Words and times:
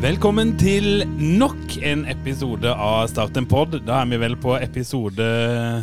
Velkommen 0.00 0.54
til 0.56 1.02
nok 1.12 1.74
en 1.84 2.06
episode 2.08 2.70
av 2.72 3.02
Start 3.10 3.36
en 3.36 3.44
pod. 3.44 3.74
Da 3.84 3.98
er 4.00 4.06
vi 4.08 4.18
vel 4.22 4.36
på 4.40 4.54
episode 4.56 5.26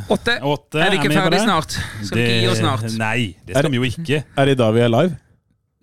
Åtte. 0.10 0.40
åtte. 0.42 0.80
Er 0.82 0.90
vi 0.96 0.98
ikke 1.04 1.12
ferdig 1.14 1.44
snart? 1.44 1.76
Skal 2.02 2.18
vi 2.18 2.24
ikke 2.24 2.40
gi 2.42 2.48
oss 2.50 2.62
snart? 2.64 2.88
Nei, 2.98 3.20
det 3.46 3.60
skal 3.60 3.70
vi 3.70 3.78
jo 3.78 3.86
ikke. 3.86 4.24
Er 4.26 4.50
det 4.50 4.56
da 4.58 4.72
vi 4.74 4.82
er 4.82 4.90
live? 4.90 5.20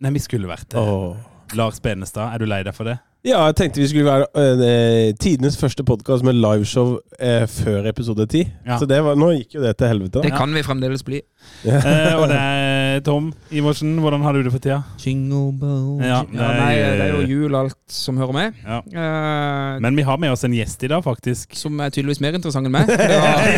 Nei, 0.02 0.12
vi 0.16 0.22
skulle 0.24 0.50
vært 0.50 0.66
det. 0.74 0.82
Åh. 0.82 1.14
Lars 1.54 1.78
Benestad, 1.84 2.34
er 2.34 2.42
du 2.42 2.50
lei 2.50 2.64
deg 2.66 2.74
for 2.74 2.90
det? 2.90 2.96
Ja, 3.24 3.38
jeg 3.48 3.54
tenkte 3.56 3.80
vi 3.80 3.86
skulle 3.88 4.04
være 4.04 4.26
eh, 4.36 5.14
tidenes 5.16 5.54
første 5.56 5.80
podkast 5.88 6.26
med 6.28 6.36
liveshow 6.36 6.98
eh, 7.16 7.46
før 7.48 7.86
episode 7.88 8.26
ti. 8.28 8.42
Ja. 8.66 8.76
Så 8.76 8.84
det 8.84 8.98
var, 9.00 9.16
nå 9.16 9.30
gikk 9.38 9.54
jo 9.56 9.62
det 9.64 9.70
til 9.80 9.88
helvete. 9.88 10.20
Det 10.26 10.32
kan 10.36 10.52
vi 10.52 10.60
fremdeles 10.66 11.04
bli. 11.06 11.22
Eh, 11.64 12.14
og 12.16 12.28
det 12.30 12.36
er 12.40 13.00
Tom 13.04 13.26
Iversen. 13.52 13.90
Hvordan 14.00 14.22
har 14.24 14.32
du 14.32 14.42
det 14.46 14.52
for 14.54 14.62
tida? 14.64 14.78
Jingle 15.02 15.50
bell 15.60 15.98
Ja, 16.00 16.20
ja, 16.32 16.46
Nei, 16.56 16.70
eh, 16.78 16.92
det 16.96 17.04
er 17.04 17.10
jo 17.18 17.24
jul 17.28 17.56
alt 17.58 17.76
som 17.92 18.16
hører 18.20 18.32
med. 18.36 18.60
Ja. 18.64 18.78
Eh, 18.80 19.80
Men 19.84 19.96
vi 19.98 20.06
har 20.08 20.16
med 20.22 20.32
oss 20.32 20.44
en 20.48 20.54
gjest 20.56 20.84
i 20.86 20.88
dag, 20.88 21.02
faktisk. 21.04 21.52
som 21.58 21.80
er 21.84 21.92
tydeligvis 21.92 22.22
mer 22.24 22.38
interessant 22.38 22.64
enn 22.68 22.72
meg. 22.72 22.88
Det, 22.88 22.96
var... 22.96 23.44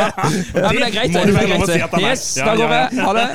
ja, 0.00 0.70
men 0.70 0.80
det 0.80 0.86
er 0.88 0.94
greit. 0.96 1.12
må 1.12 1.24
det. 1.24 1.26
du 1.26 1.34
Det 1.34 1.42
er 1.42 1.52
lov 1.52 1.66
å 1.66 1.68
greit. 1.68 1.74
si 1.74 1.84
at 1.84 1.96
han 1.96 2.04
er. 2.04 2.08
Yes, 2.14 2.24
da 2.40 2.56
går 2.62 2.74
jeg. 2.78 3.04
Ha 3.04 3.12
det. 3.18 3.28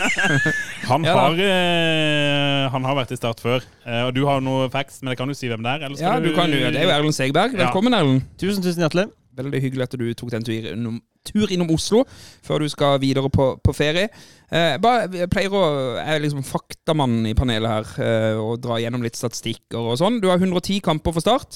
Han, 0.90 1.06
har, 1.06 1.44
eh, 1.46 2.66
han 2.74 2.90
har 2.90 3.00
vært 3.04 3.14
i 3.14 3.20
Start 3.22 3.44
før. 3.46 3.70
Eh, 3.86 4.02
og 4.08 4.16
du 4.18 4.24
har 4.26 4.42
noe 4.42 4.66
facts, 4.74 5.04
men 5.04 5.14
det 5.14 5.20
kan 5.22 5.30
du 5.30 5.38
si 5.40 5.48
hvem 5.52 5.64
det 5.66 5.72
er? 5.72 5.80
Eller 5.88 5.98
skal 6.00 6.10
Ja, 6.10 6.14
du 6.24 6.30
kan 6.36 6.48
jo, 6.54 6.58
det 6.66 6.80
er 6.82 6.86
jo 6.88 6.92
Erlend 6.98 7.16
Segberg. 7.18 7.52
Ja. 7.56 7.60
Velkommen, 7.66 7.92
Erlend. 7.98 8.22
Tusen, 8.42 8.62
tusen 8.66 8.82
hjertelig. 8.86 9.08
Veldig 9.40 9.60
hyggelig 9.64 9.84
at 9.88 9.94
du 10.00 10.06
tok 10.20 10.30
den 10.34 10.44
tur 10.44 10.54
innom, 10.74 10.96
tur 11.28 11.48
innom 11.54 11.70
Oslo 11.72 12.00
før 12.46 12.58
du 12.66 12.70
skal 12.72 12.92
videre 13.00 13.30
på, 13.32 13.46
på 13.64 13.72
ferie. 13.78 14.06
Eh, 14.52 14.74
bare, 14.82 15.06
jeg 15.16 15.30
pleier 15.32 15.54
å 15.54 15.62
Jeg 16.00 16.16
er 16.16 16.20
liksom 16.24 16.44
faktamann 16.48 17.22
i 17.30 17.36
panelet 17.38 17.70
her 17.72 17.86
eh, 18.04 18.36
og 18.42 18.58
dra 18.64 18.80
gjennom 18.82 19.04
litt 19.06 19.16
statistikker 19.20 19.80
og 19.80 19.96
sånn. 20.02 20.18
Du 20.20 20.28
har 20.32 20.38
110 20.42 20.82
kamper 20.84 21.12
for 21.16 21.22
Start. 21.24 21.52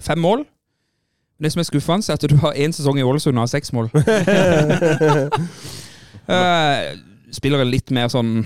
Fem 0.00 0.20
mål. 0.22 0.40
Det 1.38 1.52
som 1.52 1.60
er 1.62 1.68
skuffende, 1.68 2.06
er 2.08 2.16
at 2.18 2.24
du 2.30 2.36
har 2.42 2.56
én 2.58 2.72
sesong 2.74 2.96
i 2.98 3.04
Ålesund 3.06 3.36
og 3.38 3.44
har 3.44 3.50
seks 3.52 3.70
mål. 3.76 3.86
eh, 6.34 6.96
spiller 7.34 7.62
en 7.62 7.70
litt 7.70 7.92
mer 7.94 8.08
sånn 8.12 8.40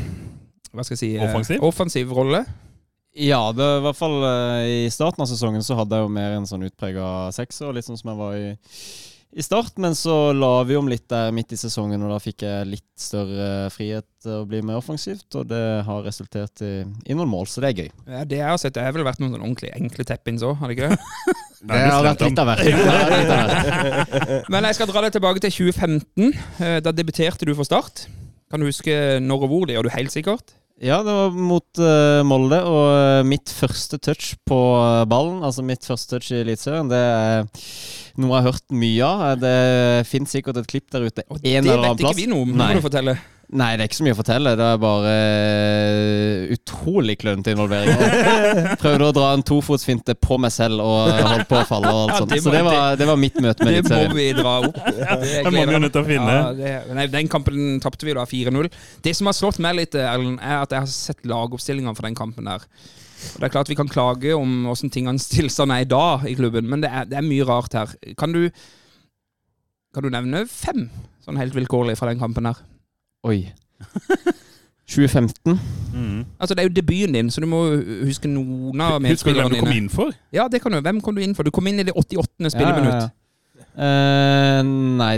Hva 0.72 0.84
skal 0.84 0.96
jeg 0.96 1.00
si 1.00 1.10
eh, 1.16 1.24
Offensiv? 1.24 1.62
offensiv 1.64 2.12
rolle. 2.16 2.42
Ja, 3.12 3.52
det, 3.52 3.64
i 3.78 3.80
hvert 3.84 3.98
fall 3.98 4.22
eh, 4.24 4.66
i 4.86 4.90
starten 4.92 5.20
av 5.24 5.28
sesongen 5.28 5.64
så 5.64 5.76
hadde 5.76 5.98
jeg 5.98 6.06
jo 6.06 6.12
mer 6.14 6.36
en 6.38 6.46
sånn 6.48 6.64
utprega 6.64 7.06
sekser, 7.36 7.72
litt 7.76 7.84
sånn 7.84 7.98
som 8.00 8.08
jeg 8.14 8.20
var 8.22 8.36
i, 8.38 8.46
i 9.36 9.44
start. 9.44 9.76
Men 9.84 9.92
så 9.98 10.14
la 10.32 10.52
vi 10.64 10.78
om 10.80 10.88
litt 10.88 11.04
der 11.12 11.28
midt 11.36 11.52
i 11.52 11.58
sesongen, 11.60 12.00
og 12.06 12.14
da 12.14 12.20
fikk 12.24 12.46
jeg 12.46 12.70
litt 12.70 12.88
større 12.96 13.68
frihet 13.74 14.06
til 14.24 14.38
å 14.38 14.46
bli 14.48 14.62
mer 14.64 14.80
offensivt. 14.80 15.28
Og 15.36 15.44
det 15.50 15.60
har 15.84 16.06
resultert 16.08 16.64
i, 16.64 16.72
i 17.04 17.18
noen 17.18 17.28
mål, 17.34 17.50
så 17.52 17.60
det 17.60 17.72
er 17.74 17.82
gøy. 17.82 17.90
Ja, 18.16 18.24
det 18.24 18.40
jeg 18.40 18.48
har 18.48 18.62
sett, 18.64 18.78
det 18.78 18.86
har 18.86 18.96
vel 18.96 19.04
vært 19.04 19.20
noen 19.20 19.36
sånn 19.36 19.44
ordentlig 19.44 19.74
enkle 19.76 20.08
teppins 20.08 20.46
òg, 20.48 20.56
har 20.62 20.72
det 20.72 20.78
ikke 20.80 20.92
det? 20.94 21.38
Det 21.62 21.78
har 21.78 22.02
vært 22.02 22.22
litt 22.24 22.40
av 22.42 22.48
hvert. 22.48 22.64
Det 22.66 22.72
har 22.74 22.96
vært 22.98 23.12
litt 23.20 23.28
av 23.30 23.42
hvert. 23.52 24.48
Men 24.50 24.64
jeg 24.66 24.74
skal 24.80 24.88
dra 24.90 25.02
deg 25.04 25.12
tilbake 25.14 25.42
til 25.44 25.52
2015. 25.60 26.32
Eh, 26.58 26.78
Da 26.82 26.90
debuterte 26.90 27.46
du 27.46 27.52
for 27.54 27.68
Start. 27.68 28.08
Kan 28.50 28.58
du 28.58 28.66
huske 28.66 28.96
når 29.22 29.44
og 29.46 29.52
hvor? 29.52 29.68
Det 29.70 29.76
gjør 29.76 29.86
du 29.86 29.92
helt 29.94 30.10
sikkert. 30.10 30.56
Ja, 30.82 30.98
det 31.06 31.12
var 31.14 31.34
mot 31.38 31.78
uh, 31.78 32.20
Molde, 32.26 32.58
og 32.66 32.86
eh, 32.90 33.20
mitt 33.28 33.52
første 33.54 34.00
touch 34.02 34.32
på 34.48 34.56
eh, 34.80 35.04
ballen, 35.06 35.38
altså 35.46 35.62
mitt 35.62 35.86
første 35.86 36.16
touch 36.16 36.32
i 36.34 36.40
Eliteserien, 36.40 36.90
det 36.90 36.98
er 36.98 37.44
noe 38.18 38.32
jeg 38.32 38.34
har 38.34 38.48
hørt 38.48 38.74
mye 38.74 39.06
av. 39.06 39.36
Det 39.38 39.52
finnes 40.10 40.34
sikkert 40.34 40.58
et 40.58 40.66
klipp 40.72 40.90
der 40.90 41.06
ute 41.06 41.24
Og 41.30 41.38
en 41.38 41.68
det 41.68 41.70
vet 41.70 41.86
ikke 41.86 42.00
plass. 42.02 42.18
vi 42.18 42.26
noe 42.32 42.48
om. 42.48 42.56
Må 42.58 42.66
du 42.74 42.82
fortelle. 42.82 43.14
Nei, 43.52 43.74
det 43.76 43.84
er 43.84 43.88
ikke 43.90 43.98
så 43.98 44.04
mye 44.06 44.14
å 44.14 44.16
fortelle. 44.16 44.52
Det 44.56 44.64
er 44.64 44.78
bare 44.80 45.10
eh, 45.12 46.52
utrolig 46.54 47.18
klønete 47.20 47.52
involvering. 47.52 47.98
Prøvde 48.82 49.08
å 49.10 49.12
dra 49.12 49.26
en 49.36 49.44
tofotsfinte 49.44 50.14
på 50.16 50.38
meg 50.40 50.54
selv 50.54 50.80
og 50.80 51.10
holdt 51.18 51.50
på 51.50 51.58
å 51.60 51.66
falle 51.68 51.90
og 51.92 52.00
alt 52.06 52.22
sånt. 52.22 52.32
Så 52.40 52.54
det 52.54 52.62
var, 52.64 52.96
det 52.96 53.08
var 53.10 53.20
mitt 53.20 53.36
møte 53.44 53.68
med 53.68 53.84
Det 53.84 53.98
må 54.08 54.16
vi 54.16 54.30
dra 54.38 54.54
opp. 54.64 54.80
Det 54.88 55.52
må 55.52 55.66
vi 55.68 55.76
jo 55.76 55.82
nødt 55.84 55.92
til 55.92 56.00
å 56.00 56.08
finne. 56.08 56.38
Ja, 56.38 56.48
det, 56.56 56.72
nei, 56.96 57.06
den 57.12 57.28
kampen 57.32 57.76
tapte 57.84 58.08
vi 58.08 58.16
da 58.16 58.24
4-0. 58.30 58.72
Det 59.04 59.14
som 59.20 59.28
har 59.28 59.36
slått 59.36 59.60
meg 59.60 59.76
litt, 59.82 60.00
Erlend, 60.00 60.40
er 60.40 60.62
at 60.62 60.72
jeg 60.72 60.86
har 60.86 60.96
sett 60.96 61.28
lagoppstillingene 61.28 61.96
for 61.98 62.08
den 62.08 62.16
kampen 62.16 62.48
der. 62.48 62.64
Og 62.64 63.36
Det 63.36 63.50
er 63.50 63.54
klart 63.58 63.68
vi 63.68 63.76
kan 63.78 63.90
klage 63.92 64.32
om 64.32 64.64
åssen 64.72 64.90
tingenes 64.92 65.28
tilstand 65.30 65.76
er 65.76 65.84
i 65.84 65.92
dag 65.92 66.24
i 66.24 66.38
klubben, 66.40 66.72
men 66.72 66.80
det 66.80 66.88
er, 66.88 67.04
det 67.10 67.20
er 67.20 67.28
mye 67.28 67.44
rart 67.52 67.76
her. 67.76 67.92
Kan 68.16 68.32
du, 68.32 68.46
kan 69.92 70.08
du 70.08 70.12
nevne 70.14 70.46
fem 70.48 70.86
sånn 71.22 71.36
helt 71.36 71.54
vilkårlig 71.54 72.00
fra 72.00 72.08
den 72.08 72.22
kampen 72.22 72.48
her? 72.48 72.64
Oi. 73.24 73.52
2015. 74.92 75.58
Mm. 75.94 76.24
Altså 76.40 76.54
Det 76.54 76.62
er 76.64 76.68
jo 76.68 76.74
debuten 76.74 77.14
din, 77.14 77.30
så 77.30 77.40
du 77.40 77.46
må 77.48 77.60
huske 78.04 78.28
noen 78.28 78.80
av 78.82 79.04
Husker 79.06 79.32
du 79.32 79.40
hvem 79.40 79.52
du 79.54 79.60
kom 79.62 79.72
inn 79.76 79.88
for? 79.92 80.12
Ja, 80.34 80.48
det 80.52 80.60
kan 80.62 80.72
du. 80.74 80.80
Hvem 80.84 81.00
kom 81.04 81.14
du 81.16 81.22
inn 81.24 81.34
for? 81.38 81.46
Du 81.46 81.50
kom 81.54 81.66
inn 81.70 81.80
i 81.80 81.86
det 81.86 81.94
88. 81.96 82.50
spilleminutt. 82.52 83.12
Eh, 83.72 84.58
nei, 84.98 85.14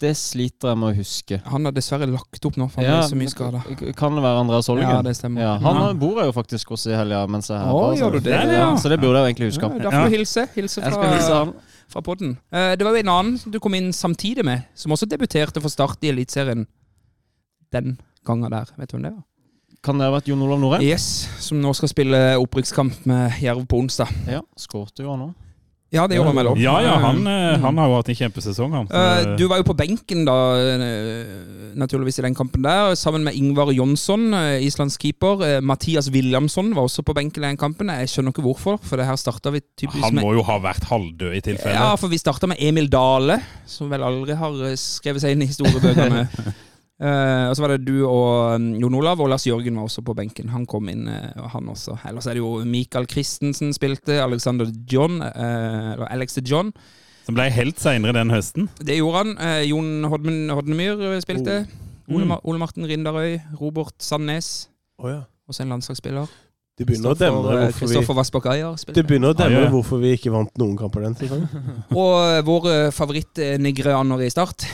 det 0.00 0.14
sliter 0.16 0.72
jeg 0.72 0.80
med 0.80 0.92
å 0.92 0.96
huske. 0.96 1.40
Han 1.50 1.68
har 1.68 1.74
dessverre 1.76 2.08
lagt 2.08 2.46
opp 2.48 2.56
nå, 2.60 2.68
for 2.72 2.80
han 2.80 2.88
Ja, 2.88 3.00
er 3.02 3.10
så 3.10 3.18
mye 3.18 3.32
skada. 3.32 3.60
Kan 3.98 4.16
det 4.16 4.24
være 4.24 4.40
Andreas 4.44 4.68
Ja, 4.68 5.02
det 5.02 5.16
stemmer. 5.18 5.42
Ja, 5.42 5.52
han 5.58 5.76
Ja. 5.82 5.92
bor 5.92 6.16
jeg 6.22 6.26
jo 6.30 6.32
faktisk 6.32 6.68
hos 6.68 6.86
i 6.86 6.90
helga 6.96 7.26
mens 7.26 7.48
jeg 7.48 7.56
er 7.58 7.64
her. 7.64 7.72
Så- 7.72 7.98
gjør 8.00 8.12
du 8.12 8.20
det? 8.20 8.32
Ja. 8.32 8.74
Så 8.76 8.88
det 8.88 9.00
burde 9.00 9.18
jeg 9.20 9.24
jo 9.24 9.28
egentlig 9.34 9.52
huske. 9.52 9.62
Ja, 9.62 9.78
da 9.82 9.90
får 9.90 10.10
du 10.10 10.16
hilse. 10.16 10.48
Hilse 10.54 10.80
Jeg 10.80 10.92
skal 10.92 11.02
fra, 11.04 11.12
hilse 11.14 11.34
han. 11.34 11.52
fra 11.88 12.00
podden. 12.00 12.38
Uh, 12.52 12.74
det 12.76 12.80
var 12.84 12.92
jo 12.92 12.96
en 13.02 13.08
annen 13.08 13.40
du 13.50 13.58
kom 13.60 13.74
inn 13.74 13.92
samtidig 13.92 14.44
med, 14.44 14.64
som 14.74 14.92
også 14.92 15.06
debuterte 15.06 15.60
for 15.60 15.68
Start 15.68 15.98
i 16.02 16.08
Eliteserien 16.08 16.66
den 17.74 17.96
gangen 18.26 18.52
der. 18.52 18.70
Vet 18.78 18.90
du 18.90 18.96
hvem 18.96 19.06
det 19.08 19.14
var? 19.14 19.22
Kan 19.84 20.00
det 20.00 20.06
ha 20.08 20.14
vært 20.14 20.28
Jon 20.30 20.40
Olav 20.46 20.62
Nore? 20.62 20.80
Yes, 20.80 21.26
som 21.44 21.58
nå 21.60 21.74
skal 21.76 21.90
spille 21.92 22.20
opprykkskamp 22.40 23.04
med 23.10 23.40
Jerv 23.44 23.66
på 23.68 23.82
onsdag. 23.82 24.12
Ja, 24.30 24.40
skårte 24.56 25.04
jo 25.04 25.12
han 25.12 25.26
òg. 25.28 25.34
Ja, 25.94 26.08
det 26.10 26.16
gjorde 26.18 26.32
han 26.32 26.38
vel 26.40 26.48
òg. 26.50 26.58
Ja, 26.58 26.74
ja, 26.82 26.94
han, 26.98 27.20
eh, 27.30 27.60
han 27.62 27.78
har 27.78 27.90
jo 27.90 27.98
hatt 28.00 28.08
en 28.10 28.16
kjempesesong, 28.18 28.72
han. 28.74 28.88
Eh, 28.90 29.34
du 29.38 29.44
var 29.50 29.60
jo 29.60 29.66
på 29.68 29.76
benken 29.78 30.24
da, 30.26 30.34
eh, 30.58 31.22
naturligvis 31.78 32.18
i 32.18 32.24
den 32.26 32.34
kampen 32.34 32.64
der, 32.66 32.96
sammen 32.98 33.22
med 33.26 33.36
Ingvar 33.38 33.70
Jonsson, 33.70 34.34
Islands 34.64 34.98
keeper. 34.98 35.60
Mathias 35.62 36.10
Williamson 36.10 36.72
var 36.74 36.88
også 36.88 37.04
på 37.06 37.14
benken 37.14 37.44
i 37.44 37.52
den 37.52 37.60
kampen. 37.60 37.92
Jeg 37.94 38.10
skjønner 38.10 38.34
ikke 38.34 38.42
hvorfor, 38.42 38.80
for 38.82 38.98
det 38.98 39.06
her 39.06 39.20
starta 39.20 39.52
vi 39.54 39.62
typisk 39.78 40.02
han 40.02 40.18
må 40.18 40.34
jo 40.34 40.42
ha 40.42 40.58
vært 40.58 40.88
halvdød 40.90 41.38
i 41.38 41.44
tilfelle. 41.52 41.78
Ja, 41.78 41.94
for 42.00 42.10
vi 42.10 42.18
starta 42.18 42.50
med 42.50 42.58
Emil 42.58 42.90
Dale, 42.90 43.38
som 43.66 43.92
vel 43.92 44.02
aldri 44.02 44.34
har 44.34 44.74
skrevet 44.80 45.22
seg 45.22 45.36
inn 45.36 45.46
i 45.46 45.50
historiebøkene. 45.52 46.26
Eh, 47.02 47.46
og 47.50 47.56
så 47.58 47.64
var 47.64 47.72
det 47.74 47.88
du 47.88 48.04
og 48.06 48.54
um, 48.54 48.66
Jon 48.78 48.94
Olav, 48.94 49.18
og 49.20 49.30
Lars 49.32 49.46
Jørgen 49.48 49.74
var 49.80 49.88
også 49.88 50.04
på 50.06 50.14
benken. 50.14 50.52
Han 50.54 50.66
kom 50.70 50.88
inn, 50.92 51.08
uh, 51.10 51.32
og 51.42 51.48
han 51.56 51.70
også. 51.72 51.96
Ellers 52.06 52.28
er 52.30 52.38
det 52.38 52.44
jo 52.44 52.60
Michael 52.68 53.08
Christensen 53.10 53.74
spilte, 53.74 54.20
Alexander 54.22 54.70
John, 54.90 55.18
uh, 55.22 55.94
eller 55.96 56.06
Alex 56.06 56.38
de 56.38 56.44
John. 56.46 56.70
Som 57.26 57.34
ble 57.38 57.48
helt 57.50 57.80
seinere 57.80 58.14
den 58.14 58.30
høsten. 58.30 58.68
Det 58.84 58.98
gjorde 58.98 59.22
han. 59.24 59.30
Jon 59.64 60.04
Hodmen, 60.12 60.50
Hodnemyr 60.52 61.00
spilte. 61.24 61.64
Ole, 62.12 62.26
Mm. 62.28 62.32
Ole 62.44 62.58
Martin 62.60 62.84
Rindarøy, 62.84 63.38
Robert 63.56 63.94
Sandnes, 63.98 64.68
Oh, 65.00 65.08
ja. 65.08 65.22
også 65.48 65.62
en 65.64 65.70
landslagsspiller. 65.72 66.28
Det 66.76 66.84
begynner 66.84 67.14
å 67.14 67.16
demre 67.16 67.70
hvorfor 67.70 67.88
vi 67.88 68.92
det 68.92 69.06
begynner 69.06 69.32
å 69.32 69.38
demre 69.38 69.70
hvorfor 69.72 70.02
vi 70.02 70.12
ikke 70.18 70.32
vant 70.34 70.52
noen 70.60 70.76
kamper 70.76 71.06
den 71.06 71.16
sesongen. 71.16 71.48
Og 71.96 72.44
vår 72.44 72.90
favoritt-nigrianer 72.92 74.26
i 74.26 74.28
start, 74.34 74.66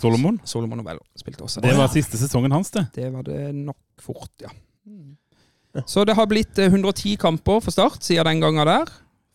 Solomon. 0.00 0.40
Solomon 0.44 0.78
Novello, 0.82 1.02
spilte 1.18 1.42
også. 1.46 1.60
Det 1.64 1.74
var 1.76 1.88
siste 1.92 2.18
sesongen 2.20 2.52
hans, 2.54 2.70
det. 2.74 2.86
Det 2.94 3.12
var 3.12 3.22
det 3.26 3.54
nok 3.54 3.78
fort, 4.00 4.30
ja. 4.42 4.50
Så 5.86 6.04
det 6.08 6.14
har 6.16 6.26
blitt 6.26 6.58
eh, 6.58 6.70
110 6.72 7.16
kamper 7.20 7.60
for 7.62 7.70
Start 7.74 8.02
siden 8.02 8.26
den 8.26 8.40
gangen 8.42 8.66
der. 8.66 8.88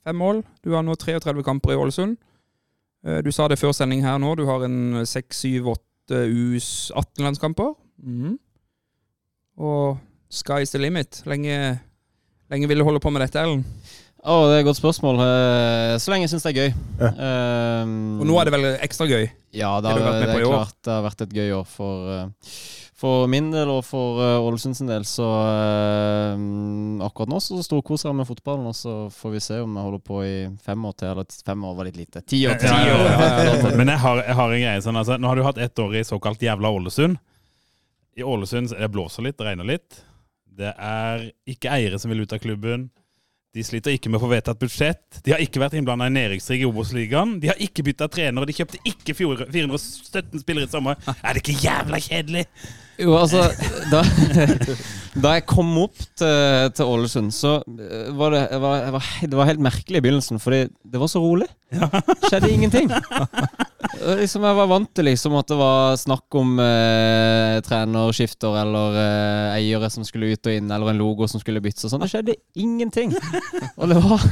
Fem 0.03 0.17
mål. 0.19 0.41
Du 0.63 0.73
har 0.73 0.83
nå 0.83 0.95
33 0.99 1.43
kamper 1.45 1.71
i 1.75 1.75
Ålesund. 1.79 2.17
Eh, 3.05 3.21
Du 3.23 3.31
sa 3.31 3.47
det 3.47 3.59
før 3.59 3.71
sending 3.71 4.01
her 4.03 4.17
nå, 4.19 4.33
du 4.35 4.45
har 4.49 4.63
en 4.65 5.03
6-7-8 5.05 5.77
U18-landskamper. 6.11 7.75
Mm. 8.03 8.37
Og 9.57 9.97
sky's 10.33 10.71
the 10.73 10.81
limit. 10.81 11.21
Lenge, 11.29 11.79
lenge 12.51 12.67
vil 12.67 12.81
du 12.81 12.83
holde 12.83 12.99
på 12.99 13.09
med 13.13 13.21
dette, 13.21 13.39
Ellen? 13.39 13.63
Å, 14.23 14.35
det 14.47 14.53
er 14.55 14.61
et 14.61 14.67
godt 14.69 14.79
spørsmål. 14.79 15.17
Eh, 15.19 15.95
Så 15.99 16.11
lenge 16.13 16.23
jeg 16.27 16.31
syns 16.31 16.45
det 16.47 16.53
er 16.53 16.61
gøy. 16.61 16.75
Ja. 17.01 17.09
Um, 17.83 18.21
Og 18.23 18.29
nå 18.29 18.37
er 18.39 18.47
det 18.47 18.53
vel 18.55 18.67
ekstra 18.85 19.07
gøy. 19.09 19.25
Ja, 19.51 19.73
det, 19.83 19.89
Det 19.91 19.99
har 19.99 20.13
med 20.15 20.23
det 20.23 20.37
er 20.37 20.45
klart 20.47 20.77
det 20.87 20.93
har 20.95 21.03
vært 21.03 21.23
et 21.25 21.35
gøy 21.35 21.51
år 21.57 21.65
for, 21.67 22.07
eh, 22.13 22.53
for 23.03 23.27
min 23.27 23.49
del 23.51 23.67
og 23.73 23.81
for 23.83 24.21
Ålesunds 24.23 24.47
Ålesund 24.47 24.79
sin 24.79 24.87
del. 24.93 25.03
Så 25.03 25.27
eh, 25.27 27.03
akkurat 27.03 27.33
nå 27.33 27.41
så 27.43 27.59
storkoser 27.67 28.09
jeg 28.13 28.19
med 28.21 28.29
fotballen, 28.31 28.69
og 28.71 28.77
så 28.79 28.95
får 29.11 29.35
vi 29.35 29.43
se 29.43 29.59
om 29.59 29.75
jeg 29.75 29.87
holder 29.89 30.03
på 30.07 30.21
i 30.23 30.33
fem 30.63 30.87
år 30.87 30.95
til. 31.03 31.11
Eller 31.11 31.37
fem 31.51 31.67
år 31.67 31.75
var 31.81 31.89
litt 31.91 31.99
lite. 31.99 32.23
Ti 32.23 32.41
år 32.47 32.57
til. 32.63 32.71
Ja, 32.71 32.79
ja, 32.87 32.95
ja, 33.03 33.27
ja, 33.43 33.59
ja. 33.59 33.75
Men 33.75 33.91
jeg 33.91 33.99
har, 34.07 34.23
jeg 34.23 34.39
har 34.39 34.55
en 34.55 34.63
greie 34.69 34.87
sånn 34.87 35.03
altså, 35.03 35.19
Nå 35.19 35.27
har 35.33 35.35
du 35.41 35.43
hatt 35.49 35.59
ett 35.67 35.83
år 35.83 35.99
i 35.99 36.07
såkalt 36.07 36.47
jævla 36.47 36.71
Ålesund. 36.79 37.19
I 38.15 38.23
Ålesund 38.23 38.71
så- 38.71 38.79
det 38.79 38.91
blåser 38.93 39.27
litt, 39.27 39.35
det 39.37 39.51
regner 39.51 39.67
litt. 39.67 39.99
Det 40.53 40.71
er 40.79 41.27
ikke 41.49 41.75
eiere 41.75 41.99
som 41.99 42.11
vil 42.13 42.23
ut 42.23 42.31
av 42.31 42.39
klubben. 42.39 42.87
De 43.53 43.61
sliter 43.61 43.93
ikke 43.93 44.09
med 44.09 44.17
å 44.17 44.23
få 44.23 44.31
vedtatt 44.31 44.57
budsjett. 44.57 45.19
De 45.21 45.29
har 45.29 45.41
ikke 45.43 45.61
vært 45.61 45.75
innblanda 45.77 46.07
i 46.09 46.13
nedrykkskrig 46.15 46.63
i 46.63 46.65
Obos-ligaen. 46.65 47.35
De 47.37 47.51
har 47.51 47.59
ikke 47.61 47.83
bytta 47.85 48.07
trener, 48.09 48.41
og 48.41 48.49
de 48.49 48.55
kjøpte 48.57 48.79
ikke 48.89 49.13
417 49.13 50.41
spillere 50.41 50.65
i 50.65 50.71
sommer. 50.71 50.97
Er 51.21 51.37
det 51.37 51.43
ikke 51.43 51.59
jævla 51.61 51.99
kjedelig? 52.01 52.47
Jo, 52.97 53.13
altså 53.17 53.43
Da, 53.91 54.01
da 55.23 55.35
jeg 55.37 55.45
kom 55.49 55.69
opp 55.83 56.01
til, 56.17 56.73
til 56.73 56.89
Ålesund, 56.95 57.29
så 57.33 57.59
eh, 57.61 58.09
var 58.17 58.33
det, 58.33 58.41
var, 58.63 58.89
var, 58.97 59.11
det 59.21 59.37
var 59.37 59.49
helt 59.51 59.63
merkelig 59.69 60.01
i 60.01 60.05
begynnelsen, 60.07 60.41
fordi 60.41 60.65
det 60.73 61.03
var 61.03 61.13
så 61.13 61.21
rolig. 61.21 61.49
Skjedde 62.25 62.49
ingenting. 62.49 62.89
Eh, 63.83 64.15
Liksom 64.23 64.43
Jeg 64.47 64.57
var 64.57 64.67
vant 64.71 64.89
til 64.95 65.05
liksom 65.07 65.35
at 65.39 65.49
det 65.51 65.57
var 65.59 65.97
snakk 65.99 66.37
om 66.39 66.53
eh, 66.63 67.57
trenerskifter 67.65 68.55
eller 68.61 68.97
eh, 68.99 69.55
eiere 69.57 69.89
som 69.93 70.05
skulle 70.07 70.31
ut 70.33 70.49
og 70.49 70.55
inn, 70.57 70.71
eller 70.71 70.91
en 70.93 70.99
logo 71.01 71.27
som 71.29 71.41
skulle 71.43 71.61
byttes 71.63 71.85
og 71.87 71.93
sånn. 71.93 72.03
Det 72.05 72.11
skjedde 72.13 72.35
ingenting. 72.59 73.13
Og 73.79 73.89
det 73.89 73.97
var, 74.03 74.23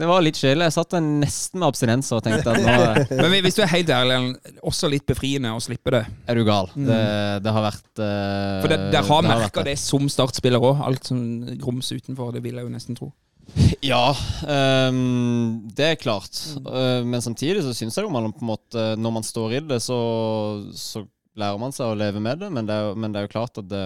det 0.00 0.08
var 0.10 0.24
litt 0.24 0.38
kjedelig. 0.40 0.68
Jeg 0.68 0.76
satt 0.78 0.92
der 0.96 1.04
nesten 1.06 1.60
med 1.62 1.68
abstinenser 1.70 2.18
og 2.18 2.24
tenkte 2.26 2.52
at 2.52 2.64
nå 2.64 3.20
Men 3.22 3.38
hvis 3.44 3.56
du 3.58 3.62
er 3.64 3.72
helt 3.72 3.92
ærlig, 3.94 4.18
også 4.66 4.90
litt 4.92 5.06
befriende 5.08 5.52
å 5.54 5.62
slippe 5.62 5.94
det. 5.94 6.02
er 6.28 6.38
du 6.38 6.44
gal. 6.48 6.68
Det, 6.74 6.98
det 7.44 7.54
har 7.54 7.64
vært 7.68 8.02
eh, 8.04 8.58
For 8.64 8.72
det, 8.72 8.80
dere 8.94 9.06
har 9.08 9.28
merka 9.28 9.64
det 9.66 9.76
som 9.80 10.08
startspiller 10.12 10.62
òg. 10.62 10.84
Alt 10.88 11.08
som 11.12 11.22
grums 11.60 11.90
utenfor, 11.94 12.32
det 12.36 12.44
vil 12.44 12.58
jeg 12.58 12.66
jo 12.68 12.74
nesten 12.74 12.98
tro. 12.98 13.12
Ja, 13.82 14.10
um, 14.90 15.68
det 15.74 15.86
er 15.92 16.00
klart. 16.00 16.36
Eh, 16.58 17.04
men 17.06 17.22
samtidig 17.24 17.62
så 17.64 17.72
syns 17.76 17.96
jeg 17.98 18.04
jo 18.06 18.10
man 18.12 18.32
på 18.32 18.42
en 18.44 18.50
måte 18.50 18.82
Når 18.98 19.12
man 19.14 19.26
står 19.26 19.54
i 19.56 19.60
det, 19.70 19.78
så, 19.82 19.98
så 20.74 21.04
lærer 21.38 21.60
man 21.62 21.72
seg 21.74 21.86
å 21.92 21.96
leve 21.98 22.20
med 22.22 22.42
det. 22.42 22.50
Men 22.54 22.66
det 22.68 22.74
er 22.76 22.94
men 22.98 23.14
det 23.14 23.20
er 23.22 23.28
jo 23.28 23.32
klart 23.36 23.60
at 23.62 23.68
det, 23.70 23.84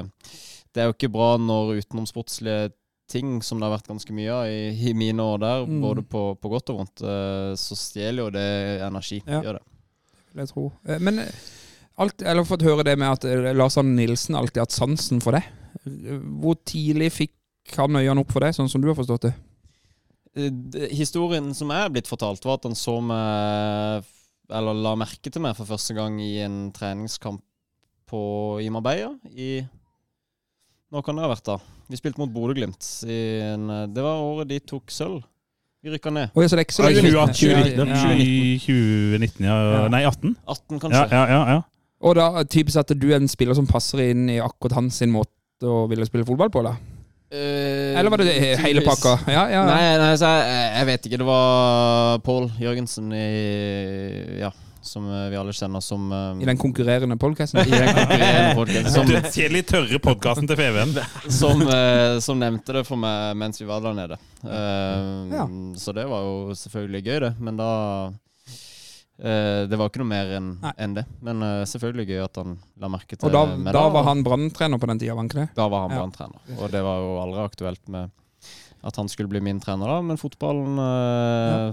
det 0.72 0.82
er 0.82 0.88
jo 0.90 0.96
ikke 0.96 1.12
bra 1.12 1.34
når 1.40 1.76
utenomsportslige 1.82 2.72
ting, 3.12 3.42
som 3.44 3.60
det 3.60 3.66
har 3.68 3.74
vært 3.74 3.90
ganske 3.90 4.14
mye 4.16 4.32
av 4.32 4.48
i, 4.48 4.60
i 4.88 4.94
mine 4.96 5.20
år 5.20 5.40
der, 5.42 5.66
Mm. 5.68 5.80
både 5.84 6.02
på, 6.08 6.20
på 6.40 6.48
godt 6.48 6.70
og 6.72 6.78
vondt, 6.80 7.02
uh, 7.04 7.52
så 7.60 7.76
stjeler 7.76 8.22
jo 8.24 8.30
det 8.32 8.46
energi. 8.86 9.18
Ja. 9.26 9.42
Gjør 9.44 9.58
det. 9.58 9.66
vil 10.32 10.40
jeg 10.46 10.48
tro. 10.54 10.64
Eh, 10.88 10.98
Men 11.04 11.20
alt, 12.00 12.22
eller 12.22 12.40
har 12.40 12.48
fått 12.48 12.64
høre 12.64 12.86
det 12.88 12.96
med 12.98 13.12
at 13.12 13.26
Lars 13.54 13.76
Arne 13.76 13.92
Nilsen 13.98 14.34
alltid 14.38 14.62
har 14.62 14.66
hatt 14.70 14.78
sansen 14.78 15.20
for 15.20 15.36
det. 15.36 15.42
Hvor 16.40 16.56
tidlig 16.64 17.10
fikk 17.12 17.76
han 17.76 18.00
øynene 18.00 18.24
opp 18.24 18.32
for 18.32 18.40
det, 18.40 18.54
sånn 18.56 18.70
som 18.72 18.80
du 18.80 18.88
har 18.88 18.96
forstått 18.96 19.28
det? 19.28 19.34
Eh, 20.36 20.88
Historien 20.96 21.50
som 21.56 21.70
er 21.74 21.90
blitt 21.92 22.08
fortalt, 22.08 22.44
var 22.46 22.56
at 22.56 22.68
han 22.68 22.76
så 22.78 22.94
meg 23.04 24.06
Eller 24.52 24.78
la 24.84 24.94
merke 24.96 25.28
til 25.32 25.42
meg 25.44 25.56
for 25.58 25.68
første 25.68 25.96
gang 25.96 26.16
i 26.24 26.38
en 26.44 26.70
treningskamp 26.72 27.42
på, 28.08 28.22
i 28.60 28.68
Marbella 28.72 29.12
i 29.32 29.62
Nå 30.92 31.00
kan 31.04 31.16
det 31.16 31.24
ha 31.24 31.30
vært, 31.32 31.46
da? 31.48 31.56
Vi 31.88 31.96
spilte 31.96 32.20
mot 32.20 32.32
Bodø-Glimt. 32.32 32.84
i 33.08 33.20
en, 33.46 33.68
Det 33.92 34.02
var 34.04 34.20
året 34.20 34.50
de 34.50 34.58
tok 34.60 34.92
sølv. 34.92 35.22
Vi 35.82 35.90
rykka 35.90 36.12
ned. 36.12 36.34
Oi, 36.36 36.44
så 36.44 36.54
det 36.54 36.60
er 36.60 36.66
ikke 36.66 36.76
så 36.76 36.84
lenge 36.84 37.00
2018, 37.00 37.38
siden. 37.40 37.88
Ja, 37.88 37.96
ja. 37.96 38.58
2019, 38.60 39.46
ja. 39.48 39.56
Ja. 39.72 39.80
Nei, 39.90 40.02
18. 40.04 40.36
18, 40.44 40.82
kanskje. 40.84 41.06
ja, 41.10 41.22
ja. 41.32 41.40
ja. 41.56 41.56
Og 42.02 42.16
da 42.18 42.44
typisk 42.50 42.82
at 42.82 42.92
du 42.98 43.08
er 43.08 43.20
en 43.20 43.30
spiller 43.30 43.56
som 43.56 43.66
passer 43.66 44.02
inn 44.10 44.28
i 44.30 44.36
akkurat 44.42 44.76
hans 44.80 45.00
måte 45.10 45.70
å 45.70 45.84
ville 45.90 46.06
spille 46.06 46.26
fotball 46.28 46.52
på, 46.54 46.62
da? 46.66 46.76
Eh, 47.32 47.98
Eller 47.98 48.10
var 48.12 48.18
det 48.20 48.24
det 48.28 48.56
hele 48.66 48.82
pakka? 48.84 49.14
Ja, 49.32 49.46
ja. 49.50 49.62
Nei, 49.64 49.84
nei 50.02 50.10
så 50.20 50.28
jeg, 50.36 50.66
jeg 50.76 50.88
vet 50.90 51.06
ikke. 51.08 51.20
Det 51.22 51.28
var 51.30 52.18
Pål 52.26 52.50
Jørgensen 52.60 53.08
i 53.16 53.28
Ja, 54.42 54.50
som 54.84 55.06
eh, 55.08 55.28
vi 55.32 55.38
alle 55.40 55.54
kjenner 55.56 55.80
som 55.80 56.10
eh, 56.12 56.42
I 56.44 56.48
den 56.50 56.58
konkurrerende 56.60 57.16
podkasten? 57.16 57.62
i 57.64 57.70
den 57.72 57.88
konkurrerende 57.94 58.54
podcasten, 58.60 58.90
som, 58.92 59.08
Dødskjedelig 59.08 59.62
tørre 59.70 60.00
podkasten 60.02 60.50
til 60.50 60.60
FVN. 60.60 60.92
som, 61.40 61.62
uh, 61.68 62.18
som 62.20 62.40
nevnte 62.42 62.76
det 62.80 62.84
for 62.88 63.00
meg 63.00 63.32
mens 63.40 63.62
vi 63.62 63.68
var 63.70 63.80
der 63.86 63.96
nede. 63.96 64.20
Uh, 64.44 65.30
Ja. 65.32 65.46
Så 65.78 65.94
det 65.96 66.04
var 66.10 66.26
jo 66.26 66.52
selvfølgelig 66.58 67.04
gøy, 67.06 67.18
det. 67.28 67.32
Men 67.40 67.56
da 67.62 67.70
Det 69.22 69.78
var 69.78 69.86
ikke 69.90 70.00
noe 70.02 70.10
mer 70.10 70.32
enn 70.38 70.48
en 70.72 70.94
det. 70.96 71.04
Men 71.22 71.42
eh, 71.46 71.60
selvfølgelig 71.70 72.08
gøy 72.10 72.24
at 72.24 72.40
han 72.42 72.56
la 72.82 72.88
merke 72.90 73.14
til 73.14 73.28
Og 73.28 73.34
da, 73.36 73.44
med 73.54 73.76
da 73.76 73.84
var 73.94 74.08
han 74.08 74.24
branntrener 74.26 74.82
på 74.82 74.88
den 74.90 74.98
tida, 74.98 75.14
var 75.14 75.22
han 75.22 75.30
ikke 75.30 75.40
det? 75.44 75.48
Da 75.54 75.68
var 75.70 75.84
han 75.86 75.94
Ja. 75.94 76.00
branntrener. 76.02 76.58
Og 76.58 76.72
det 76.74 76.82
var 76.82 76.98
jo 77.04 77.14
aldri 77.22 77.44
aktuelt 77.46 77.88
med 77.88 78.10
at 78.82 78.96
han 78.98 79.08
skulle 79.08 79.30
bli 79.30 79.38
min 79.40 79.60
trener 79.62 79.86
da, 79.86 80.00
men 80.02 80.18
fotballen 80.18 80.74
ja. 80.82 81.72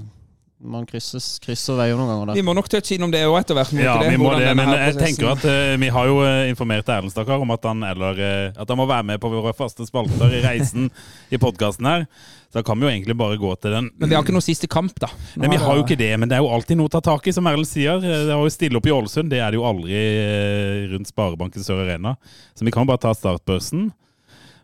Man 0.60 0.84
krysses, 0.84 1.38
krysser 1.40 1.78
veier 1.80 1.96
noen 1.96 2.10
ganger 2.12 2.36
Vi 2.36 2.42
må 2.44 2.52
nok 2.52 2.68
touche 2.68 2.98
innom 2.98 3.14
det 3.14 3.22
òg 3.24 3.38
etter 3.40 3.56
hvert. 3.56 3.70
Ja, 3.80 3.94
vi 4.04 4.18
må 4.20 4.34
det, 4.36 4.50
men 4.60 4.68
jeg 4.68 4.92
prosessen- 4.92 5.06
tenker 5.06 5.30
at 5.32 5.46
uh, 5.48 5.78
vi 5.80 5.88
har 5.96 6.10
jo 6.10 6.18
eh, 6.28 6.50
informert 6.52 6.90
Erlend 6.92 7.14
Stakkar 7.14 7.40
om 7.40 7.54
at 7.56 7.64
han, 7.64 7.86
eller, 7.88 8.20
uh, 8.20 8.60
at 8.60 8.68
han 8.68 8.78
må 8.82 8.84
være 8.90 9.08
med 9.08 9.22
på 9.24 9.32
våre 9.32 9.54
faste 9.56 9.88
spalter 9.88 10.36
i 10.36 10.42
reisen 10.44 10.90
i 11.32 11.40
podkasten 11.40 11.88
her. 11.88 12.04
Så 12.50 12.58
da 12.58 12.64
kan 12.66 12.80
vi 12.82 12.88
jo 12.88 12.90
egentlig 12.90 13.14
bare 13.18 13.38
gå 13.38 13.52
til 13.62 13.72
den. 13.76 13.88
Men 14.02 14.10
vi 14.10 14.16
har 14.18 14.24
ikke 14.26 14.34
noe 14.34 14.42
siste 14.42 14.66
kamp, 14.72 14.96
da. 15.00 15.08
Nå 15.38 15.44
Nei, 15.44 15.52
vi 15.54 15.60
har 15.62 15.76
jo 15.78 15.84
ikke 15.84 15.98
det, 16.00 16.08
men 16.18 16.30
det 16.32 16.38
er 16.40 16.42
jo 16.42 16.50
alltid 16.50 16.80
noe 16.80 16.90
å 16.90 16.94
ta 16.96 17.02
tak 17.06 17.28
i, 17.30 17.34
som 17.36 17.46
Erlend 17.46 17.70
sier. 17.70 18.02
Eh, 18.02 18.24
Det 18.26 18.34
var 18.34 18.42
jo 18.48 18.54
stille 18.56 18.80
opp 18.80 18.88
i 18.90 18.94
Ålesund, 18.96 19.30
det 19.30 19.38
er 19.46 19.54
det 19.54 19.60
jo 19.60 19.68
aldri 19.70 19.94
eh, 19.94 20.88
rundt 20.96 21.12
Sparebanken 21.12 21.62
Sør 21.66 21.84
Arena. 21.84 22.16
Så 22.58 22.66
vi 22.66 22.74
kan 22.74 22.88
jo 22.88 22.90
bare 22.90 23.04
ta 23.06 23.14
startbørsen. 23.14 23.92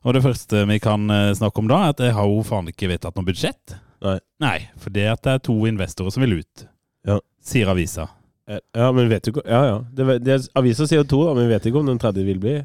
Og 0.06 0.14
det 0.18 0.24
første 0.26 0.66
vi 0.70 0.80
kan 0.82 1.06
eh, 1.14 1.32
snakke 1.38 1.62
om 1.62 1.70
da, 1.70 1.84
er 1.86 1.94
at 1.94 2.02
jeg 2.08 2.18
har 2.18 2.26
jo 2.30 2.42
faen 2.46 2.74
ikke 2.74 2.90
vedtatt 2.90 3.16
noe 3.18 3.30
budsjett. 3.30 3.78
Nei. 4.06 4.18
Nei, 4.42 4.58
for 4.82 4.94
det 4.94 5.06
at 5.14 5.22
det 5.26 5.38
er 5.38 5.46
to 5.46 5.56
investorer 5.70 6.14
som 6.14 6.26
vil 6.26 6.40
ut, 6.42 6.66
Ja. 7.06 7.20
sier 7.46 7.70
avisa. 7.70 8.10
Eh, 8.50 8.60
Ja, 8.76 8.92
men 8.94 9.10
vet 9.10 9.24
du 9.26 9.32
ikke 9.32 9.46
Ja, 9.46 9.62
ja. 9.66 9.78
Det, 9.94 10.20
det, 10.26 10.42
avisa 10.58 10.86
sier 10.90 11.04
jo 11.04 11.10
to, 11.10 11.22
da, 11.30 11.34
men 11.38 11.46
vi 11.48 11.54
vet 11.54 11.70
ikke 11.70 11.80
om 11.86 11.90
den 11.94 12.02
tredje 12.02 12.26
vil 12.26 12.42
bli. 12.42 12.60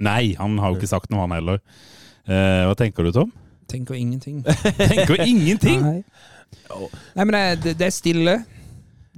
Nei, 0.00 0.34
han 0.38 0.56
har 0.60 0.72
jo 0.72 0.78
ikke 0.78 0.92
sagt 0.92 1.10
noe, 1.10 1.24
han 1.24 1.32
heller. 1.40 1.60
Eh, 2.28 2.64
hva 2.68 2.76
tenker 2.76 3.04
du, 3.08 3.12
Tom? 3.16 3.32
Tenker 3.68 3.98
ingenting. 3.98 4.42
Tenker 4.92 5.24
ingenting! 5.24 5.82
Nei. 5.84 5.98
Nei, 7.14 7.24
men 7.24 7.34
det, 7.34 7.42
det, 7.64 7.74
det 7.80 7.88
er 7.88 7.92
stille. 7.92 8.36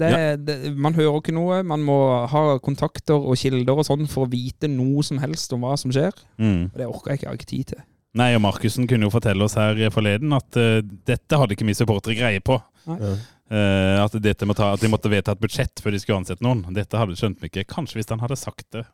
Det, 0.01 0.09
ja. 0.11 0.37
det, 0.37 0.57
man 0.81 0.97
hører 0.97 1.21
ikke 1.21 1.35
noe. 1.37 1.61
Man 1.67 1.85
må 1.87 1.99
ha 2.33 2.45
kontakter 2.65 3.19
og 3.21 3.39
kilder 3.39 3.83
og 3.83 3.87
sånn 3.87 4.09
for 4.11 4.27
å 4.27 4.33
vite 4.33 4.71
noe 4.71 5.05
som 5.07 5.21
helst 5.23 5.53
om 5.55 5.67
hva 5.67 5.77
som 5.81 5.93
skjer. 5.95 6.17
Mm. 6.41 6.71
Og 6.73 6.79
det 6.81 6.89
orker 6.89 7.13
jeg 7.13 7.21
ikke. 7.21 7.27
Jeg 7.27 7.31
har 7.31 7.41
ikke 7.41 7.51
tid 7.53 7.73
til. 7.75 7.83
Nei, 8.19 8.33
og 8.35 8.43
Markussen 8.43 8.89
kunne 8.91 9.07
jo 9.07 9.13
fortelle 9.15 9.47
oss 9.47 9.55
her 9.55 9.79
forleden 9.95 10.33
at 10.35 10.57
uh, 10.59 10.81
dette 10.83 11.39
hadde 11.39 11.55
ikke 11.55 11.69
vi 11.69 11.77
supportere 11.79 12.19
greie 12.19 12.43
på. 12.43 12.57
Ja. 12.91 13.15
Eh, 13.51 13.97
at, 13.99 14.15
dette 14.23 14.47
må 14.47 14.55
ta, 14.55 14.69
at 14.77 14.83
de 14.83 14.89
måtte 14.91 15.11
vedta 15.11 15.35
et 15.35 15.43
budsjett 15.43 15.83
før 15.83 15.95
de 15.95 16.01
skulle 16.03 16.21
ansette 16.23 16.45
noen. 16.47 16.63
Dette 16.75 16.99
hadde 16.99 17.17
skjønt 17.19 17.41
vi 17.43 17.51
ikke. 17.51 17.67
Kanskje 17.73 17.99
hvis 17.99 18.11
han 18.13 18.23
hadde 18.23 18.39
sagt 18.39 18.69
det 18.77 18.85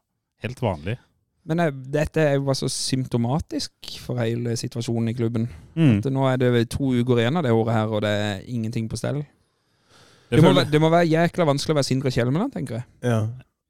helt 0.45 0.63
vanlig. 0.65 0.97
Men 1.47 1.61
dette 1.95 2.21
er 2.21 2.35
jo 2.35 2.45
bare 2.49 2.59
så 2.59 2.69
symptomatisk 2.69 3.71
for 4.03 4.19
hele 4.19 4.57
situasjonen 4.59 5.09
i 5.13 5.15
klubben. 5.15 5.49
Mm. 5.77 6.01
Nå 6.11 6.25
er 6.33 6.37
det 6.43 6.69
to 6.75 6.91
uker 6.93 7.21
igjen 7.23 7.37
av 7.39 7.45
det 7.47 7.53
året 7.55 7.73
her, 7.77 7.87
og 7.95 8.03
det 8.03 8.11
er 8.11 8.41
ingenting 8.51 8.89
på 8.91 8.99
stell. 8.99 9.23
Det 10.31 10.43
må, 10.43 10.51
være- 10.57 10.71
det 10.73 10.81
må 10.83 10.89
være 10.91 11.07
jækla 11.07 11.45
vanskelig 11.47 11.75
å 11.75 11.79
være 11.79 11.87
Sindre 11.87 12.11
Kjelmeland, 12.11 12.53
tenker 12.53 12.81
jeg. 12.81 12.85
Ja. 13.07 13.21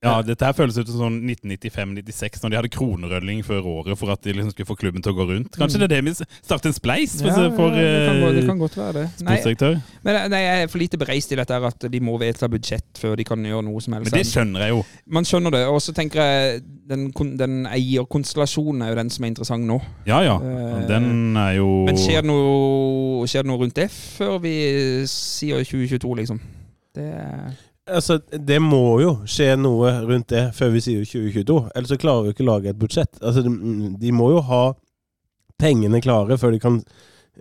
Ja, 0.04 0.18
dette 0.22 0.44
her 0.44 0.52
føles 0.54 0.76
ut 0.76 0.90
som 0.90 0.98
sånn 1.06 1.14
1995-96, 1.24 2.42
når 2.44 2.52
de 2.52 2.56
hadde 2.60 2.70
kronerølling 2.74 3.40
før 3.46 3.64
året 3.70 3.96
for 3.98 4.12
at 4.12 4.20
de 4.26 4.34
liksom 4.36 4.52
skulle 4.52 4.68
få 4.68 4.76
klubben 4.78 5.02
til 5.02 5.14
å 5.14 5.16
gå 5.16 5.24
rundt. 5.30 5.56
Kanskje 5.56 5.80
det 5.80 5.86
er 5.88 5.94
det 5.94 6.00
vi 6.04 6.12
starter 6.20 6.68
en 6.70 6.76
spleis 6.76 7.14
for, 7.16 7.30
Ja, 7.30 7.46
for 7.56 7.72
ja, 7.72 7.80
det, 7.80 8.02
kan, 8.06 8.20
gå- 8.20 8.32
det 8.36 8.42
eh, 8.42 8.48
kan 8.50 8.60
godt 8.60 8.76
være 8.76 8.92
det. 8.98 9.06
Nei, 9.24 9.36
men 10.04 10.18
nei, 10.34 10.40
jeg 10.44 10.62
er 10.66 10.70
for 10.72 10.82
lite 10.82 11.00
bereist 11.00 11.32
i 11.32 11.38
dette 11.40 11.56
her 11.56 11.68
at 11.70 11.88
de 11.96 12.00
må 12.04 12.18
vedta 12.20 12.48
budsjett 12.52 13.00
før 13.00 13.16
de 13.16 13.24
kan 13.26 13.48
gjøre 13.48 13.64
noe 13.66 13.82
som 13.82 13.96
helst. 13.96 14.12
Men 14.12 14.20
det 14.20 14.28
skjønner 14.30 14.66
jeg 14.66 14.74
jo. 14.76 14.82
Man 15.18 15.28
skjønner 15.28 15.56
det. 15.56 15.64
Og 15.72 15.80
så 15.82 15.96
tenker 15.96 16.22
jeg 16.22 16.60
den, 16.92 17.08
den 17.40 17.56
eierkonstellasjonen 17.72 18.84
er 18.84 18.92
jo 18.92 18.98
den 19.00 19.10
som 19.16 19.24
er 19.26 19.32
interessant 19.32 19.66
nå. 19.66 19.80
Ja 20.06 20.20
ja. 20.26 20.36
Eh, 20.38 20.82
Den 20.92 21.36
er 21.40 21.56
jo 21.56 21.70
Men 21.88 21.96
skjer 21.98 22.20
det 22.22 22.30
noe, 22.30 23.24
skjer 23.26 23.42
det 23.46 23.50
noe 23.50 23.64
rundt 23.64 23.80
det 23.80 23.88
før 23.90 24.36
vi 24.44 24.54
sier 25.10 25.64
2022, 25.64 26.12
liksom? 26.20 26.38
Det 26.96 27.08
er 27.16 27.56
Altså, 27.86 28.18
det 28.32 28.58
må 28.62 28.98
jo 28.98 29.12
skje 29.30 29.52
noe 29.60 29.92
rundt 30.08 30.32
det 30.32 30.48
før 30.56 30.72
vi 30.74 30.82
sier 30.82 31.04
2022. 31.06 31.58
Ellers 31.74 31.92
så 31.94 31.98
klarer 32.02 32.26
vi 32.26 32.34
ikke 32.34 32.42
å 32.46 32.48
lage 32.48 32.72
et 32.72 32.80
budsjett. 32.80 33.20
Altså, 33.22 33.44
de, 33.46 33.52
de 34.00 34.14
må 34.14 34.32
jo 34.34 34.40
ha 34.48 34.64
pengene 35.60 36.00
klare 36.04 36.36
før 36.40 36.56
de 36.56 36.60
kan 36.62 36.80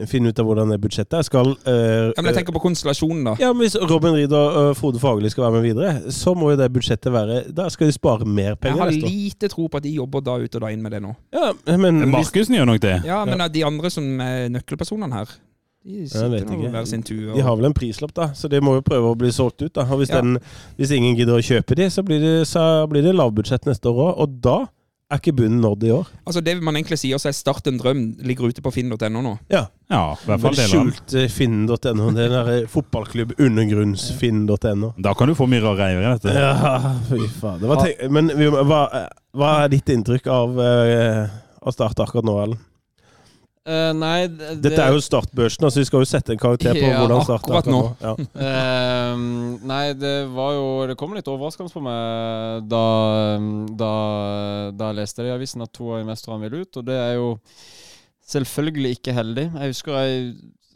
finne 0.10 0.32
ut 0.32 0.40
av 0.40 0.48
hvordan 0.48 0.72
det 0.74 0.78
budsjettet 0.84 1.16
er. 1.18 1.26
Skal 1.26 1.54
eh, 1.72 2.12
ja, 2.12 2.20
Men 2.20 2.30
jeg 2.30 2.42
tenker 2.42 2.56
på 2.56 2.62
konstellasjonen, 2.66 3.24
da. 3.30 3.36
ja, 3.40 3.52
men 3.56 3.64
Hvis 3.64 3.78
Robin 3.80 4.16
Reed 4.18 4.34
og 4.36 4.58
øh, 4.60 4.70
Frode 4.78 5.00
Fagerli 5.00 5.32
skal 5.32 5.48
være 5.48 5.56
med 5.56 5.66
videre, 5.70 6.14
så 6.14 6.36
må 6.36 6.52
jo 6.52 6.60
det 6.60 6.68
budsjettet 6.76 7.14
være 7.16 7.40
Da 7.56 7.70
skal 7.72 7.90
de 7.90 7.96
spare 7.96 8.28
mer 8.28 8.52
Jeg 8.54 8.62
penger 8.68 8.84
har 8.84 8.92
neste 8.92 9.08
år. 9.08 9.16
lite 9.16 9.52
tro 9.56 9.68
på 9.72 9.80
at 9.80 9.88
de 9.88 9.96
jobber 9.96 10.26
da 10.26 10.38
ut 10.44 10.60
og 10.60 10.66
da 10.66 10.72
inn 10.76 10.84
med 10.84 10.96
det 10.98 11.02
nå. 11.06 11.16
Ja, 11.36 11.52
men 11.80 12.04
Markussen 12.12 12.58
gjør 12.60 12.70
nok 12.74 12.84
det. 12.84 12.96
Ja, 13.08 13.24
men 13.28 13.44
de 13.52 13.66
andre 13.68 13.92
som 13.94 14.20
er 14.24 14.50
nøkkelpersonene 14.52 15.24
her, 15.24 15.38
De 15.86 16.30
vet 16.34 16.50
ikke. 16.50 16.72
hver 16.74 16.88
sin 16.90 17.04
tue. 17.06 17.34
De 17.36 17.42
har 17.46 17.56
vel 17.60 17.66
en 17.70 17.74
prislapp, 17.78 18.14
da, 18.18 18.32
så 18.34 18.50
de 18.50 18.58
må 18.60 18.74
jo 18.80 18.82
prøve 18.82 19.12
å 19.14 19.18
bli 19.18 19.30
solgt 19.32 19.62
ut. 19.62 19.74
da. 19.74 19.86
Og 19.86 20.00
Hvis, 20.02 20.10
Ja. 20.10 20.22
den, 20.22 20.40
hvis 20.80 20.92
ingen 20.92 21.16
gidder 21.16 21.38
å 21.38 21.44
kjøpe 21.46 21.76
de, 21.78 21.90
så 21.94 22.02
blir 22.04 22.20
det, 22.20 22.48
så 22.50 22.88
blir 22.90 23.04
det 23.06 23.14
lavbudsjett 23.14 23.66
neste 23.70 23.86
år 23.94 24.00
òg. 24.08 24.18
Og 24.26 24.42
da 24.42 24.58
er 25.12 25.20
ikke 25.20 25.36
bunnen 25.38 25.62
nådd 25.62 25.84
i 25.86 25.92
år. 25.94 26.08
Altså 26.26 26.42
Det 26.44 26.56
man 26.64 26.74
egentlig 26.74 26.98
sier 26.98 27.20
seg 27.22 27.36
Start 27.38 27.68
en 27.68 27.78
drøm 27.78 28.18
ligger 28.26 28.50
ute 28.50 28.64
på 28.66 28.72
finn.no 28.74 29.22
nå. 29.22 29.36
Ja. 29.54 29.68
Ja, 29.88 30.14
i 30.14 30.26
hvert 30.26 30.42
fall 30.42 30.56
Men 30.56 30.58
deler 30.58 30.72
skjult 30.74 31.14
eh, 31.14 31.28
finn.no. 31.30 32.08
Det 32.16 32.30
der 32.34 32.50
eh, 32.56 32.66
fotballklubb 32.66 33.36
undergrunnsfinn.no. 33.38 34.94
Da 34.98 35.14
kan 35.14 35.28
du 35.30 35.36
få 35.38 35.46
mye 35.48 35.62
rare 35.62 35.92
i 35.94 36.02
dette. 36.02 36.34
Ja, 36.34 36.96
fy 37.10 37.20
faen. 37.40 37.60
Det 37.62 37.70
var 37.70 37.84
tenk 37.86 38.10
Men 38.10 38.32
vi, 38.34 38.50
hva, 38.50 38.82
hva 39.38 39.52
er 39.64 39.70
ditt 39.70 39.86
inntrykk 39.94 40.26
av, 40.34 40.58
eh, 40.60 41.28
av 41.62 41.72
Start 41.78 42.02
akkurat 42.02 42.26
nå, 42.26 42.40
Ellen? 42.44 42.58
Eh, 43.66 43.92
nei, 43.98 44.28
det, 44.30 44.60
Dette 44.62 44.78
er 44.84 44.94
jo 44.94 45.02
startbørsen, 45.02 45.66
altså 45.66 45.82
vi 45.82 45.88
skal 45.88 46.04
jo 46.04 46.06
sette 46.06 46.36
en 46.36 46.42
karakter 46.42 46.78
på 46.78 46.84
Ja, 46.92 47.00
hvordan 47.02 47.24
Start 47.26 47.48
er 47.48 47.56
akkurat 47.58 47.70
nå. 47.72 47.80
Ja. 47.98 48.12
uh, 48.14 49.24
nei, 49.72 49.86
det 49.98 50.12
var 50.36 50.52
jo 50.54 50.68
Det 50.92 50.98
kom 51.00 51.16
litt 51.18 51.32
overraskende 51.32 51.74
på 51.74 51.82
meg 51.82 52.68
da, 52.70 52.84
da, 53.74 53.94
da 54.70 54.92
jeg 54.92 55.00
leste 55.00 55.26
det 55.26 55.32
i 55.32 55.34
avisen 55.34 55.66
at 55.66 55.74
to 55.74 55.90
av 55.96 56.04
investorene 56.04 56.46
vil 56.46 56.62
ut, 56.62 56.78
og 56.78 56.86
det 56.86 57.00
er 57.00 57.16
jo 57.18 57.32
selvfølgelig 58.26 59.00
ikke 59.00 59.18
heldig. 59.18 59.48
Jeg 59.56 59.74
husker 59.74 59.98
jeg 59.98 60.30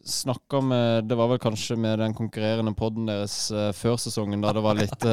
snakka 0.09 0.63
med 0.65 1.05
Det 1.09 1.17
var 1.19 1.29
vel 1.29 1.41
kanskje 1.41 1.77
med 1.77 2.01
den 2.01 2.17
konkurrerende 2.17 2.73
poden 2.77 3.05
deres 3.11 3.37
uh, 3.53 3.69
før 3.77 4.01
sesongen, 4.01 4.41
da 4.41 4.55
det 4.57 4.65
var 4.65 4.81
litt 4.81 5.05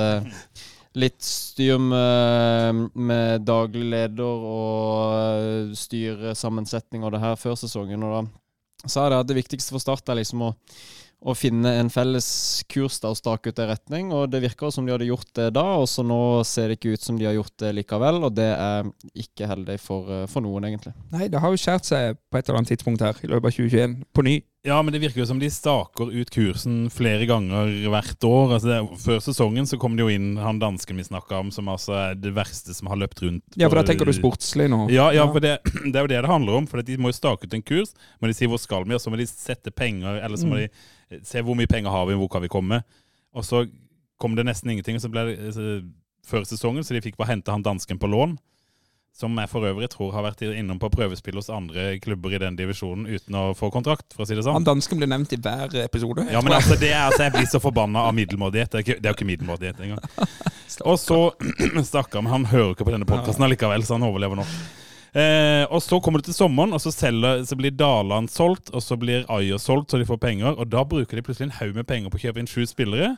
Litt 0.97 1.21
styr 1.21 1.81
med, 1.83 2.87
med 2.97 3.45
daglig 3.45 3.85
leder 3.93 4.47
og 4.49 5.75
styresammensetning 5.77 7.05
og 7.05 7.13
det 7.13 7.21
her 7.21 7.37
før 7.41 7.59
sesongen. 7.61 8.07
Og 8.07 8.15
da 8.15 8.89
sa 8.89 9.05
jeg 9.05 9.19
at 9.19 9.29
det 9.29 9.37
viktigste 9.43 9.75
for 9.75 9.83
Start 9.83 10.09
er 10.09 10.23
liksom 10.23 10.47
å 10.49 10.55
å 11.27 11.35
finne 11.35 11.71
en 11.81 11.89
felles 11.91 12.27
kurs 12.71 12.99
da 13.01 13.11
og 13.11 13.19
stake 13.19 13.51
ut 13.51 13.61
en 13.63 13.71
retning. 13.71 14.11
Og 14.15 14.29
det 14.31 14.43
virker 14.45 14.73
som 14.75 14.87
de 14.87 14.93
hadde 14.95 15.09
gjort 15.09 15.31
det 15.39 15.49
da, 15.57 15.65
og 15.81 15.89
så 15.91 16.05
nå 16.07 16.19
ser 16.47 16.71
det 16.71 16.79
ikke 16.79 16.97
ut 16.97 17.07
som 17.07 17.19
de 17.19 17.29
har 17.29 17.37
gjort 17.39 17.55
det 17.63 17.73
likevel. 17.79 18.21
Og 18.29 18.37
det 18.37 18.51
er 18.53 18.91
ikke 19.25 19.49
heldig 19.51 19.79
for, 19.83 20.13
for 20.31 20.45
noen, 20.45 20.69
egentlig. 20.69 20.93
Nei, 21.15 21.31
det 21.33 21.41
har 21.43 21.53
jo 21.53 21.61
skjært 21.61 21.89
seg 21.89 22.21
på 22.31 22.39
et 22.39 22.47
eller 22.47 22.61
annet 22.61 22.75
tidspunkt 22.75 23.05
her 23.07 23.19
i 23.23 23.33
løpet 23.33 23.49
av 23.51 23.57
2021. 23.59 23.97
På 24.13 24.27
ny. 24.27 24.37
Ja, 24.67 24.81
men 24.83 24.91
det 24.91 24.99
virker 24.99 25.21
jo 25.23 25.27
som 25.29 25.39
de 25.39 25.47
staker 25.53 26.11
ut 26.11 26.31
kursen 26.35 26.89
flere 26.91 27.27
ganger 27.29 27.71
hvert 27.93 28.25
år. 28.27 28.57
Altså 28.57 28.71
det, 28.73 28.79
før 29.05 29.21
sesongen 29.23 29.69
så 29.71 29.79
kom 29.79 29.95
det 29.95 30.03
jo 30.03 30.11
inn 30.11 30.33
han 30.43 30.59
dansken 30.59 30.99
vi 30.99 31.05
snakka 31.07 31.39
om, 31.45 31.53
som 31.55 31.71
altså 31.71 31.95
er 32.01 32.19
det 32.19 32.33
verste 32.35 32.75
som 32.75 32.91
har 32.91 32.99
løpt 32.99 33.23
rundt. 33.23 33.45
Ja, 33.55 33.69
for 33.71 33.79
da 33.79 33.85
tenker 33.87 34.09
du 34.09 34.15
sportslig 34.17 34.67
nå. 34.73 34.89
Ja, 34.91 35.13
ja, 35.15 35.29
for 35.31 35.45
det, 35.45 35.61
det 35.87 35.95
er 35.95 36.03
jo 36.03 36.11
det 36.11 36.19
det 36.19 36.33
handler 36.33 36.59
om. 36.59 36.67
For 36.71 36.83
de 36.83 36.99
må 36.99 37.13
jo 37.13 37.19
stake 37.21 37.47
ut 37.47 37.55
en 37.55 37.63
kurs. 37.63 37.95
Må 38.19 38.31
de 38.31 38.35
si 38.35 38.51
hvor 38.51 38.59
skal 38.63 38.89
vi, 38.89 38.97
og 38.99 39.03
så 39.03 39.13
må 39.13 39.21
de 39.21 39.29
sette 39.31 39.71
penger, 39.71 40.19
eller 40.19 40.41
så 40.41 40.51
må 40.51 40.59
de 40.59 40.67
eh, 40.67 41.23
se 41.23 41.45
hvor 41.47 41.59
mye 41.59 41.71
penger 41.71 41.95
har 41.95 42.11
vi, 42.11 42.19
hvor 42.19 42.33
kan 42.35 42.43
vi 42.43 42.51
komme. 42.51 42.83
Og 43.37 43.47
så 43.47 43.63
kom 44.19 44.35
det 44.35 44.49
nesten 44.49 44.75
ingenting. 44.75 44.99
og 44.99 45.07
Så 45.07 45.13
ble 45.15 45.29
det 45.31 45.55
så, 45.55 45.79
før 46.27 46.43
sesongen, 46.49 46.83
så 46.83 46.97
de 46.97 47.05
fikk 47.07 47.21
bare 47.21 47.37
hente 47.37 47.55
han 47.55 47.63
dansken 47.63 48.03
på 48.03 48.11
lån. 48.11 48.35
Som 49.17 49.39
jeg 49.41 49.49
for 49.49 49.65
øvrig 49.65 49.89
tror 49.89 50.11
har 50.13 50.27
vært 50.27 50.43
innom 50.45 50.77
på 50.81 50.91
prøvespill 50.93 51.39
hos 51.41 51.49
andre 51.49 51.95
klubber 52.05 52.35
i 52.37 52.41
den 52.43 52.59
divisjonen 52.59 53.07
uten 53.09 53.39
å 53.41 53.45
få 53.57 53.71
kontrakt, 53.73 54.11
for 54.13 54.27
å 54.27 54.29
si 54.29 54.37
det 54.37 54.45
sånn. 54.45 54.59
Han 54.59 54.67
dansken 54.67 55.01
blir 55.01 55.09
nevnt 55.09 55.33
i 55.33 55.39
hver 55.41 55.73
episode. 55.87 56.27
Ja, 56.29 56.43
men 56.45 56.53
altså, 56.53 56.77
det 56.77 56.91
er, 56.93 57.07
altså, 57.07 57.23
Jeg 57.25 57.33
blir 57.39 57.47
så 57.49 57.61
forbanna 57.65 58.03
av 58.11 58.13
middelmådighet. 58.19 58.75
Det 58.75 58.83
er, 58.83 58.85
ikke, 58.85 58.99
jo 59.01 59.15
ikke 59.17 59.29
middelmådighet 59.31 59.81
engang. 59.87 60.03
Og 60.85 60.99
så 61.01 61.21
Stakkar, 61.89 62.27
men 62.27 62.35
han 62.35 62.51
hører 62.51 62.75
ikke 62.75 62.85
på 62.85 62.93
denne 62.93 63.09
podkasten 63.09 63.47
allikevel, 63.47 63.87
så 63.89 63.97
han 63.97 64.05
overlever 64.05 64.37
nå. 64.37 64.45
Eh, 65.17 65.65
og 65.73 65.81
så 65.81 65.97
kommer 66.05 66.21
det 66.21 66.29
til 66.29 66.37
sommeren, 66.37 66.77
og 66.77 66.83
så, 66.85 66.93
selger, 66.93 67.41
så 67.49 67.57
blir 67.57 67.73
Daland 67.73 68.29
solgt, 68.29 68.69
og 68.77 68.85
så 68.85 69.01
blir 69.01 69.25
Ayer 69.33 69.57
solgt, 69.63 69.95
så 69.95 70.03
de 70.03 70.09
får 70.09 70.21
penger. 70.21 70.53
Og 70.53 70.69
da 70.69 70.85
bruker 70.85 71.17
de 71.17 71.25
plutselig 71.25 71.49
en 71.49 71.57
haug 71.63 71.73
med 71.79 71.89
penger 71.89 72.13
på 72.13 72.21
å 72.21 72.25
kjøpe 72.27 72.45
inn 72.45 72.53
sju 72.53 72.67
spillere. 72.69 73.15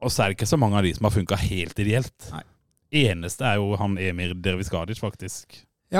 Og 0.00 0.08
så 0.08 0.24
er 0.24 0.32
det 0.32 0.38
ikke 0.38 0.48
så 0.48 0.60
mange 0.60 0.80
av 0.80 0.88
de 0.88 0.96
som 0.96 1.04
har 1.04 1.12
funka 1.12 1.36
helt 1.44 1.84
ideelt. 1.84 2.32
Nei. 2.32 2.46
Eneste 2.94 3.46
er 3.48 3.58
jo 3.58 3.74
han 3.80 3.98
Emir 3.98 4.36
Derviskadic, 4.38 5.00
faktisk. 5.02 5.64
Vi 5.90 5.98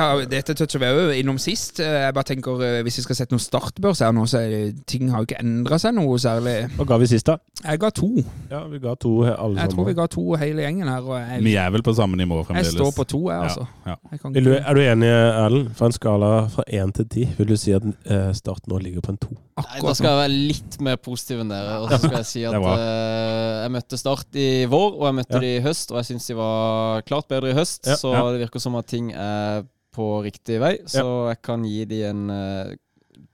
har, 0.00 0.24
dette 0.24 0.54
toucher 0.56 0.80
vi 0.80 0.86
jo 0.88 1.10
innom 1.20 1.36
sist. 1.38 1.78
Eh, 1.80 2.06
Jeg 2.06 2.14
bare 2.16 2.24
tenker, 2.24 2.62
eh, 2.64 2.82
Hvis 2.82 2.96
vi 2.96 3.02
skal 3.02 3.16
sette 3.16 3.32
noen 3.36 3.44
startbørs 3.44 4.00
her 4.00 4.12
nå, 4.16 4.24
så 4.26 4.38
er 4.40 4.72
ting 4.88 5.10
har 5.12 5.20
jo 5.20 5.26
ikke 5.28 5.40
endra 5.44 5.76
seg 5.78 5.92
noe 5.94 6.16
særlig. 6.18 6.70
Hva 6.78 6.86
ga 6.88 6.96
vi 6.98 7.06
sist, 7.06 7.26
da? 7.26 7.36
Jeg 7.64 7.78
ga 7.80 7.90
to. 7.90 8.08
Ja, 8.50 8.64
Vi 8.66 8.78
ga 8.80 8.94
to 8.96 9.12
alle 9.24 9.36
sammen. 9.36 9.60
Jeg 9.60 9.70
tror 9.74 9.84
vi 9.86 9.94
ga 9.94 10.06
to 10.06 10.24
hele 10.40 10.62
gjengen 10.64 10.88
her. 10.88 11.02
Og 11.04 11.18
jeg, 11.20 11.42
Vi 11.44 11.54
er 11.60 11.70
vel 11.70 11.82
på 11.82 11.94
samme 11.94 12.16
nivå 12.16 12.40
jeg 12.40 12.46
fremdeles. 12.48 12.72
står 12.74 12.92
på 12.96 13.04
to, 13.12 13.20
jeg, 13.30 13.40
altså. 13.42 13.66
Ja, 13.84 13.90
ja. 13.92 13.96
Jeg 14.10 14.20
kan 14.20 14.34
ikke, 14.34 14.56
er 14.64 14.74
du 14.74 14.80
enig, 14.80 15.08
Erlend? 15.12 15.70
Fra 15.76 15.86
en 15.86 15.92
skala 15.92 16.32
fra 16.48 16.64
én 16.72 16.92
til 16.96 17.04
ti, 17.08 17.28
vil 17.38 17.46
du 17.46 17.56
si 17.56 17.72
at 17.76 17.82
starten 17.84 18.32
Start 18.54 18.66
nå 18.68 18.78
ligger 18.78 19.00
på 19.02 19.10
en 19.10 19.16
to? 19.18 19.30
Nei, 19.58 19.80
da 19.82 19.92
skal 19.94 20.08
jeg 20.10 20.18
være 20.20 20.32
litt 20.48 20.80
mer 20.80 20.96
positiv 20.96 21.40
enn 21.40 21.48
dere. 21.48 21.78
Og 21.82 21.90
så 21.90 21.98
skal 21.98 22.16
jeg 22.22 22.26
si 22.26 22.42
at 22.44 22.54
eh, 22.54 23.62
jeg 23.64 23.70
møtte 23.74 23.98
Start 23.98 24.26
i 24.38 24.64
vår, 24.70 24.90
og 24.98 25.04
jeg 25.08 25.14
møtte 25.20 25.34
Ja. 25.34 25.40
de 25.40 25.52
i 25.56 25.60
høst. 25.64 25.90
Og 25.92 25.96
jeg 25.98 26.04
syns 26.12 26.26
de 26.28 26.34
var 26.38 27.02
klart 27.02 27.28
bedre 27.28 27.50
i 27.50 27.54
høst, 27.54 27.86
Ja. 27.86 27.96
så 27.96 28.12
Ja. 28.14 28.30
det 28.32 28.40
virker 28.48 28.60
som 28.60 28.76
at 28.76 28.86
ting 28.86 29.12
er 29.12 29.64
på 29.94 30.08
riktig 30.24 30.58
vei. 30.62 30.76
Så 30.90 31.04
jeg 31.30 31.40
kan 31.44 31.64
gi 31.68 31.84
de 31.90 32.00
en 32.10 32.24
uh, 32.30 32.74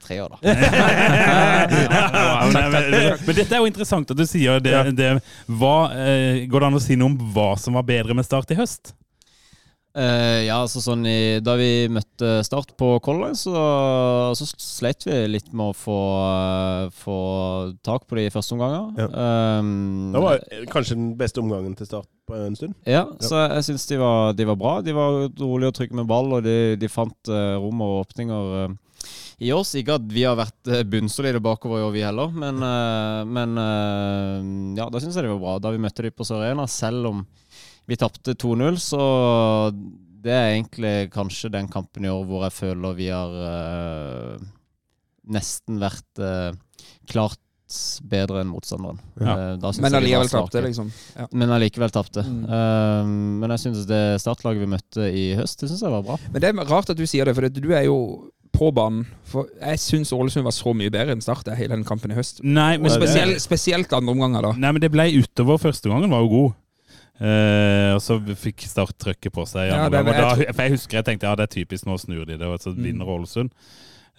treer, 0.01 0.29
da. 0.29 0.37
Ja, 1.71 2.49
men, 2.53 2.71
men, 2.73 3.17
men 3.25 3.35
dette 3.37 3.55
er 3.55 3.61
jo 3.61 3.69
interessant 3.69 4.11
at 4.11 4.17
du 4.17 4.25
sier 4.29 4.61
det. 4.63 4.75
Det 4.97 5.11
hva, 5.47 5.75
eh, 5.93 6.43
går 6.49 6.63
det 6.63 6.69
an 6.71 6.79
å 6.79 6.83
si 6.83 6.97
noe 6.99 7.13
om 7.13 7.19
hva 7.35 7.53
som 7.59 7.77
var 7.77 7.85
bedre 7.87 8.17
med 8.17 8.27
Start 8.27 8.51
i 8.53 8.57
høst? 8.59 8.95
Eh, 9.91 10.45
ja, 10.47 10.55
altså 10.63 10.79
sånn 10.79 11.01
i, 11.03 11.41
Da 11.43 11.57
vi 11.59 11.89
møtte 11.91 12.37
Start 12.47 12.69
på 12.79 12.93
Color 13.03 13.33
så, 13.35 13.51
så 14.39 14.45
sleit 14.55 15.03
vi 15.03 15.17
litt 15.27 15.49
med 15.51 15.73
å 15.73 15.75
få, 15.75 15.97
uh, 16.23 16.85
få 16.95 17.15
tak 17.83 18.05
på 18.07 18.15
de 18.15 18.29
første 18.31 18.55
omganger. 18.55 18.85
Ja. 19.01 19.09
Um, 19.59 20.13
Det 20.15 20.21
var 20.23 20.45
kanskje 20.71 20.95
den 20.95 21.09
beste 21.19 21.43
omgangen 21.43 21.75
til 21.75 21.89
Start 21.89 22.07
på 22.29 22.37
en 22.39 22.55
stund. 22.55 22.77
Ja, 22.87 23.03
så 23.19 23.41
jeg, 23.49 23.65
syns 23.67 23.83
de, 23.89 23.97
var- 23.99 24.31
de 24.39 24.47
var 24.47 24.55
bra. 24.61 24.77
De 24.85 24.95
var 24.95 25.25
rolige 25.41 25.73
og 25.73 25.75
trygge 25.81 25.99
med 25.99 26.07
ball, 26.07 26.31
og 26.39 26.47
de, 26.47 26.55
de 26.79 26.87
fant 26.91 27.33
uh, 27.33 27.57
rom 27.59 27.83
og 27.83 27.97
åpninger 28.05 28.77
i 29.43 29.51
oss. 29.57 29.73
Ikke 29.75 29.97
at 29.99 30.07
vi 30.07 30.23
har 30.23 30.39
vært 30.39 30.71
uh, 30.71 30.85
bunnsolide 30.87 31.43
bakover 31.43 31.81
i 31.81 31.85
år, 31.89 31.93
vi 31.97 32.05
heller, 32.07 32.31
men, 32.31 32.63
men 33.27 33.59
ja, 34.79 34.87
da 34.87 35.03
syns 35.03 35.19
jeg 35.19 35.27
de 35.27 35.35
var 35.35 35.43
bra. 35.43 35.59
Da 35.67 35.75
vi 35.75 35.83
møtte 35.83 36.07
de 36.07 36.15
på 36.15 36.23
Sør-Arena, 36.31 36.63
selv 36.71 37.11
om 37.11 37.23
vi 37.91 37.99
tapte 37.99 38.35
2-0, 38.39 38.79
så 38.79 39.03
det 40.21 40.33
er 40.33 40.49
egentlig 40.55 41.11
kanskje 41.13 41.51
den 41.51 41.69
kampen 41.71 42.05
i 42.05 42.11
år 42.11 42.25
hvor 42.29 42.45
jeg 42.45 42.55
føler 42.55 42.97
vi 42.97 43.07
har 43.11 43.31
uh, 43.35 44.43
nesten 45.33 45.81
vært 45.81 46.21
uh, 46.21 46.51
klart 47.09 47.41
bedre 48.11 48.41
enn 48.43 48.49
motstanderen. 48.51 48.97
Ja. 49.15 49.53
Eh, 49.53 49.77
Men 49.79 49.95
allikevel 49.95 50.27
tapte, 50.27 50.59
liksom. 50.65 50.89
Ja. 51.15 51.27
Men 51.31 51.53
allikevel 51.55 51.93
tapte. 51.95 52.23
Mm. 52.27 52.41
Uh, 52.43 53.11
men 53.39 53.53
jeg 53.55 53.63
syns 53.63 53.85
det 53.87 54.01
startlaget 54.19 54.65
vi 54.65 54.71
møtte 54.73 55.07
i 55.07 55.29
høst, 55.39 55.61
det 55.61 55.71
synes 55.71 55.85
jeg 55.85 55.93
var 55.93 56.03
bra. 56.03 56.17
Men 56.33 56.43
det 56.43 56.51
er 56.51 56.67
rart 56.67 56.91
at 56.91 56.99
du 56.99 57.05
sier 57.07 57.27
det, 57.27 57.35
for 57.37 57.47
du 57.47 57.71
er 57.71 57.85
jo 57.87 57.97
på 58.51 58.73
banen. 58.75 59.05
For 59.31 59.47
jeg 59.55 59.79
syns 59.79 60.11
Ålesund 60.15 60.43
var 60.43 60.55
så 60.55 60.73
mye 60.75 60.91
bedre 60.91 61.15
enn 61.15 61.23
Start 61.23 61.47
hele 61.55 61.77
den 61.77 61.87
kampen 61.87 62.11
i 62.11 62.17
høst. 62.17 62.43
Nei, 62.43 62.75
men, 62.81 62.91
spesielt, 62.91 63.39
spesielt 63.43 63.95
andre 63.95 64.17
omganger, 64.17 64.49
da. 64.49 64.57
nei, 64.59 64.73
men 64.75 64.83
det 64.83 64.91
ble 64.91 65.07
utover. 65.21 65.61
Første 65.69 65.91
gangen 65.91 66.11
var 66.11 66.25
jo 66.25 66.33
god. 66.35 66.57
Eh, 67.21 67.93
og 67.93 68.01
så 68.01 68.17
fikk 68.35 68.63
Start 68.65 68.95
trøkket 68.97 69.31
på 69.35 69.45
seg. 69.45 69.69
Ja, 69.69 69.87
det- 69.89 70.05
da, 70.05 70.35
for 70.35 70.63
jeg 70.65 70.71
husker 70.73 70.97
jeg 70.97 71.05
tenkte 71.05 71.27
ja, 71.29 71.35
det 71.35 71.43
er 71.49 71.53
typisk, 71.65 71.85
nå 71.85 71.97
snur 72.01 72.25
de 72.25 72.37
det, 72.37 72.47
og 72.47 72.59
så 72.59 72.73
Mm. 72.75 72.83
vinner 72.83 73.05
Ålesund. 73.05 73.51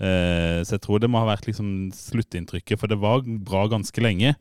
Uh, 0.01 0.65
så 0.65 0.73
jeg 0.73 0.81
tror 0.81 0.99
det 1.01 1.09
må 1.11 1.19
ha 1.21 1.27
vært 1.37 1.47
liksom 1.47 1.93
sluttinntrykket, 1.93 2.79
for 2.81 2.89
det 2.89 2.99
var 2.99 3.21
bra 3.23 3.69
ganske 3.69 4.01
lenge. 4.03 4.35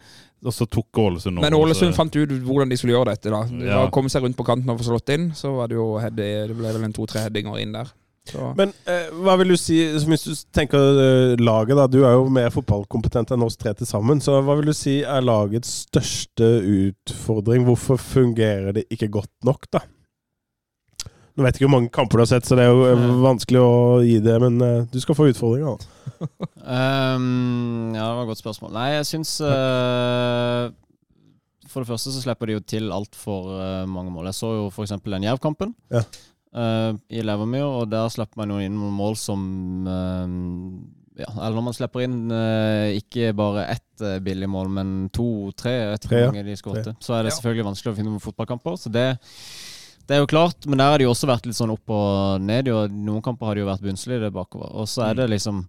Og 0.44 0.52
så 0.54 0.66
tok 0.66 0.88
Ålesund 0.98 1.38
over. 1.38 1.50
Men 1.50 1.54
Ålesund 1.60 1.94
fant 1.94 2.16
ut 2.16 2.30
hvordan 2.30 2.70
de 2.70 2.78
skulle 2.78 2.94
gjøre 2.96 3.12
dette. 3.14 3.30
da 3.30 3.44
Det 3.44 3.68
Ja. 3.68 3.88
komme 3.90 4.10
seg 4.10 4.24
rundt 4.24 4.38
på 4.38 4.46
kanten 4.46 4.70
og 4.70 4.80
få 4.80 4.90
slått 4.90 5.10
inn. 5.14 5.32
Så 5.36 5.54
var 5.56 5.68
det 5.68 5.76
jo 5.76 6.00
Det 6.00 6.56
ble 6.58 6.72
vel 6.74 6.84
en 6.84 6.94
to-tre 6.94 7.20
headinger 7.22 7.60
inn 7.62 7.74
der. 7.74 7.92
Så. 8.30 8.52
Men 8.58 8.70
eh, 8.86 9.08
hva 9.26 9.34
vil 9.42 9.54
du 9.54 9.58
si, 9.58 9.80
hvis 10.06 10.26
du 10.28 10.34
tenker 10.54 11.00
eh, 11.02 11.40
laget, 11.42 11.74
da. 11.80 11.88
Du 11.90 12.04
er 12.06 12.14
jo 12.14 12.28
mer 12.32 12.52
fotballkompetent 12.54 13.34
enn 13.34 13.46
oss 13.46 13.58
tre 13.60 13.74
til 13.78 13.90
sammen. 13.90 14.22
Så 14.22 14.38
hva 14.46 14.60
vil 14.60 14.70
du 14.70 14.76
si 14.78 15.00
er 15.02 15.26
lagets 15.26 15.88
største 15.88 16.52
utfordring? 16.62 17.66
Hvorfor 17.70 17.98
fungerer 18.02 18.78
det 18.78 18.86
ikke 18.94 19.10
godt 19.18 19.34
nok, 19.48 19.66
da? 19.74 19.84
Nå 21.32 21.46
vet 21.46 21.56
jeg 21.56 21.62
ikke 21.62 21.70
hvor 21.70 21.78
mange 21.78 21.92
kamper 21.96 22.20
du 22.20 22.26
har 22.26 22.30
sett, 22.34 22.48
så 22.48 22.58
det 22.60 22.66
er 22.68 22.74
jo 22.74 22.88
eh, 22.90 23.04
vanskelig 23.24 23.62
å 23.64 23.76
gi 24.04 24.18
det, 24.24 24.36
men 24.44 24.62
eh, 24.66 24.88
du 24.92 25.00
skal 25.02 25.16
få 25.18 25.30
utfordringer. 25.32 25.80
da. 25.80 26.28
Um, 26.62 27.94
ja, 27.98 28.04
det 28.04 28.16
var 28.18 28.26
et 28.26 28.32
godt 28.34 28.44
spørsmål. 28.44 28.74
Nei, 28.76 28.90
jeg 29.00 29.08
syns 29.10 29.32
uh, 29.42 30.70
For 31.72 31.82
det 31.82 31.90
første 31.90 32.14
så 32.14 32.22
slipper 32.22 32.52
de 32.52 32.60
jo 32.60 32.66
til 32.68 32.92
altfor 32.94 33.48
uh, 33.56 33.88
mange 33.90 34.14
mål. 34.14 34.28
Jeg 34.30 34.38
så 34.38 34.52
jo 34.60 34.68
f.eks. 34.70 35.00
den 35.08 35.26
Jerv-kampen 35.30 35.74
Ja. 35.94 36.04
Uh, 36.58 36.96
i 37.10 37.24
Levermyr, 37.26 37.68
og 37.68 37.92
der 37.92 38.10
slipper 38.14 38.42
man 38.42 38.54
jo 38.56 38.60
inn 38.64 38.78
noen 38.78 38.98
mål 38.98 39.18
som 39.20 39.44
uh, 39.88 40.26
ja, 41.20 41.28
Eller 41.28 41.58
når 41.58 41.66
man 41.68 41.76
slipper 41.76 42.06
inn 42.06 42.20
uh, 42.32 42.92
ikke 42.98 43.34
bare 43.38 43.68
ett 43.74 44.06
uh, 44.06 44.20
billig 44.24 44.50
mål, 44.50 44.72
men 44.80 44.94
to-tre, 45.14 45.76
ja. 45.84 46.00
hvor 46.08 46.32
mange 46.32 46.46
de 46.48 46.58
skåret, 46.60 46.94
så 47.04 47.18
er 47.18 47.28
det 47.28 47.36
selvfølgelig 47.36 47.70
vanskelig 47.72 47.94
å 47.94 48.00
finne 48.00 48.14
noen 48.14 48.24
fotballkamper. 48.24 48.80
Så 48.80 48.94
det 48.94 49.10
det 50.10 50.18
er 50.18 50.26
jo 50.26 50.28
klart, 50.28 50.66
men 50.68 50.82
der 50.82 50.90
har 50.92 51.00
det 51.00 51.06
jo 51.06 51.12
også 51.14 51.28
vært 51.30 51.46
litt 51.48 51.56
sånn 51.56 51.72
opp 51.72 51.92
og 51.94 52.42
ned. 52.44 52.68
Og 52.74 52.92
noen 52.92 53.24
kamper 53.24 53.48
har 53.48 53.56
det 53.56 53.62
jo 53.62 53.70
vært 53.70 53.84
bunnsolide 53.86 54.32
bakover. 54.36 54.74
Og 54.76 54.90
så 54.90 55.06
er 55.06 55.22
det 55.22 55.30
liksom 55.32 55.62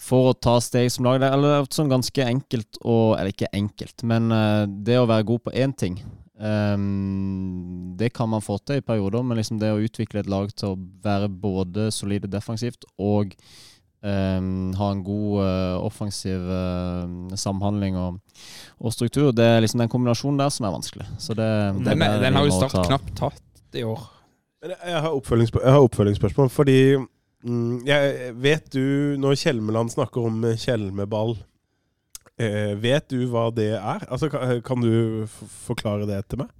for 0.00 0.32
å 0.32 0.34
ta 0.34 0.56
steg 0.64 0.90
som 0.90 1.06
lag. 1.06 1.20
Det 1.22 1.28
er 1.28 1.36
eller 1.36 1.68
sånn 1.72 1.92
ganske 1.92 2.26
enkelt 2.26 2.80
og 2.82 3.14
Eller 3.14 3.30
ikke 3.30 3.52
enkelt, 3.54 4.02
men 4.02 4.32
eh, 4.34 4.64
det 4.66 4.98
å 4.98 5.08
være 5.08 5.28
god 5.28 5.44
på 5.46 5.54
én 5.54 5.74
ting 5.76 6.00
ehm, 6.40 7.94
Det 7.96 8.10
kan 8.12 8.28
man 8.28 8.42
få 8.42 8.58
til 8.66 8.80
i 8.80 8.84
perioder, 8.84 9.22
men 9.22 9.38
liksom 9.38 9.60
det 9.60 9.70
å 9.72 9.78
utvikle 9.82 10.20
et 10.24 10.30
lag 10.30 10.50
til 10.56 10.72
å 10.74 10.78
være 11.04 11.28
både 11.30 11.90
solide 11.94 12.26
defensivt 12.30 12.84
og 12.98 13.34
um, 14.02 14.72
ha 14.74 14.88
en 14.90 15.02
god 15.06 15.38
uh, 15.44 15.78
offensiv 15.86 16.42
uh, 16.50 17.06
samhandling 17.38 17.96
og, 18.00 18.18
og 18.80 18.92
struktur, 18.96 19.30
det 19.32 19.46
er 19.46 19.62
liksom 19.64 19.80
den 19.84 19.92
kombinasjonen 19.92 20.42
der 20.42 20.50
som 20.54 20.66
er 20.68 20.74
vanskelig. 20.74 21.06
Så 21.22 21.36
det, 21.38 21.48
det 21.78 21.92
Den, 21.92 22.02
er- 22.08 22.20
den 22.26 22.34
har 22.40 22.48
jo 22.50 22.58
Start 22.58 22.74
ta- 22.80 22.84
knapt 22.90 23.14
tatt 23.22 23.78
i 23.80 23.86
år. 23.86 24.02
Jeg 24.64 25.00
har, 25.00 25.14
jeg 25.60 25.72
har 25.76 25.84
oppfølgingsspørsmål, 25.84 26.50
fordi 26.50 26.78
mm, 26.98 27.72
jeg, 27.86 28.30
Vet 28.40 28.70
du, 28.72 28.84
når 29.20 29.36
Kjelmeland 29.36 29.92
snakker 29.92 30.24
om 30.30 30.42
Kjelmeball, 30.56 31.36
eh, 32.40 32.74
vet 32.80 33.08
du 33.10 33.24
hva 33.30 33.48
det 33.54 33.72
er? 33.76 34.04
Altså, 34.08 34.28
kan, 34.32 34.60
kan 34.66 34.84
du 34.84 35.26
forklare 35.66 36.06
det 36.10 36.22
til 36.28 36.44
meg? 36.44 36.52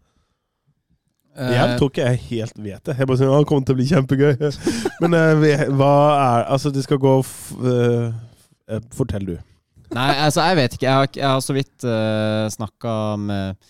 Jeg 1.34 1.66
Eh, 1.66 1.78
tror 1.78 1.90
ikke 1.90 2.04
jeg 2.06 2.20
helt 2.28 2.58
vet 2.62 2.84
det. 2.86 2.94
Jeg 2.98 3.08
bare 3.10 3.18
sier 3.18 3.32
at 3.32 3.42
det 3.42 3.48
kommer 3.50 3.66
til 3.66 3.74
å 3.74 3.78
bli 3.80 3.88
kjempegøy. 3.90 4.36
Men 5.02 5.16
eh, 5.18 5.64
hva 5.74 5.94
er 6.14 6.44
Altså, 6.54 6.70
det 6.70 6.84
skal 6.86 7.00
gå 7.02 7.14
eh, 7.18 8.12
eh, 8.70 8.84
Fortell, 8.94 9.26
du. 9.26 9.36
Nei, 9.94 10.10
altså 10.26 10.44
jeg 10.46 10.58
vet 10.60 10.76
ikke. 10.76 10.86
Jeg 10.86 10.94
har, 10.94 11.08
jeg 11.18 11.26
har 11.28 11.42
så 11.44 11.54
vidt 11.54 11.84
uh, 11.86 12.46
snakka 12.50 12.92
med, 13.20 13.66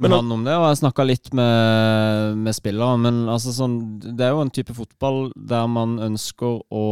med 0.00 0.14
han 0.14 0.30
om 0.32 0.44
det, 0.46 0.54
og 0.56 0.68
jeg 0.70 0.78
snakka 0.80 1.04
litt 1.04 1.32
med, 1.36 2.38
med 2.40 2.56
spillere. 2.56 3.00
Men 3.02 3.24
altså 3.28 3.52
sånn, 3.52 3.74
det 4.04 4.24
er 4.24 4.32
jo 4.32 4.44
en 4.44 4.52
type 4.54 4.76
fotball 4.76 5.26
der 5.36 5.66
man 5.68 5.98
ønsker 6.06 6.62
å 6.72 6.84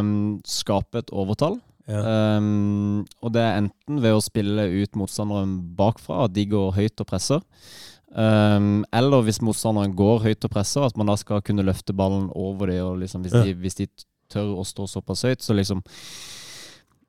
um, 0.00 0.16
skape 0.48 1.04
et 1.04 1.14
overtall. 1.14 1.60
Um, 1.88 3.04
og 3.22 3.32
det 3.34 3.42
er 3.42 3.56
enten 3.62 3.98
ved 4.04 4.14
å 4.14 4.20
spille 4.22 4.68
ut 4.82 4.94
motstanderen 5.00 5.56
bakfra, 5.76 6.24
at 6.28 6.34
de 6.36 6.44
går 6.46 6.72
høyt 6.76 7.00
og 7.02 7.08
presser. 7.10 7.42
Um, 8.12 8.84
eller 8.92 9.22
hvis 9.26 9.40
motstanderen 9.42 9.94
går 9.96 10.20
høyt 10.26 10.44
og 10.44 10.52
presser, 10.52 10.84
at 10.86 10.96
man 11.00 11.08
da 11.10 11.16
skal 11.16 11.42
kunne 11.42 11.64
løfte 11.66 11.94
ballen 11.96 12.28
over 12.36 12.66
det. 12.70 12.80
Og 12.84 12.98
liksom, 13.02 13.22
hvis, 13.24 13.32
Ja. 13.34 13.42
de, 13.48 13.54
hvis 13.54 13.74
de 13.80 13.88
tør 14.30 14.54
å 14.60 14.64
stå 14.64 14.86
såpass 14.88 15.24
høyt, 15.26 15.42
så 15.44 15.52
liksom 15.56 15.82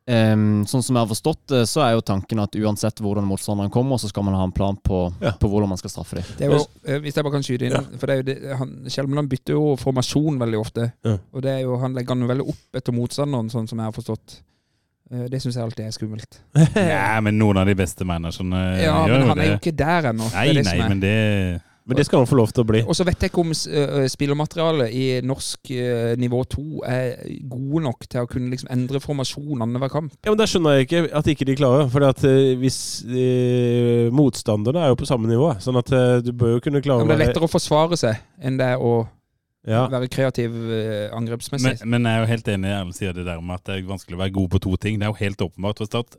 um, 0.08 0.63
Sånn 0.68 0.84
som 0.84 0.96
jeg 0.96 1.01
har 1.03 1.08
forstått 1.12 1.44
det, 1.53 1.62
så 1.70 1.84
er 1.86 1.94
jo 1.96 2.01
tanken 2.03 2.42
at 2.44 2.56
uansett 2.60 3.00
hvordan 3.03 3.27
motstanderen 3.27 3.72
kommer, 3.72 4.00
så 4.01 4.10
skal 4.12 4.25
man 4.27 4.36
ha 4.36 4.44
en 4.48 4.51
plan 4.56 4.75
på, 4.75 5.06
Ja. 5.22 5.32
på 5.39 5.48
hvordan 5.51 5.70
man 5.70 5.77
skal 5.80 5.94
straffe 5.94 6.15
dem. 6.20 6.25
Det 6.39 6.48
er 6.48 6.56
jo, 6.58 6.65
eh, 6.86 7.00
hvis 7.00 7.15
jeg 7.15 7.24
bare 7.24 7.36
kan 7.38 7.44
skyte 7.46 7.65
inn 7.70 7.72
Ja. 7.77 7.84
For 8.00 8.08
det 8.08 8.13
er 8.13 8.18
jo 8.24 8.27
det, 8.27 8.58
han, 8.58 8.74
Kjelmeland 8.88 9.30
bytter 9.30 9.53
jo 9.56 9.75
formasjon 9.80 10.39
veldig 10.39 10.60
ofte. 10.60 10.92
Ja. 11.06 11.18
Og 11.34 11.42
det 11.42 11.51
er 11.51 11.62
jo, 11.63 11.77
han 11.77 11.94
legger 11.94 12.15
han 12.15 12.22
jo 12.22 12.27
veldig 12.34 12.48
opp 12.50 12.75
etter 12.82 12.92
motstanderen, 12.96 13.50
sånn 13.51 13.68
som 13.70 13.77
jeg 13.80 13.86
har 13.86 13.92
forstått. 13.96 14.42
Eh, 15.13 15.27
Det 15.29 15.41
syns 15.43 15.55
jeg 15.60 15.63
alltid 15.67 15.86
er 15.86 15.93
skummelt. 15.96 16.41
Ja, 16.93 17.20
men 17.22 17.38
noen 17.38 17.62
av 17.62 17.70
de 17.70 17.75
beste 17.77 18.05
managerne 18.08 18.63
Ja, 18.82 19.03
gjør 19.08 19.20
men 19.22 19.29
han 19.36 19.43
er 19.46 19.51
jo 19.53 19.60
ikke 19.62 19.75
der 19.86 20.10
ennå. 20.13 20.32
Det 20.32 20.39
Nei, 20.39 20.48
er 20.50 20.60
det 20.60 20.65
nei, 20.72 20.79
er. 20.82 20.89
men 20.89 21.03
det 21.03 21.13
Men 21.86 21.98
det 22.00 22.05
skal 22.08 22.22
han 22.24 22.27
få 22.29 22.38
lov 22.39 22.51
til 22.55 22.63
å 22.63 22.67
bli. 22.70 22.79
Og 22.88 22.96
så 22.96 23.03
vet 23.03 23.20
jeg 23.25 23.27
ikke 23.34 23.41
om 23.43 23.50
uh, 23.51 24.05
spillermaterialet 24.08 24.93
i 24.96 25.01
norsk 25.27 25.72
eh, 25.75 26.13
nivå 26.15 26.39
2 26.53 26.84
er 26.88 27.10
gode 27.51 27.82
nok 27.84 28.05
til 28.08 28.22
å 28.24 28.29
kunne 28.32 28.48
liksom 28.53 28.70
endre 28.72 29.01
formasjon 29.03 29.65
annenhver 29.65 29.91
kamp. 29.91 30.13
Ja, 30.24 30.32
men 30.32 30.39
Der 30.39 30.48
skjønner 30.48 30.77
jeg 30.77 30.88
ikke 30.88 31.01
at 31.20 31.27
ikke 31.34 31.48
de 31.50 31.58
klarer. 31.60 31.89
For 31.91 32.05
at 32.08 32.24
eh, 32.24 32.53
hvis 32.62 32.77
eh, 33.03 34.08
Motstanderne 34.15 34.79
er 34.86 34.93
jo 34.93 35.01
på 35.03 35.10
samme 35.12 35.27
nivå. 35.27 35.50
Sånn 35.60 35.82
at 35.84 35.91
eh, 35.91 36.22
du 36.24 36.32
bør 36.32 36.55
jo 36.55 36.63
kunne 36.63 36.79
Ja, 36.79 36.88
klare 36.88 37.03
men 37.03 37.12
det 37.12 37.20
er 37.20 37.25
lettere 37.27 37.50
å 37.50 37.51
forsvare 37.51 38.00
seg 38.00 38.24
enn 38.39 38.55
det 38.63 38.72
er 38.77 38.79
å 38.79 38.93
Ja. 39.63 39.86
være 39.88 40.10
kreativ 40.12 40.51
eh, 40.51 41.05
men, 41.08 41.13
angrepsmessig. 41.22 41.86
men 41.88 42.03
jeg 42.03 42.17
er 42.17 42.25
jo 42.25 42.32
helt 42.34 42.50
enig 42.51 42.67
i 42.67 42.74
Erlend 42.75 42.98
sier 42.98 43.13
det 43.15 43.24
der 43.24 43.39
med 43.39 43.62
at 43.62 43.70
det 43.70 43.77
er 43.77 43.86
vanskelig 43.88 44.17
å 44.17 44.20
være 44.20 44.36
god 44.36 44.50
på 44.51 44.60
to 44.65 44.74
ting. 44.75 44.98
Det 45.00 45.08
er 45.08 45.13
jo 45.13 45.20
helt 45.22 45.46
åpenbart 45.46 45.79
for 45.79 45.88
Start. 45.88 46.17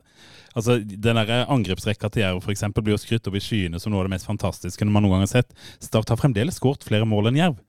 Altså, 0.55 0.79
Den 0.79 1.19
der 1.19 1.45
angrepsrekka 1.51 2.09
til 2.09 2.23
Jerv 2.23 2.41
for 2.41 2.55
eksempel, 2.55 2.81
blir 2.81 2.95
jo 2.95 3.03
skrytt 3.03 3.27
opp 3.29 3.37
i 3.37 3.43
skyene 3.43 3.81
som 3.81 3.93
noe 3.93 4.01
av 4.01 4.09
det 4.09 4.15
mest 4.15 4.29
fantastiske 4.29 4.87
man 4.89 5.05
noen 5.05 5.17
gang 5.19 5.27
har 5.27 5.33
sett. 5.35 5.53
Start 5.83 6.09
har 6.09 6.17
fremdeles 6.17 6.57
skåret 6.57 6.87
flere 6.87 7.05
mål 7.05 7.29
enn 7.29 7.39
Jerv. 7.43 7.61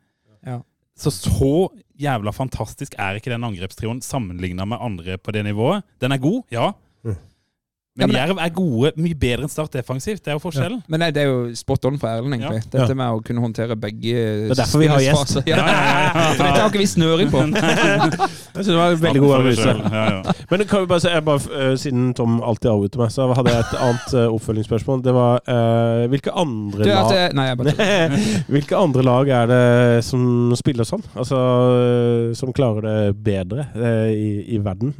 Ja. 0.46 0.62
Så 0.96 1.12
så 1.12 1.52
jævla 2.00 2.32
fantastisk 2.32 2.96
er 2.96 3.18
ikke 3.18 3.34
den 3.34 3.44
angrepstrioen 3.44 4.00
sammenligna 4.04 4.64
med 4.68 4.80
andre 4.80 5.18
på 5.20 5.34
det 5.36 5.44
nivået. 5.44 5.84
Den 6.00 6.16
er 6.16 6.22
god, 6.22 6.42
ja. 6.52 6.70
Men, 7.96 8.10
Ja, 8.10 8.12
men- 8.12 8.28
Jerv 8.28 8.38
er 8.44 8.50
gode, 8.52 8.90
mye 9.00 9.16
bedre 9.16 9.46
enn 9.46 9.48
Start 9.48 9.72
defensivt. 9.72 10.20
Det 10.22 10.28
er 10.28 10.36
jo 10.36 10.40
forskjellen. 10.42 10.82
Men 10.86 11.00
nei, 11.00 11.10
det 11.16 11.22
er 11.22 11.30
jo 11.30 11.54
spot 11.56 11.86
on 11.88 11.96
for 11.98 12.08
Erlend, 12.10 12.34
egentlig. 12.36 12.60
Ja. 12.66 12.68
Dette 12.74 12.94
med 12.98 13.08
å 13.08 13.22
kunne 13.24 13.40
håndtere 13.40 13.76
begge 13.80 14.12
Det 14.12 14.50
er 14.52 14.60
derfor 14.60 14.82
vi 14.82 14.90
har 14.92 15.00
gjest. 15.00 15.36
Ja. 15.46 15.56
Ja, 15.56 15.66
ja, 15.66 15.86
ja. 16.02 16.24
For 16.36 16.44
dette 16.44 16.60
har 16.60 16.68
ikke 16.68 16.82
vi 16.82 16.88
snøring 16.90 17.30
på. 17.32 17.40
Jeg 18.56 18.64
synes 18.64 18.68
det 18.68 18.76
var 18.76 18.98
veldig 19.00 19.22
god 19.22 19.34
analyse. 19.38 19.74
Ja, 19.96 20.04
ja. 20.12 20.34
Men 20.50 20.64
kan 20.68 20.84
vi 20.84 20.90
bare 20.90 21.00
se, 21.00 21.10
jeg 21.12 21.24
bare, 21.24 21.56
eh, 21.60 21.72
siden 21.80 22.12
Tom 22.16 22.38
alltid 22.42 22.70
avbryter 22.70 23.00
meg, 23.00 23.10
så 23.14 23.26
hadde 23.36 23.52
jeg 23.52 23.64
et 23.64 23.74
annet 23.86 24.14
eh, 24.16 24.28
oppfølgingsspørsmål. 24.36 25.02
Det 25.04 25.14
var 25.16 25.40
uh, 25.48 26.04
hvilke 26.12 26.32
andre 26.36 26.84
Du, 26.84 26.90
lag 26.90 27.12
eh, 27.16 27.26
nei, 27.36 27.46
jeg 27.48 27.58
bare 27.60 28.20
Hvilke 28.56 28.78
andre 28.80 29.04
lag 29.06 29.32
er 29.40 29.50
det 29.50 30.04
som 30.04 30.54
spiller 30.58 30.88
sånn? 30.88 31.04
Altså 31.16 31.40
som 32.36 32.52
klarer 32.56 32.86
det 32.86 33.16
bedre 33.24 33.68
uh, 33.76 34.08
i, 34.12 34.56
i 34.56 34.60
verden? 34.64 34.94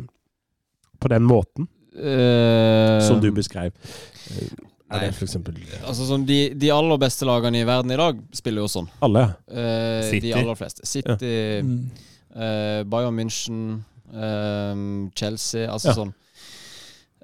På 1.01 1.11
den 1.13 1.27
måten 1.29 1.69
Eh, 1.97 3.01
som 3.09 3.21
du 3.21 3.31
beskrev. 3.33 3.73
Eh, 4.31 4.49
Er 4.89 5.01
nei. 5.01 5.07
det 5.09 5.15
for 5.17 5.25
eksempel 5.27 5.57
Altså 5.83 6.05
sånn, 6.07 6.27
de, 6.29 6.55
de 6.55 6.69
aller 6.71 6.99
beste 7.03 7.27
lagene 7.27 7.59
i 7.63 7.65
verden 7.67 7.91
i 7.91 7.97
dag 7.99 8.21
spiller 8.33 8.63
jo 8.63 8.69
sånn. 8.71 8.89
alle? 9.03 9.25
Uh, 9.51 10.03
City. 10.11 10.29
De 10.29 10.35
aller 10.39 10.55
fleste. 10.55 10.87
City, 10.87 11.63
Mm. 11.63 11.91
uh, 12.37 12.85
Bayern 12.85 13.17
München, 13.17 13.85
eh, 14.15 15.11
Chelsea 15.17 15.67
Altså 15.71 15.89
Ja. 15.89 15.95
sånn 15.95 16.15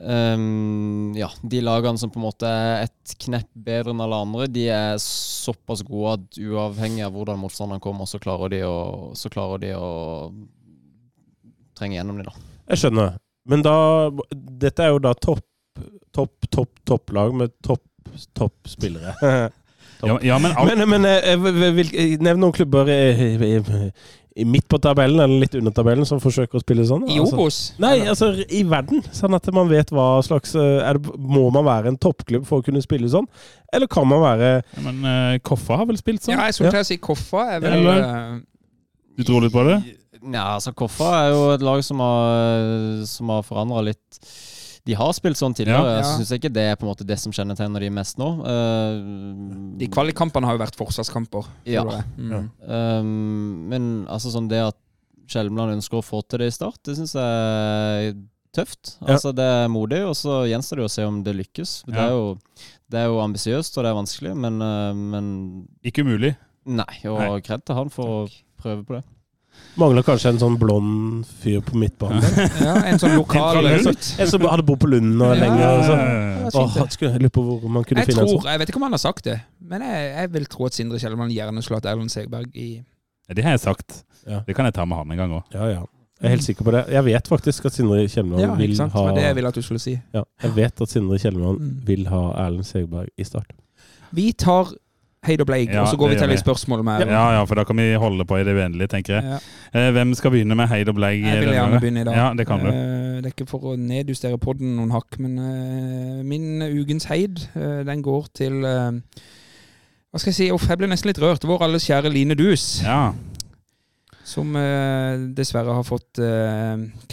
Um, 0.02 1.12
ja, 1.14 1.28
de 1.46 1.60
lagene 1.62 1.98
som 2.00 2.10
på 2.10 2.18
en 2.18 2.24
måte 2.24 2.48
er 2.48 2.88
et 2.88 3.12
knepp 3.22 3.46
bedre 3.54 3.92
enn 3.92 4.00
alle 4.02 4.16
andre, 4.24 4.48
de 4.50 4.64
er 4.72 4.96
såpass 4.98 5.84
gode 5.86 6.14
at 6.16 6.38
uavhengig 6.42 7.04
av 7.06 7.12
hvordan 7.14 7.38
motstanderen 7.38 7.78
kommer, 7.84 8.08
så 8.10 8.18
klarer 8.18 8.50
de 8.50 8.62
å, 8.66 9.12
så 9.14 9.30
klarer 9.30 9.60
de 9.62 9.70
å 9.78 10.32
trenge 11.78 12.00
gjennom 12.00 12.18
dem, 12.18 12.26
da. 12.26 12.34
Jeg 12.72 12.82
skjønner. 12.82 13.14
Men 13.48 13.64
da 13.64 13.76
Dette 14.32 14.84
er 14.86 14.94
jo 14.94 15.00
da 15.02 15.14
topp, 15.18 15.44
topp, 16.14 16.50
topp, 16.52 16.70
topplag 16.88 17.34
med 17.34 17.54
topp, 17.64 17.84
topp 18.36 18.70
spillere. 18.70 19.16
Ja, 20.02 20.16
ja, 20.22 20.38
men 20.42 20.50
alt, 20.58 20.72
Men, 20.74 20.88
men 20.90 21.04
eh, 21.06 22.16
nevn 22.18 22.40
noen 22.42 22.54
klubber 22.56 22.88
i, 22.90 22.96
i, 23.38 23.60
i 24.34 24.44
midt 24.48 24.66
på 24.70 24.78
tabellen, 24.82 25.20
eller 25.20 25.44
litt 25.44 25.54
under 25.58 25.74
tabellen, 25.74 26.06
som 26.08 26.20
forsøker 26.22 26.58
å 26.58 26.62
spille 26.62 26.84
sånn. 26.88 27.04
I 27.06 27.20
altså. 27.22 27.76
Nei, 27.82 27.92
altså 28.10 28.32
i 28.48 28.62
verden. 28.68 29.02
Sånn 29.14 29.36
at 29.36 29.46
man 29.54 29.70
vet 29.70 29.92
hva 29.94 30.06
slags 30.26 30.56
eh, 30.58 30.80
er 30.82 30.98
det, 30.98 31.14
Må 31.20 31.44
man 31.54 31.66
være 31.68 31.92
en 31.92 32.00
toppklubb 32.00 32.46
for 32.48 32.62
å 32.62 32.66
kunne 32.66 32.82
spille 32.84 33.10
sånn? 33.12 33.28
Eller 33.72 33.90
kan 33.90 34.08
man 34.08 34.24
være 34.24 34.52
ja, 34.58 34.84
men 34.88 35.02
uh, 35.06 35.36
Koffa 35.46 35.78
har 35.82 35.88
vel 35.90 36.00
spilt 36.00 36.24
sånn? 36.24 36.34
Ja, 36.34 36.48
jeg 36.48 36.58
skulle 36.58 36.74
til 36.74 36.82
å 36.82 36.88
si 36.88 36.98
Koffa. 37.02 37.46
Er 37.56 37.62
vel, 37.64 37.86
Ja, 37.86 37.98
eh, 38.00 38.40
Du 39.20 39.26
tror 39.28 39.44
litt 39.44 39.54
på 39.54 39.64
det? 39.68 39.78
Ja, 40.22 40.54
altså 40.56 40.72
Koffa 40.76 41.08
er 41.24 41.30
jo 41.32 41.44
et 41.56 41.62
lag 41.66 41.82
som 41.86 42.00
har, 42.02 43.04
som 43.10 43.30
har 43.34 43.42
forandra 43.46 43.82
litt. 43.88 44.20
De 44.86 44.96
har 44.98 45.12
spilt 45.14 45.38
sånn 45.38 45.54
tidligere. 45.54 45.92
Ja. 45.94 45.98
Jeg 46.00 46.18
syns 46.18 46.32
ikke 46.34 46.50
det 46.50 46.64
er 46.72 46.78
på 46.78 46.86
en 46.86 46.90
måte 46.90 47.06
det 47.06 47.18
som 47.22 47.34
kjennetegner 47.34 47.84
de 47.84 47.90
mest 47.94 48.18
nå. 48.18 48.28
Uh, 48.42 49.76
de 49.78 49.88
kvalikkampene 49.92 50.48
har 50.48 50.56
jo 50.58 50.62
vært 50.64 50.78
forsvarskamper. 50.78 51.46
Ja. 51.70 51.84
Mm. 52.18 52.48
Um, 52.66 53.12
men 53.70 53.90
altså 54.10 54.32
sånn 54.34 54.50
det 54.50 54.62
at 54.72 54.78
Skjelmland 55.30 55.76
ønsker 55.78 56.00
å 56.00 56.04
få 56.04 56.20
til 56.26 56.42
det 56.42 56.50
i 56.50 56.54
start, 56.54 56.80
det 56.84 56.96
syns 56.98 57.14
jeg 57.14 58.10
er 58.10 58.16
tøft. 58.52 58.96
Ja. 59.00 59.14
Altså 59.14 59.30
Det 59.32 59.46
er 59.62 59.70
modig, 59.72 60.02
og 60.04 60.16
så 60.18 60.42
gjenstår 60.50 60.80
det 60.80 60.84
jo 60.84 60.90
å 60.90 60.94
se 60.98 61.06
om 61.08 61.22
det 61.24 61.36
lykkes. 61.38 61.76
Det 61.86 61.94
Ja. 61.96 62.08
er 62.08 62.10
jo, 62.18 62.26
det 62.90 62.98
er 63.00 63.06
jo 63.06 63.22
ambisiøst, 63.22 63.78
og 63.78 63.84
det 63.86 63.90
er 63.92 64.00
vanskelig, 64.02 64.34
men, 64.36 64.58
uh, 64.60 64.92
men 64.92 65.30
Ikke 65.86 66.02
umulig. 66.04 66.34
Nei. 66.66 66.90
Og 67.06 67.42
kred 67.46 67.64
til 67.64 67.78
han 67.78 67.88
for 67.90 68.26
å 68.26 68.30
prøve 68.60 68.84
på 68.84 68.98
det. 68.98 69.04
Mangler 69.80 70.04
kanskje 70.04 70.28
en 70.34 70.38
sånn 70.40 70.58
blond 70.60 71.24
fyr 71.40 71.62
på 71.64 71.78
midtbanen. 71.80 72.20
Ja, 72.66 72.74
en 72.90 72.98
sånn 73.00 73.14
lokal 73.16 73.64
En 73.70 73.86
fra 73.86 73.94
En 74.20 74.28
som 74.28 74.42
hadde 74.44 74.64
bodd 74.68 74.80
på 74.82 74.90
Lunden 74.92 75.22
og 75.24 75.32
Ja, 75.32 75.40
lenge. 75.40 75.60
ja, 75.62 75.70
og 75.78 75.84
så. 75.86 75.94
Åh, 76.60 76.76
jeg 77.00 77.22
lurer 77.22 77.32
på 77.32 77.44
hvor 77.46 77.70
man 77.72 77.84
kunne 77.88 78.02
Jeg 78.04 78.10
finne 78.12 78.26
en 78.26 78.28
sånn. 78.34 78.50
jeg 78.52 78.60
vet 78.60 78.68
ikke 78.72 78.80
om 78.82 78.84
han 78.88 78.92
har 78.98 79.00
sagt 79.04 79.24
det, 79.30 79.38
men 79.72 79.80
jeg, 79.86 80.10
jeg 80.18 80.32
vil 80.34 80.44
tro 80.52 80.66
at 80.68 80.76
Sindre 80.76 81.00
Kjellemann 81.00 81.32
gjerne 81.32 81.62
skulle 81.64 81.80
hatt 81.80 81.88
Erlend 81.88 82.12
Segberg 82.12 82.52
i 82.52 82.68
Ja, 82.82 83.34
det 83.38 83.44
har 83.46 83.56
jeg 83.56 83.62
sagt. 83.64 84.02
Ja. 84.28 84.42
Det 84.46 84.54
kan 84.58 84.68
jeg 84.68 84.74
ta 84.76 84.84
med 84.84 84.98
han 84.98 85.10
en 85.16 85.16
gang 85.22 85.32
òg. 85.40 85.44
Ja, 85.56 85.68
ja. 85.72 85.82
Jeg 86.22 86.28
er 86.28 86.34
helt 86.36 86.44
sikker 86.46 86.62
på 86.68 86.70
det. 86.76 86.84
Jeg 86.92 87.02
vet 87.08 87.28
faktisk 87.32 87.64
at 87.66 87.72
Sindre 87.74 88.04
Kjellemann 88.12 88.44
Ja, 88.44 88.52
vil 88.54 88.76
sant? 88.78 88.92
Ha 88.94 89.08
det 89.16 89.24
jeg 89.24 89.34
vil 89.40 89.46
at 89.48 89.56
du 89.56 89.62
skulle 89.64 89.80
si. 89.82 89.96
ja, 90.14 90.22
Jeg 90.44 90.52
vet 90.54 90.84
at 90.84 90.88
Sindre 90.92 91.18
Kjellemann 91.18 91.56
Mm. 91.58 91.72
vil 91.88 92.04
ha 92.12 92.20
Erlend 92.44 92.66
Segberg 92.68 93.08
i 93.18 93.24
start. 93.24 93.50
Vi 94.12 94.28
tar 94.36 94.68
Heid 95.22 95.38
og 95.40 95.46
Bleig, 95.46 95.68
Ja, 95.70 95.80
og 95.84 95.88
så 95.88 95.96
går 96.00 96.08
vi 96.10 96.16
til 96.18 96.32
litt 96.32 96.40
spørsmål 96.42 96.80
med 96.82 97.04
Ja, 97.06 97.26
ja, 97.36 97.42
for 97.46 97.54
da 97.54 97.62
kan 97.64 97.78
vi 97.78 97.92
holde 97.94 98.24
på 98.26 98.40
i 98.40 98.44
det 98.46 98.56
uendelige, 98.56 98.88
tenker 98.90 99.14
jeg. 99.20 99.36
Ja. 99.36 99.38
Eh, 99.78 99.90
hvem 99.94 100.14
skal 100.18 100.32
begynne 100.34 100.56
med 100.58 100.66
Heid 100.66 100.88
og 100.90 100.96
Bleig? 100.98 101.20
Jeg 101.22 101.44
vil 101.44 101.52
gjerne 101.54 101.78
begynne 101.78 102.00
i 102.02 102.04
dag. 102.08 102.16
Ja, 102.18 102.24
det 102.34 102.46
kan 102.48 102.58
du. 102.58 102.66
Eh, 102.72 103.20
det 103.22 103.28
er 103.30 103.34
ikke 103.36 103.46
for 103.46 103.68
å 103.70 103.76
nedjustere 103.78 104.40
podden 104.42 104.72
noen 104.80 104.90
hakk, 104.90 105.20
men 105.22 105.36
eh, 105.38 106.24
min 106.26 106.64
ukens 106.66 107.06
heid, 107.12 107.38
den 107.54 108.02
går 108.02 108.26
til 108.34 108.58
Hva 108.66 110.18
skal 110.18 110.32
jeg 110.32 110.38
si? 110.40 110.48
Uff, 110.52 110.66
jeg 110.68 110.80
ble 110.82 110.90
nesten 110.90 111.12
litt 111.12 111.22
rørt. 111.22 111.46
Vår 111.46 111.62
alles 111.68 111.86
kjære 111.86 112.10
Line 112.12 112.34
Dus, 112.34 112.82
Ja. 112.82 113.12
som 114.26 114.52
dessverre 115.38 115.78
har 115.78 115.86
fått 115.86 116.18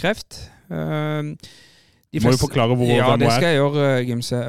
kreft. 0.02 0.48
Eh, 0.66 1.22
de 2.10 2.18
Må 2.26 2.34
du 2.34 2.42
forklare 2.42 2.74
hvor 2.74 2.90
Ja, 2.90 3.14
det 3.14 3.22
Ja, 3.22 3.22
det 3.22 3.32
skal 3.38 3.48
jeg 3.54 3.62
gjøre, 3.62 4.04
Gimse. 4.10 4.42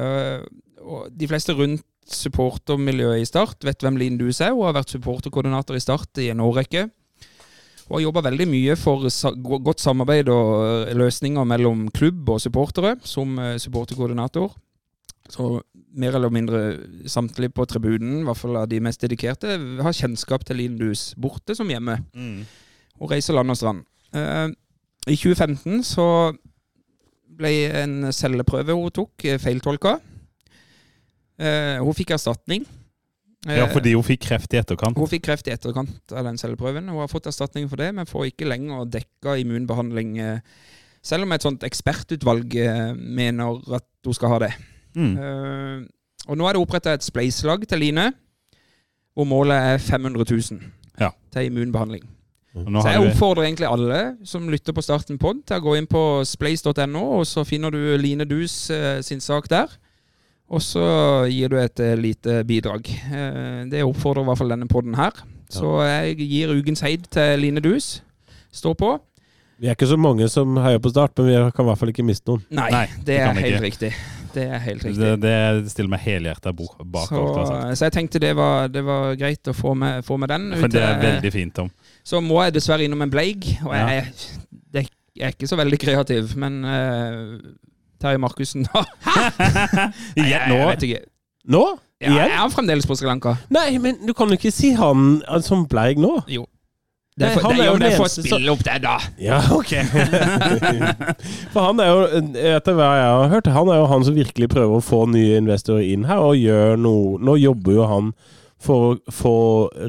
De 1.14 1.28
fleste 1.30 1.54
rundt 1.54 1.86
supportermiljøet 2.08 3.22
i 3.22 3.28
Start 3.28 3.64
vet 3.64 3.82
hvem 3.82 3.98
Linn 4.00 4.18
Dus 4.20 4.40
er. 4.40 4.52
Hun 4.54 4.66
har 4.66 4.76
vært 4.76 4.92
supporterkoordinator 4.94 5.78
i 5.78 5.82
Start 5.82 6.20
i 6.22 6.30
en 6.32 6.42
årrekke. 6.44 6.88
Hun 7.86 7.96
har 7.96 8.04
jobba 8.04 8.22
veldig 8.28 8.46
mye 8.48 8.76
for 8.78 9.06
godt 9.62 9.82
samarbeid 9.82 10.30
og 10.32 10.52
eh, 10.88 10.92
løsninger 10.96 11.44
mellom 11.48 11.88
klubb 11.94 12.28
og 12.32 12.42
supportere 12.42 12.96
som 13.04 13.38
eh, 13.38 13.58
supporterkoordinator. 13.62 14.52
Så 15.32 15.60
mer 15.94 16.16
eller 16.16 16.32
mindre 16.32 16.60
samtlige 17.06 17.52
på 17.54 17.64
tribunen, 17.68 18.20
i 18.22 18.26
hvert 18.26 18.40
fall 18.40 18.56
av 18.58 18.68
de 18.70 18.80
mest 18.82 19.02
dedikerte, 19.04 19.54
har 19.84 19.96
kjennskap 19.96 20.44
til 20.48 20.58
Linn 20.60 20.78
Dus 20.80 21.12
borte 21.20 21.56
som 21.58 21.70
hjemme 21.70 22.00
Mm. 22.14 22.44
Hun 23.00 23.10
reiser 23.10 23.34
land 23.34 23.50
og 23.50 23.56
strand. 23.56 23.84
Eh, 24.14 24.48
I 25.10 25.16
2015 25.16 25.82
så 25.82 26.06
ble 27.38 27.52
en 27.82 28.12
celleprøve 28.14 28.76
hun 28.76 28.92
tok, 28.94 29.24
eh, 29.24 29.38
feiltolka. 29.42 29.96
Eh, 31.42 31.78
hun 31.82 31.94
fikk 31.98 32.12
erstatning. 32.14 32.64
Eh, 33.48 33.56
Ja, 33.58 33.66
fordi 33.66 33.94
hun 33.96 34.04
fikk 34.06 34.20
kreft 34.28 34.52
i 34.54 34.60
etterkant. 34.60 34.96
Hun 34.96 35.08
fikk 35.10 35.24
kreft 35.26 35.48
i 35.50 35.54
etterkant 35.54 36.12
av 36.14 36.24
den 36.28 36.38
celleprøven. 36.38 36.86
Hun 36.88 37.00
har 37.02 37.10
fått 37.10 37.26
erstatning 37.26 37.66
for 37.68 37.76
det, 37.82 37.88
men 37.96 38.06
får 38.06 38.28
ikke 38.30 38.46
lenger 38.46 38.84
dekka 38.86 39.34
immunbehandling. 39.42 40.18
eh, 40.20 40.38
Selv 41.02 41.24
om 41.26 41.32
et 41.34 41.42
sånt 41.42 41.64
ekspertutvalg 41.66 42.54
eh, 42.54 42.92
mener 42.94 43.58
at 43.74 43.82
hun 44.06 44.14
skal 44.14 44.28
ha 44.28 44.38
det. 44.38 44.52
Mm. 44.94 45.16
Eh, 45.18 45.88
og 46.28 46.38
nå 46.38 46.46
er 46.46 46.52
det 46.54 46.62
oppretta 46.62 46.92
et 46.94 47.02
spleiselag 47.02 47.66
til 47.66 47.80
Line, 47.82 48.12
hvor 49.16 49.26
målet 49.26 49.56
er 49.58 49.78
500 49.82 50.24
000 50.30 50.60
Ja. 51.00 51.10
til 51.32 51.46
immunbehandling. 51.50 52.04
Så 52.54 52.86
jeg 52.92 53.00
oppfordrer 53.10 53.46
egentlig 53.48 53.66
alle 53.66 54.16
som 54.24 54.46
lytter 54.48 54.72
på 54.76 54.82
Starten 54.84 55.18
pod, 55.18 55.40
til 55.46 55.56
å 55.56 55.64
gå 55.64 55.74
inn 55.78 55.86
på 55.88 56.22
spleis.no, 56.28 57.02
og 57.18 57.26
så 57.26 57.42
finner 57.48 57.70
du 57.72 57.96
Line 57.98 58.24
Dus 58.28 58.70
eh, 58.70 59.00
sin 59.02 59.20
sak 59.20 59.48
der. 59.48 59.66
Og 60.52 60.60
så 60.60 60.84
gir 61.32 61.52
du 61.52 61.56
et 61.60 61.80
eh, 61.80 61.94
lite 61.96 62.42
bidrag. 62.48 62.88
Eh, 62.88 63.62
det 63.72 63.84
oppfordrer 63.86 64.26
i 64.26 64.28
hvert 64.28 64.42
fall 64.42 64.52
denne 64.52 64.68
podden 64.68 64.98
her. 64.98 65.22
Så 65.52 65.78
jeg 65.84 66.18
gir 66.28 66.52
ukens 66.52 66.84
heid 66.84 67.08
til 67.12 67.40
Line 67.40 67.60
Dus. 67.64 68.02
Stå 68.52 68.74
på. 68.76 68.94
Vi 69.62 69.68
er 69.70 69.76
ikke 69.76 69.86
så 69.88 69.96
mange 70.00 70.26
som 70.32 70.56
heier 70.60 70.80
på 70.82 70.90
Start, 70.90 71.14
men 71.18 71.28
vi 71.28 71.36
kan 71.54 71.64
i 71.64 71.68
hvert 71.70 71.80
fall 71.80 71.92
ikke 71.92 72.04
miste 72.04 72.28
noen. 72.28 72.42
Nei, 72.50 72.68
Nei, 72.74 72.86
det 72.98 73.06
det 73.06 73.18
er 73.22 73.38
helt 73.38 73.64
riktig. 73.64 73.92
Det 74.32 74.44
er 74.48 74.60
helt 74.64 74.84
riktig. 74.84 75.00
Det, 75.00 75.10
det 75.22 75.70
stiller 75.72 75.92
meg 75.92 76.02
helhjertet 76.02 76.56
bak 76.56 76.78
bak 76.88 77.10
så, 77.10 77.20
alt 77.20 77.76
så 77.78 77.86
jeg 77.86 77.94
tenkte 77.94 78.20
det 78.22 78.32
var, 78.36 78.70
det 78.72 78.82
var 78.84 79.12
greit 79.20 79.50
å 79.52 79.54
få 79.56 79.74
med, 79.78 80.00
få 80.08 80.16
med 80.20 80.32
den. 80.32 80.48
For 80.56 80.66
ut, 80.68 80.74
det 80.74 80.82
er 80.82 80.94
eh, 80.96 81.02
veldig 81.04 81.32
fint, 81.34 81.54
Tom. 81.58 81.68
Så 82.04 82.20
må 82.24 82.40
jeg 82.46 82.56
dessverre 82.56 82.88
innom 82.88 83.04
en 83.04 83.12
bleig, 83.12 83.52
og 83.62 83.76
Ja. 83.76 83.84
jeg, 84.00 84.88
jeg 85.14 85.26
er 85.28 85.36
ikke 85.36 85.50
så 85.50 85.60
veldig 85.60 85.78
kreativ, 85.78 86.32
men 86.40 86.58
uh, 86.64 87.36
Terje 88.02 88.20
Markussen 88.22 88.66
Nei, 88.72 90.28
jeg, 90.28 90.40
nå? 90.50 90.58
jeg 90.58 90.68
vet 90.74 90.86
ikke. 90.88 91.02
Nå? 91.54 91.64
Ja, 92.02 92.10
Igjen? 92.10 92.32
er 92.32 92.40
han 92.40 92.50
fremdeles 92.50 92.86
på 92.86 92.96
Sri 92.98 93.06
Lanka? 93.06 93.36
Nei, 93.54 93.68
men 93.82 94.00
du 94.02 94.10
kan 94.18 94.30
jo 94.30 94.38
ikke 94.38 94.50
si 94.54 94.72
han 94.78 95.20
eh, 95.22 95.38
som 95.46 95.62
bleig 95.70 96.00
nå. 96.02 96.16
Jo. 96.30 96.44
Det 97.12 97.26
er 97.28 97.34
Nei, 97.36 97.42
han 97.44 97.52
det, 97.52 97.60
er 97.60 97.68
jo 97.68 97.78
det 97.78 97.88
er 97.90 97.96
for 97.98 98.08
å 98.08 98.10
spille 98.10 98.52
opp 98.54 98.62
det, 98.64 98.76
da. 98.80 98.94
Ja, 99.20 99.38
ok. 99.52 99.72
For 101.52 101.66
han 101.66 101.82
er 101.84 101.90
jo, 101.90 102.06
etter 102.54 102.78
hva 102.78 102.86
jeg 102.96 103.10
har 103.12 103.32
hørt, 103.34 103.50
han 103.52 103.68
er 103.68 103.82
jo 103.82 103.88
han 103.90 104.06
som 104.06 104.16
virkelig 104.16 104.48
prøver 104.54 104.78
å 104.78 104.84
få 104.84 105.02
nye 105.12 105.36
investorer 105.42 105.84
inn 105.92 106.06
her, 106.08 106.22
og 106.24 106.40
gjør 106.40 106.80
noe 106.80 107.20
Nå 107.20 107.36
jobber 107.42 107.76
jo 107.76 107.90
han 107.90 108.08
for 108.62 108.92
å 108.92 109.12
få 109.12 109.34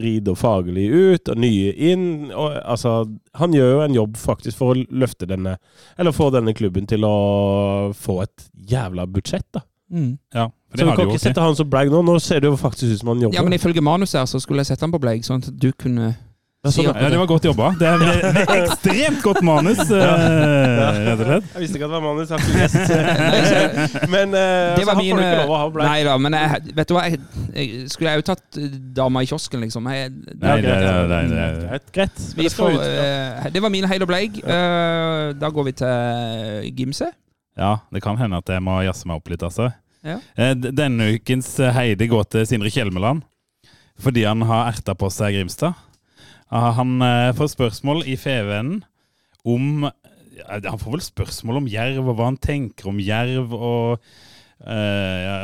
Rido 0.02 0.36
faglig 0.36 0.88
Fagerli 0.90 1.14
ut, 1.14 1.30
og 1.30 1.38
nye 1.42 1.74
inn. 1.92 2.08
Og, 2.32 2.58
altså, 2.62 2.96
han 3.40 3.54
gjør 3.56 3.72
jo 3.76 3.84
en 3.86 3.98
jobb 3.98 4.18
faktisk 4.18 4.60
for 4.60 4.74
å 4.74 4.86
løfte 4.90 5.28
denne 5.30 5.58
Eller 5.98 6.16
få 6.16 6.30
denne 6.34 6.54
klubben 6.58 6.88
til 6.90 7.06
å 7.08 7.94
få 7.98 8.22
et 8.26 8.50
jævla 8.70 9.06
budsjett, 9.10 9.48
da. 9.54 9.66
Ja, 10.34 10.50
Så 10.74 10.86
vi 10.86 10.90
du 10.90 10.96
kan 10.98 11.10
ikke 11.10 11.22
sette 11.22 11.42
han 11.44 11.56
som 11.56 11.70
bragg 11.70 11.92
nå. 11.94 12.02
Nå 12.02 12.18
ser 12.24 12.42
det 12.42 12.50
jo 12.50 12.58
faktisk 12.58 12.96
ut 12.96 13.00
som 13.04 13.12
han 13.14 13.22
jobber. 13.22 13.38
Ja, 13.38 13.44
men 13.46 13.54
ifølge 13.54 13.82
manus 13.82 14.16
her 14.18 14.26
så 14.30 14.42
skulle 14.42 14.64
jeg 14.64 14.72
sette 14.72 14.88
han 14.88 14.94
på 14.94 15.02
bleig, 15.02 15.26
sånn 15.28 15.44
at 15.44 15.52
du 15.54 15.70
kunne 15.78 16.16
Ja, 16.64 17.10
det 17.12 17.18
var 17.20 17.28
godt 17.28 17.44
jobba. 17.44 17.74
Det 17.76 17.88
er, 17.90 18.04
er 18.08 18.52
ekstremt 18.62 19.18
godt 19.20 19.42
manus, 19.44 19.80
eh, 19.92 20.00
rett 20.00 21.20
og 21.20 21.26
slett. 21.28 21.50
Jeg 21.58 21.64
visste 21.66 21.76
ikke 21.76 21.90
at 21.90 21.92
det 21.92 21.98
var 21.98 22.04
manus, 22.06 22.30
jeg 22.32 22.40
har 22.40 22.46
ikke 22.48 22.62
lest. 22.62 23.98
Men 24.14 24.32
uh, 24.32 24.40
Det 24.78 24.86
var 24.88 24.94
altså, 24.94 24.94
han 24.94 24.96
får 24.96 25.02
mine 25.02 25.26
ikke 25.26 25.42
lov 25.42 25.52
å 25.52 25.58
ha 25.60 25.66
bleik. 25.76 25.90
Nei 25.90 25.98
da, 26.08 26.14
men 26.24 26.38
jeg, 26.40 26.62
vet 26.80 26.88
du 26.88 26.96
hva? 26.96 27.04
Jeg, 27.12 27.20
jeg, 27.52 27.82
skulle 27.92 28.14
jeg 28.14 28.22
jo 28.24 28.26
tatt 28.32 28.62
eh, 28.64 28.80
dama 29.02 29.26
i 29.26 29.30
kiosken, 29.34 29.66
liksom? 29.68 29.92
Jeg, 29.92 30.16
Nei, 30.16 30.56
det, 30.64 30.64
det, 30.64 30.96
det, 31.12 31.20
det, 31.34 31.44
Greit, 31.68 31.92
greit. 32.00 32.24
Vi 32.40 32.48
det 32.48 32.56
får, 32.56 32.80
ut. 32.80 32.88
eh, 32.88 33.52
det 33.58 33.66
var 33.68 33.76
min 33.76 33.92
heil 33.92 34.08
og 34.08 34.14
bleig. 34.16 34.40
Eh, 34.40 35.28
da 35.44 35.52
går 35.60 35.68
vi 35.68 35.76
til 35.84 36.74
Gimse. 36.80 37.12
Ja, 37.60 37.74
det 37.92 38.00
kan 38.08 38.16
hende 38.24 38.40
at 38.40 38.56
jeg 38.56 38.64
må 38.64 38.80
jazze 38.88 39.12
meg 39.12 39.20
opp 39.20 39.28
litt, 39.36 39.44
altså. 39.44 39.68
Ja. 40.00 40.16
Eh, 40.40 40.56
Denne 40.56 41.12
ukens 41.20 41.58
eh, 41.60 41.76
Heidi 41.76 42.08
går 42.12 42.24
til 42.32 42.48
Sindre 42.48 42.72
Kjelmeland 42.72 43.28
fordi 44.04 44.24
han 44.26 44.42
har 44.48 44.72
erta 44.72 44.96
på 44.98 45.06
seg 45.14 45.36
Grimstad. 45.36 45.76
Han 46.54 47.02
eh, 47.02 47.32
får 47.38 47.54
spørsmål 47.56 48.04
i 48.06 48.18
FVN 48.20 48.76
om 49.44 49.88
Han 49.88 50.80
får 50.82 50.92
vel 50.96 51.02
spørsmål 51.04 51.64
om 51.64 51.72
jerv, 51.72 52.04
og 52.06 52.18
hva 52.18 52.30
han 52.30 52.38
tenker 52.42 52.92
om 52.92 53.00
jerv, 53.02 53.54
og 53.54 53.98
eh, 54.68 55.24
ja, 55.24 55.38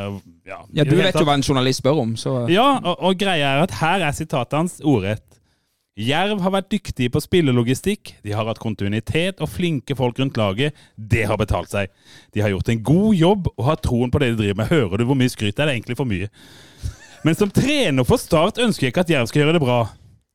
ja, 0.45 0.59
Ja, 0.75 0.85
du 0.85 0.95
vet 0.99 1.17
jo 1.17 1.25
hva 1.27 1.37
en 1.37 1.45
journalist 1.45 1.81
spør 1.83 2.03
om, 2.03 2.13
så 2.19 2.43
Ja, 2.51 2.77
og, 2.83 2.95
og 2.97 3.19
greia 3.19 3.55
er 3.55 3.65
at 3.65 3.75
her 3.81 4.05
er 4.07 4.15
sitatet 4.15 4.57
hans 4.57 4.79
ordrett. 4.83 5.25
Jerv 5.99 6.39
har 6.39 6.53
vært 6.53 6.69
dyktige 6.71 7.11
på 7.11 7.19
spillelogistikk, 7.19 8.13
de 8.23 8.31
har 8.31 8.47
hatt 8.47 8.61
kontinuitet 8.63 9.41
og 9.43 9.49
flinke 9.51 9.97
folk 9.99 10.21
rundt 10.21 10.37
laget. 10.39 10.77
Det 10.95 11.25
har 11.27 11.35
betalt 11.41 11.73
seg. 11.73 11.91
De 12.31 12.39
har 12.39 12.53
gjort 12.53 12.71
en 12.71 12.83
god 12.87 13.17
jobb 13.19 13.49
og 13.57 13.65
har 13.67 13.81
troen 13.83 14.13
på 14.13 14.21
det 14.23 14.29
de 14.31 14.39
driver 14.39 14.61
med. 14.61 14.71
Hører 14.71 15.01
du 15.01 15.09
hvor 15.09 15.19
mye 15.19 15.33
skryt 15.33 15.57
det 15.57 15.59
er? 15.59 15.67
Det 15.67 15.73
er 15.73 15.79
egentlig 15.81 15.99
for 15.99 16.07
mye. 16.07 16.29
Men 17.27 17.35
som 17.35 17.51
trener 17.51 18.07
for 18.07 18.21
Start 18.21 18.61
ønsker 18.63 18.87
jeg 18.87 18.93
ikke 18.93 19.03
at 19.03 19.11
Jerv 19.11 19.27
skal 19.27 19.43
gjøre 19.43 19.57
det 19.57 19.63
bra. 19.65 19.81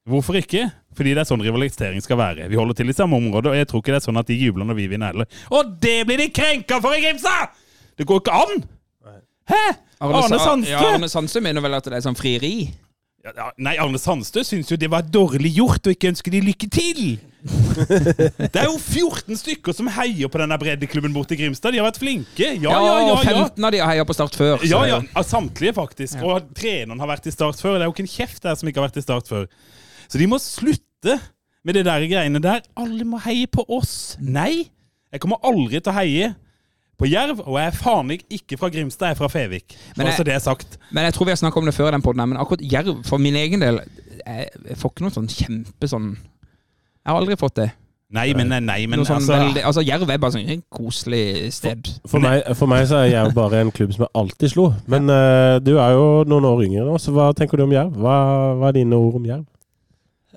Hvorfor 0.04 0.36
ikke? 0.36 0.66
Fordi 0.94 1.14
det 1.16 1.22
er 1.24 1.28
sånn 1.28 1.42
rivalisering 1.42 2.02
skal 2.04 2.18
være. 2.20 2.48
Vi 2.52 2.58
holder 2.60 2.76
til 2.78 2.92
i 2.92 2.96
samme 2.96 3.16
område, 3.16 3.50
og 3.50 3.56
jeg 3.56 3.66
tror 3.70 3.80
ikke 3.82 3.94
det 3.94 4.02
er 4.02 4.06
sånn 4.06 4.20
at 4.20 4.28
de 4.30 4.36
jubler 4.36 4.68
når 4.68 4.76
vi 4.78 4.86
vinner 4.92 5.10
heller. 5.14 5.28
Og 5.50 5.74
det 5.82 5.96
blir 6.06 6.20
de 6.20 6.28
krenka 6.34 6.78
for 6.84 6.94
i 6.96 7.00
Grimstad! 7.02 7.54
Det 7.98 8.06
går 8.10 8.20
ikke 8.22 8.36
an! 8.44 8.64
Hæ? 9.48 9.64
Arne 10.04 10.22
Sa- 10.28 10.38
Sandstø? 10.40 10.70
Ja, 10.72 10.80
Arne 10.94 11.08
Sandstø 11.08 11.40
mener 11.44 11.64
vel 11.64 11.76
at 11.76 11.84
det 11.88 11.98
er 11.98 12.04
sånn 12.04 12.16
frieri? 12.16 12.70
Ja, 13.24 13.32
ja, 13.36 13.46
Nei, 13.64 13.74
Arne 13.80 13.96
Sandstø 14.00 14.42
syns 14.44 14.68
jo 14.72 14.76
det 14.80 14.90
var 14.92 15.04
dårlig 15.08 15.54
gjort, 15.56 15.86
og 15.88 15.94
ikke 15.96 16.10
ønsker 16.12 16.34
de 16.34 16.42
lykke 16.44 16.68
til. 16.72 17.00
Det 18.54 18.56
er 18.56 18.66
jo 18.70 18.76
14 18.80 19.36
stykker 19.36 19.74
som 19.76 19.88
heier 19.92 20.30
på 20.32 20.40
denne 20.40 20.56
breddeklubben 20.60 21.12
borte 21.12 21.36
i 21.36 21.38
Grimstad. 21.40 21.74
De 21.74 21.80
har 21.80 21.88
vært 21.88 22.00
flinke. 22.00 22.50
Ja, 22.60 22.72
ja, 22.72 22.80
ja. 22.80 23.08
ja. 23.10 23.16
15 23.44 23.66
av 23.68 23.72
de 23.74 23.80
har 23.82 23.90
heia 23.92 24.04
på 24.08 24.16
Start 24.16 24.36
før. 24.36 24.64
Ja, 24.68 24.80
ja, 24.88 25.00
Samtlige, 25.24 25.74
faktisk. 25.76 26.20
Og 26.24 26.48
treneren 26.56 27.00
har 27.00 27.10
vært 27.10 27.28
i 27.28 27.32
Start 27.34 27.60
før. 27.60 27.76
Det 27.80 27.84
er 27.84 27.90
jo 27.90 27.96
ikke 27.96 28.06
en 28.06 28.12
kjeft 28.14 28.44
der 28.44 28.56
som 28.60 28.68
ikke 28.70 28.80
har 28.80 28.88
vært 28.88 29.00
i 29.00 29.04
Start 29.04 29.28
før. 29.32 29.44
Så 30.08 30.18
de 30.20 30.26
må 30.30 30.38
slutte 30.42 31.18
med 31.64 31.74
det 31.78 31.84
der 31.86 32.06
greiene 32.10 32.40
der. 32.44 32.60
Alle 32.76 33.04
må 33.08 33.20
heie 33.24 33.46
på 33.46 33.64
oss. 33.68 34.16
Nei, 34.20 34.68
jeg 35.12 35.20
kommer 35.22 35.40
aldri 35.44 35.80
til 35.80 35.92
å 35.92 35.96
heie 35.96 36.34
på 37.00 37.08
Jerv, 37.10 37.40
og 37.42 37.56
jeg 37.58 37.66
er 37.72 37.78
faen 37.78 38.10
ikke 38.14 38.56
fra 38.60 38.68
Grimstad, 38.70 39.08
jeg 39.10 39.16
er 39.16 39.18
fra 39.18 39.28
Fevik. 39.32 39.74
Men 39.96 40.06
jeg- 40.06 40.26
det 40.26 40.34
er 40.34 40.38
sagt. 40.44 40.76
Men 40.92 41.04
jeg 41.04 41.14
tror 41.14 41.24
vi 41.26 41.30
har 41.32 41.36
snakket 41.40 41.56
om 41.58 41.64
det 41.66 41.74
før, 41.74 41.90
den 41.90 42.02
podden 42.02 42.28
men 42.28 42.38
akkurat 42.38 42.62
Jerv, 42.62 43.04
for 43.04 43.18
min 43.18 43.34
egen 43.34 43.60
del 43.60 43.80
Jeg, 44.26 44.48
jeg 44.68 44.76
får 44.78 44.90
ikke 44.92 45.02
noe 45.02 45.10
sånn 45.10 45.26
kjempe 45.28 45.88
sånn 45.90 46.12
Jeg 46.16 47.10
har 47.12 47.18
aldri 47.20 47.36
fått 47.36 47.54
det. 47.56 47.72
Nei, 48.14 48.32
men 48.32 48.48
nei, 48.64 48.86
men 48.86 49.00
sånn 49.04 49.16
altså 49.18 49.34
veldig, 49.34 49.62
altså 49.66 49.82
Jerv 49.84 50.08
er 50.08 50.18
bare 50.22 50.30
sånn 50.36 50.48
et 50.48 50.62
koselig 50.70 51.52
sted. 51.52 51.88
For 52.06 52.20
meg, 52.20 52.44
for 52.54 52.66
meg 52.70 52.86
så 52.86 53.00
er 53.02 53.10
Jerv 53.10 53.34
bare 53.34 53.60
en 53.60 53.72
klubb 53.74 53.92
som 53.92 54.04
jeg 54.06 54.12
alltid 54.14 54.50
slo. 54.52 54.68
Men 54.86 55.10
eh, 55.10 55.58
du 55.58 55.72
er 55.82 55.90
jo 55.96 56.22
noen 56.30 56.44
år 56.46 56.62
yngre 56.68 56.84
nå, 56.86 56.94
så 57.02 57.10
hva 57.12 57.32
tenker 57.34 57.58
du 57.58 57.64
om 57.64 57.74
Jerv? 57.74 57.90
Hva, 57.98 58.14
hva 58.60 58.68
er 58.70 58.72
dine 58.78 58.94
ord 58.94 59.16
om 59.18 59.26
Jerv? 59.26 59.44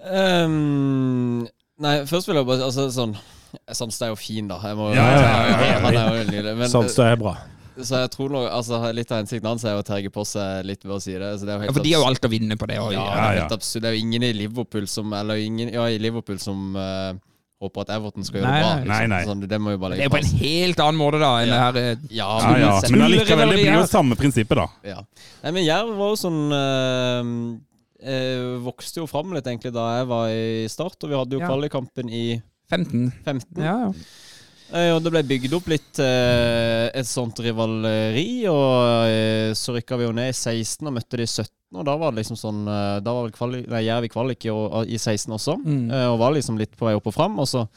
Ehm, 0.06 1.48
nei, 1.82 1.94
først 2.10 2.28
vil 2.30 2.40
jeg 2.40 2.48
bare 2.48 2.66
Altså 2.68 2.88
sånn 2.94 3.16
Sandstad 3.72 4.10
er 4.10 4.12
jo 4.12 4.18
fin, 4.20 4.48
da. 4.50 4.58
Jeg 4.62 4.76
må, 4.78 4.90
Ja, 4.94 5.06
ja, 5.08 5.20
ja, 5.22 5.60
ja, 5.72 5.78
Han 5.86 5.96
er 5.96 6.18
jo 6.20 6.26
nydelig. 6.32 6.56
Men, 6.60 6.70
Sandstad 6.70 7.14
er 7.14 7.22
bra. 7.22 7.36
så 7.78 8.02
jeg 8.04 8.10
tror 8.12 8.30
nok 8.34 8.50
altså, 8.52 8.80
Litt 8.94 9.12
av 9.12 9.22
hensikten 9.24 9.48
hans 9.50 9.64
er 9.66 9.78
jo 9.78 9.84
å 9.84 9.88
terge 9.88 10.10
på 10.14 10.26
seg 10.28 10.66
litt 10.68 10.84
ved 10.84 10.96
å 10.98 11.00
si 11.02 11.14
det. 11.16 11.32
Så 11.40 11.46
det 11.48 11.54
er 11.56 11.64
jo 11.64 11.70
Ja, 11.72 11.76
For 11.78 11.84
de 11.88 11.94
har 11.96 12.04
jo 12.04 12.10
alt 12.10 12.26
å 12.28 12.30
vinne 12.34 12.58
på 12.60 12.68
det. 12.70 12.80
Og, 12.84 12.92
ja, 12.94 13.06
ja. 13.06 13.16
det 13.16 13.24
er 13.38 13.42
helt 13.44 13.56
absurd. 13.58 13.82
Det 13.86 13.90
er 13.90 13.96
jo 13.98 14.04
ingen 14.04 14.24
i 14.28 14.34
Liverpool 14.34 14.88
som 14.92 15.14
Eller 15.14 15.36
ingen 15.46 15.72
ja, 15.74 15.88
i 15.90 15.98
Liverpool 16.02 16.40
som 16.44 16.76
uh, 16.76 17.14
håper 17.64 17.82
at 17.88 17.94
Everton 17.96 18.24
skal 18.28 18.42
gjøre 18.44 18.52
Nei, 18.52 18.58
det 18.60 18.66
bra. 18.68 18.74
Liksom. 18.78 18.92
Nei, 18.94 19.06
nei. 19.16 19.22
Sånn, 19.32 19.46
det 19.50 19.60
må 19.64 19.72
jo 19.74 19.80
bare 19.82 19.96
Det 19.98 20.06
er 20.06 20.14
på 20.14 20.20
en 20.22 20.34
helt 20.44 20.84
annen 20.84 21.00
måte 21.00 21.22
da 21.24 21.32
enn 21.42 21.54
Ja. 21.54 21.72
det 21.72 21.86
her 21.86 21.96
uh, 21.96 22.10
Ja, 22.12 22.28
Ja, 22.42 22.58
ja. 22.62 22.74
men- 22.84 22.92
Men 22.98 23.06
allikevel, 23.08 23.50
det 23.56 23.62
blir 23.64 23.74
jo 23.80 23.86
samme 23.90 24.16
prinsippet, 24.20 24.58
da. 24.60 24.68
Ja. 24.86 25.00
Nei, 25.46 25.52
men 25.56 25.64
Jerv 25.66 25.96
var 25.98 26.12
jo 26.14 26.20
sånn 26.20 26.42
eh, 26.54 27.32
eh, 28.02 28.58
Vokste 28.64 29.02
jo 29.02 29.08
fram 29.08 29.34
litt 29.34 29.46
egentlig 29.46 29.74
da 29.74 30.00
jeg 30.00 30.08
var 30.08 30.28
i 30.30 30.68
Start, 30.70 30.98
og 31.04 31.10
vi 31.10 31.16
hadde 31.18 31.34
jo 31.38 31.40
Ja. 31.44 31.48
kvalikkampen 31.50 32.10
i 32.12 32.42
15. 32.70 33.12
15. 33.26 33.64
Ja, 33.64 33.78
ja. 33.88 33.94
Eh, 34.74 34.92
Og 34.96 35.02
det 35.02 35.12
ble 35.14 35.24
bygd 35.24 35.54
opp 35.56 35.68
litt 35.72 36.00
eh, 36.04 36.90
et 36.94 37.06
sånt 37.08 37.40
rivaleri, 37.40 38.46
og 38.52 39.08
eh, 39.08 39.52
så 39.56 39.74
rykka 39.78 39.96
vi 39.98 40.04
jo 40.10 40.12
ned 40.12 40.30
i 40.34 40.36
16 40.36 40.88
og 40.90 40.94
møtte 40.98 41.16
de 41.18 41.24
i 41.24 41.26
17, 41.32 41.48
og 41.76 41.86
da 41.88 41.96
var 42.00 42.12
det 42.12 42.22
liksom 42.24 42.38
sånn 42.40 42.68
eh, 42.68 43.00
Da 43.04 43.14
var 43.14 43.24
vel 43.28 43.32
kvali 43.36 43.62
nei, 43.68 43.86
Jerv 43.88 44.04
i 44.08 44.12
kvalik 44.12 44.46
i, 44.46 44.50
og- 44.52 44.88
i 44.88 44.98
16 45.00 45.32
også, 45.36 45.56
Mm. 45.64 45.92
eh, 45.92 46.08
og 46.12 46.20
var 46.20 46.34
liksom 46.36 46.58
litt 46.60 46.76
på 46.76 46.86
vei 46.86 46.96
opp 46.96 47.08
og 47.08 47.14
fram, 47.16 47.40
og 47.40 47.48
så 47.48 47.68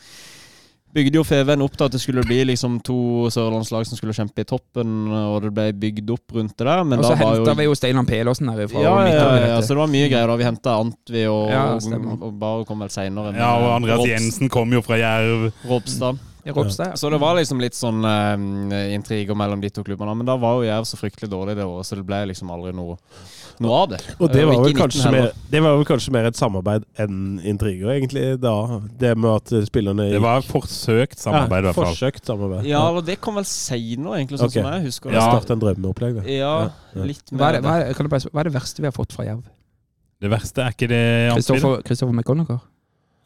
bygde 0.95 1.21
jo 1.21 1.25
Feven 1.27 1.63
opp 1.65 1.77
til 1.79 1.87
at 1.87 1.95
det 1.95 2.01
skulle 2.03 2.25
bli 2.27 2.41
liksom 2.49 2.79
to 2.87 3.29
sørlandslag 3.31 3.87
som 3.87 3.99
skulle 3.99 4.15
kjempe 4.17 4.43
i 4.43 4.49
toppen, 4.49 4.95
og 5.13 5.37
det 5.45 5.53
ble 5.55 5.67
bygd 5.85 6.11
opp 6.17 6.35
rundt 6.37 6.57
det 6.59 6.67
der. 6.67 6.83
Men 6.85 6.99
Og 7.03 7.07
så 7.07 7.19
henta 7.21 7.53
jo 7.53 7.59
vi 7.61 7.69
jo 7.69 7.77
Steinar 7.79 8.09
Pelåsen 8.09 8.51
derifra. 8.51 8.83
ja, 8.83 8.95
ja, 9.07 9.13
ja, 9.15 9.45
ja, 9.55 9.61
så 9.63 9.75
det 9.77 9.83
var 9.83 9.93
mye 9.93 10.09
greier 10.11 10.27
da. 10.33 10.39
Vi 10.41 10.49
henta 10.49 10.79
Antvi 10.81 11.27
og, 11.31 11.45
Ja, 11.53 11.63
og, 11.77 12.25
og 12.31 12.35
Baro 12.41 12.65
kom 12.69 12.83
vel 12.83 12.91
seinere. 12.95 13.35
Ja, 13.39 13.53
og 13.61 13.77
Andreas 13.79 14.07
Jensen 14.09 14.51
kom 14.53 14.73
jo 14.75 14.83
fra 14.83 14.99
Jerv. 15.01 15.51
Ropstad. 15.69 16.19
I 16.41 16.55
Ropstad. 16.57 16.95
ja. 16.95 16.97
Så 16.97 17.11
det 17.13 17.19
var 17.21 17.37
liksom 17.37 17.61
litt 17.61 17.77
sånn 17.77 18.01
eh, 18.09 18.95
intriger 18.97 19.37
mellom 19.37 19.61
de 19.61 19.69
to 19.71 19.85
klubbene. 19.85 20.15
Men 20.17 20.27
da 20.29 20.39
var 20.41 20.59
jo 20.59 20.69
Jerv 20.71 20.87
så 20.89 20.97
fryktelig 20.97 21.29
dårlig 21.31 21.59
det 21.59 21.67
året, 21.69 21.87
så 21.87 21.99
det 22.01 22.07
ble 22.09 22.23
liksom 22.33 22.51
aldri 22.55 22.73
noe, 22.75 22.97
noe 23.61 23.77
av 23.83 23.91
det. 23.93 23.99
Og 24.19 24.31
det 24.33 24.45
var, 24.49 24.61
vel 24.65 24.75
kanskje 24.77 25.13
mer, 25.13 25.29
det 25.53 25.61
var 25.65 25.77
vel 25.77 25.87
kanskje 25.89 26.15
mer 26.15 26.29
et 26.31 26.39
samarbeid 26.39 26.87
enn 27.03 27.39
intriger, 27.47 27.93
egentlig, 27.95 28.25
da. 28.43 28.55
Det 29.01 29.13
med 29.21 29.31
at 29.35 29.53
spillerne 29.69 30.09
gikk. 30.09 30.17
Det 30.17 30.23
var 30.25 30.47
forsøkt 30.49 31.23
samarbeid, 31.23 31.63
i 31.63 31.69
hvert 31.69 31.79
fall. 31.79 31.91
Forsøkt 31.93 32.33
samarbeid. 32.33 32.69
Ja, 32.71 32.83
og 32.89 33.05
det 33.07 33.19
kom 33.25 33.37
vel 33.41 33.47
seinere, 33.49 34.21
egentlig, 34.21 34.41
sånn 34.41 34.53
okay. 34.53 34.63
som 34.63 34.73
jeg 34.73 34.87
husker 34.89 35.17
Ja. 35.17 35.29
Start 35.31 35.55
en 35.55 35.65
drømmeopplegg, 35.65 36.21
det. 36.21 36.37
Ja, 36.41 36.55
Ja. 36.97 37.05
litt 37.07 37.31
Hva 37.31 37.53
er, 37.53 37.61
det, 37.61 37.65
hva, 37.65 37.79
er, 37.85 37.93
det- 37.95 38.11
bare, 38.11 38.33
hva 38.33 38.43
er 38.43 38.51
det 38.51 38.55
verste 38.57 38.83
vi 38.83 38.89
har 38.89 38.97
fått 38.97 39.13
fra 39.15 39.29
Jerv? 39.29 39.45
Det 40.21 40.31
verste 40.31 40.65
er 40.65 40.75
ikke 40.75 40.89
det 40.91 41.05
Kristoffer 41.85 42.13
McGonagher? 42.13 42.61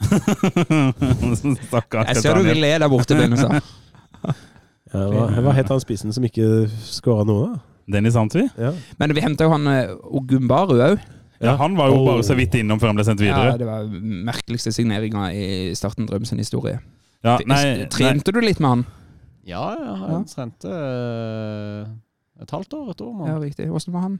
Stakkars 1.69 2.11
Jeg 2.11 2.23
ser 2.23 2.37
du 2.39 2.43
vil 2.47 2.61
le 2.63 2.73
der 2.83 2.91
borte, 2.91 3.17
Benestad. 3.19 3.63
Ja, 4.95 5.07
hva, 5.11 5.27
hva 5.43 5.55
het 5.57 5.71
han 5.73 5.81
spissen 5.83 6.13
som 6.15 6.27
ikke 6.27 6.67
skåra 6.87 7.25
noe, 7.27 7.55
da? 7.55 7.74
Dennis 7.91 8.17
Antwi? 8.17 8.47
Ja. 8.59 8.73
Men 8.99 9.13
vi 9.15 9.21
henta 9.25 9.45
jo 9.45 9.51
han 9.53 9.67
eh, 9.69 9.91
Ogumbaru 10.09 10.79
òg. 10.81 10.99
Ja, 11.45 11.57
han 11.61 11.75
var 11.77 11.91
jo 11.91 11.99
Oh. 12.01 12.05
bare 12.07 12.23
så 12.25 12.35
vidt 12.39 12.55
innom 12.57 12.79
før 12.81 12.93
han 12.93 12.97
ble 12.97 13.05
sendt 13.05 13.21
videre. 13.21 13.51
Ja, 13.53 13.57
det 13.61 13.67
var 13.69 13.85
merkeligste 14.31 14.73
signeringa 14.73 15.27
i 15.35 15.75
Starten 15.77 16.07
Drøm 16.09 16.25
sin 16.25 16.39
historie. 16.41 16.79
Ja, 17.25 17.39
nei, 17.47 17.57
nei, 17.81 17.87
Trente 17.93 18.33
du 18.33 18.41
litt 18.41 18.61
med 18.61 18.69
han? 18.71 18.85
Ja, 19.45 19.75
ja, 19.77 19.85
Ja. 19.93 20.07
han 20.15 20.25
trente 20.25 20.71
eh, 20.71 21.91
et 22.41 22.51
halvt 22.51 22.73
år, 22.79 22.91
et 22.95 23.01
år. 23.05 23.27
Ja, 23.29 23.37
riktig. 23.43 23.69
Åssen 23.73 23.93
var 23.93 24.07
han? 24.07 24.19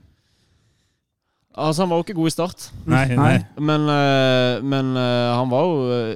Altså, 1.55 1.81
han 1.85 1.89
var 1.89 1.97
jo 2.01 2.03
ikke 2.03 2.17
god 2.19 2.27
i 2.27 2.33
start, 2.35 2.63
nei, 2.85 3.05
Nei. 3.07 3.15
nei. 3.15 3.35
men, 3.63 3.85
eh, 3.89 4.61
men 4.61 4.89
han 4.99 5.49
var 5.49 5.63
jo 5.63 6.15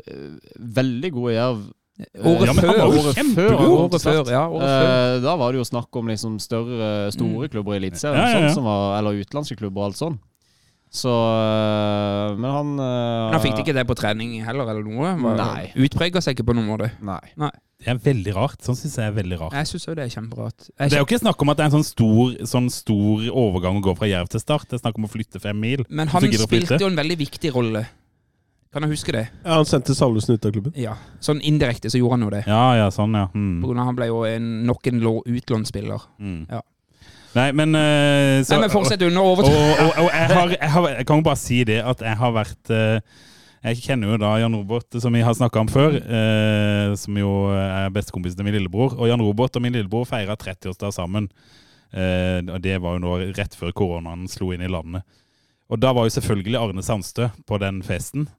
veldig 0.60 1.12
god 1.16 1.30
i 1.32 1.36
Jerv. 1.38 1.62
Året 2.00 2.48
Ja, 2.48 2.54
før. 2.54 2.80
Året 2.88 3.18
før 3.36 3.56
Året 3.60 4.02
før, 4.02 4.30
ja. 4.32 4.44
Året 4.48 4.70
før. 4.72 4.88
Eh, 5.18 5.20
da 5.26 5.36
var 5.36 5.52
det 5.52 5.60
jo 5.60 5.68
snakk 5.68 6.00
om 6.00 6.08
liksom 6.08 6.40
større, 6.40 7.12
store 7.12 7.48
Mm. 7.48 7.52
klubber 7.52 7.74
i 7.76 7.80
Eliteserien, 7.82 8.16
Ja, 8.16 8.28
ja, 8.32 8.40
ja. 8.40 8.48
sånn 8.48 8.54
som 8.56 8.64
var- 8.64 8.98
eller 9.00 9.20
utenlandske 9.20 9.58
klubber 9.60 9.82
og 9.82 9.86
alt 9.92 9.98
sånn. 10.00 10.20
Så 10.92 11.12
eh, 11.12 12.36
Men 12.36 12.50
han 12.52 12.70
eh, 12.80 13.30
Men 13.30 13.34
han 13.34 13.42
fikk 13.44 13.58
det 13.58 13.66
ikke 13.68 13.74
det 13.78 13.88
på 13.88 13.96
trening 14.00 14.44
heller, 14.44 14.64
eller 14.70 14.84
noe? 14.84 15.12
Var- 15.22 15.38
Nei. 15.38 15.72
Utprega 15.76 16.22
seg 16.22 16.36
ikke 16.38 16.48
på 16.50 16.56
noen 16.56 16.66
måte. 16.72 16.92
Nei. 17.02 17.20
Det 17.80 17.88
er 17.88 17.96
veldig 17.96 18.34
rart. 18.36 18.60
Sånn 18.66 18.76
syns 18.76 18.96
jeg 18.98 19.08
er 19.08 19.14
veldig 19.16 19.38
rart. 19.40 19.54
Jeg 19.54 19.68
syns 19.70 19.86
òg 19.88 19.96
det 19.96 20.04
er 20.08 20.22
kjemperart. 20.22 20.66
Det 20.80 20.92
er 20.94 20.98
jo 21.00 21.06
ikke 21.06 21.20
snakk 21.22 21.42
om 21.42 21.50
at 21.50 21.58
det 21.58 21.64
er 21.64 21.70
en 21.70 21.78
sånn 21.80 21.86
stor, 21.88 22.34
sånn 22.44 22.70
stor 22.72 23.22
overgang 23.32 23.80
å 23.80 23.84
gå 23.86 23.94
fra 23.98 24.08
Jerv 24.08 24.28
til 24.30 24.40
Start. 24.42 24.68
Det 24.68 24.80
er 24.80 24.84
snakk 24.90 24.98
om 24.98 25.06
å 25.06 25.12
flytte 25.12 25.40
fem 25.40 25.60
mil. 25.60 25.86
Men 25.90 26.08
han 26.10 26.22
spilte 26.22 26.80
jo 26.80 26.88
en 26.88 26.98
veldig 26.98 27.18
viktig 27.18 27.54
rolle. 27.56 27.86
Kan 28.74 28.86
jeg 28.86 28.92
huske 28.94 29.14
det? 29.16 29.24
Ja, 29.42 29.56
han 29.58 29.66
sendte 29.66 29.96
Salvesen 29.98 30.36
ut 30.38 30.44
av 30.46 30.52
klubben. 30.54 30.74
Ja. 30.78 30.92
Sånn 31.26 31.40
indirekte 31.42 31.90
så 31.90 31.98
gjorde 31.98 32.20
han 32.20 32.26
jo 32.28 32.34
det. 32.36 32.44
Ja, 32.46 32.66
ja, 32.78 32.90
sånn, 32.94 33.16
ja. 33.18 33.26
Mm. 33.34 33.56
På 33.64 33.72
grunn 33.72 33.80
av 33.82 33.88
Han 33.90 33.98
ble 33.98 34.10
jo 34.12 34.20
en, 34.30 34.50
nok 34.70 34.86
en 34.92 35.00
lå- 35.02 35.24
utlånsspiller. 35.26 36.04
Mm. 36.22 36.44
Ja. 36.52 36.62
Nei, 37.34 37.48
men 37.54 37.74
uh, 37.78 38.42
så, 38.46 38.56
Nei, 38.56 38.64
men 38.66 38.72
fortsett 38.74 39.04
under 39.06 39.22
Og, 39.22 39.42
og, 39.46 39.50
og, 39.50 39.90
og 40.02 40.08
jeg, 40.10 40.30
har, 40.34 40.54
jeg, 40.56 40.70
har, 40.74 40.88
jeg 40.98 41.06
kan 41.10 41.20
jo 41.20 41.26
bare 41.28 41.38
si 41.42 41.60
det 41.70 41.76
at 41.86 42.00
jeg 42.02 42.18
har 42.18 42.32
vært 42.34 42.72
uh, 42.74 43.26
Jeg 43.62 43.82
kjenner 43.84 44.14
jo 44.16 44.18
da 44.22 44.32
Jan 44.42 44.58
Robert, 44.58 44.98
som 45.02 45.14
vi 45.14 45.22
har 45.26 45.38
snakka 45.38 45.62
om 45.62 45.70
før, 45.70 45.98
eh, 46.00 46.94
som 46.98 47.18
jo 47.20 47.32
er 47.54 47.90
bestekompisen 47.94 48.40
til 48.40 48.48
min 48.48 48.56
lillebror. 48.56 48.94
Og 48.96 49.10
Jan 49.12 49.22
Robert 49.22 49.58
og 49.60 49.66
min 49.66 49.76
lillebror 49.76 50.06
feira 50.08 50.38
30-årsdag 50.40 50.94
sammen. 50.96 51.28
Eh, 51.92 52.40
og 52.46 52.62
det 52.64 52.78
var 52.80 52.96
jo 52.96 53.02
nå 53.04 53.18
rett 53.36 53.58
før 53.60 53.74
koronaen 53.76 54.30
slo 54.32 54.54
inn 54.56 54.64
i 54.64 54.70
landet. 54.72 55.04
Og 55.70 55.82
da 55.84 55.92
var 55.94 56.08
jo 56.08 56.14
selvfølgelig 56.16 56.56
Arne 56.58 56.86
Sandstø 56.88 57.28
på 57.46 57.60
den 57.62 57.82
festen. 57.86 58.30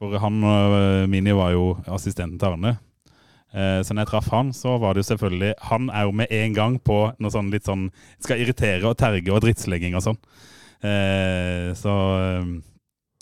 For 0.00 0.16
han 0.22 0.38
og 0.48 1.08
Mini 1.12 1.34
var 1.36 1.52
jo 1.52 1.74
assistenten 1.92 2.38
til 2.40 2.54
Arne. 2.54 2.78
Eh, 3.52 3.82
Så 3.84 3.92
når 3.92 4.04
jeg 4.06 4.10
traff 4.14 4.30
han, 4.32 4.52
så 4.56 4.78
var 4.80 4.94
det 4.94 5.02
jo 5.04 5.08
selvfølgelig 5.14 5.54
Han 5.72 5.90
er 5.90 6.04
jo 6.06 6.12
med 6.12 6.30
en 6.30 6.52
gang 6.54 6.78
på 6.78 6.98
noe 7.18 7.30
sånn 7.34 7.50
litt 7.50 7.64
sånn 7.66 7.88
Skal 8.22 8.38
irritere 8.38 8.86
og 8.86 8.96
terge 8.96 9.32
og 9.34 9.40
drittslegging 9.42 9.96
og 9.98 10.04
sånn. 10.06 10.18
Eh, 10.82 11.70
Så 11.74 11.94
eh, 12.18 12.50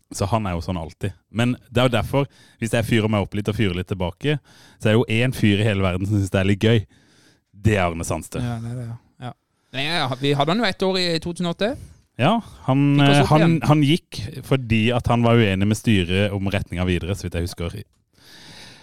så 0.09 0.25
han 0.25 0.47
er 0.49 0.55
jo 0.57 0.63
sånn 0.65 0.79
alltid. 0.81 1.13
Men 1.31 1.51
det 1.69 1.83
er 1.83 1.89
jo 1.91 1.93
derfor, 1.93 2.25
hvis 2.63 2.73
jeg 2.73 2.87
fyrer 2.89 3.11
meg 3.13 3.27
opp 3.27 3.35
litt 3.37 3.49
og 3.53 3.57
fyrer 3.59 3.75
litt 3.77 3.91
tilbake, 3.91 4.39
så 4.81 4.89
er 4.89 4.95
det 4.95 5.01
jo 5.03 5.19
én 5.19 5.35
fyr 5.37 5.61
i 5.61 5.67
hele 5.67 5.85
verden 5.85 6.09
som 6.09 6.17
syns 6.17 6.31
det 6.33 6.39
er 6.41 6.49
litt 6.49 6.65
gøy. 6.65 6.79
Det 7.53 7.75
er 7.77 7.83
Arne 7.91 8.07
Sandstø. 8.09 8.41
Ja, 8.41 8.55
det 8.63 8.71
er 8.73 8.79
det, 8.79 8.87
ja. 9.21 9.33
Ja, 9.77 10.07
vi 10.17 10.33
hadde 10.33 10.55
han 10.55 10.63
jo 10.63 10.65
ett 10.65 10.81
år 10.87 10.97
i 10.97 11.05
2008. 11.21 11.75
Ja, 12.19 12.41
han, 12.67 12.81
eh, 13.01 13.21
han, 13.31 13.61
han 13.63 13.83
gikk 13.87 14.19
fordi 14.47 14.89
at 14.95 15.07
han 15.07 15.23
var 15.23 15.39
uenig 15.39 15.69
med 15.71 15.79
styret 15.79 16.33
om 16.35 16.49
retninga 16.51 16.85
videre, 16.89 17.15
så 17.15 17.29
vidt 17.29 17.37
jeg 17.39 17.47
husker. 17.47 17.77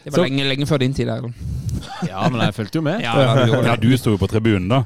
Det 0.06 0.14
var 0.14 0.20
Så- 0.22 0.24
lenge, 0.28 0.44
lenge 0.48 0.66
før 0.70 0.78
din 0.80 0.94
tid. 0.94 1.10
Erlend. 1.10 1.34
Ja, 2.08 2.30
men 2.30 2.40
jeg 2.46 2.54
fulgte 2.54 2.78
jo 2.80 2.82
med. 2.86 3.02
Ja, 3.02 3.14
ja, 3.26 3.46
du 3.46 3.68
Ja, 3.68 3.76
du 3.76 3.98
sto 3.98 4.12
jo 4.14 4.18
på 4.22 4.30
tribunen 4.30 4.70
da. 4.70 4.84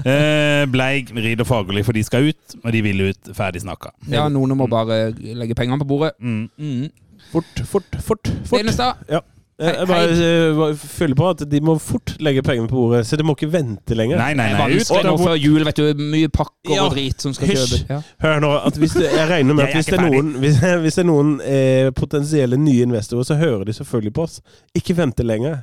Eh, 0.00 0.64
Bleik, 0.70 1.10
Rid 1.14 1.40
og 1.42 1.46
Fagerli, 1.50 1.82
for 1.84 1.92
de 1.92 2.02
skal 2.06 2.30
ut, 2.30 2.56
og 2.64 2.72
de 2.72 2.82
vil 2.86 3.00
ut. 3.10 3.32
Ferdig 3.36 3.60
snakka. 3.66 3.90
Ja, 4.08 4.28
noen 4.32 4.54
må 4.56 4.68
bare 4.70 5.10
legge 5.12 5.54
pengene 5.58 5.78
på 5.82 5.88
bordet. 5.90 6.14
Mm. 6.22 6.48
Mm. 6.58 6.88
Fort, 7.32 7.64
fort, 7.66 7.90
fort. 8.00 8.30
fort. 8.46 8.60
Stenestad, 8.60 9.02
Eh, 9.08 9.20
Jeg 9.54 9.86
bare 9.86 10.06
eh, 10.10 10.48
bare 10.58 10.74
føler 10.74 11.14
på 11.14 11.26
at 11.30 11.42
de 11.46 11.60
må 11.62 11.76
fort 11.78 12.16
legge 12.24 12.42
pengene 12.42 12.66
på 12.66 12.74
bordet, 12.74 13.04
så 13.06 13.14
de 13.16 13.22
må 13.26 13.36
ikke 13.36 13.52
vente 13.52 13.94
lenger. 13.94 14.18
Nei, 14.18 14.32
nei, 14.34 14.48
det 14.50 14.58
nei. 14.58 14.64
Ut, 14.72 14.80
vanskelig 14.80 15.04
nå 15.06 15.18
før 15.20 15.36
jul, 15.38 15.66
vet 15.68 15.78
du. 15.78 16.02
Mye 16.14 16.30
pakker 16.34 16.74
Ja, 16.74 16.86
og 16.88 16.96
drit 16.96 17.22
som 17.22 17.36
skal 17.36 17.52
kjøpes. 17.52 17.84
Ja. 17.86 18.00
Hør 18.24 18.42
nå, 18.42 18.50
at 18.66 18.80
hvis 18.82 18.96
det, 18.98 19.12
jeg 19.14 19.28
regner 19.30 19.54
med 19.54 19.68
at 19.68 19.76
hvis 19.78 19.92
det 19.92 20.00
er 20.00 20.08
noen, 20.08 20.32
hvis, 20.42 20.58
hvis 20.86 20.98
det 20.98 21.04
er 21.04 21.08
noen 21.12 21.30
eh, 21.46 21.92
potensielle 21.94 22.58
nye 22.58 22.88
investorer, 22.88 23.30
så 23.30 23.38
hører 23.38 23.62
de 23.68 23.76
selvfølgelig 23.78 24.16
på 24.18 24.26
oss. 24.26 24.40
Ikke 24.74 24.98
vente 24.98 25.22
lenger. 25.26 25.62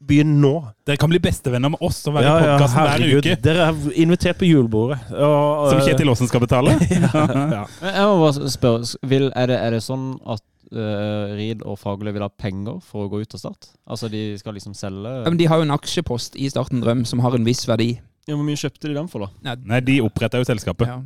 Begynn 0.00 0.38
nå. 0.40 0.54
Dere 0.88 0.96
kan 0.96 1.10
bli 1.12 1.20
bestevenner 1.20 1.68
med 1.74 1.82
oss 1.84 1.98
og 2.08 2.14
være 2.16 2.24
Ja, 2.24 2.36
i 2.40 2.46
ja, 2.46 2.52
podkasten 2.56 2.80
hver 2.80 2.94
herregud. 2.94 3.26
uke. 3.26 3.34
Dere 3.44 3.66
er 3.68 3.98
invitert 4.00 4.38
på 4.40 4.48
julebordet. 4.48 5.02
Og, 5.12 5.66
Som 5.74 5.82
Kjetil 5.84 6.08
Aasen 6.08 6.30
skal 6.30 6.40
betale. 6.46 6.72
ja. 6.96 7.10
ja. 7.28 7.64
Jeg 7.84 8.06
må 8.08 8.14
bare 8.22 8.48
spørre, 8.56 8.88
er, 9.04 9.52
det, 9.52 9.58
er 9.60 9.76
det 9.76 9.82
sånn 9.84 10.14
at 10.24 10.40
uh, 10.74 11.32
Reed 11.36 11.64
og 11.66 11.78
Fagerli 11.80 12.12
vil 12.16 12.24
ha 12.24 12.30
penger 12.30 12.80
for 12.84 13.06
å 13.06 13.10
gå 13.12 13.22
ut 13.22 13.36
av 13.36 13.42
Start? 13.42 13.70
Altså 13.90 14.10
de 14.12 14.22
skal 14.40 14.56
liksom 14.56 14.76
selge 14.78 15.14
Ja, 15.22 15.28
men 15.28 15.40
de 15.40 15.48
har 15.50 15.60
jo 15.60 15.66
en 15.68 15.76
aksjepost 15.76 16.38
i 16.40 16.50
Starten 16.52 16.82
Drøm 16.84 17.04
som 17.08 17.22
har 17.24 17.36
en 17.36 17.46
viss 17.46 17.64
verdi. 17.68 17.94
Ja, 18.28 18.36
Hvor 18.36 18.44
mye 18.46 18.60
kjøpte 18.60 18.88
de 18.88 18.96
den 18.98 19.08
for, 19.10 19.26
da? 19.26 19.56
Nei, 19.64 19.80
de 19.84 20.00
oppretta 20.04 20.40
jo 20.40 20.48
selskapet. 20.48 20.90
Ja. 20.90 21.00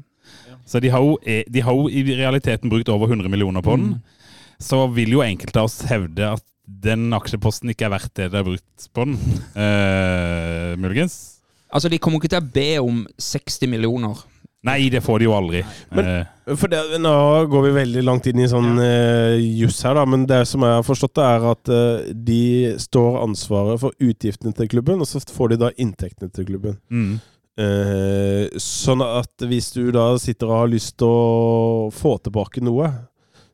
Så 0.65 0.81
de 0.81 0.91
har, 0.93 1.05
jo, 1.05 1.19
e- 1.21 1.45
de 1.51 1.63
har 1.65 1.77
jo 1.77 1.89
i 1.89 2.03
realiteten 2.17 2.73
brukt 2.73 2.89
over 2.93 3.11
100 3.13 3.29
millioner 3.33 3.65
på 3.65 3.77
den. 3.77 3.95
Mm. 3.95 4.59
Så 4.65 4.81
vil 4.97 5.13
jo 5.13 5.25
enkelte 5.25 5.61
av 5.61 5.69
oss 5.69 5.83
hevde 5.89 6.35
at 6.39 6.45
den 6.65 7.13
aksjeposten 7.13 7.73
ikke 7.73 7.89
er 7.89 7.93
verdt 7.93 8.15
det 8.17 8.31
de 8.33 8.41
har 8.41 8.47
brukt 8.47 8.87
på 8.97 9.05
den. 9.05 9.19
Uh, 9.53 10.73
muligens. 10.81 11.43
Altså, 11.75 11.91
de 11.93 11.99
kommer 11.99 12.23
ikke 12.23 12.33
til 12.33 12.41
å 12.41 12.53
be 12.55 12.69
om 12.81 13.03
60 13.21 13.69
millioner. 13.69 14.23
Nei, 14.65 14.89
det 14.89 15.03
får 15.05 15.19
de 15.21 15.27
jo 15.29 15.35
aldri. 15.37 15.61
Men- 15.93 16.07
Eh, 16.47 16.55
For 16.57 16.69
det, 16.69 16.79
Nå 17.01 17.13
går 17.49 17.63
vi 17.65 17.71
veldig 17.73 18.03
langt 18.05 18.27
inn 18.29 18.39
i 18.41 18.47
sånn 18.49 18.79
eh, 18.81 19.37
juss 19.61 19.83
her, 19.83 19.95
da, 19.95 20.05
men 20.05 20.27
det 20.29 20.43
som 20.49 20.61
jeg 20.61 20.75
har 20.77 20.83
forstått, 20.85 21.15
det 21.17 21.25
er 21.25 21.47
at 21.51 21.69
eh, 21.73 22.13
de 22.13 22.75
står 22.81 23.17
ansvaret 23.23 23.81
for 23.81 23.93
utgiftene 24.01 24.55
til 24.57 24.69
klubben, 24.69 25.01
og 25.01 25.07
så 25.09 25.21
får 25.25 25.55
de 25.55 25.57
da 25.65 25.71
inntektene 25.79 26.33
til 26.33 26.45
klubben. 26.51 26.77
mm. 26.91 27.15
Eh, 27.57 28.49
sånn 28.59 29.01
at 29.05 29.31
hvis 29.47 29.69
du 29.77 29.93
da 29.95 30.17
sitter 30.19 30.49
og 30.51 30.57
har 30.65 30.71
lyst 30.73 30.97
til 30.99 31.07
å 31.07 31.91
få 31.95 32.17
tilbake 32.21 32.61
noe, 32.67 32.89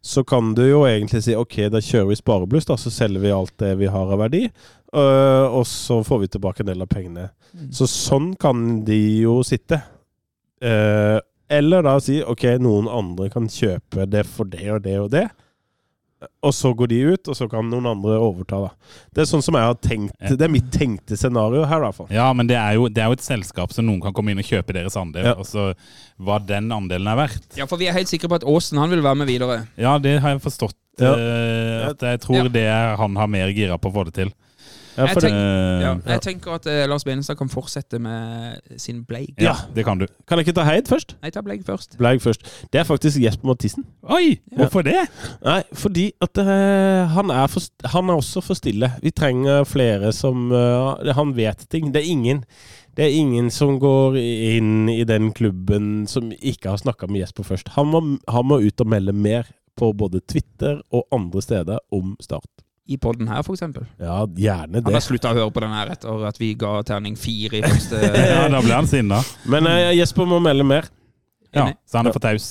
så 0.02 0.24
kan 0.26 0.54
du 0.56 0.62
jo 0.64 0.80
egentlig 0.88 1.20
si 1.26 1.34
ok, 1.36 1.68
da 1.68 1.82
kjører 1.84 2.08
vi 2.08 2.16
sparebluss, 2.16 2.64
da, 2.70 2.78
så 2.80 2.88
selger 2.90 3.20
vi 3.20 3.30
alt 3.36 3.52
det 3.60 3.74
vi 3.76 3.90
har 3.92 4.08
av 4.14 4.18
verdi, 4.22 4.46
og 4.96 5.66
så 5.68 6.00
får 6.02 6.20
vi 6.22 6.30
tilbake 6.32 6.64
en 6.64 6.70
del 6.72 6.80
av 6.82 6.88
pengene. 6.88 7.28
Så 7.70 7.84
sånn 7.86 8.32
kan 8.40 8.80
de 8.88 8.96
jo 9.20 9.42
sitte. 9.44 9.82
Eh, 10.62 11.18
eller 11.50 11.82
da 11.82 11.96
si 12.00 12.20
ok, 12.22 12.44
noen 12.62 12.86
andre 12.88 13.30
kan 13.32 13.48
kjøpe 13.50 14.04
det 14.10 14.26
for 14.28 14.44
det 14.46 14.68
og 14.70 14.82
det 14.84 14.98
og 15.00 15.08
det. 15.10 15.28
Og 16.44 16.52
så 16.52 16.68
går 16.76 16.90
de 16.92 16.98
ut, 17.14 17.28
og 17.32 17.36
så 17.38 17.46
kan 17.48 17.64
noen 17.72 17.86
andre 17.88 18.18
overta. 18.20 18.58
da. 18.66 18.68
Det 19.16 19.22
er 19.22 19.28
sånn 19.30 19.40
som 19.42 19.56
jeg 19.56 19.64
har 19.70 19.78
tenkt, 19.80 20.12
det 20.36 20.44
er 20.44 20.52
mitt 20.52 20.66
tenkte 20.74 21.16
scenario 21.16 21.62
her, 21.64 21.80
i 21.80 21.86
hvert 21.86 21.96
fall. 21.96 22.10
Ja, 22.12 22.26
men 22.36 22.46
det 22.50 22.58
er, 22.60 22.74
jo, 22.76 22.90
det 22.92 23.00
er 23.00 23.08
jo 23.08 23.16
et 23.16 23.24
selskap 23.24 23.72
som 23.72 23.86
noen 23.88 24.02
kan 24.04 24.12
komme 24.12 24.34
inn 24.34 24.42
og 24.42 24.44
kjøpe 24.44 24.76
deres 24.76 24.98
andel, 25.00 25.30
Ja. 25.30 25.32
og 25.40 25.48
så 25.48 25.70
hva 26.20 26.36
den 26.44 26.68
andelen 26.76 27.08
er 27.08 27.16
verdt. 27.22 27.48
Ja, 27.56 27.64
for 27.70 27.80
vi 27.80 27.88
er 27.88 27.96
helt 27.96 28.12
sikre 28.12 28.28
på 28.28 28.36
at 28.36 28.44
Aasen 28.44 28.76
han 28.82 28.92
vil 28.92 29.00
være 29.02 29.16
med 29.22 29.32
videre. 29.32 29.62
Ja, 29.80 29.96
det 29.98 30.18
har 30.20 30.36
jeg 30.36 30.44
forstått. 30.44 30.76
Ja. 31.00 31.14
Uh, 31.16 31.88
at 31.94 32.04
jeg 32.04 32.20
tror 32.20 32.36
Ja. 32.42 32.48
det 32.52 32.66
er, 32.68 32.96
han 33.00 33.16
har 33.16 33.26
mer 33.26 33.48
gira 33.56 33.78
på 33.80 33.88
å 33.88 33.94
få 33.96 34.04
det 34.04 34.14
til. 34.20 34.34
Ja, 34.96 35.06
Jeg 35.06 35.16
tenk- 35.22 35.34
ja, 35.82 35.92
jeg 36.12 36.22
tenker 36.24 36.54
at 36.58 36.66
eh, 36.66 36.86
Lars 36.88 37.04
Benestad 37.04 37.36
kan 37.38 37.48
fortsette 37.48 37.98
med 38.02 38.58
sin 38.76 39.04
Bleig. 39.04 39.34
ja, 39.40 39.54
det 39.74 39.84
kan 39.84 39.98
du. 39.98 40.06
kan 40.26 40.38
jeg 40.38 40.48
ikke 40.48 40.56
ta 40.60 40.64
Heid 40.64 40.88
først? 40.90 41.14
Nei, 41.22 41.30
ta 41.30 41.40
Bleig 41.40 41.64
først. 41.66 41.96
Bleig 41.98 42.22
først. 42.22 42.66
Det 42.72 42.80
er 42.80 42.84
faktisk 42.84 43.20
Jesper 43.22 43.46
Mathisen. 43.46 43.86
Oi, 44.02 44.40
hvorfor 44.56 44.82
det? 44.82 44.98
Nei, 45.44 45.62
fordi 45.72 46.10
at 46.20 46.38
eh, 46.38 47.06
han, 47.14 47.30
er 47.30 47.46
for, 47.46 47.60
han 47.94 48.10
er 48.10 48.20
også 48.20 48.42
for 48.44 48.58
stille. 48.58 48.92
Vi 49.02 49.10
trenger 49.10 49.64
flere 49.64 50.12
som 50.12 50.50
uh, 50.52 50.96
Han 51.16 51.36
vet 51.36 51.66
ting. 51.70 51.92
Det 51.94 52.02
er 52.02 52.10
ingen 52.10 52.44
det 52.96 53.04
er 53.06 53.14
ingen 53.14 53.50
som 53.54 53.78
går 53.80 54.16
inn 54.18 54.88
i 54.90 55.04
den 55.08 55.30
klubben 55.32 56.06
som 56.10 56.32
ikke 56.36 56.72
har 56.72 56.80
snakka 56.82 57.06
med 57.06 57.22
Jesper 57.22 57.46
først. 57.46 57.70
Han 57.76 57.86
må, 57.86 58.00
han 58.28 58.48
må 58.50 58.58
ut 58.60 58.82
og 58.82 58.90
melde 58.90 59.14
mer 59.14 59.46
på 59.78 59.92
både 59.96 60.20
Twitter 60.28 60.82
og 60.92 61.06
andre 61.14 61.42
steder 61.42 61.78
om 61.94 62.16
Start. 62.20 62.50
I 62.88 62.96
podden 62.96 63.28
her, 63.28 63.42
eksempel. 63.44 63.84
Ja, 64.00 64.24
gjerne 64.26 64.80
det. 64.80 64.84
Han 64.86 64.94
har 64.96 65.00
slutta 65.04 65.30
å 65.30 65.36
høre 65.36 65.50
på 65.54 65.60
den 65.62 65.70
her 65.76 65.90
etter 65.92 66.24
at 66.26 66.38
vi 66.40 66.54
ga 66.58 66.80
terning 66.82 67.14
fire 67.16 67.60
i 67.60 67.62
første 67.62 68.00
Ja, 68.32 68.48
Da 68.50 68.60
ble 68.64 68.72
han 68.74 68.88
sinna. 68.90 69.20
Men 69.46 69.66
eh, 69.70 69.92
Jesper 69.98 70.26
må 70.26 70.40
melde 70.42 70.64
mer. 70.66 70.88
Ja, 71.54 71.68
Enig. 71.68 71.76
så 71.86 71.98
han 72.00 72.06
er 72.10 72.12
for 72.16 72.24
taus. 72.24 72.48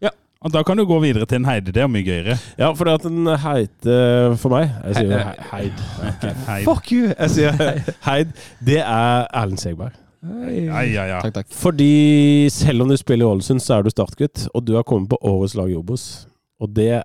Ja. 0.00 0.10
Og 0.44 0.52
da 0.52 0.62
kan 0.64 0.76
du 0.76 0.84
gå 0.88 0.96
videre 1.02 1.26
til 1.28 1.40
en 1.42 1.48
Heide. 1.48 1.72
Det 1.76 1.82
er 1.82 1.90
mye 1.92 2.04
gøyere. 2.06 2.38
Ja, 2.60 2.70
for 2.76 2.84
det 2.88 2.94
at 3.00 3.06
den 3.08 3.26
heite 3.42 3.98
for 4.40 4.52
meg 4.52 4.68
Jeg 4.86 4.96
sier 4.98 5.10
jo 5.10 5.18
He- 5.18 5.36
he- 5.36 5.46
Heid. 5.52 5.84
Heide. 6.48 6.64
Fuck 6.68 6.92
you! 6.92 7.10
Jeg 7.12 7.30
sier 7.36 7.60
Heid. 8.08 8.32
Det 8.64 8.78
er 8.80 9.26
Erlend 9.32 9.60
Segberg. 9.60 9.96
Ja, 10.26 10.80
ja, 10.88 11.04
ja. 11.06 11.18
Takk, 11.22 11.34
takk. 11.42 11.52
Fordi 11.54 12.48
selv 12.50 12.82
om 12.82 12.88
du 12.90 12.96
spiller 12.98 13.26
i 13.26 13.28
Ålesund, 13.34 13.60
så 13.62 13.76
er 13.76 13.84
du 13.86 13.92
startgutt, 13.92 14.46
og 14.56 14.64
du 14.66 14.72
har 14.78 14.82
kommet 14.88 15.10
på 15.12 15.18
årets 15.22 15.54
lag 15.58 15.68
i 15.70 15.76
Obos. 15.78 16.06
Og 16.56 16.70
det 16.72 16.86
er, 16.88 17.02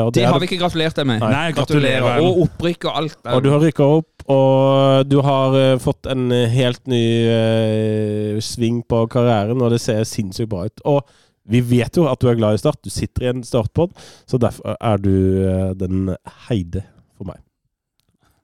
og 0.00 0.14
Det 0.16 0.22
er 0.24 0.30
har 0.32 0.40
vi 0.40 0.46
ikke 0.48 0.62
gratulert 0.62 0.96
deg 0.96 1.04
med. 1.04 1.20
Nei, 1.20 1.50
Gratulerer. 1.52 2.00
gratulerer. 2.00 2.24
Og 2.24 2.46
opprykk 2.46 2.86
og 2.88 2.94
alt. 3.02 3.18
Og 3.34 3.42
du 3.44 3.50
har 3.52 3.60
rykka 3.60 3.88
opp, 3.98 4.24
og 4.32 5.10
du 5.10 5.18
har 5.26 5.56
eh, 5.60 5.76
fått 5.84 6.08
en 6.08 6.30
helt 6.32 6.80
ny 6.88 7.04
uh, 7.28 8.40
sving 8.40 8.80
på 8.88 9.02
karrieren, 9.12 9.60
og 9.60 9.74
det 9.74 9.82
ser 9.84 10.00
sinnssykt 10.08 10.48
bra 10.48 10.64
ut. 10.70 10.84
Og 10.88 11.04
vi 11.46 11.60
vet 11.60 12.00
jo 12.00 12.08
at 12.08 12.24
du 12.24 12.30
er 12.32 12.40
glad 12.40 12.56
i 12.56 12.62
Start. 12.64 12.80
Du 12.82 12.90
sitter 12.90 13.26
i 13.26 13.30
en 13.34 13.44
startpod, 13.46 13.92
så 14.26 14.40
derfor 14.40 14.80
er 14.80 15.04
du 15.04 15.12
uh, 15.44 15.70
den 15.76 16.14
heide. 16.48 16.86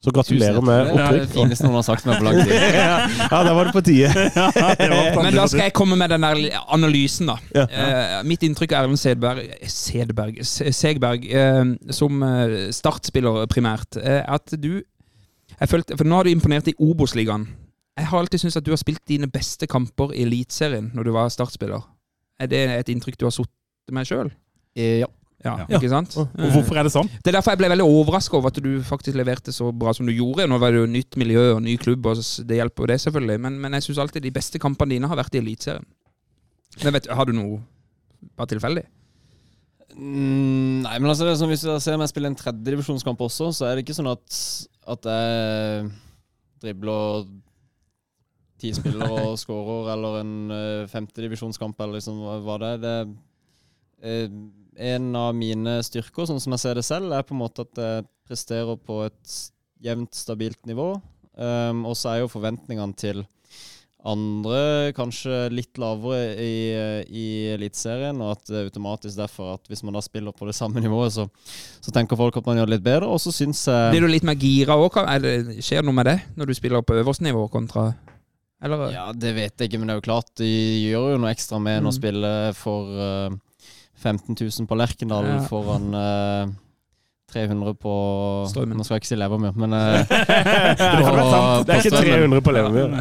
Så 0.02 0.10
gratulerer 0.10 0.64
med 0.66 0.88
Det 0.90 1.02
er 1.02 1.16
det 1.20 1.26
fineste 1.30 1.62
noen 1.68 1.76
har 1.78 1.84
sagt 1.86 2.06
meg 2.08 2.18
på 2.18 2.26
lang 2.26 2.40
tid. 2.42 2.56
ja, 3.22 3.42
da 3.46 3.52
var 3.54 3.68
det 3.68 3.74
på 3.76 3.82
tide. 3.86 4.10
Men 5.22 5.36
da 5.36 5.44
skal 5.46 5.68
jeg 5.68 5.74
komme 5.78 5.98
med 6.00 6.10
den 6.10 6.26
der 6.26 6.40
analysen, 6.74 7.30
da. 7.30 7.36
Ja. 7.54 7.66
Uh, 7.70 8.16
mitt 8.26 8.42
inntrykk 8.42 8.74
av 8.74 8.88
Erlend 8.88 8.98
Sedberg, 8.98 9.52
Sedberg 9.70 10.42
Segberg, 10.42 11.28
uh, 11.30 11.92
som 11.94 12.18
eh, 12.26 12.56
startspiller 12.74 13.46
primært, 13.52 14.00
er 14.02 14.26
at 14.26 14.56
du 14.58 14.82
jeg 15.52 15.68
følte, 15.70 15.94
For 16.00 16.08
nå 16.08 16.18
har 16.18 16.26
du 16.26 16.32
imponert 16.32 16.66
i 16.72 16.74
Obos-ligaen. 16.80 17.44
Jeg 17.94 18.08
har 18.08 18.18
alltid 18.18 18.40
syntes 18.42 18.56
at 18.58 18.66
du 18.66 18.72
har 18.72 18.80
spilt 18.80 19.02
dine 19.06 19.28
beste 19.30 19.68
kamper 19.70 20.14
i 20.16 20.24
Eliteserien 20.24 20.90
når 20.96 21.06
du 21.06 21.12
var 21.14 21.28
startspiller. 21.30 21.84
Er 22.40 22.48
det 22.50 22.62
et 22.80 22.90
inntrykk 22.90 23.20
du 23.20 23.26
har 23.28 23.34
sittet 23.36 23.94
med 23.94 24.08
sjøl? 24.08 24.32
Ja. 24.74 25.06
Ja, 25.44 25.56
Ja. 25.66 25.78
ikke 25.78 25.90
sant? 25.90 26.14
Og 26.16 26.28
hvorfor 26.54 26.78
er 26.78 26.86
det 26.86 26.92
sånn? 26.94 27.08
Det 27.22 27.32
er 27.32 27.38
derfor 27.38 27.50
jeg 27.52 27.58
ble 27.58 27.70
veldig 27.72 27.86
overraska 27.86 28.36
over 28.38 28.52
at 28.52 28.60
du 28.62 28.80
faktisk 28.86 29.16
leverte 29.18 29.52
så 29.54 29.72
bra 29.74 29.92
som 29.92 30.06
du 30.06 30.12
gjorde. 30.14 30.46
Nå 30.48 30.58
var 30.62 30.70
det 30.70 30.82
jo 30.84 30.86
nytt 30.86 31.16
miljø 31.18 31.48
og 31.56 31.62
ny 31.64 31.76
klubb, 31.82 32.06
og 32.06 32.16
det 32.46 32.60
hjelper 32.60 32.84
jo 32.84 32.90
det, 32.92 33.00
selvfølgelig. 33.02 33.40
Men, 33.40 33.60
men 33.60 33.72
jeg 33.78 33.88
syns 33.88 33.98
alltid 34.04 34.22
de 34.22 34.30
beste 34.30 34.60
kampene 34.62 34.94
dine 34.94 35.10
har 35.10 35.18
vært 35.18 35.34
i 35.34 35.42
Eliteserien. 35.42 35.84
Men 36.84 36.94
vet 36.94 37.10
Har 37.10 37.26
du 37.28 37.32
noe 37.36 37.60
bare 38.38 38.52
tilfeldig? 38.54 38.84
Mm, 39.92 40.82
nei, 40.86 40.94
men 40.98 41.10
altså 41.10 41.26
det 41.26 41.34
er 41.34 41.40
sånn, 41.42 41.50
Hvis 41.52 41.66
jeg 41.68 41.82
ser 41.84 41.98
meg 42.00 42.08
spille 42.08 42.30
en 42.30 42.38
tredjedivisjonskamp 42.38 43.20
også, 43.26 43.50
så 43.52 43.66
er 43.68 43.76
det 43.76 43.84
ikke 43.84 43.98
sånn 43.98 44.08
at, 44.08 44.38
at 44.94 45.08
jeg 45.10 45.90
dribler 46.62 47.26
ti 48.62 48.70
spillere 48.76 49.26
og 49.26 49.36
skårer, 49.42 49.90
eller 49.96 50.20
en 50.22 50.32
uh, 50.54 50.86
femtedivisjonskamp, 50.88 51.76
eller 51.82 51.98
liksom 51.98 52.22
hva 52.46 52.56
det 52.62 52.70
er. 52.76 52.80
Det 52.82 52.94
er 52.94 53.04
eh, 53.10 53.12
en 54.02 55.16
av 55.16 55.34
mine 55.36 55.78
styrker, 55.86 56.26
sånn 56.26 56.40
som 56.42 56.54
jeg 56.56 56.62
ser 56.64 56.74
det 56.80 56.84
selv, 56.86 57.12
er 57.14 57.22
på 57.26 57.34
en 57.36 57.42
måte 57.44 57.66
at 57.66 57.78
jeg 57.78 58.06
presterer 58.28 58.78
på 58.80 59.02
et 59.06 59.36
jevnt, 59.84 60.14
stabilt 60.14 60.60
nivå. 60.66 60.94
Um, 61.36 61.86
og 61.88 61.94
så 61.96 62.10
er 62.12 62.18
jo 62.22 62.28
forventningene 62.32 62.94
til 63.00 63.22
andre 64.02 64.90
kanskje 64.96 65.44
litt 65.54 65.78
lavere 65.78 66.32
i, 66.42 66.54
i 67.06 67.26
Eliteserien, 67.54 68.18
og 68.24 68.32
at 68.34 68.48
det 68.50 68.56
er 68.58 68.66
automatisk 68.66 69.20
derfor 69.20 69.52
at 69.54 69.70
hvis 69.70 69.84
man 69.86 69.94
da 69.94 70.02
spiller 70.02 70.34
på 70.34 70.48
det 70.48 70.56
samme 70.58 70.80
nivået, 70.84 71.14
så, 71.14 71.28
så 71.84 71.94
tenker 71.94 72.18
folk 72.18 72.36
at 72.40 72.48
man 72.48 72.58
gjør 72.58 72.66
det 72.72 72.76
litt 72.80 72.86
bedre. 72.88 73.06
Og 73.12 73.22
så 73.22 73.30
syns 73.34 73.62
jeg 73.70 73.92
Blir 73.94 74.02
du 74.08 74.10
litt 74.10 74.26
mer 74.26 74.34
gira 74.40 74.74
òg? 74.82 74.98
Skjer 75.62 75.84
det 75.84 75.86
noe 75.86 75.94
med 76.00 76.10
det 76.10 76.16
når 76.34 76.50
du 76.50 76.56
spiller 76.58 76.82
på 76.82 76.98
øverste 76.98 77.28
nivå 77.28 77.44
kontra 77.52 77.92
Eller? 78.62 78.88
Ja, 78.94 79.06
det 79.14 79.32
vet 79.38 79.54
jeg 79.62 79.70
ikke, 79.70 79.78
men 79.82 79.90
det 79.90 79.94
er 79.94 80.02
jo 80.02 80.08
klart 80.10 80.34
de 80.42 80.50
gjør 80.90 81.12
jo 81.14 81.22
noe 81.22 81.30
ekstra 81.34 81.62
med 81.62 81.78
enn 81.80 81.86
å 81.90 81.94
Mm. 81.94 81.98
spille 82.00 82.34
for 82.58 82.90
eh, 83.06 83.38
15 84.02 84.36
000 84.38 84.68
på 84.68 84.76
Lerkendal 84.78 85.28
Ja. 85.30 85.38
foran 85.48 85.88
uh, 85.94 86.52
300 87.32 87.72
på 87.80 87.92
Strømmen. 88.50 88.76
Nå 88.76 88.84
skal 88.84 88.98
jeg 88.98 89.04
ikke 89.06 89.10
si 89.14 89.16
Levermyr, 89.16 89.54
men 89.56 89.72
eh, 89.72 90.02
Det 91.64 91.72
er 91.72 91.78
ikke 91.80 92.02
300 92.02 92.42
på 92.44 92.52
Levermyr. 92.52 92.98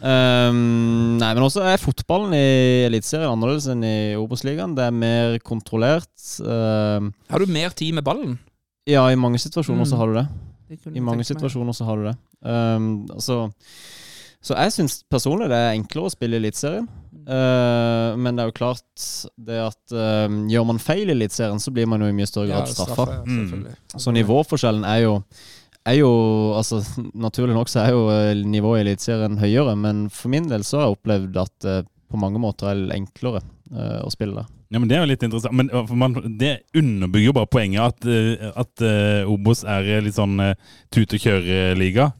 Um, 0.00 1.16
nei, 1.20 1.30
men 1.36 1.44
også 1.44 1.62
er 1.68 1.80
fotballen 1.80 2.32
i 2.36 2.84
Eliteserien 2.88 3.28
annerledes 3.32 3.66
enn 3.72 3.82
i 3.84 3.94
Obos-ligaen. 4.20 4.74
Det 4.76 4.84
er 4.86 4.94
mer 4.96 5.38
kontrollert. 5.44 6.08
Um, 6.44 7.10
Har 7.32 7.40
du 7.44 7.52
mer 7.52 7.72
tid 7.76 7.96
med 7.96 8.04
ballen? 8.06 8.38
ja, 8.90 9.04
i 9.12 9.16
mange 9.20 9.38
situasjoner 9.38 9.84
Mm. 9.84 9.90
så 9.90 9.96
har 10.00 10.06
du 10.08 10.14
det. 10.18 10.26
Det 10.70 10.96
I 10.96 11.00
mange 11.04 11.22
situasjoner 11.24 11.72
så 11.76 11.84
har 11.86 11.96
du 12.00 12.04
det. 12.08 12.14
Um, 12.42 12.86
altså, 13.12 13.50
så 14.42 14.56
jeg 14.56 14.72
syns 14.72 15.04
personlig 15.10 15.48
det 15.52 15.56
er 15.56 15.76
enklere 15.76 16.08
å 16.08 16.12
spille 16.12 16.36
i 16.36 16.40
Eliteserien. 16.42 16.88
Uh, 17.28 18.16
men 18.18 18.36
det 18.36 18.42
er 18.44 18.50
jo 18.50 18.56
klart 18.56 19.06
det 19.36 19.58
at 19.62 19.94
uh, 19.94 20.26
gjør 20.50 20.66
man 20.70 20.80
feil 20.82 21.08
i 21.10 21.14
Eliteserien, 21.14 21.60
så 21.62 21.72
blir 21.74 21.88
man 21.90 22.02
jo 22.04 22.10
i 22.10 22.16
mye 22.16 22.28
større 22.28 22.48
Ja, 22.50 22.60
grad 22.60 22.72
straffa. 22.74 23.06
ja, 23.12 23.22
Mm. 23.26 23.66
Så 23.96 24.12
nivåforskjellen 24.16 24.84
er 24.88 25.02
jo 25.04 25.14
er 25.88 25.96
jo, 25.96 26.10
altså 26.58 26.82
Naturlig 27.26 27.54
nok 27.56 27.68
så 27.72 27.80
er 27.86 27.94
jo 27.94 28.02
eh, 28.12 28.34
nivået 28.44 28.82
i 28.82 28.88
Eliteserien 28.88 29.38
høyere, 29.40 29.76
men 29.76 30.08
for 30.12 30.28
min 30.32 30.48
del 30.48 30.64
så 30.64 30.78
har 30.78 30.88
jeg 30.88 30.96
opplevd 30.98 31.36
at 31.40 31.54
det 31.64 31.76
på 32.10 32.18
mange 32.20 32.40
måter 32.42 32.72
er 32.72 32.96
enklere 32.96 33.40
å 33.70 34.10
spille 34.10 34.34
der. 34.34 34.48
Ja, 34.70 34.78
men 34.78 34.88
Det 34.88 34.96
er 34.96 35.04
jo 35.04 35.10
litt 35.10 35.22
interessant. 35.22 35.54
Men 35.54 35.70
uh, 35.70 35.84
for 35.86 35.98
man, 35.98 36.14
Det 36.38 36.62
underbygger 36.74 37.30
jo 37.30 37.34
bare 37.36 37.50
poenget 37.50 37.80
at, 37.82 38.06
uh, 38.06 38.50
at 38.58 38.82
uh, 38.82 39.30
Obos 39.30 39.64
er 39.64 39.86
uh, 39.86 40.00
litt 40.02 40.16
sånn 40.18 40.38
uh, 40.42 40.54
tut 40.90 41.14
og 41.14 41.22
kjøre-liga. 41.22 42.10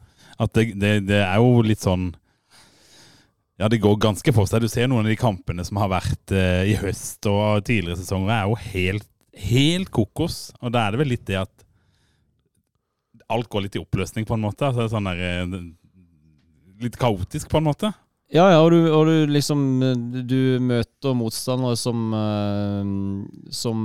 At 0.41 0.55
det, 0.55 0.71
det, 0.81 0.93
det 1.11 1.21
er 1.25 1.37
jo 1.43 1.61
litt 1.67 1.83
sånn 1.83 2.13
Ja, 3.61 3.68
det 3.68 3.83
går 3.85 3.99
ganske 4.01 4.33
for 4.33 4.49
seg. 4.49 4.64
Du 4.64 4.73
ser 4.73 4.88
noen 4.88 5.05
av 5.05 5.12
de 5.12 5.18
kampene 5.20 5.64
som 5.68 5.77
har 5.83 5.90
vært 5.92 6.33
uh, 6.33 6.62
i 6.64 6.79
høst 6.81 7.27
og 7.29 7.61
tidligere 7.68 8.01
sesonger, 8.01 8.33
er 8.33 8.46
jo 8.49 8.57
helt, 8.73 9.09
helt 9.37 9.90
kokos. 9.92 10.46
Og 10.64 10.73
da 10.73 10.87
er 10.87 10.94
det 10.94 11.03
vel 11.03 11.12
litt 11.12 11.27
det 11.29 11.42
at 11.42 11.66
alt 13.31 13.51
går 13.53 13.66
litt 13.66 13.77
i 13.77 13.83
oppløsning, 13.83 14.25
på 14.25 14.38
en 14.38 14.46
måte. 14.46 14.70
Altså 14.70 14.88
sånn 14.88 15.11
der, 15.11 15.44
uh, 15.44 15.61
Litt 16.81 16.96
kaotisk, 16.96 17.51
på 17.53 17.61
en 17.61 17.66
måte. 17.66 17.90
Ja, 18.33 18.46
ja, 18.55 18.61
og 18.62 18.70
du, 18.73 18.79
og 18.94 19.09
du 19.11 19.27
liksom 19.35 19.83
eh, 19.83 20.23
Du 20.25 20.62
møter 20.62 21.16
motstandere 21.18 21.75
som 21.77 22.12
uh, 22.14 23.25
Som 23.51 23.81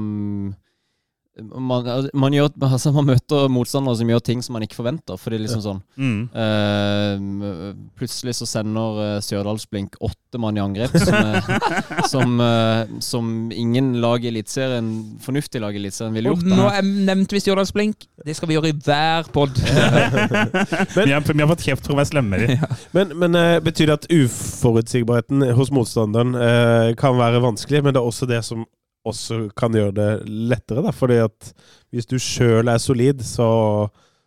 man, 1.35 2.09
man, 2.15 2.31
gjør, 2.31 2.49
altså 2.63 2.93
man 2.95 3.09
møter 3.09 3.49
motstandere 3.51 3.97
som 3.99 4.07
gjør 4.07 4.21
ting 4.23 4.41
som 4.45 4.53
man 4.55 4.63
ikke 4.63 4.77
forventer. 4.77 5.17
Fordi 5.19 5.39
liksom 5.43 5.61
sånn 5.65 5.81
Mm. 5.99 6.29
uh, 6.31 7.73
Plutselig 7.99 8.35
så 8.37 8.47
sender 8.47 8.99
uh, 8.99 9.19
Stjørdalsblink 9.23 9.97
åtte 10.03 10.39
mann 10.39 10.57
i 10.57 10.61
angrep, 10.63 10.91
som, 10.99 11.15
eh, 11.15 11.49
som, 12.11 12.33
uh, 12.43 12.85
som 13.03 13.29
ingen 13.55 13.93
lag 14.03 14.23
i 14.25 14.27
Eliteserien 14.31 14.89
Fornuftig 15.23 15.61
lag 15.63 15.75
i 15.75 15.79
Eliteserien 15.79 16.15
ville 16.15 16.31
Og 16.33 16.39
gjort. 16.39 16.49
nå 16.51 16.57
Da. 16.65 16.73
er- 16.79 16.89
nevnte 17.11 17.35
vi 17.37 17.43
Stjørdalsblink. 17.43 18.07
Det 18.25 18.35
skal 18.35 18.49
vi 18.51 18.57
gjøre 18.57 18.71
i 18.71 18.77
hver 18.87 19.29
pod. 19.35 19.55
Vi 20.95 21.11
har, 21.11 21.21
vi 21.21 21.41
har 21.43 21.49
fått 21.51 21.63
kjeft 21.67 21.85
for 21.85 21.93
å 21.95 21.99
være 21.99 22.09
slemme. 22.09 22.39
ja. 22.55 22.67
Men, 22.95 23.11
men 23.19 23.35
betyr 23.63 23.91
det 23.91 23.97
at 23.99 24.07
uforutsigbarheten 24.11 25.43
hos 25.57 25.71
motstanderen 25.75 26.35
eh, 26.35 26.93
kan 26.99 27.17
være 27.19 27.41
vanskelig, 27.43 27.83
men 27.85 27.93
det 27.95 28.01
er 28.01 28.07
også 28.09 28.27
det 28.29 28.41
som 28.47 28.63
også 29.05 29.37
kan 29.57 29.73
gjøre 29.77 29.93
det 29.95 30.09
lettere? 30.27 30.81
Da? 30.85 30.91
Fordi 30.95 31.19
at 31.23 31.51
hvis 31.93 32.07
du 32.09 32.17
sjøl 32.21 32.67
er 32.71 32.81
solid, 32.81 33.21
så, 33.25 33.47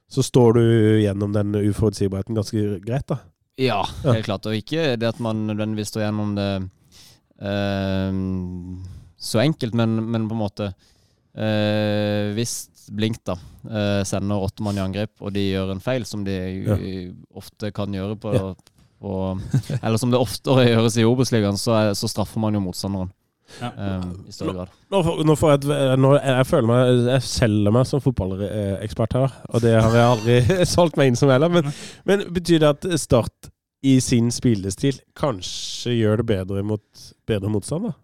så 0.08 0.22
står 0.24 0.58
du 0.58 0.62
gjennom 1.02 1.34
den 1.34 1.54
uforutsigbarheten 1.68 2.38
ganske 2.38 2.78
greit, 2.86 3.06
da. 3.10 3.18
Ja, 3.58 3.80
Ja. 4.04 4.12
helt 4.14 4.28
klart. 4.28 4.46
Og 4.46 4.54
ikke 4.54 4.92
det 4.96 5.09
at 5.09 5.18
man 5.20 5.46
nødvendigvis 5.50 5.90
står 5.90 6.05
gjennom 6.07 6.36
det 6.38 6.50
eh, 7.42 8.12
så 9.18 9.40
enkelt, 9.42 9.74
men, 9.74 9.96
men 10.12 10.28
på 10.30 10.36
en 10.36 10.42
måte 10.44 10.68
eh, 11.34 12.30
Hvis 12.36 12.68
Blink 12.94 13.18
da 13.26 13.34
eh, 13.68 14.03
sender 14.09 14.40
åtte 14.46 14.62
mann 14.64 14.78
i 14.78 14.84
angrep, 14.84 15.12
og 15.20 15.34
de 15.34 15.42
gjør 15.50 15.74
en 15.74 15.82
feil, 15.84 16.07
som 16.09 16.22
de 16.24 16.36
ja. 16.64 16.76
ofte 17.36 17.72
kan 17.76 17.92
gjøre 17.92 18.16
på, 18.22 18.32
Ja. 18.38 18.55
på 19.03 19.12
Eller 19.82 19.98
som 20.00 20.11
det 20.14 20.18
oftere 20.22 20.68
gjøres 20.70 20.96
i 20.98 21.05
Obos-ligaen, 21.07 21.59
så, 21.61 21.76
så 21.98 22.09
straffer 22.11 22.40
man 22.42 22.57
jo 22.57 22.62
motstanderen. 22.64 23.11
Ja. 23.62 23.70
Um, 24.03 24.11
i 24.28 24.32
større 24.34 24.53
grad. 24.59 24.72
Nå, 24.92 25.03
får- 25.07 25.22
nå 25.24 25.36
får 25.40 25.53
jeg, 25.55 25.61
et, 25.64 25.92
nå, 26.03 26.11
jeg 26.20 26.46
føler 26.51 26.66
meg 26.68 26.90
Jeg 27.14 27.22
selger 27.24 27.72
meg 27.78 27.86
som 27.88 28.03
fotballekspert 28.05 29.16
her, 29.16 29.38
og 29.49 29.62
det 29.64 29.72
har 29.80 29.94
jeg 29.96 30.09
aldri 30.14 30.64
solgt 30.76 30.99
meg 31.01 31.12
inn 31.12 31.16
som 31.20 31.32
heller. 31.32 31.49
Men, 31.53 31.70
men 32.09 32.26
betyr 32.36 32.61
det 32.66 32.74
at 32.74 32.88
Start 33.01 33.49
i 33.86 34.01
sin 34.03 34.28
spillestil 34.34 34.96
kanskje 35.16 35.92
gjør 36.01 36.20
det 36.20 36.26
bedre 36.32 36.62
mot 36.66 37.09
bedre 37.30 37.51
motstand, 37.53 37.88
da? 37.88 37.94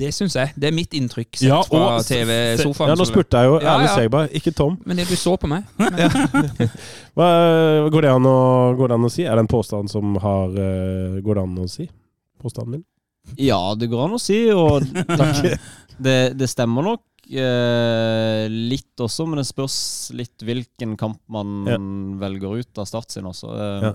Det 0.00 0.14
syns 0.16 0.32
jeg. 0.38 0.52
Det 0.56 0.68
er 0.70 0.72
mitt 0.72 0.94
inntrykk 0.96 1.34
sett 1.36 1.48
Ja, 1.50 1.58
fra 1.66 1.98
TV-sofaen. 2.06 2.92
Ja, 2.92 2.96
nå 2.96 3.04
spurte 3.04 3.40
jeg 3.42 3.50
jo 3.50 3.56
Ja, 3.60 3.74
ærlig 3.74 3.88
ja. 3.90 3.96
Segberg, 3.98 4.30
ikke 4.38 4.52
Tom. 4.56 4.78
Men 4.88 4.96
det 5.02 5.08
du 5.10 5.16
så 5.18 5.34
på 5.36 5.50
meg 5.50 5.66
Hva, 7.18 7.26
går, 7.90 8.06
det 8.06 8.12
an 8.14 8.28
å, 8.30 8.36
går 8.78 8.92
det 8.92 8.96
an 8.96 9.08
å 9.08 9.10
si? 9.12 9.26
Er 9.26 9.36
det 9.36 9.44
en 9.44 9.50
påstand 9.50 9.90
som 9.92 10.14
har 10.22 10.54
eh, 10.56 11.18
Går 11.26 11.36
det 11.40 11.44
an 11.44 11.58
å 11.64 11.68
si? 11.68 11.88
Påstanden 12.40 12.78
min? 12.78 12.84
Ja, 13.38 13.74
det 13.78 13.86
går 13.92 14.04
an 14.06 14.16
å 14.16 14.20
si, 14.20 14.38
og 14.52 14.82
det, 16.04 16.16
det 16.40 16.48
stemmer 16.50 16.82
nok 16.86 17.04
eh, 17.30 18.46
litt 18.50 19.00
også, 19.04 19.26
men 19.28 19.38
det 19.42 19.46
spørs 19.48 19.76
litt 20.16 20.42
hvilken 20.46 20.96
kamp 21.00 21.20
man 21.30 21.60
Ja. 21.68 21.76
velger 22.26 22.58
ut 22.64 22.78
av 22.82 22.88
Start 22.90 23.10
sin 23.14 23.28
også. 23.30 23.52
Eh, 23.54 23.88
Ja. 23.90 23.94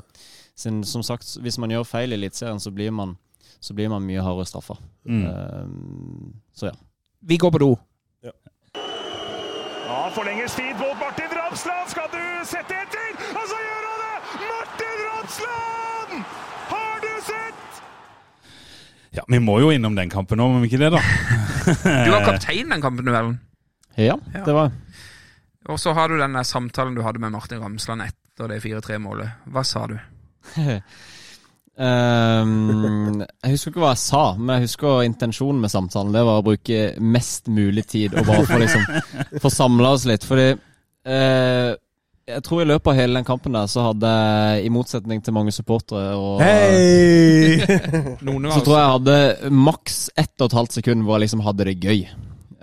sin, 0.55 0.83
som 0.87 1.03
sagt, 1.03 1.27
hvis 1.43 1.57
man 1.59 1.69
gjør 1.73 1.83
feil 1.89 2.13
i 2.13 2.15
Eliteserien, 2.19 2.59
så 2.63 2.71
blir 2.71 2.91
man 2.95 3.17
så 3.65 3.73
blir 3.73 3.89
man 3.89 4.03
mye 4.05 4.21
hardere 4.21 4.45
straffa. 4.45 4.75
Mm. 5.09 5.23
Eh, 5.25 5.67
så 6.53 6.67
ja. 6.69 6.75
Vi 7.25 7.37
går 7.41 7.51
på 7.55 7.59
do. 7.63 7.71
Ja, 8.23 10.09
forlenges 10.13 10.53
tid 10.55 10.75
mot 10.77 10.93
Martin 11.01 11.31
Ramsland. 11.33 11.89
Skal 11.89 12.09
du 12.13 12.21
sette 12.45 12.77
en 12.77 12.89
til? 12.93 13.15
Og 13.33 13.45
så 13.49 13.57
gjør 13.65 13.87
han 13.89 14.03
det! 14.03 14.17
Martin 14.51 15.01
Ramsland! 15.07 16.44
Ja, 19.15 19.23
Vi 19.31 19.39
må 19.39 19.57
jo 19.63 19.71
innom 19.73 19.95
den 19.97 20.11
kampen 20.11 20.39
nå, 20.41 20.47
må 20.51 20.61
vi 20.63 20.69
ikke 20.71 20.81
det, 20.83 20.91
da? 20.95 21.01
Du 22.05 22.11
var 22.13 22.25
kaptein 22.27 22.71
den 22.73 22.83
kampen, 22.83 23.07
du, 23.07 23.13
Ja, 23.97 24.17
Ja. 24.33 24.43
det 24.45 24.53
var 24.53 24.71
Og 25.69 25.79
så 25.79 25.93
har 25.97 26.09
du 26.09 26.17
den 26.19 26.35
der 26.35 26.43
samtalen 26.43 26.95
du 26.95 27.01
hadde 27.05 27.19
med 27.23 27.31
Martin 27.33 27.61
Ramsland 27.63 28.03
etter 28.05 28.51
det 28.51 28.61
4-3-målet. 28.61 29.47
Hva 29.49 29.63
sa 29.65 29.85
du? 29.87 29.95
um, 31.79 33.23
jeg 33.43 33.55
husker 33.55 33.71
ikke 33.71 33.81
hva 33.81 33.93
jeg 33.95 34.03
sa, 34.03 34.23
men 34.37 34.53
jeg 34.59 34.67
husker 34.67 35.05
intensjonen 35.07 35.63
med 35.63 35.73
samtalen. 35.73 36.13
Det 36.13 36.25
var 36.27 36.41
å 36.41 36.45
bruke 36.45 36.81
mest 37.01 37.47
mulig 37.47 37.87
tid 37.89 38.13
og 38.13 38.27
bare 38.27 38.45
få 38.51 38.59
liksom 38.61 39.49
samla 39.55 39.95
oss 39.95 40.05
litt. 40.09 40.27
Fordi 40.27 40.51
eh, 40.51 41.71
jeg 42.25 42.41
tror 42.41 42.63
i 42.63 42.65
løpet 42.65 42.89
av 42.89 42.97
hele 42.97 43.19
den 43.19 43.25
kampen 43.27 43.53
der 43.53 43.67
så 43.69 43.83
hadde 43.91 44.09
jeg, 44.09 44.65
i 44.65 44.69
motsetning 44.73 45.21
til 45.21 45.35
mange 45.35 45.53
supportere 45.53 46.15
og 46.17 46.41
Hei! 46.41 47.59
Så 48.55 48.61
tror 48.65 48.73
jeg 48.73 48.81
jeg 48.81 48.93
hadde 48.95 49.51
maks 49.53 49.99
ett 50.17 50.33
og 50.41 50.49
et 50.49 50.57
halvt 50.57 50.79
sekund 50.79 51.05
hvor 51.05 51.19
jeg 51.19 51.27
liksom 51.27 51.43
hadde 51.45 51.67
det 51.69 51.75
gøy. 51.83 52.01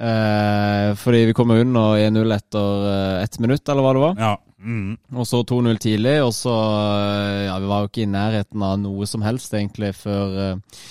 Eh, 0.02 0.88
fordi 0.98 1.22
vi 1.28 1.36
kom 1.36 1.54
under 1.54 1.94
1-0 2.02 2.34
etter 2.34 2.88
eh, 2.90 3.22
ett 3.22 3.38
minutt, 3.38 3.62
eller 3.68 3.86
hva 3.86 3.94
det 3.94 4.02
var. 4.02 4.18
Ja. 4.18 4.32
Mm. 4.62 4.96
Og 5.14 5.26
så 5.30 5.42
2-0 5.46 5.78
tidlig, 5.82 6.18
og 6.22 6.34
så 6.34 6.52
eh, 6.54 7.46
Ja, 7.46 7.56
vi 7.62 7.70
var 7.70 7.84
jo 7.84 7.90
ikke 7.90 8.04
i 8.04 8.10
nærheten 8.10 8.66
av 8.66 8.76
noe 8.82 9.06
som 9.10 9.22
helst, 9.26 9.54
egentlig, 9.54 9.94
før 9.98 10.38
eh, 10.48 10.84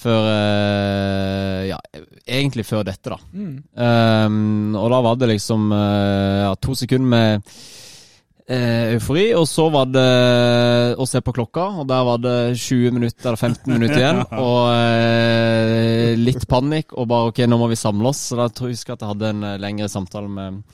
Før 0.00 0.30
Ja, 1.68 1.76
egentlig 2.24 2.64
før 2.64 2.86
dette, 2.88 3.12
da. 3.12 3.18
Mm. 3.36 3.56
Um, 3.76 4.76
og 4.80 4.86
da 4.94 5.00
var 5.04 5.18
det 5.20 5.28
liksom 5.34 5.66
ja, 5.74 6.54
to 6.56 6.72
sekunder 6.78 7.10
med 7.12 7.50
eh, 8.50 8.94
eufori, 8.96 9.26
og 9.38 9.46
så 9.48 9.68
var 9.72 9.90
det 9.90 10.06
å 10.98 11.06
se 11.08 11.22
på 11.24 11.34
klokka, 11.36 11.66
og 11.82 11.88
der 11.90 12.06
var 12.06 12.22
det 12.22 12.36
20 12.58 12.96
minutter 12.98 13.30
eller 13.30 13.40
15 13.40 13.72
minutter 13.72 14.00
igjen. 14.02 14.22
Og 14.44 14.62
eh, 14.74 16.14
litt 16.20 16.46
panikk, 16.50 16.96
og 16.98 17.08
bare 17.10 17.30
OK, 17.30 17.44
nå 17.48 17.58
må 17.60 17.70
vi 17.70 17.78
samle 17.78 18.10
oss. 18.10 18.24
Så 18.30 18.40
da 18.40 18.48
tror 18.52 18.72
jeg 18.72 18.82
at 18.84 18.96
jeg 18.96 19.12
hadde 19.12 19.34
en 19.34 19.46
eh, 19.52 19.60
lengre 19.62 19.90
samtale 19.92 20.30
med 20.30 20.64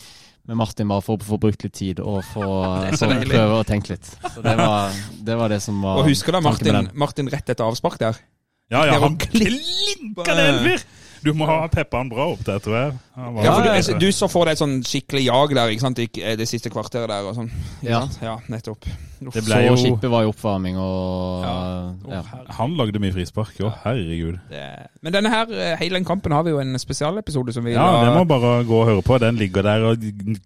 med 0.46 0.60
Martin 0.60 0.86
bare 0.86 1.02
for 1.02 1.18
å 1.18 1.26
få 1.26 1.40
brukt 1.42 1.64
litt 1.66 1.74
tid 1.74 1.98
og 1.98 2.20
få 2.30 2.44
få 3.00 3.08
prøve 3.26 3.56
å 3.58 3.64
tenke 3.66 3.96
litt. 3.96 4.12
Så 4.30 4.44
det 4.44 4.54
var 4.60 4.94
det, 4.94 5.38
var 5.40 5.50
det 5.50 5.58
som 5.64 5.80
var 5.82 6.02
Og 6.02 6.10
husker 6.12 6.36
da 6.36 6.42
Martin. 6.44 6.86
Martin 6.94 7.30
rett 7.32 7.50
etter 7.50 7.66
avspark 7.66 7.98
der? 7.98 8.20
Ja, 8.70 8.84
ja, 8.86 9.00
han 9.02 9.18
klinka 9.18 10.34
det 10.34 10.46
en 10.52 10.62
fyr! 10.64 10.86
Du 11.26 11.32
må 11.34 11.46
ha 11.48 11.66
peppa 11.72 11.98
han 12.02 12.08
bra 12.12 12.28
opp 12.32 12.44
der, 12.46 12.58
tror 12.62 12.76
jeg. 12.78 12.92
Ja, 13.16 13.52
for 13.56 13.64
du, 13.64 13.68
ja. 13.72 13.98
du 13.98 14.06
så 14.12 14.28
for 14.30 14.44
deg 14.48 14.56
et 14.56 14.60
sånn 14.62 14.76
skikkelig 14.86 15.24
jag 15.26 15.54
der, 15.56 15.72
ikke 15.74 15.84
sant? 15.86 15.96
Det 16.40 16.46
siste 16.48 16.70
kvarteret 16.70 17.08
der 17.10 17.26
og 17.30 17.34
sånn. 17.38 17.50
Ja. 17.82 18.04
ja 18.22 18.36
nettopp. 18.52 18.84
Uff. 19.16 19.32
Det 19.32 19.42
ble 19.46 19.56
Så 19.56 19.60
jo 19.64 19.76
skippet 19.80 20.10
var 20.12 20.26
i 20.26 20.28
oppvarming 20.28 20.76
og 20.76 21.44
Ja. 21.46 21.54
ja. 22.18 22.22
Han 22.58 22.74
lagde 22.76 23.00
mye 23.00 23.14
frispark. 23.14 23.54
jo. 23.60 23.70
herregud. 23.84 24.38
Det- 24.50 24.88
Men 25.02 25.12
denne 25.12 25.30
her, 25.32 25.46
eh, 25.50 25.76
hele 25.80 25.94
den 25.96 26.04
kampen 26.04 26.32
har 26.32 26.42
vi 26.42 26.50
jo 26.50 26.58
en 26.60 26.78
spesialepisode 26.78 27.52
som 27.54 27.64
vi 27.64 27.72
Ja, 27.72 27.86
la- 27.90 28.04
det 28.04 28.14
må 28.18 28.24
bare 28.28 28.64
gå 28.64 28.80
og 28.82 28.86
høre 28.86 29.02
på. 29.02 29.18
Den 29.18 29.36
ligger 29.36 29.62
der, 29.62 29.82
og 29.84 29.96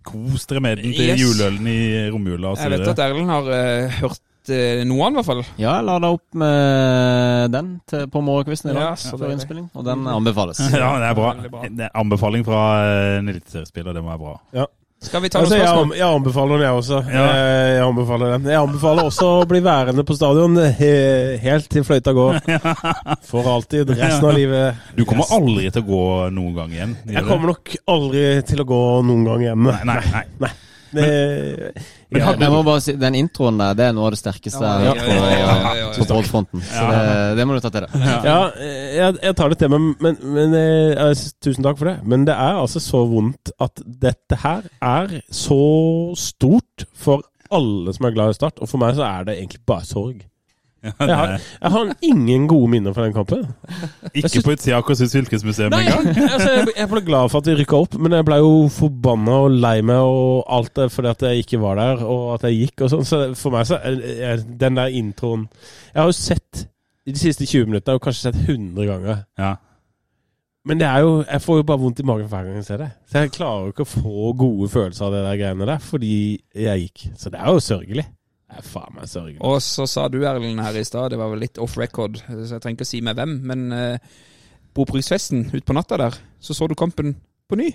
kos 0.05 0.47
dere 0.47 0.61
med 0.61 0.77
den 0.79 0.93
til 0.93 1.09
Yes. 1.11 1.21
juleølen 1.21 1.67
i 1.67 2.11
romjula. 2.11 2.55
Jeg 2.57 2.71
vet 2.71 2.89
at 2.89 2.99
Erlend 2.99 3.29
har 3.31 3.43
uh, 3.43 3.91
hørt 4.01 4.21
uh, 4.49 4.81
noe 4.89 5.05
av 5.07 5.13
i 5.13 5.19
hvert 5.21 5.29
fall. 5.29 5.45
Ja, 5.61 5.77
jeg 5.77 5.89
lada 5.91 6.11
opp 6.17 6.41
med 6.41 7.53
den 7.53 7.71
til, 7.91 8.09
på 8.09 8.23
morgenkvisten 8.25 8.73
i 8.73 8.75
dag 8.79 8.83
Ja, 8.89 8.97
så 8.97 9.19
før 9.21 9.35
innspilling, 9.37 9.69
og 9.77 9.85
den 9.87 10.09
anbefales. 10.09 10.63
Ja, 10.81 10.95
det 11.03 11.13
er 11.13 11.17
bra. 11.21 11.35
Det 11.69 11.89
er 11.91 11.97
anbefaling 12.01 12.45
fra 12.49 12.61
eh, 12.87 13.19
en 13.21 13.29
eliteseriespiller, 13.35 13.93
det 13.97 14.03
må 14.07 14.15
være 14.17 14.23
bra. 14.25 14.69
Skal 15.01 15.23
vi 15.25 15.31
ta 15.33 15.41
noen 15.41 15.47
Altså, 15.49 15.57
spørsmål? 15.65 15.93
jeg 15.97 16.05
anbefaler 16.15 16.59
den, 16.59 16.63
jeg 16.67 16.77
også. 16.77 16.99
Ja. 17.09 17.21
Eh, 17.33 17.69
Jeg 17.73 17.85
anbefaler 17.87 18.33
den. 18.35 18.49
Jeg 18.53 18.59
anbefaler 18.61 19.07
også 19.09 19.29
å 19.39 19.47
bli 19.49 19.61
værende 19.65 20.05
på 20.05 20.17
stadion 20.19 20.59
he 20.77 20.91
helt 21.41 21.71
til 21.73 21.87
fløyta 21.89 22.13
går. 22.13 22.37
For 23.31 23.49
alltid. 23.49 23.95
Resten 23.97 24.27
av 24.29 24.35
livet. 24.37 24.83
Du 24.99 25.07
kommer 25.09 25.33
aldri 25.33 25.71
til 25.73 25.87
å 25.87 25.89
gå 25.89 26.03
noen 26.37 26.53
gang 26.59 26.75
igjen. 26.77 26.93
Jeg 27.17 27.25
kommer 27.31 27.55
nok 27.55 27.73
aldri 27.89 28.27
til 28.51 28.61
å 28.61 28.69
gå 28.69 28.83
noen 29.09 29.25
gang 29.31 29.47
igjen. 29.47 29.65
Nei, 29.71 29.79
nei, 29.89 30.03
nei. 30.13 30.27
Det, 30.45 30.53
Men 30.93 31.05
Ja, 32.11 32.33
jeg 32.35 32.51
må 32.51 32.63
bare 32.67 32.81
si, 32.83 32.93
Den 32.99 33.15
introen 33.15 33.61
der, 33.61 33.77
det 33.79 33.85
er 33.87 33.93
noe 33.95 34.09
av 34.09 34.15
det 34.17 34.19
sterkeste 34.19 34.59
jeg 34.59 34.71
har 34.71 34.83
Ja, 34.83 34.91
hørt 34.91 34.99
ja, 34.99 35.05
på, 35.07 35.15
ja, 35.15 35.39
ja, 35.39 35.53
ja, 35.55 35.75
ja. 35.79 35.91
på 35.95 36.07
Brodd-fronten. 36.11 36.65
Så 36.67 36.83
Ja. 36.83 36.91
det, 36.91 37.37
det 37.39 37.47
må 37.47 37.55
du 37.55 37.61
ta 37.63 37.71
til 37.71 37.87
deg. 37.87 38.07
ja, 38.27 38.39
jeg, 38.99 39.19
jeg 39.23 39.37
tar 39.39 39.53
det 39.55 39.59
til 39.63 39.71
meg, 39.75 39.87
men, 40.03 40.19
men 40.35 40.57
eh, 40.59 40.95
jeg 40.97 41.21
tusen 41.47 41.67
takk 41.67 41.79
for 41.79 41.93
det. 41.93 41.97
Men 42.11 42.25
det 42.27 42.35
er 42.35 42.59
altså 42.59 42.83
så 42.83 43.05
vondt 43.11 43.53
at 43.63 43.85
dette 43.87 44.41
her 44.43 44.67
er 44.83 45.15
så 45.31 45.61
stort 46.19 46.87
for 46.99 47.23
alle 47.51 47.95
som 47.95 48.07
er 48.11 48.15
glad 48.19 48.35
i 48.35 48.39
Start. 48.41 48.59
Og 48.63 48.69
for 48.71 48.83
meg 48.83 48.99
så 48.99 49.07
er 49.07 49.25
det 49.31 49.39
egentlig 49.39 49.63
bare 49.67 49.87
sorg. 49.87 50.27
Ja, 50.81 50.93
Jeg 50.99 51.17
har, 51.17 51.33
jeg 51.61 51.73
har 51.75 51.91
ingen 52.09 52.47
gode 52.49 52.71
minner 52.73 52.95
fra 52.97 53.05
den 53.05 53.13
kampen. 53.13 53.43
Ikke 54.15 54.31
ikke 54.31 54.45
på 54.47 54.55
utsida 54.55 54.79
av 54.79 54.85
Akershus 54.85 55.13
fylkesmuseum 55.13 55.75
engang. 55.77 56.09
altså, 56.35 56.51
jeg, 56.55 56.67
jeg 56.77 56.91
ble 56.93 57.03
glad 57.05 57.33
for 57.33 57.43
at 57.43 57.51
vi 57.51 57.57
rykka 57.59 57.81
opp, 57.85 57.97
men 58.01 58.17
jeg 58.17 58.27
ble 58.29 58.41
jo 58.41 58.53
forbanna 58.73 59.39
og 59.45 59.59
lei 59.61 59.77
meg 59.85 60.01
og 60.01 60.45
alt 60.57 60.73
det 60.81 60.89
fordi 60.95 61.13
at 61.13 61.25
jeg 61.29 61.45
ikke 61.45 61.61
var 61.61 61.81
der, 61.81 62.05
og 62.07 62.35
at 62.39 62.49
jeg 62.49 62.63
gikk 62.63 62.87
og 62.87 62.93
sånn. 62.95 63.09
Så 63.09 63.23
for 63.41 63.57
meg 63.57 63.69
så 63.69 63.81
er 63.85 63.99
er 64.31 64.45
den 64.61 64.79
der 64.79 64.93
introen 64.95 65.47
Jeg 65.93 66.01
har 66.01 66.09
jo 66.09 66.17
sett 66.17 66.65
de 67.11 67.19
siste 67.19 67.47
20 67.49 67.69
minuttene, 67.69 67.99
og 67.99 68.05
kanskje 68.05 68.31
sett 68.31 68.41
100 68.47 68.87
ganger. 68.87 69.25
Ja. 69.41 69.57
Men 70.69 70.81
det 70.81 70.87
er 70.87 71.01
jo, 71.05 71.13
jeg 71.25 71.43
får 71.43 71.61
jo 71.61 71.67
bare 71.67 71.81
vondt 71.81 72.01
i 72.03 72.07
magen 72.07 72.29
hver 72.29 72.45
gang 72.47 72.59
jeg 72.61 72.67
ser 72.69 72.83
det. 72.83 72.91
Så 73.09 73.23
jeg 73.23 73.33
klarer 73.35 73.67
jo 73.67 73.73
ikke 73.75 73.87
å 73.87 73.91
få 73.91 74.33
gode 74.39 74.69
følelser 74.71 75.07
av 75.07 75.15
det 75.17 75.23
der 75.25 75.39
greiene 75.41 75.69
der, 75.69 75.81
fordi 75.83 76.15
jeg 76.55 76.85
gikk. 76.85 77.07
Så 77.19 77.33
det 77.33 77.41
er 77.41 77.49
jo 77.49 77.63
sørgelig. 77.65 78.05
Er 78.51 78.65
faen 78.67 78.97
meg 78.97 79.07
sørgelig. 79.11 79.39
Og 79.47 79.61
så 79.63 79.87
sa 79.87 80.09
du, 80.11 80.19
Erlend, 80.27 80.61
her 80.65 80.81
i 80.81 80.85
stad, 80.85 81.13
det 81.13 81.19
var 81.21 81.31
vel 81.31 81.45
litt 81.45 81.59
off 81.63 81.77
record, 81.79 82.19
så 82.27 82.57
jeg 82.57 82.61
trenger 82.65 82.81
ikke 82.81 82.89
å 82.89 82.91
si 82.91 83.01
med 83.07 83.21
hvem, 83.21 83.37
men 83.47 83.69
uh, 83.71 84.17
Boprisfesten 84.75 85.49
utpå 85.55 85.75
natta 85.77 85.99
der, 86.01 86.19
så 86.43 86.55
så 86.55 86.67
du 86.71 86.75
kampen 86.79 87.15
på 87.51 87.59
ny. 87.59 87.71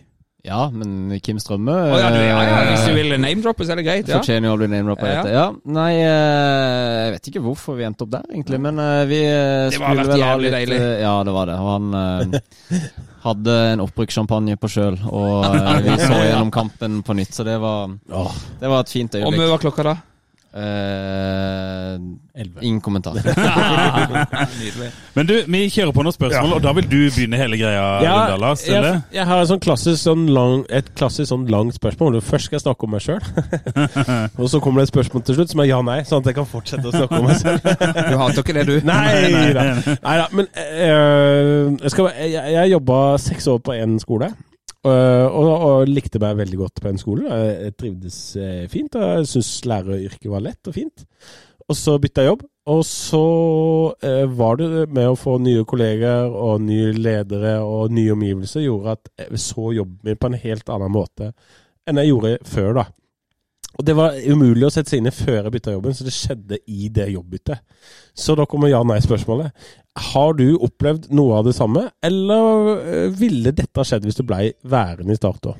Ja, 0.45 0.67
men 0.69 1.09
Kim 1.26 1.39
Strømme 1.41 1.73
oh, 1.73 1.95
ja, 1.97 2.11
du, 2.13 2.19
ja, 2.21 2.36
ja, 2.45 2.57
eh, 2.61 2.67
hvis 2.69 2.84
du 2.86 2.93
vil 2.93 3.15
name-droppe, 3.17 3.65
så 3.65 3.73
er 3.73 3.80
det 3.80 3.86
greit. 3.88 4.09
Ja. 4.11 4.19
Fortjener 4.19 4.51
jo 4.51 4.53
å 4.53 4.59
bli 4.59 4.67
name-droppa 4.69 5.07
Ja. 5.09 5.23
Ja, 5.34 5.45
nei, 5.73 5.88
eh, 6.03 6.99
jeg 7.07 7.15
vet 7.15 7.30
ikke 7.32 7.41
hvorfor 7.47 7.80
vi 7.80 7.88
endte 7.88 8.05
opp 8.05 8.11
der, 8.13 8.28
egentlig. 8.30 8.59
Men 8.61 8.78
eh, 8.84 9.01
vi 9.09 9.23
eh, 9.26 9.71
Det 9.73 9.80
var 9.82 9.97
skulle 9.97 10.05
vel 10.11 10.26
ha 10.28 10.36
litt 10.43 10.53
deilig. 10.53 10.78
eh, 10.78 11.01
Ja, 11.01 11.15
det 11.26 11.34
var 11.34 11.49
det. 11.49 11.55
Og 11.57 11.71
han 11.71 11.97
eh, 11.97 12.86
hadde 13.26 13.55
en 13.71 13.84
opprykkssjampanje 13.88 14.59
på 14.61 14.69
sjøl, 14.76 14.99
og 15.09 15.47
eh, 15.49 15.82
vi 15.88 15.97
så 16.03 16.21
gjennom 16.28 16.53
kampen 16.53 17.01
på 17.09 17.17
nytt, 17.17 17.34
så 17.34 17.47
det 17.47 17.57
var, 17.65 17.97
det 18.05 18.69
var 18.76 18.86
et 18.86 18.93
fint 18.93 19.17
Og 19.17 19.23
øyeblikk. 19.26 19.41
mye 19.41 19.49
var 19.55 19.65
klokka 19.65 19.88
da? 19.89 19.95
Eh, 20.56 21.95
elleve. 22.41 22.62
ingen 22.62 22.82
kommentar. 22.82 23.14
Men 25.14 25.28
du, 25.28 25.34
vi 25.47 25.60
kjører 25.68 25.91
på 25.91 26.06
noen 26.06 26.16
spørsmål, 26.16 26.53
og 26.56 26.62
da 26.64 26.72
vil 26.78 26.88
du 26.88 26.95
begynne 27.10 27.39
hele 27.41 27.60
greia, 27.60 27.82
Ja, 28.06 28.14
Lundala. 28.22 28.53
Jeg, 28.64 29.01
jeg 29.18 29.28
har 29.28 29.43
et 29.43 29.49
sånn 29.51 29.60
klassisk, 29.66 29.99
sånn 30.06 30.24
lang, 30.32 30.64
et 30.72 30.93
klassisk 30.95 31.28
sånn 31.34 31.43
langt 31.51 31.76
spørsmål. 31.76 32.22
Først 32.24 32.47
skal 32.47 32.60
jeg 32.60 32.64
snakke 32.64 32.88
om 32.88 32.95
meg 32.95 33.03
sjøl. 33.03 33.20
og 34.39 34.47
så 34.53 34.64
kommer 34.64 34.80
det 34.80 34.88
et 34.88 34.93
spørsmål 34.93 35.28
til 35.28 35.39
slutt 35.41 35.51
som 35.51 35.66
er 35.66 35.72
ja-nei, 35.74 35.99
sånn 36.08 36.24
at 36.24 36.32
jeg 36.32 36.39
kan 36.39 36.47
fortsette 36.47 36.88
å 36.88 36.95
snakke 36.95 37.20
om 37.20 37.28
meg 37.28 37.39
selv. 37.43 37.72
Du 38.16 38.16
hater 38.22 38.41
ikke 38.45 38.56
det, 38.56 38.66
du? 38.70 38.76
Nei 38.88 39.51
nei, 39.56 39.70
Nei 39.91 40.18
da. 40.22 40.26
Men 40.36 40.47
uh, 40.56 41.76
jeg, 41.84 41.91
skal, 41.91 42.12
jeg, 42.16 42.51
jeg 42.56 42.76
jobba 42.78 42.99
seks 43.20 43.51
år 43.51 43.64
på 43.66 43.76
en 43.76 43.99
skole. 43.99 44.32
Øh, 44.88 45.25
og, 45.27 45.51
og 45.67 45.89
likte 45.89 46.21
meg 46.21 46.38
veldig 46.39 46.59
godt 46.61 46.81
på 46.83 46.91
en 46.91 47.01
skole. 47.01 47.25
Jeg, 47.29 47.55
jeg 47.67 47.75
trivdes 47.81 48.19
eh, 48.39 48.65
fint, 48.71 48.95
og 48.95 49.05
jeg 49.05 49.29
syntes 49.31 49.53
læreryrket 49.69 50.31
var 50.31 50.45
lett 50.45 50.71
og 50.71 50.77
fint. 50.77 51.05
Og 51.65 51.77
så 51.77 51.95
bytta 52.01 52.21
jeg 52.21 52.29
jobb, 52.29 52.43
Og 52.69 52.81
så 52.86 53.23
eh, 54.05 54.25
var 54.38 54.57
det 54.57 54.86
med 54.93 55.09
å 55.09 55.17
få 55.17 55.38
nye 55.41 55.65
kolleger 55.65 56.29
og 56.29 56.61
nye 56.65 56.93
ledere 56.93 57.59
og 57.61 57.93
nye 57.93 58.13
omgivelser 58.13 58.65
gjorde 58.65 58.97
at 58.97 59.09
jeg 59.21 59.41
så 59.41 59.71
jobben 59.73 59.99
min 60.05 60.17
på 60.21 60.29
en 60.29 60.38
helt 60.45 60.69
annen 60.73 60.93
måte 60.93 61.31
enn 61.86 62.01
jeg 62.01 62.09
gjorde 62.09 62.38
før. 62.49 62.71
da. 62.79 62.86
Og 63.77 63.86
Det 63.86 63.95
var 63.97 64.15
umulig 64.25 64.65
å 64.65 64.71
sette 64.73 64.93
seg 64.93 65.01
inn 65.01 65.11
i 65.11 65.13
før 65.13 65.43
jeg 65.43 65.53
bytta 65.57 65.73
jobben, 65.75 65.93
så 65.93 66.07
det 66.07 66.15
skjedde 66.15 66.59
i 66.71 66.89
det 66.89 67.09
jobbbyttet. 67.11 67.61
Så 68.15 68.36
da 68.39 68.45
kommer 68.49 68.71
ja-nei-spørsmålet. 68.71 69.51
Har 69.95 70.33
du 70.35 70.57
opplevd 70.59 71.07
noe 71.15 71.37
av 71.39 71.45
det 71.47 71.55
samme, 71.55 71.85
eller 72.03 72.73
eh, 72.75 73.07
ville 73.15 73.53
dette 73.55 73.85
skjedd 73.87 74.03
hvis 74.03 74.19
du 74.19 74.25
blei 74.27 74.49
værende 74.67 75.15
i 75.15 75.19
Start 75.19 75.39
da? 75.45 75.55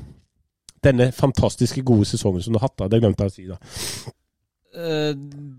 Denne 0.84 1.10
fantastiske 1.16 1.82
gode 1.88 2.06
sesongen 2.10 2.44
som 2.44 2.54
du 2.54 2.60
har 2.60 2.68
hatt, 2.68 2.78
da. 2.82 2.90
Det 2.92 3.00
glemte 3.02 3.26
jeg 3.26 3.32
å 3.32 3.36
si, 3.36 3.46
da. 3.48 3.58
Eh, 4.76 5.14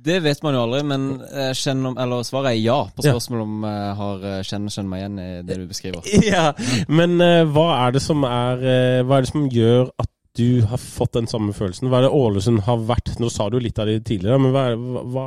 det 0.06 0.18
vet 0.26 0.44
man 0.44 0.58
jo 0.58 0.66
aldri, 0.66 0.82
men 0.92 1.06
eller 1.24 2.26
svaret 2.28 2.52
er 2.52 2.60
ja 2.60 2.82
på 2.92 3.06
spørsmålet 3.06 3.46
om 3.48 3.64
jeg 3.64 3.94
har 4.02 4.26
eh, 4.28 4.42
kjenner, 4.44 4.74
kjenner 4.76 4.90
meg 4.92 5.02
igjen 5.02 5.22
i 5.24 5.30
det 5.48 5.58
du 5.62 5.64
beskriver. 5.72 6.12
Ja, 6.34 6.50
men 6.92 7.16
hva 7.54 7.66
er 7.86 7.96
det 7.96 8.04
som 8.04 8.28
er 8.28 8.60
Hva 9.06 9.16
er 9.16 9.24
det 9.24 9.32
som 9.32 9.48
gjør 9.48 9.88
at 9.96 10.12
du 10.36 10.62
har 10.68 10.80
fått 10.80 11.16
den 11.16 11.28
samme 11.30 11.54
følelsen? 11.56 11.88
Hva 11.90 12.00
er 12.00 12.06
det 12.06 12.16
Ålesund 12.16 12.62
har 12.66 12.82
vært 12.88 13.14
Nå 13.22 13.30
sa 13.32 13.48
du 13.52 13.58
litt 13.62 13.78
av 13.80 13.88
det 13.88 14.02
tidligere, 14.08 14.38
men 14.42 14.52
hva, 14.54 14.64
hva, 15.14 15.26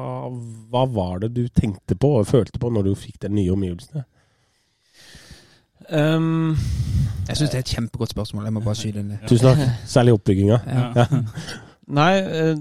hva 0.70 0.84
var 0.94 1.24
det 1.24 1.32
du 1.36 1.44
tenkte 1.50 1.98
på 2.00 2.14
og 2.20 2.30
følte 2.30 2.62
på 2.62 2.72
når 2.74 2.90
du 2.90 2.94
fikk 3.00 3.18
de 3.26 3.32
nye 3.34 3.54
omgivelsene? 3.56 4.06
Um, 5.90 6.54
Jeg 7.28 7.40
syns 7.40 7.50
det 7.50 7.58
er 7.58 7.64
et 7.64 7.74
kjempegodt 7.74 8.14
spørsmål. 8.14 8.46
Jeg 8.46 8.54
må 8.54 8.62
bare 8.62 8.78
skyte 8.78 9.02
inn 9.02 9.16
det. 9.16 9.24
Tusen 9.30 9.50
takk. 9.50 9.82
Særlig 9.90 10.16
oppbygginga. 10.20 10.62
Ja. 11.00 11.08
nei, 12.00 12.12
eh, 12.22 12.54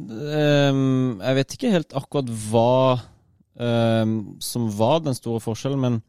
um, 0.72 1.18
jeg 1.20 1.36
vet 1.36 1.54
ikke 1.54 1.72
helt 1.74 1.92
akkurat 2.00 2.30
hva 2.48 2.70
um, 3.60 4.14
som 4.40 4.70
var 4.78 5.02
den 5.04 5.16
store 5.18 5.42
forskjellen, 5.44 5.82
men 5.82 6.00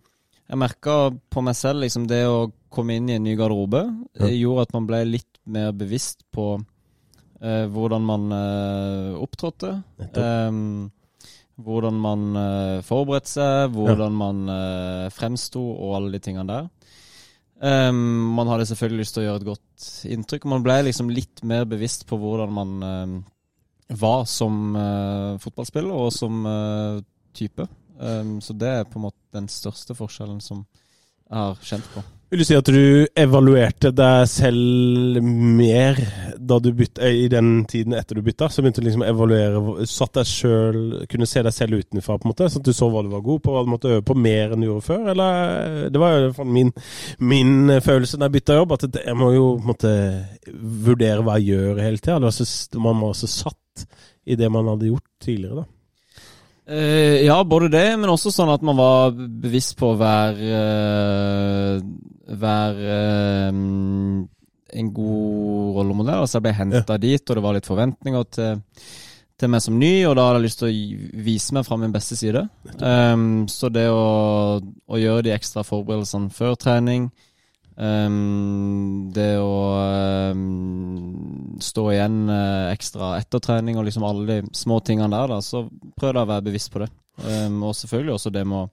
jeg 0.50 0.62
merka 0.62 0.96
på 1.30 1.44
meg 1.44 1.58
selv 1.60 1.84
liksom 1.84 2.08
det 2.10 2.24
å 2.30 2.48
komme 2.70 2.96
inn 3.00 3.10
i 3.10 3.18
en 3.18 3.26
ny 3.26 3.36
garderobe 3.38 3.84
Ja. 4.20 4.28
eh, 4.28 4.38
gjorde 4.40 4.68
at 4.68 4.74
man 4.74 4.88
ble 4.90 5.04
litt 5.06 5.40
mer 5.50 5.72
bevisst 5.74 6.24
på 6.32 6.60
eh, 7.42 7.66
hvordan 7.72 8.06
man 8.06 8.32
eh, 8.36 9.14
opptrådte. 9.20 9.74
Um, 10.16 10.92
hvordan 11.60 11.98
man 12.00 12.22
uh, 12.40 12.82
forberedte 12.88 13.34
seg, 13.34 13.74
hvordan 13.76 14.14
man 14.16 14.46
eh, 14.48 15.08
fremsto 15.12 15.60
og 15.60 15.98
alle 15.98 16.14
de 16.14 16.22
tingene 16.24 16.48
der. 16.48 16.70
Um, 17.60 18.32
man 18.38 18.48
hadde 18.48 18.70
selvfølgelig 18.70 19.04
lyst 19.04 19.18
til 19.18 19.26
å 19.26 19.26
gjøre 19.26 19.42
et 19.42 19.50
godt 19.50 19.88
inntrykk. 20.08 20.48
Man 20.48 20.64
ble 20.64 20.78
liksom 20.88 21.12
litt 21.12 21.44
mer 21.44 21.68
bevisst 21.68 22.06
på 22.08 22.16
hvordan 22.22 22.54
man 22.56 23.26
var 24.00 24.24
som 24.30 24.78
fotballspiller 25.44 25.92
og 25.92 26.14
som 26.16 26.46
type. 27.36 27.66
Så 28.46 28.56
det 28.56 28.70
er 28.70 28.88
på 28.88 29.02
en 29.02 29.08
måte 29.10 29.36
den 29.36 29.50
største 29.52 29.98
forskjellen 29.98 30.40
som 30.46 30.62
jeg 31.26 31.36
har 31.36 31.60
kjent 31.68 31.92
på. 31.98 32.06
Vil 32.30 32.44
du 32.44 32.46
si 32.46 32.54
at 32.54 32.68
du 32.70 33.08
evaluerte 33.18 33.90
deg 33.90 34.28
selv 34.30 35.24
mer 35.26 35.98
du 36.38 36.68
bytta, 36.78 37.08
i 37.10 37.26
den 37.32 37.64
tiden 37.66 37.96
etter 37.98 38.20
du 38.20 38.22
bytta? 38.22 38.52
Så 38.54 38.62
begynte 38.62 38.84
du 38.84 38.86
liksom 38.86 39.02
å 39.02 39.08
evaluere, 39.10 39.88
satt 39.90 40.20
deg 40.20 40.30
selv, 40.30 41.00
kunne 41.10 41.26
se 41.30 41.42
deg 41.46 41.56
selv 41.56 41.80
utenfra, 41.82 42.20
på 42.20 42.28
en 42.28 42.30
måte, 42.30 42.52
sånn 42.54 42.62
at 42.62 42.70
du 42.70 42.78
så 42.78 42.92
hva 42.94 43.02
du 43.06 43.10
var 43.10 43.24
god 43.26 43.42
på, 43.42 43.56
hva 43.56 43.64
du 43.66 43.72
måtte 43.74 43.96
øve 43.96 44.06
på 44.06 44.18
mer 44.18 44.54
enn 44.54 44.62
du 44.62 44.68
gjorde 44.68 44.86
før? 44.86 45.10
Eller 45.16 45.90
Det 45.90 46.04
var 46.04 46.20
jo 46.20 46.46
min, 46.46 46.70
min 47.18 47.74
følelse 47.82 48.22
da 48.22 48.30
jeg 48.30 48.38
bytta 48.38 48.60
jobb, 48.60 48.78
at 48.78 49.02
jeg 49.02 49.18
må 49.18 49.32
jo 49.34 49.50
måte 49.66 49.96
vurdere 50.86 51.26
hva 51.26 51.40
jeg 51.42 51.56
gjør 51.56 51.82
hele 51.88 51.98
tida. 51.98 52.22
Man 52.78 53.02
var 53.08 53.18
så 53.18 53.32
satt 53.40 53.90
i 54.30 54.38
det 54.38 54.54
man 54.54 54.70
hadde 54.70 54.92
gjort 54.94 55.08
tidligere, 55.18 55.64
da. 55.64 55.79
Eh, 56.70 57.26
ja, 57.26 57.44
både 57.44 57.72
det, 57.74 57.86
men 57.98 58.12
også 58.12 58.30
sånn 58.34 58.52
at 58.54 58.62
man 58.66 58.78
var 58.78 59.14
bevisst 59.18 59.74
på 59.80 59.90
å 59.90 59.98
være 59.98 60.50
eh, 60.60 61.80
Være 62.40 62.96
eh, 62.96 63.62
en 64.80 64.90
god 64.94 65.78
rollemodell. 65.80 66.20
Altså, 66.22 66.38
jeg 66.38 66.46
ble 66.46 66.58
henta 66.60 66.98
dit, 67.02 67.24
og 67.26 67.38
det 67.40 67.42
var 67.42 67.56
litt 67.58 67.70
forventninger 67.70 68.28
til, 68.36 68.60
til 69.42 69.50
meg 69.50 69.64
som 69.66 69.80
ny, 69.82 69.94
og 70.06 70.14
da 70.14 70.28
hadde 70.28 70.44
jeg 70.44 70.46
lyst 70.46 70.62
til 70.62 70.70
å 70.70 71.24
vise 71.26 71.56
meg 71.58 71.66
fra 71.66 71.80
min 71.82 71.96
beste 71.96 72.18
side. 72.20 72.44
Um, 72.78 73.48
så 73.50 73.72
det 73.74 73.88
å, 73.90 74.04
å 74.62 75.02
gjøre 75.02 75.26
de 75.26 75.34
ekstra 75.34 75.66
forberedelsene 75.66 76.30
før 76.38 76.54
trening 76.62 77.10
um, 77.80 79.10
Det 79.16 79.32
å 79.40 79.54
um, 80.34 81.56
stå 81.64 81.86
igjen 81.94 82.18
uh, 82.30 82.70
ekstra 82.74 83.14
etter 83.20 83.42
trening 83.44 83.80
og 83.80 83.88
liksom 83.88 84.06
alle 84.08 84.26
de 84.28 84.56
små 84.56 84.80
tingene 84.86 85.12
der, 85.16 85.32
da, 85.34 85.40
så 85.44 85.66
prøv 86.00 86.14
da 86.18 86.26
å 86.26 86.30
være 86.30 86.48
bevisst 86.50 86.72
på 86.74 86.84
det. 86.84 86.90
Um, 87.20 87.64
og 87.68 87.76
selvfølgelig 87.76 88.16
også 88.16 88.32
det 88.36 88.46
med 88.48 88.66
å 88.66 88.68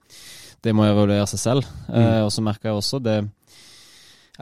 det 0.67 0.73
med 0.75 0.87
å 0.87 0.95
evaluere 0.95 1.27
seg 1.31 1.39
selv. 1.39 1.67
Uh, 1.87 2.25
og 2.25 2.31
så 2.35 2.43
merka 2.43 2.71
jeg 2.71 2.79
også 2.81 2.99
det 3.05 3.19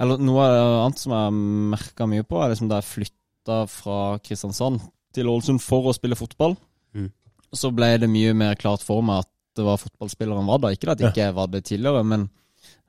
Eller 0.00 0.18
noe 0.22 0.44
annet 0.46 0.98
som 1.02 1.12
jeg 1.12 1.34
merka 1.74 2.06
mye 2.08 2.24
på, 2.26 2.38
er 2.40 2.52
liksom 2.54 2.70
da 2.70 2.78
jeg 2.80 2.88
flytta 2.90 3.58
fra 3.70 3.98
Kristiansand 4.24 4.80
til 5.14 5.28
Ålesund 5.30 5.60
for 5.62 5.90
å 5.90 5.96
spille 5.96 6.18
fotball, 6.18 6.56
Mm. 6.94 7.08
så 7.54 7.72
ble 7.74 7.88
det 7.98 8.06
mye 8.06 8.30
mer 8.38 8.54
klart 8.54 8.82
for 8.86 9.02
meg 9.02 9.24
at 9.24 9.28
det 9.58 9.64
var 9.66 9.80
fotballspilleren 9.82 10.46
var 10.46 10.60
da. 10.62 10.68
Ikke 10.74 10.92
at 10.92 11.00
jeg 11.02 11.10
ikke 11.10 11.32
var 11.34 11.48
det 11.50 11.64
tidligere, 11.66 12.04
men 12.06 12.28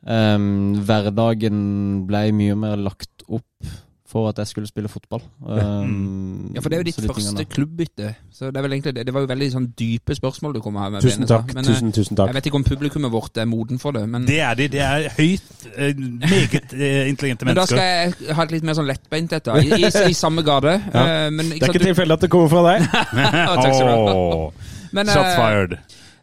um, 0.06 0.76
hverdagen 0.86 1.60
ble 2.08 2.30
mye 2.36 2.56
mer 2.60 2.78
lagt 2.82 3.26
opp 3.28 3.74
for 4.16 4.30
at 4.30 4.38
jeg 4.39 4.47
skulle 4.47 4.68
spille 4.70 4.88
fotball. 4.88 5.22
Um, 5.43 6.51
Ja, 6.56 6.62
for 6.62 6.70
det 6.70 6.78
er 6.78 6.84
jo 6.84 6.88
ditt 6.88 6.99
første 7.01 7.16
tingene 7.20 7.45
klubbbytte. 7.51 8.12
Så 8.32 8.47
det 8.47 8.58
er 8.58 8.64
vel 8.64 8.76
egentlig 8.78 8.93
det. 8.95 9.06
Det 9.08 9.14
var 9.16 9.26
jo 9.26 9.30
veldig 9.32 9.47
sånn 9.51 9.66
dype 9.80 10.16
spørsmål 10.16 10.53
du 10.56 10.62
kom 10.64 10.78
her 10.80 10.93
med. 10.93 11.03
Tusen 11.03 11.28
takk. 11.28 11.51
Men, 11.51 11.66
eh, 11.66 11.74
tusen, 11.74 11.91
tusen 11.95 12.20
takk. 12.20 12.30
Jeg 12.32 12.38
vet 12.38 12.47
ikke 12.51 12.60
om 12.62 12.68
publikummet 12.68 13.12
vårt 13.12 13.41
er 13.41 13.49
moden 13.49 13.82
for 13.82 13.97
det, 13.97 14.06
men, 14.10 14.28
Det 14.30 14.39
er 14.39 14.53
de. 14.56 14.68
Det 14.72 14.84
er 14.86 15.10
høyt, 15.18 15.68
eh, 15.76 15.93
meget 15.97 16.72
intelligente 16.72 17.10
intelligente 17.10 17.45
men 17.45 17.56
da 17.56 17.66
skal 17.66 17.78
jeg 17.78 18.36
ha 18.36 18.43
et 18.43 18.51
litt 18.51 18.64
mer 18.64 18.78
sånn 18.80 18.88
lettbeint 18.88 19.30
dette. 19.36 19.51
I, 19.51 19.82
i, 19.82 19.91
i 20.10 20.14
samme 20.14 20.45
gate. 20.47 20.78
Ja. 20.93 21.03
Eh, 21.26 21.30
men, 21.32 21.49
Det 21.49 21.64
er 21.64 21.74
ikke 21.74 21.86
tilfeldig 21.89 22.14
at 22.14 22.22
det 22.22 22.32
kommer 22.32 22.47
fra 22.47 22.64
deg. 22.72 22.88
Takk 23.66 23.74
skal 23.74 23.88
du 23.88 23.91
ha. 23.91 24.72
Shots 24.95 25.34
eh, 25.34 25.36
fired. 25.36 25.78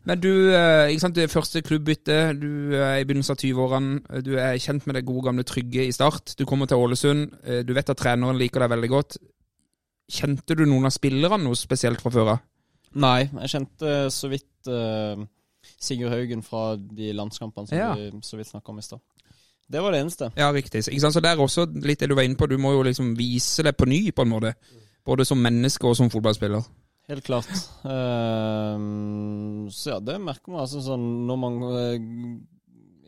Men 0.04 0.18
du, 0.18 0.50
eh, 0.50 0.90
ikke 0.90 1.00
sant, 1.04 1.14
det 1.14 1.30
første 1.30 1.62
klubbbytte, 1.62 2.16
du 2.34 2.74
er 2.74 2.96
i 2.98 3.04
begynnelsen 3.06 3.36
av 3.36 3.38
20-årene, 3.38 4.22
du 4.26 4.32
er 4.34 4.58
kjent 4.58 4.86
med 4.86 4.96
det 4.98 5.04
gode 5.06 5.28
gamle 5.28 5.44
Trygge 5.46 5.84
i 5.86 5.92
start. 5.94 6.34
Du 6.38 6.42
kommer 6.48 6.66
til 6.66 6.82
Ålesund, 6.82 7.36
eh, 7.44 7.60
du 7.62 7.72
vet 7.76 7.90
at 7.90 8.00
treneren 8.00 8.38
liker 8.40 8.64
deg 8.64 8.72
veldig 8.74 8.90
godt. 8.90 9.18
Kjente 10.10 10.56
du 10.58 10.64
noen 10.66 10.88
av 10.90 10.92
spillerne 10.92 11.44
noe 11.44 11.54
spesielt 11.54 12.02
fra 12.02 12.10
før 12.10 12.32
av? 12.34 12.42
Nei, 12.98 13.30
jeg 13.44 13.48
kjente 13.54 13.92
så 14.12 14.28
vidt 14.28 14.68
uh, 14.68 15.22
Sigurd 15.80 16.12
Haugen 16.12 16.42
fra 16.44 16.76
de 16.76 17.12
landskampene 17.16 17.70
som 17.70 17.78
Ja. 17.78 17.94
vi 17.94 18.10
så 18.20 18.36
vidt 18.36 18.50
snakka 18.50 18.68
om 18.68 18.78
i 18.78 18.82
stad. 18.82 19.00
Det 19.72 19.80
var 19.80 19.92
det 19.94 20.02
eneste. 20.02 20.32
Ja, 20.36 20.50
riktig. 20.52 20.82
Så 20.84 21.20
det 21.22 21.30
er 21.30 21.40
også 21.40 21.64
litt 21.86 22.00
det 22.00 22.10
du 22.10 22.14
var 22.14 22.26
inne 22.26 22.36
på, 22.36 22.46
du 22.50 22.58
må 22.58 22.74
jo 22.74 22.82
liksom 22.82 23.14
vise 23.16 23.62
det 23.62 23.76
på 23.76 23.86
ny, 23.88 24.10
på 24.10 24.26
en 24.26 24.28
måte. 24.28 24.54
Både 25.06 25.24
som 25.24 25.38
menneske 25.40 25.86
og 25.88 25.96
som 25.96 26.10
fotballspiller. 26.10 26.60
Helt 27.10 27.26
klart. 27.26 27.50
Uh, 27.82 29.68
så 29.74 29.96
ja, 29.96 29.98
det 30.00 30.20
merker 30.22 30.54
man 30.54 30.62
altså 30.64 30.82
sånn 30.84 31.06
når 31.26 31.40
man 31.42 31.58
eh, 31.66 31.96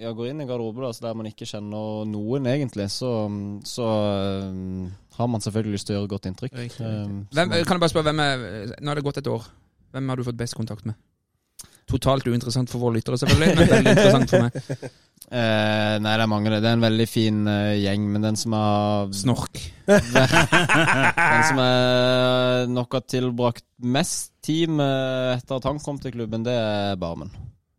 ja, 0.02 0.10
går 0.10 0.32
inn 0.32 0.42
i 0.42 0.46
garderobe 0.48 0.82
da, 0.82 0.90
der 1.06 1.16
man 1.18 1.28
ikke 1.30 1.46
kjenner 1.48 2.04
noen 2.08 2.48
egentlig, 2.50 2.88
så, 2.92 3.12
så 3.68 3.88
eh, 4.10 4.92
har 5.18 5.30
man 5.30 5.44
selvfølgelig 5.44 5.76
lyst 5.78 5.88
til 5.88 5.96
å 5.96 6.00
gjøre 6.00 6.12
godt 6.16 6.30
inntrykk. 6.30 6.56
Riktig, 6.58 6.82
riktig. 6.82 7.18
så 7.30 7.38
Hvem, 7.38 7.54
kan 7.54 7.76
jeg 7.76 7.84
bare 7.84 7.92
spørre, 7.92 8.14
er, 8.14 8.74
Nå 8.80 8.90
har 8.90 8.98
det 8.98 9.06
gått 9.06 9.22
et 9.22 9.30
år. 9.30 9.46
Hvem 9.94 10.10
har 10.10 10.18
du 10.18 10.26
fått 10.26 10.40
best 10.40 10.58
kontakt 10.58 10.88
med? 10.88 10.98
Totalt 11.90 12.26
uinteressant 12.26 12.70
for 12.72 12.82
våre 12.82 12.98
lyttere, 12.98 13.20
selvfølgelig, 13.20 13.56
men 13.60 13.70
veldig 13.70 13.92
interessant 13.94 14.32
for 14.32 14.46
meg. 14.46 14.90
Eh, 15.30 15.94
nei, 16.04 16.12
det 16.18 16.24
er 16.24 16.30
mange. 16.30 16.50
det. 16.52 16.60
Er 16.62 16.76
en 16.76 16.84
veldig 16.84 17.06
fin 17.08 17.46
eh, 17.48 17.78
gjeng, 17.80 18.04
men 18.12 18.26
den 18.26 18.36
som 18.36 18.52
har 18.56 19.12
Snork. 19.16 19.60
Den 19.84 21.42
som 21.48 21.58
er 21.60 22.70
nok 22.72 22.94
har 22.96 23.04
tilbrakt 23.08 23.66
mest 23.84 24.32
tid 24.44 24.72
med 24.72 25.34
etter 25.38 25.58
at 25.58 25.66
han 25.68 25.80
kom 25.82 25.98
til 26.00 26.14
klubben, 26.14 26.44
det 26.46 26.54
er 26.56 26.96
Barmen. 27.00 27.32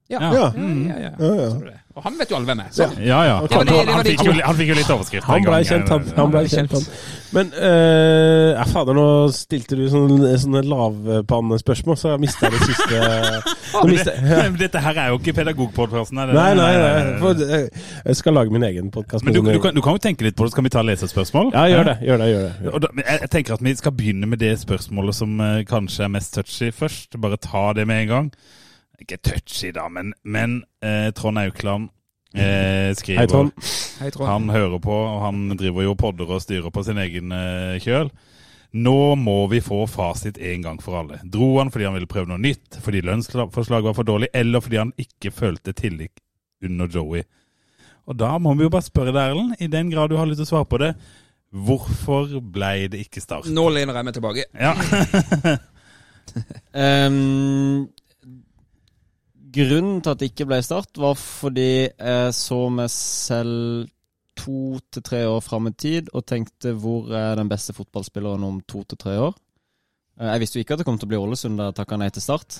Ja. 0.09 0.19
Ja. 0.21 0.29
Ja. 0.33 0.51
Ja, 0.53 0.99
ja, 0.99 0.99
ja. 0.99 1.13
Ja, 1.17 1.33
ja. 1.41 1.49
Så 1.49 1.65
det. 1.65 1.79
Og 1.95 2.03
han 2.03 2.17
vet 2.19 2.27
jo 2.27 2.35
alle 2.35 2.49
hvem 2.49 2.59
er. 2.59 2.71
Så. 2.75 2.85
Ja, 2.99 3.21
ja. 3.23 3.35
Det 3.47 3.55
Han, 3.55 3.67
det- 3.69 3.75
det 3.87 3.93
han, 3.95 4.03
fikk 4.03 4.23
jo, 4.27 4.31
han 4.43 4.55
fikk 4.57 4.67
jo 4.67 4.75
litt 4.75 4.89
overskrift 4.91 5.27
Han 5.29 5.45
ble 5.45 5.59
kjent, 5.63 5.91
han. 5.93 6.01
eh, 6.03 6.17
han 6.17 6.31
ble 6.33 6.41
kjent, 6.51 6.73
han. 6.75 6.87
Men 7.35 7.51
uh, 7.55 8.49
ja, 8.57 8.65
fader, 8.67 8.97
nå 8.97 9.05
stilte 9.35 9.77
du 9.79 9.85
sånne, 9.91 10.33
sånne 10.39 10.61
lavpannespørsmål, 10.67 11.97
så 11.99 12.11
jeg 12.13 12.21
mista 12.25 12.49
det 12.51 12.59
siste 12.63 12.99
Nå 13.75 13.83
mistet 13.89 14.19
ja. 14.19 14.41
Men 14.43 14.57
Dette 14.59 14.81
her 14.83 14.99
er 15.05 15.13
jo 15.13 15.19
ikke 15.21 15.35
pedagogpodkasten. 15.39 16.19
Nei, 16.19 16.49
nei, 16.59 16.67
nei. 16.83 17.15
For, 17.23 17.45
eh, 17.47 17.87
jeg 18.05 18.19
skal 18.19 18.37
lage 18.39 18.51
min 18.55 18.67
egen 18.67 18.91
podkast. 18.91 19.23
Men 19.27 19.35
du, 19.37 19.41
du, 19.47 19.59
kan, 19.63 19.75
du 19.75 19.81
kan 19.85 19.95
jo 19.97 20.03
tenke 20.03 20.27
litt 20.27 20.35
på 20.35 20.47
det. 20.47 20.51
Skal 20.55 20.67
vi 20.67 20.73
ta 20.75 20.83
lesespørsmål? 20.85 21.53
Ja, 21.55 21.65
gjør 21.71 21.89
det. 21.93 21.95
Gjør 22.09 22.21
det, 22.23 22.29
gjør 22.33 22.45
det. 22.49 22.73
Og 22.75 22.83
da, 22.85 22.91
jeg, 23.03 23.21
jeg 23.25 23.31
tenker 23.37 23.57
at 23.57 23.65
vi 23.65 23.75
skal 23.79 23.95
begynne 23.95 24.29
med 24.35 24.43
det 24.43 24.51
spørsmålet 24.61 25.15
som 25.23 25.39
uh, 25.39 25.63
kanskje 25.71 26.05
er 26.09 26.13
mest 26.19 26.35
touchy 26.35 26.71
først. 26.75 27.15
Bare 27.23 27.39
ta 27.39 27.69
det 27.79 27.87
med 27.87 28.03
en 28.05 28.13
gang. 28.13 28.29
Ikke 29.01 29.17
touchy, 29.19 29.71
da, 29.75 29.87
men, 29.91 30.13
men 30.23 30.61
eh, 30.83 31.09
Trond 31.15 31.39
Aukland 31.41 31.89
eh, 32.33 32.93
skriver 32.95 33.23
Hei, 33.23 33.27
Trond. 33.31 33.51
Hei, 33.99 34.11
Trond. 34.13 34.29
Han 34.29 34.49
hører 34.53 34.79
på, 34.83 34.95
og 34.95 35.21
han 35.25 35.49
driver 35.59 35.87
jo 35.87 35.97
podder 35.99 36.31
og 36.37 36.43
styrer 36.43 36.71
på 36.73 36.83
sin 36.87 37.01
egen 37.03 37.35
eh, 37.35 37.75
kjøl. 37.83 38.11
Nå 38.75 39.15
må 39.15 39.37
vi 39.51 39.61
få 39.63 39.85
fasit 39.87 40.37
en 40.37 40.63
gang 40.65 40.81
for 40.83 40.99
alle. 40.99 41.21
Dro 41.31 41.53
han 41.61 41.71
fordi 41.71 41.87
han 41.87 41.95
ville 41.95 42.09
prøve 42.11 42.27
noe 42.31 42.41
nytt, 42.41 42.79
fordi 42.83 43.03
lønnsforslaget 43.07 43.87
var 43.87 43.95
for 43.95 44.07
dårlig, 44.07 44.31
eller 44.35 44.63
fordi 44.63 44.81
han 44.81 44.95
ikke 44.99 45.31
følte 45.31 45.75
tillit 45.75 46.19
under 46.65 46.89
Joey? 46.91 47.23
Og 48.05 48.17
da 48.19 48.35
må 48.37 48.53
vi 48.57 48.67
jo 48.67 48.73
bare 48.73 48.85
spørre 48.85 49.13
deg, 49.15 49.31
Erlend, 49.31 49.55
i 49.63 49.69
den 49.71 49.93
grad 49.93 50.11
du 50.11 50.17
har 50.19 50.27
lyst 50.29 50.43
til 50.43 50.49
å 50.49 50.51
svare 50.51 50.69
på 50.69 50.81
det, 50.81 50.91
hvorfor 51.55 52.35
ble 52.53 52.73
det 52.91 53.05
ikke 53.05 53.23
start? 53.23 53.47
Nå 53.47 53.63
lener 53.73 53.95
jeg 53.95 54.09
meg 54.09 54.19
tilbake. 54.19 54.49
Ja. 54.59 54.75
Ehm, 56.75 57.85
grunnen 59.55 60.01
til 60.03 60.11
at 60.13 60.21
det 60.21 60.31
ikke 60.31 60.47
ble 60.49 60.59
start, 60.65 60.97
var 60.99 61.15
fordi 61.19 61.87
jeg 61.87 62.35
så 62.35 62.59
meg 62.73 62.91
selv 62.93 63.89
to 64.35 64.77
til 64.91 65.03
tre 65.05 65.23
år 65.29 65.41
fram 65.43 65.69
i 65.69 65.73
tid 65.79 66.11
og 66.13 66.25
tenkte 66.27 66.75
hvor 66.75 67.07
er 67.15 67.37
den 67.39 67.49
beste 67.51 67.75
fotballspilleren 67.75 68.43
om 68.43 68.59
to 68.67 68.83
til 68.83 68.99
tre 68.99 69.15
år? 69.29 69.35
Eh, 70.19 70.31
Jeg 70.33 70.43
visste 70.43 70.59
jo 70.59 70.65
ikke 70.65 70.75
at 70.75 70.83
det 70.83 70.87
kom 70.87 70.99
til 70.99 71.07
å 71.07 71.13
bli 71.13 71.21
Ålesund 71.21 71.59
da 71.59 71.69
jeg 71.69 71.79
takka 71.79 71.99
nei 71.99 72.09
til 72.11 72.25
start. 72.25 72.59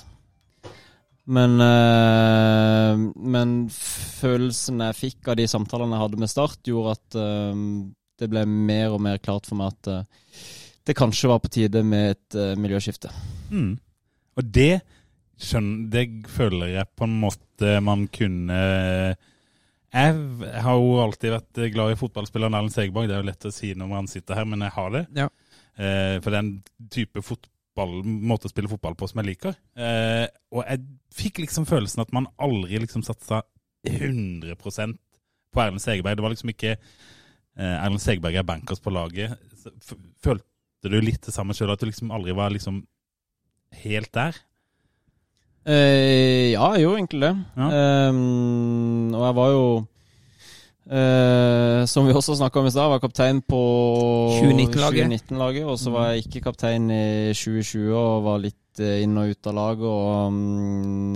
Men, 1.26 1.58
eh, 1.60 3.04
men 3.34 3.54
følelsen 3.74 4.84
jeg 4.86 5.00
fikk 5.00 5.32
av 5.32 5.40
de 5.40 5.48
samtalene 5.50 5.96
jeg 5.96 6.04
hadde 6.04 6.20
med 6.22 6.30
Start, 6.30 6.60
gjorde 6.62 6.92
at 6.94 7.16
eh, 7.18 7.64
det 8.16 8.28
ble 8.30 8.44
mer 8.46 8.94
og 8.94 9.02
mer 9.02 9.18
klart 9.18 9.48
for 9.48 9.58
meg 9.58 9.74
at 9.74 10.06
det 10.86 10.94
kanskje 10.96 11.28
var 11.28 11.42
på 11.42 11.50
tide 11.50 11.82
med 11.84 12.14
et 12.14 12.36
miljøskifte. 12.56 13.10
Mm. 13.50 13.74
Og 14.38 14.52
det 14.54 14.78
skjønner 15.36 15.88
Det 15.92 16.04
føler 16.32 16.70
jeg 16.72 16.88
på 16.96 17.06
en 17.06 17.16
måte 17.20 17.72
man 17.84 18.06
kunne 18.12 18.60
Jeg 19.92 20.60
har 20.64 20.78
jo 20.78 20.94
alltid 21.02 21.34
vært 21.34 21.60
glad 21.74 21.92
i 21.92 21.98
fotballspilleren 22.00 22.56
Erlend 22.56 22.74
Segerborg. 22.74 23.08
Det 23.08 23.16
er 23.16 23.22
jo 23.22 23.28
lett 23.30 23.48
å 23.48 23.54
si 23.54 23.72
når 23.76 23.90
man 23.90 24.08
sitter 24.10 24.36
her, 24.36 24.48
men 24.48 24.64
jeg 24.66 24.74
har 24.74 24.90
det. 24.92 25.04
Ja. 25.16 25.28
Eh, 25.76 26.16
for 26.24 26.36
en 26.36 26.50
type 26.92 27.22
fotball, 27.24 27.98
måte 28.04 28.48
å 28.48 28.52
spille 28.52 28.70
fotball 28.70 28.96
på 28.96 29.08
som 29.08 29.20
jeg 29.20 29.30
liker. 29.32 29.56
Eh, 29.76 30.24
og 30.52 30.62
jeg 30.64 30.84
fikk 31.16 31.42
liksom 31.44 31.68
følelsen 31.68 32.04
at 32.04 32.12
man 32.16 32.28
aldri 32.40 32.80
liksom 32.82 33.04
satsa 33.06 33.42
100% 33.86 34.96
på 35.52 35.62
Erlend 35.62 35.84
Segerberg. 35.84 36.18
Det 36.18 36.26
var 36.26 36.34
liksom 36.34 36.52
ikke 36.52 36.74
eh, 36.74 37.76
Erlend 37.76 38.02
Segerberg 38.02 38.40
er 38.40 38.48
bankers 38.48 38.82
på 38.82 38.92
laget. 38.94 39.36
Følte 40.24 40.92
du 40.92 41.00
litt 41.02 41.24
det 41.26 41.34
samme 41.34 41.56
sjøl, 41.56 41.72
at 41.72 41.82
du 41.82 41.88
liksom 41.88 42.12
aldri 42.14 42.36
var 42.36 42.52
liksom 42.54 42.82
helt 43.84 44.12
der? 44.16 44.36
Eh, 45.66 46.52
ja, 46.52 46.66
jeg 46.76 46.84
gjorde 46.84 46.98
egentlig 47.00 47.22
det. 47.26 47.34
Ja. 47.58 47.68
Eh, 47.74 48.18
og 49.16 49.24
jeg 49.26 49.34
var 49.34 49.48
jo 49.50 49.62
eh, 50.90 51.80
Som 51.90 52.06
vi 52.06 52.14
også 52.14 52.36
snakka 52.38 52.60
om 52.60 52.68
i 52.68 52.70
stad, 52.74 52.88
var 52.92 53.00
kaptein 53.02 53.40
på 53.42 53.60
2019-laget. 54.38 55.08
2019-laget, 55.10 55.64
Og 55.66 55.78
så 55.82 55.90
var 55.94 56.12
jeg 56.12 56.26
ikke 56.26 56.44
kaptein 56.50 56.86
i 56.90 57.32
2020 57.34 57.90
og 57.98 58.22
var 58.28 58.38
litt 58.44 58.80
eh, 58.82 59.02
inn 59.02 59.16
og 59.18 59.32
ut 59.34 59.50
av 59.50 59.58
laget. 59.58 59.88
Og, 59.90 60.38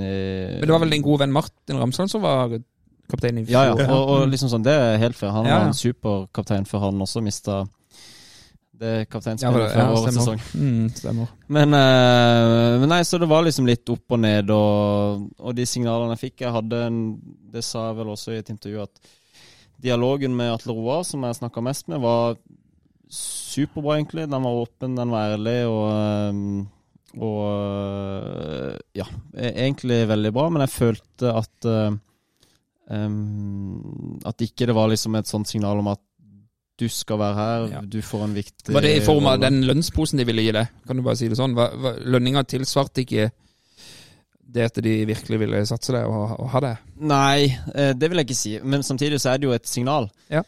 eh, 0.02 0.58
Men 0.58 0.66
det 0.66 0.74
var 0.74 0.82
vel 0.84 0.96
din 0.96 1.06
gode 1.06 1.22
venn 1.24 1.32
Martin 1.36 1.78
Ramsland 1.80 2.10
som 2.10 2.22
var 2.26 2.56
kaptein 3.10 3.38
i 3.42 3.46
Ja, 3.50 3.68
ja. 3.70 3.86
Og, 3.90 4.08
og 4.16 4.28
liksom 4.30 4.50
sånn, 4.52 4.66
det 4.66 4.74
er 4.74 4.98
helt 5.02 5.18
fair. 5.18 5.30
Han 5.34 5.46
Ja, 5.46 5.52
ja. 5.54 5.58
var 5.64 5.70
en 5.70 5.78
superkaptein 5.78 6.66
før 6.66 6.88
han 6.88 7.00
også 7.06 7.22
mista 7.22 7.62
det 8.80 8.90
er 8.90 9.08
kapteinspillet 9.12 9.74
ja, 9.74 9.82
for 9.84 9.98
årets 10.00 10.16
sesong. 10.16 10.42
Mm, 10.56 10.84
stemmer. 10.96 11.32
Men, 11.52 11.76
uh, 11.76 12.78
men 12.80 12.88
nei, 12.94 13.00
så 13.04 13.20
det 13.20 13.28
var 13.28 13.44
liksom 13.44 13.68
litt 13.68 13.92
opp 13.92 14.16
og 14.16 14.22
ned, 14.22 14.52
og, 14.54 15.26
og 15.36 15.56
de 15.58 15.66
signalene 15.68 16.16
jeg 16.16 16.22
fikk 16.22 16.46
Jeg 16.46 16.54
hadde 16.54 16.78
en 16.86 17.00
Det 17.52 17.64
sa 17.66 17.90
jeg 17.90 17.98
vel 17.98 18.12
også 18.14 18.32
i 18.32 18.38
et 18.40 18.52
intervju, 18.54 18.86
at 18.86 19.12
dialogen 19.80 20.32
med 20.36 20.54
Atle 20.54 20.76
Roar, 20.76 21.04
som 21.08 21.24
jeg 21.24 21.38
snakka 21.40 21.64
mest 21.64 21.88
med, 21.92 22.00
var 22.00 22.36
superbra, 23.10 23.98
egentlig. 23.98 24.26
Den 24.30 24.44
var 24.44 24.60
åpen, 24.64 24.96
den 24.96 25.12
var 25.12 25.32
ærlig, 25.34 25.56
og 25.68 25.86
eh, 25.94 26.36
og 27.20 27.40
eh, 27.50 28.74
ja, 29.00 29.06
e- 29.34 29.54
egentlig 29.64 30.04
veldig 30.06 30.30
bra, 30.36 30.44
men 30.52 30.62
jeg 30.62 30.72
følte 30.76 31.32
at 31.34 31.70
em, 32.92 33.16
At 34.28 34.44
ikke 34.46 34.68
det 34.70 34.76
var 34.76 34.92
liksom 34.92 35.16
et 35.18 35.26
sånt 35.26 35.50
signal 35.50 35.80
om 35.82 35.90
at 35.90 36.04
du 36.80 36.86
skal 36.88 37.18
være 37.20 37.36
her, 37.36 37.66
Ja. 37.74 37.80
du 37.84 37.98
får 38.02 38.24
en 38.24 38.34
viktig 38.34 38.72
Var 38.74 38.84
det 38.86 38.94
i 38.96 39.04
form 39.04 39.26
av 39.28 39.36
rolle. 39.36 39.50
den 39.50 39.60
lønnsposen 39.68 40.18
de 40.20 40.24
ville 40.28 40.42
gi 40.46 40.52
deg? 40.56 40.68
Kan 40.88 40.96
du 40.96 41.02
bare 41.06 41.16
si 41.20 41.28
det 41.28 41.36
sånn? 41.38 41.54
Lønninga 42.08 42.42
tilsvarte 42.48 43.04
ikke 43.04 43.28
det 44.50 44.64
at 44.66 44.80
de 44.82 44.94
virkelig 45.06 45.38
ville 45.44 45.60
satse 45.68 45.92
deg 45.94 46.08
og, 46.10 46.32
og 46.40 46.48
ha 46.56 46.60
det? 46.64 46.72
Nei, 46.98 47.44
eh, 47.74 47.92
det 47.94 48.08
vil 48.10 48.18
jeg 48.18 48.26
ikke 48.30 48.38
si. 48.40 48.56
Men 48.64 48.82
samtidig 48.82 49.20
så 49.22 49.34
er 49.34 49.38
det 49.38 49.46
jo 49.46 49.52
et 49.54 49.68
signal. 49.70 50.08
Ja. 50.32 50.42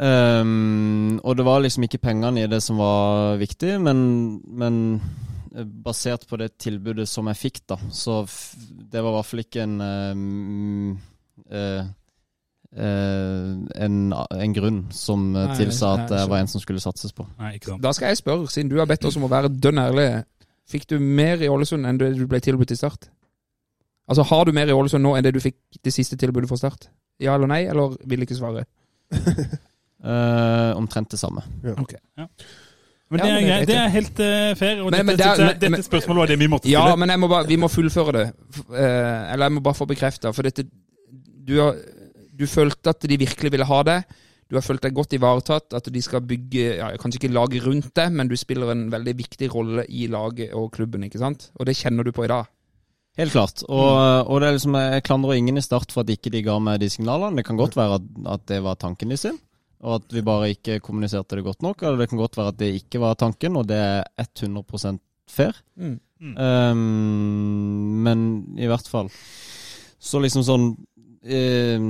Ehm, 0.00 1.20
og 1.22 1.36
det 1.36 1.44
var 1.44 1.60
liksom 1.62 1.84
ikke 1.86 2.00
pengene 2.02 2.44
i 2.44 2.50
det 2.50 2.62
som 2.64 2.78
var 2.80 3.36
viktig, 3.40 3.74
men, 3.84 4.00
men 4.48 4.78
eh, 5.54 5.64
basert 5.84 6.26
på 6.30 6.38
det 6.40 6.54
tilbudet 6.62 7.06
som 7.10 7.28
jeg 7.30 7.36
fikk, 7.42 7.60
da, 7.68 7.76
så 7.92 8.22
f 8.24 8.54
det 8.90 9.02
var 9.04 9.12
i 9.12 9.16
hvert 9.18 9.28
fall 9.28 9.42
ikke 9.44 9.62
en 9.62 9.76
um, 9.84 10.94
eh, 11.52 11.84
en, 12.76 14.12
en 14.14 14.52
grunn 14.54 14.84
som 14.94 15.24
eh, 15.36 15.46
Nei, 15.48 15.56
tilsa 15.58 15.88
at 15.98 16.08
det 16.12 16.20
var 16.30 16.38
en 16.38 16.46
som 16.52 16.60
skulle 16.62 16.80
satses 16.82 17.12
på. 17.12 17.26
Nei, 17.38 17.56
ikke 17.58 17.72
sant. 17.72 17.82
Da 17.82 17.92
skal 17.96 18.08
jeg 18.12 18.20
spørre, 18.22 18.46
siden 18.48 18.70
du 18.70 18.78
har 18.78 18.86
bedt 18.86 19.04
oss 19.08 19.16
om 19.18 19.24
å 19.26 19.30
være 19.32 19.50
dønn 19.50 19.78
ærlig. 19.82 20.08
Fikk 20.70 20.86
du 20.92 20.98
mer 21.02 21.42
i 21.42 21.48
Ålesund 21.50 21.86
enn 21.86 21.98
det 21.98 22.12
du 22.18 22.26
ble 22.30 22.38
tilbudt 22.40 22.70
i 22.70 22.78
Start? 22.78 23.08
Altså, 24.10 24.22
Har 24.26 24.44
du 24.46 24.52
mer 24.54 24.70
i 24.70 24.74
Ålesund 24.74 25.02
nå 25.02 25.16
enn 25.18 25.24
det 25.26 25.34
du 25.34 25.40
fikk 25.42 25.56
det 25.82 25.92
siste 25.94 26.16
tilbudet 26.18 26.48
for 26.50 26.56
Start? 26.62 26.88
Ja 27.20 27.34
eller 27.34 27.50
nei, 27.50 27.64
eller 27.68 27.96
vil 28.08 28.22
ikke 28.24 28.38
svare? 28.38 28.62
uh, 30.04 30.72
omtrent 30.80 31.10
det 31.10 31.18
samme. 31.20 31.42
Ja. 31.66 31.74
Men 33.10 33.18
Ja, 33.18 33.26
det 33.26 33.30
er 33.30 33.34
men 33.34 33.44
det 33.44 33.54
er. 33.58 33.64
Det 33.66 33.76
er 33.76 33.88
helt 33.98 34.20
uh, 34.22 34.54
fair. 34.56 34.80
Og 34.84 34.90
Men- 34.94 35.06
men 35.06 35.16
dette, 35.16 35.18
det 35.18 35.26
er- 35.26 35.46
jeg- 35.50 35.60
men- 35.60 35.72
dette 35.78 35.82
spørsmålet 35.90 36.20
var 36.22 36.26
det 36.26 36.38
vi 36.38 36.46
måtte 36.46 36.68
Ja, 36.70 36.94
men 36.96 37.08
jeg 37.10 37.18
må 37.20 37.28
bare, 37.28 37.46
vi 37.48 37.56
må 37.56 37.68
fullføre 37.68 38.12
det. 38.12 38.26
Eh, 38.70 39.32
eller 39.32 39.44
jeg 39.46 39.52
må 39.52 39.60
bare 39.60 39.74
få 39.74 39.86
bekrefta. 39.90 40.30
For 40.32 40.42
dette 40.42 40.64
du, 41.46 41.56
har, 41.60 41.74
du 42.40 42.46
følte 42.48 42.94
at 42.94 43.04
de 43.06 43.20
virkelig 43.20 43.52
ville 43.52 43.68
ha 43.68 43.80
det. 43.86 44.00
Du 44.50 44.56
har 44.58 44.64
følt 44.66 44.82
deg 44.82 44.96
godt 44.96 45.14
ivaretatt. 45.14 45.76
At 45.78 45.90
de 45.92 46.02
skal 46.02 46.24
bygge 46.26 46.64
ja, 46.80 46.90
Kanskje 47.00 47.22
ikke 47.22 47.34
laget 47.34 47.66
rundt 47.66 47.92
deg, 47.96 48.14
men 48.16 48.30
du 48.30 48.36
spiller 48.38 48.72
en 48.72 48.88
veldig 48.92 49.14
viktig 49.18 49.50
rolle 49.52 49.84
i 49.86 50.08
laget 50.10 50.56
og 50.58 50.72
klubben. 50.74 51.04
ikke 51.06 51.22
sant? 51.22 51.50
Og 51.58 51.68
det 51.68 51.78
kjenner 51.78 52.06
du 52.06 52.12
på 52.16 52.26
i 52.26 52.32
dag. 52.32 52.48
Helt 53.18 53.34
klart. 53.34 53.62
Og, 53.68 53.92
og 54.30 54.40
det 54.40 54.48
er 54.48 54.56
liksom, 54.56 54.76
jeg 54.80 55.04
klandrer 55.06 55.38
ingen 55.38 55.60
i 55.60 55.64
start 55.64 55.92
for 55.92 56.02
at 56.02 56.12
ikke 56.14 56.32
de 56.32 56.42
ga 56.46 56.56
meg 56.62 56.80
de 56.82 56.90
signalene. 56.90 57.38
Det 57.38 57.46
kan 57.46 57.58
godt 57.58 57.78
være 57.78 58.00
at, 58.00 58.10
at 58.36 58.44
det 58.50 58.60
var 58.64 58.78
tanken 58.80 59.12
de 59.12 59.18
sin, 59.20 59.38
og 59.84 59.98
at 59.98 60.14
vi 60.14 60.24
bare 60.24 60.52
ikke 60.54 60.78
kommuniserte 60.84 61.38
det 61.38 61.46
godt 61.46 61.66
nok. 61.66 61.82
Eller 61.82 62.02
det 62.02 62.10
kan 62.10 62.22
godt 62.22 62.38
være 62.38 62.54
at 62.54 62.60
det 62.62 62.70
ikke 62.80 63.02
var 63.02 63.18
tanken, 63.20 63.58
og 63.60 63.68
det 63.68 63.78
er 63.78 64.04
100 64.18 64.98
fair. 65.30 65.58
Mm. 65.76 65.98
Um, 66.20 66.80
men 68.04 68.24
i 68.60 68.66
hvert 68.68 68.84
fall 68.92 69.06
Så 70.04 70.20
liksom 70.20 70.42
sånn 70.44 70.66
eh, 71.24 71.80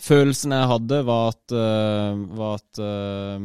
Følelsen 0.00 0.52
jeg 0.56 0.68
hadde, 0.70 0.98
var 1.04 1.26
at, 1.34 1.52
eh, 1.52 2.20
var 2.38 2.54
at 2.56 2.78
eh, 2.80 3.40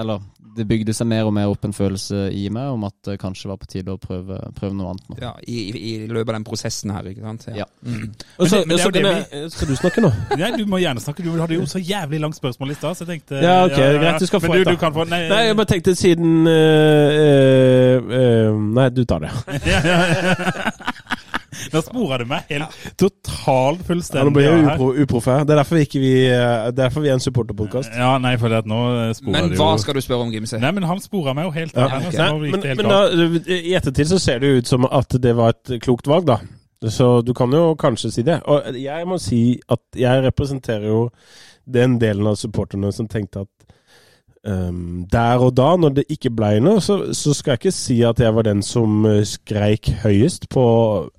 Eller 0.00 0.20
det 0.58 0.64
bygde 0.66 0.94
seg 0.96 1.06
mer 1.10 1.26
og 1.28 1.34
mer 1.36 1.50
opp 1.52 1.64
en 1.68 1.74
følelse 1.74 2.28
i 2.34 2.48
meg 2.50 2.70
om 2.72 2.82
at 2.88 2.94
det 3.06 3.16
kanskje 3.22 3.46
var 3.50 3.58
på 3.60 3.66
tide 3.70 3.92
å 3.94 3.98
prøve, 4.00 4.38
prøve 4.56 4.74
noe 4.74 4.90
annet 4.94 5.10
nå. 5.12 5.18
Ja, 5.22 5.32
i, 5.46 5.58
i, 5.70 5.92
I 6.04 6.08
løpet 6.10 6.32
av 6.32 6.38
den 6.38 6.46
prosessen 6.48 6.90
her, 6.94 7.06
ikke 7.10 7.22
sant? 7.26 7.44
Ja. 7.54 7.66
Mm. 7.86 8.08
Også, 8.42 8.62
Men 8.66 8.76
det- 8.76 8.78
men 8.78 8.78
det 8.78 8.82
så 8.82 8.90
kan 8.94 9.50
skal 9.54 9.68
du 9.68 9.76
snakke 9.78 10.02
nå? 10.02 10.10
Nei, 10.40 10.50
du 10.56 10.64
må 10.66 10.80
gjerne 10.82 11.02
snakke. 11.04 11.22
Du 11.26 11.30
hadde 11.38 11.54
jo 11.58 11.66
så 11.70 11.78
jævlig 11.82 12.20
langt 12.24 12.38
spørsmål 12.38 12.70
i 12.74 12.78
stad, 12.78 12.96
så 12.98 13.04
jeg 13.06 13.12
tenkte 13.20 13.42
Ja, 13.44 13.58
ok, 13.68 13.76
greit, 13.76 14.20
du 14.22 14.26
skal 14.30 14.40
få 14.42 14.50
Men 14.50 14.60
et, 14.60 14.66
da. 14.66 14.74
du 14.74 14.82
kan 14.82 14.94
få 14.96 15.06
Nei, 15.10 15.20
Nei, 15.30 15.42
jeg 15.50 15.56
bare 15.60 15.70
tenkte 15.74 15.94
siden 15.98 16.46
eh, 16.50 17.10
eh, 17.22 17.96
eh, 18.22 18.58
Nei, 18.78 18.88
du 18.94 19.04
tar 19.04 19.26
det. 19.26 19.30
Nå 21.74 21.82
spora 21.84 22.18
du 22.22 22.26
meg 22.30 22.50
helt 22.52 22.76
totalt 23.00 23.82
fullstendig. 23.88 24.20
Ja, 24.20 24.26
nå 24.28 24.34
blir 24.34 24.48
jeg 24.48 24.64
upro, 24.64 24.90
uproffe. 25.04 25.38
Det 25.44 25.54
er 25.54 25.60
derfor 25.62 25.78
vi 25.78 25.86
ikke 25.88 26.02
vi 26.02 26.12
eh, 26.32 26.68
Derfor 26.76 27.04
vi 27.04 27.10
er 27.12 27.18
en 27.18 27.24
supporterpodkast. 27.24 27.94
Ja, 27.96 28.12
nei, 28.22 28.34
for 28.40 28.52
det 28.52 28.62
at 28.64 28.70
nå 28.70 28.80
spora 29.18 29.34
Men 29.36 29.50
du 29.52 29.58
hva 29.60 29.72
skal 29.82 29.98
du 29.98 30.02
spørre 30.04 30.26
om, 30.26 30.32
Gimse? 30.34 30.60
Nei, 30.62 30.72
men 30.76 30.86
han 30.88 31.02
spora 31.04 31.34
meg 31.36 31.48
jo 31.48 31.54
helt 31.56 31.76
Ja. 31.78 31.88
nå, 31.98 32.12
Nei, 32.14 32.52
men 32.52 32.68
helt 32.70 32.82
men 32.82 32.92
da, 32.92 33.02
i 33.58 33.74
ettertid 33.78 34.12
så 34.12 34.20
ser 34.22 34.42
det 34.42 34.52
jo 34.52 34.62
ut 34.62 34.70
som 34.70 34.86
at 34.88 35.18
det 35.22 35.34
var 35.38 35.56
et 35.56 35.78
klokt 35.84 36.08
valg, 36.10 36.28
da. 36.28 36.40
Så 36.86 37.22
du 37.26 37.32
kan 37.34 37.50
jo 37.52 37.74
kanskje 37.78 38.10
si 38.14 38.22
det. 38.26 38.38
Og 38.46 38.76
jeg 38.78 39.06
må 39.10 39.18
si 39.22 39.42
at 39.68 39.82
jeg 39.98 40.22
representerer 40.28 40.86
jo 40.86 41.00
den 41.68 41.98
delen 42.00 42.26
av 42.30 42.38
supporterne 42.40 42.92
som 42.94 43.08
tenkte 43.10 43.44
at 43.44 43.67
ehm, 44.46 45.06
der 45.12 45.38
og 45.42 45.54
da, 45.56 45.76
når 45.76 45.94
det 45.96 46.04
ikke 46.10 46.30
ble 46.30 46.60
noe, 46.60 46.80
så, 46.84 47.12
så 47.16 47.34
skal 47.34 47.52
jeg 47.56 47.58
ikke 47.62 47.72
si 47.74 47.96
at 48.06 48.20
jeg 48.20 48.34
var 48.34 48.42
den 48.46 48.62
som 48.62 49.04
eh, 49.06 49.22
skreik 49.26 49.90
høyest 50.04 50.48
på 50.52 50.64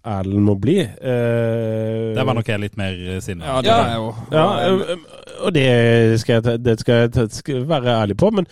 Erlend 0.05 0.43
må 0.47 0.55
bli. 0.59 0.79
Uh, 0.83 2.15
Der 2.15 2.23
var 2.25 2.33
nok 2.37 2.47
jeg 2.49 2.59
litt 2.63 2.77
mer 2.79 2.93
eh, 3.15 3.19
sinna. 3.21 3.45
Ja, 3.45 3.61
det 3.61 3.69
Ja. 3.69 3.79
er 3.85 3.95
jo 3.95 4.13
Ja, 4.31 4.47
ø- 4.69 4.99
og 5.45 5.53
det 5.55 6.19
skal 6.19 6.41
jeg, 6.43 6.59
det 6.65 6.79
skal 6.79 7.09
jeg 7.15 7.29
skal 7.31 7.67
være 7.69 7.93
ærlig 8.01 8.17
på, 8.17 8.29
men, 8.35 8.45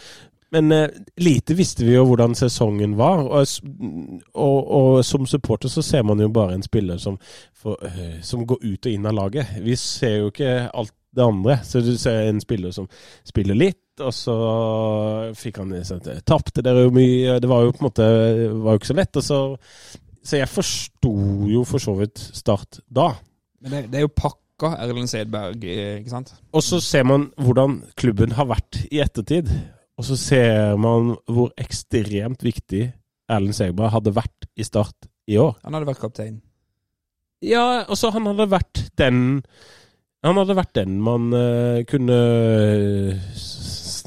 men 0.52 0.72
uh, 0.72 0.88
lite 1.20 1.56
visste 1.58 1.84
vi 1.86 1.96
jo 1.98 2.06
hvordan 2.08 2.36
sesongen 2.36 2.96
var. 2.98 3.26
Og, 3.28 3.48
og, 4.34 4.72
og 4.72 5.06
som 5.06 5.26
supporter 5.28 5.70
så 5.70 5.82
ser 5.84 6.04
man 6.08 6.20
jo 6.24 6.30
bare 6.30 6.54
en 6.56 6.64
spiller 6.64 6.98
som, 6.98 7.18
for, 7.56 7.76
eh, 7.84 8.22
som 8.24 8.46
går 8.48 8.64
ut 8.64 8.86
og 8.88 8.92
inn 8.94 9.06
av 9.10 9.14
laget. 9.18 9.58
Vi 9.64 9.76
ser 9.76 10.18
jo 10.22 10.32
ikke 10.32 10.70
alt 10.74 10.94
det 11.18 11.24
andre. 11.26 11.60
Så 11.66 11.82
du 11.82 11.98
ser 11.98 12.28
en 12.30 12.40
spiller 12.42 12.72
som 12.72 12.88
spiller 13.26 13.56
litt, 13.58 13.78
og 14.04 14.14
så 14.16 14.36
fikk 15.38 15.62
han 15.62 15.76
sånn, 15.88 16.04
Tapte 16.28 16.64
dere 16.66 16.86
jo 16.86 16.92
mye 16.96 17.38
Det 17.42 17.50
var 17.50 17.64
jo 17.66 17.72
på 17.74 17.82
en 17.82 17.88
måte 17.88 18.10
var 18.64 18.76
jo 18.76 18.82
ikke 18.82 18.92
så 18.92 18.98
lett. 18.98 19.22
Så, 19.26 19.40
så 20.22 20.42
jeg 20.42 20.52
forsto 20.52 21.14
jo 21.52 21.64
for 21.68 21.84
så 21.84 21.96
vidt 22.00 22.22
Start 22.38 22.82
da. 22.88 23.12
Men 23.64 23.74
det, 23.74 23.82
det 23.94 24.02
er 24.02 24.08
jo 24.08 24.14
pakka 24.14 24.76
Erlend 24.82 25.10
Sedberg, 25.10 25.66
eh, 25.70 26.00
ikke 26.02 26.14
sant? 26.14 26.34
Og 26.56 26.64
så 26.66 26.80
ser 26.82 27.06
man 27.10 27.30
hvordan 27.42 27.80
klubben 28.00 28.34
har 28.38 28.50
vært 28.50 28.82
i 28.90 29.02
ettertid. 29.04 29.50
Og 29.98 30.06
så 30.06 30.18
ser 30.18 30.78
man 30.82 31.16
hvor 31.26 31.54
ekstremt 31.58 32.46
viktig 32.46 32.88
Erlend 33.28 33.58
Segberg 33.58 33.94
hadde 33.96 34.14
vært 34.16 34.50
i 34.58 34.66
Start 34.66 35.10
i 35.28 35.40
år. 35.42 35.58
Han 35.66 35.76
hadde 35.76 35.90
vært 35.90 36.04
kaptein. 36.04 36.38
Ja, 37.44 37.86
og 37.86 37.98
så 38.00 38.10
han 38.16 38.26
hadde 38.26 38.48
vært 38.50 38.80
den 38.98 39.44
Han 40.26 40.40
hadde 40.40 40.56
vært 40.58 40.74
den 40.74 40.96
man 41.06 41.30
uh, 41.30 41.84
kunne 41.86 42.16
eh, 42.18 43.28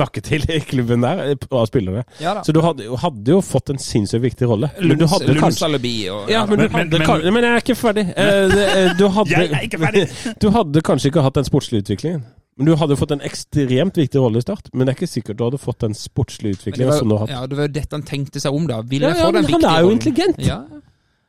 snakke 0.01 0.25
til 0.25 0.43
i 0.51 0.59
klubben 0.65 1.05
der, 1.07 1.23
eh, 1.31 1.47
av 1.53 1.69
spillere. 1.71 2.03
Ja. 2.19 2.39
Så 2.43 2.53
du 2.57 2.61
hadde, 2.65 2.89
jo- 2.89 2.97
hadde 3.05 3.37
jo 3.37 3.41
fått 3.45 3.71
en 3.71 3.79
sinnssykt 3.79 4.25
viktig 4.25 4.49
rolle. 4.51 4.73
Men 4.81 4.99
du 4.99 5.07
hadde 5.07 5.29
Lunds 5.31 5.45
kanskje 5.45 5.69
alibi 5.71 5.95
og 6.11 6.29
ja, 6.33 6.43
men, 6.49 6.59
du 6.59 6.65
Men- 6.65 6.73
men- 6.73 6.81
hadde, 6.81 6.99
men- 6.99 7.07
kan- 7.07 7.35
men 7.35 7.45
jeg 7.45 7.53
er 7.53 7.65
ikke 7.65 7.79
ferdig. 7.79 8.07
Eh, 8.17 8.59
eh, 8.67 8.93
du, 8.99 9.07
hadde, 9.09 9.31
Jeg 9.37 9.53
er 9.53 9.65
ikke 9.69 9.79
ferdig! 9.85 10.05
du 10.43 10.51
hadde 10.57 10.83
kanskje 10.83 11.13
ikke 11.13 11.23
hatt 11.29 11.35
den 11.39 11.45
sportslige 11.45 11.85
utviklingen. 11.85 12.25
Men 12.59 12.67
du 12.67 12.75
hadde 12.77 12.97
fått 12.99 13.13
en 13.15 13.23
ekstremt 13.25 13.97
viktig 13.97 14.21
rolle 14.21 14.37
i 14.37 14.45
start. 14.45 14.67
Men 14.75 14.85
det 14.85 14.93
er 14.93 14.99
ikke 14.99 15.09
sikkert 15.15 15.39
du 15.39 15.45
hadde 15.47 15.61
fått 15.63 15.79
den 15.87 15.95
sportslige 15.97 16.59
utviklingen 16.59 16.93
som 16.99 17.09
du 17.09 17.15
var, 17.15 17.23
har 17.23 17.27
hatt. 17.31 17.37
ja, 17.39 17.47
det 17.47 17.57
var 17.57 17.69
jo 17.69 17.73
dette 17.79 17.93
han 17.97 18.03
tenkte 18.05 18.41
seg 18.43 18.53
om, 18.53 18.67
da. 18.69 18.83
Ville 18.83 19.07
Ja, 19.09 19.15
jeg 19.15 19.23
ja, 19.23 19.27
få 19.29 19.33
den 19.39 19.47
men 19.47 19.53
han 19.55 19.65
er 19.71 19.81
jo 19.87 19.91
intelligent. 19.95 20.43
Ja. 20.45 20.59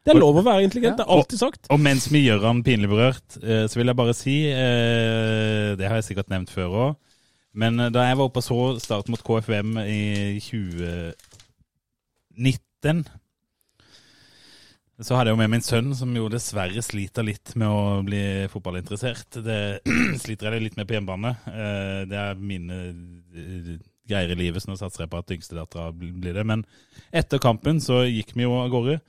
Det 0.03 0.15
er 0.15 0.19
lov 0.19 0.39
å 0.41 0.43
være 0.43 0.63
intelligent. 0.65 0.97
Det 0.97 1.05
er 1.05 1.11
alltid 1.13 1.39
sagt. 1.39 1.67
Og 1.69 1.79
mens 1.79 2.07
vi 2.11 2.23
gjør 2.25 2.41
han 2.49 2.63
pinlig 2.65 2.89
berørt, 2.89 3.37
så 3.69 3.75
vil 3.77 3.85
jeg 3.91 3.95
bare 3.99 4.15
si 4.17 4.35
eh, 4.49 5.75
Det 5.77 5.87
har 5.87 5.99
jeg 6.01 6.07
sikkert 6.09 6.31
nevnt 6.33 6.49
før 6.49 6.73
òg. 6.73 6.95
Men 7.57 7.79
eh, 7.79 7.91
da 7.93 8.05
jeg 8.07 8.17
var 8.19 8.25
oppe 8.29 8.41
og 8.41 8.45
så 8.45 8.79
Start 8.83 9.07
mot 9.11 9.23
KFUM 9.25 9.69
i 9.83 10.39
2019 10.43 13.03
så 15.01 15.17
hadde 15.17 15.31
jeg 15.31 15.33
jo 15.33 15.39
med 15.39 15.49
min 15.49 15.63
sønn, 15.65 15.95
som 15.97 16.11
jo 16.13 16.27
dessverre 16.29 16.77
sliter 16.85 17.25
litt 17.25 17.55
med 17.57 17.65
å 17.65 18.05
bli 18.05 18.45
fotballinteressert. 18.53 19.39
Det 19.41 19.81
sliter 20.21 20.53
jeg 20.53 20.61
litt 20.67 20.77
med 20.77 20.85
på 20.85 20.93
hjemmebane. 20.93 21.31
Eh, 21.49 22.05
Det 22.11 22.19
er 22.21 22.37
mine 22.37 22.77
eh, 23.33 23.81
greier 24.05 24.29
i 24.35 24.37
livet, 24.37 24.61
så 24.61 24.69
nå 24.69 24.77
satser 24.77 25.07
jeg 25.07 25.09
på 25.09 25.17
at 25.23 25.33
yngstedattera 25.33 25.89
blir 25.97 26.37
det. 26.37 26.45
Men 26.45 26.61
etter 27.09 27.41
kampen 27.41 27.81
så 27.81 28.05
gikk 28.05 28.37
vi 28.37 28.45
jo 28.45 28.53
av 28.59 28.69
gårde. 28.69 29.01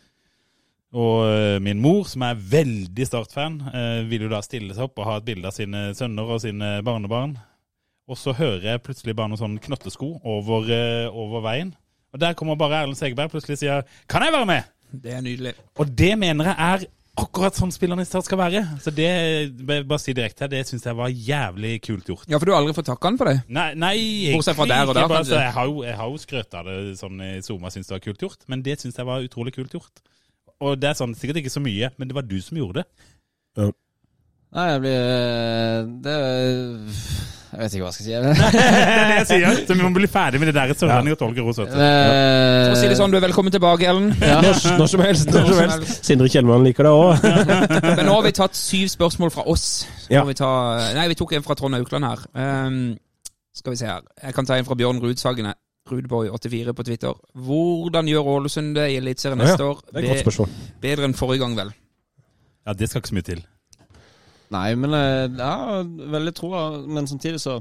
Og 0.97 1.61
min 1.64 1.80
mor, 1.84 2.09
som 2.09 2.24
er 2.24 2.40
veldig 2.40 3.05
Start-fan, 3.09 3.61
ville 4.09 4.28
jo 4.28 4.32
da 4.32 4.40
stille 4.45 4.72
seg 4.76 4.84
opp 4.88 4.97
og 5.01 5.09
ha 5.09 5.14
et 5.20 5.28
bilde 5.28 5.49
av 5.49 5.55
sine 5.57 5.93
sønner 5.97 6.24
og 6.28 6.40
sine 6.45 6.80
barnebarn. 6.84 7.36
Og 8.11 8.18
så 8.18 8.34
hører 8.34 8.72
jeg 8.72 8.82
plutselig 8.82 9.14
bare 9.16 9.30
noen 9.30 9.40
sånn 9.40 9.61
knøttesko 9.62 10.09
over, 10.26 10.66
eh, 10.74 11.07
over 11.09 11.44
veien. 11.44 11.74
Og 12.12 12.20
der 12.20 12.34
kommer 12.36 12.59
bare 12.61 12.82
Erlend 12.82 12.98
Segerberg 12.98 13.30
plutselig 13.32 13.57
og 13.57 13.62
sier 13.62 13.82
'Kan 14.09 14.22
jeg 14.22 14.32
være 14.32 14.46
med?' 14.46 14.64
Det 14.92 15.12
er 15.12 15.20
nydelig. 15.20 15.55
Og 15.78 15.98
det 15.98 16.18
mener 16.18 16.44
jeg 16.44 16.57
er 16.59 16.86
akkurat 17.16 17.57
sånn 17.57 17.72
spillerne 17.72 18.05
i 18.05 18.09
Start 18.09 18.24
skal 18.24 18.38
være. 18.38 18.62
Så 18.80 18.92
det 18.94 19.09
bare 19.66 19.98
si 19.98 20.12
direkte 20.12 20.44
her, 20.44 20.48
det 20.48 20.66
syns 20.68 20.84
jeg 20.84 20.96
var 20.96 21.09
jævlig 21.09 21.82
kult 21.82 22.05
gjort. 22.09 22.28
Ja, 22.28 22.38
for 22.38 22.48
du 22.48 22.53
har 22.53 22.61
aldri 22.61 22.74
fått 22.74 22.88
takka 22.88 23.09
han 23.09 23.18
for 23.18 23.24
det? 23.24 23.42
Nei, 23.48 23.74
nei 23.74 23.96
Bortsett 24.32 24.57
fra 24.57 24.66
der 24.66 24.88
og 24.88 24.94
der, 24.94 25.09
bare, 25.09 25.24
kanskje. 25.24 25.40
jeg 25.40 25.53
har 25.53 25.64
jo, 25.64 25.82
jeg 25.82 25.96
har 25.96 26.09
jo 26.09 26.16
skrøt 26.16 26.55
av 26.55 26.64
det 26.64 26.98
sånn 26.98 27.20
i 27.20 27.40
Zoma, 27.40 27.72
syns 27.72 27.86
det 27.86 27.96
var 27.96 28.05
kult 28.07 28.24
gjort. 28.26 28.48
Men 28.48 28.62
det 28.62 28.80
syns 28.80 28.96
jeg 28.96 29.07
var 29.07 29.24
utrolig 29.24 29.55
kult 29.55 29.72
gjort. 29.72 30.03
Og 30.61 30.80
det 30.80 30.90
er 30.90 30.98
sånn, 30.98 31.14
sikkert 31.14 31.42
ikke 31.42 31.53
så 31.53 31.61
mye, 31.64 31.90
men 31.98 32.09
det 32.09 32.16
var 32.16 32.26
du 32.28 32.40
som 32.40 32.57
gjorde 32.57 32.82
det. 32.82 33.70
Nei, 34.53 34.66
jeg 34.68 34.80
blir 34.84 34.98
eh, 35.00 35.84
Det 36.05 36.16
Jeg 37.53 37.61
vet 37.61 37.74
ikke 37.76 37.84
hva 37.84 37.90
jeg 37.90 37.96
skal 37.98 38.07
si. 38.07 38.12
Det 38.53 38.61
er 38.62 39.09
det 39.11 39.16
jeg 39.18 39.26
sier. 39.28 39.59
Så 39.68 39.74
vi 39.76 39.82
må 39.84 39.90
bli 39.92 40.09
ferdig 40.09 40.38
med 40.40 40.48
det 40.48 40.55
der 40.57 40.70
sørlending 40.72 41.12
og 41.12 41.18
tolker 41.20 41.44
hos 41.44 41.59
oss. 41.61 41.68
Eh, 41.68 42.68
For 42.70 42.78
si 42.80 42.88
det 42.88 42.96
sånn, 42.96 43.12
du 43.12 43.18
er 43.18 43.24
velkommen 43.26 43.53
tilbake, 43.53 43.84
Ellen. 43.90 44.07
Når, 44.16 44.61
når 44.80 44.88
som 44.88 45.03
helst. 45.05 45.28
Når 45.34 45.50
som 45.50 45.61
helst. 45.61 45.98
Sindre 46.09 46.30
Kjellmann 46.32 46.64
liker 46.64 46.88
det 46.88 46.92
òg. 46.96 47.26
Men 47.98 48.07
nå 48.09 48.14
har 48.16 48.24
vi 48.24 48.32
tatt 48.40 48.57
syv 48.57 48.88
spørsmål 48.94 49.34
fra 49.34 49.44
oss. 49.53 49.66
Ja. 50.09 50.24
vi 50.28 50.36
ta, 50.38 50.48
nei, 50.96 51.05
vi 51.12 51.18
tok 51.20 51.36
en 51.36 51.44
fra 51.44 51.59
Trond 51.61 51.76
Aukland 51.76 52.09
her. 52.09 52.24
Um, 52.32 52.80
skal 53.53 53.76
vi 53.76 53.82
se 53.82 53.90
her. 53.90 54.00
Jeg 54.24 54.36
kan 54.38 54.48
ta 54.48 54.57
en 54.57 54.64
fra 54.68 54.78
Bjørn 54.80 55.03
Rudsagene, 55.05 55.53
Rudboy84 55.92 56.72
på 56.78 56.84
Twitter. 56.88 57.16
Hvordan 57.36 58.09
gjør 58.09 58.32
Ålesund 58.38 58.72
det 58.80 58.88
i 58.94 58.96
Eliteserien 59.03 59.40
Ja, 59.44 59.44
ja. 59.44 59.50
neste 59.53 59.68
år? 59.68 59.84
Det 59.90 59.98
er 59.98 60.05
et 60.07 60.12
godt 60.14 60.24
spørsmål. 60.24 60.57
bedre 60.88 61.05
enn 61.11 61.18
forrige 61.20 61.44
gang, 61.44 61.57
vel? 61.61 61.72
Ja, 62.64 62.72
det 62.78 62.88
skal 62.88 63.03
ikke 63.05 63.12
så 63.12 63.18
mye 63.20 63.28
til. 63.28 63.44
Nei, 64.53 64.72
men 64.76 64.96
jeg 64.96 65.28
ja, 65.38 65.82
veldig 66.16 66.32
troa. 66.36 66.64
Men 66.84 67.09
samtidig 67.09 67.40
så 67.42 67.61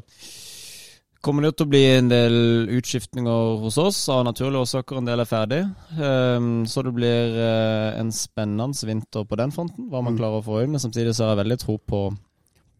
kommer 1.21 1.45
det 1.45 1.53
til 1.55 1.67
å 1.67 1.71
bli 1.71 1.81
en 1.85 2.09
del 2.09 2.35
utskiftninger 2.79 3.61
hos 3.61 3.77
oss. 3.81 3.99
Av 4.11 4.23
naturlige 4.25 4.65
årsaker 4.65 4.99
en 4.99 5.07
del 5.07 5.21
er 5.23 5.29
ferdig. 5.29 5.61
Ehm, 6.01 6.65
så 6.69 6.83
det 6.85 6.95
blir 6.97 7.37
eh, 7.37 7.99
en 8.01 8.11
spennende 8.15 8.89
vinter 8.89 9.27
på 9.27 9.39
den 9.39 9.53
fronten, 9.55 9.87
hva 9.91 10.01
man 10.03 10.17
klarer 10.17 10.41
å 10.41 10.45
få 10.45 10.63
inn. 10.63 10.73
Men 10.73 10.83
samtidig 10.83 11.13
så 11.15 11.27
har 11.27 11.35
jeg 11.35 11.43
veldig 11.43 11.59
tro 11.61 11.77
på, 11.77 12.01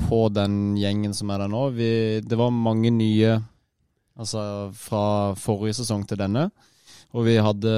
på 0.07 0.25
den 0.33 0.75
gjengen 0.81 1.15
som 1.17 1.31
er 1.31 1.45
der 1.45 1.53
nå. 1.53 1.69
Vi, 1.77 1.93
det 2.25 2.39
var 2.39 2.51
mange 2.55 2.91
nye 2.95 3.37
altså 4.21 4.43
fra 4.75 5.05
forrige 5.39 5.79
sesong 5.79 6.03
til 6.09 6.19
denne. 6.19 6.49
Og 7.11 7.25
vi 7.27 7.35
hadde 7.43 7.71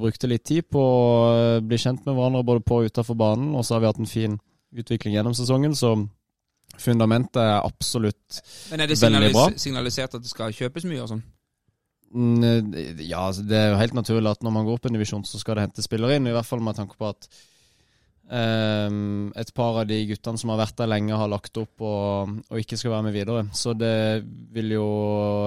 brukte 0.00 0.28
litt 0.28 0.44
tid 0.44 0.66
på 0.72 0.80
å 0.80 1.60
bli 1.64 1.78
kjent 1.80 2.02
med 2.04 2.16
hverandre 2.16 2.44
både 2.44 2.64
på 2.64 2.80
og 2.80 2.90
utafor 2.90 3.16
banen. 3.18 3.54
Og 3.56 3.64
så 3.64 3.74
har 3.74 3.84
vi 3.84 3.90
hatt 3.90 4.02
en 4.02 4.10
fin 4.10 4.36
utvikling 4.74 5.14
gjennom 5.16 5.34
sesongen, 5.36 5.74
så 5.78 5.94
fundamentet 6.80 7.38
er 7.38 7.60
absolutt 7.62 8.40
Men 8.72 8.80
er 8.82 8.90
det 8.90 8.98
Veldig 8.98 9.30
bra. 9.32 9.44
signalis 9.46 9.62
signalisert 9.62 10.14
at 10.18 10.22
det 10.24 10.30
skal 10.32 10.52
kjøpes 10.56 10.84
mye 10.90 11.02
og 11.04 11.08
sånn? 11.12 11.22
Mm, 12.14 12.98
Ja, 13.02 13.26
altså, 13.28 13.42
det 13.46 13.58
er 13.58 13.70
jo 13.72 13.78
helt 13.80 13.94
naturlig 13.94 14.30
at 14.30 14.42
når 14.46 14.52
man 14.54 14.64
går 14.66 14.78
opp 14.78 14.86
en 14.86 14.94
divisjon, 14.98 15.24
så 15.26 15.38
skal 15.38 15.56
det 15.58 15.66
hente 15.68 15.82
spillere 15.82 16.16
inn. 16.18 16.26
I 16.30 16.34
hvert 16.34 16.46
fall 16.46 16.60
med 16.62 16.76
tanke 16.78 16.94
på 16.98 17.08
at 17.08 17.28
ehm, 18.32 19.32
et 19.36 19.50
par 19.54 19.80
av 19.82 19.88
de 19.88 19.98
guttene 20.08 20.40
som 20.40 20.52
har 20.52 20.60
vært 20.62 20.78
der 20.78 20.90
lenge, 20.90 21.16
har 21.16 21.30
lagt 21.30 21.56
opp 21.60 21.84
og, 21.84 22.36
og 22.48 22.60
ikke 22.60 22.78
skal 22.80 22.96
være 22.96 23.08
med 23.08 23.16
videre. 23.16 23.44
Så 23.52 23.74
det 23.78 24.24
vil 24.54 24.76
jo 24.76 24.86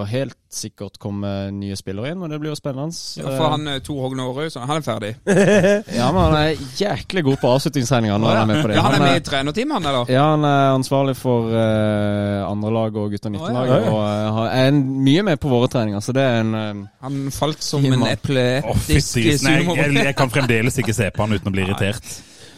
helt 0.10 0.38
sikkert 0.52 0.96
komme 1.02 1.52
nye 1.52 1.76
spillere 1.78 2.14
inn, 2.14 2.22
og 2.24 2.32
det 2.32 2.40
blir 2.42 2.54
jo 2.54 2.58
spennende. 2.58 2.96
Ja, 3.20 3.28
for 3.36 3.54
han 3.54 3.68
er 3.68 3.82
Tor 3.84 4.00
Hogne 4.06 4.24
Aarøy, 4.24 4.48
så 4.54 4.64
han 4.64 4.80
er 4.80 4.86
ferdig. 4.86 5.14
Ja, 5.98 6.08
men 6.14 6.22
han 6.22 6.36
er 6.38 6.62
jæklig 6.78 7.24
god 7.26 7.38
på 7.42 7.50
avslutningstreninger 7.56 8.20
når 8.22 8.30
han 8.32 8.40
er 8.42 8.50
med 8.50 8.62
på 8.62 8.70
det. 8.70 8.78
Ja, 8.78 8.84
han 8.86 8.96
er 8.98 9.04
med 9.04 9.20
i 9.20 9.24
trenerteamet, 9.26 9.74
han, 9.78 9.90
eller? 9.92 10.12
Ja, 10.12 10.24
han 10.34 10.46
er 10.48 10.76
ansvarlig 10.76 11.16
for 11.20 11.50
uh, 11.52 12.48
andrelaget 12.48 13.02
og 13.02 13.14
gutta 13.16 13.32
19-lag. 13.32 13.58
Å, 13.58 13.68
ja, 13.68 13.80
ja. 13.84 13.92
Og 13.92 14.38
uh, 14.38 14.42
er 14.48 14.72
en, 14.72 14.82
mye 15.08 15.26
med 15.28 15.42
på 15.42 15.52
våre 15.52 15.70
treninger, 15.74 16.04
så 16.04 16.16
det 16.16 16.24
er 16.24 16.42
en 16.44 16.56
uh, 16.56 16.88
Han 17.04 17.20
falt 17.34 17.64
som 17.66 17.86
en 17.86 17.98
mann. 17.98 18.08
oh, 18.08 18.88
jeg, 18.88 19.94
jeg 19.98 20.18
kan 20.18 20.34
fremdeles 20.34 20.82
ikke 20.82 20.96
se 20.96 21.12
på 21.14 21.26
han 21.26 21.38
uten 21.38 21.52
å 21.52 21.56
bli 21.56 21.68
irritert. 21.68 22.18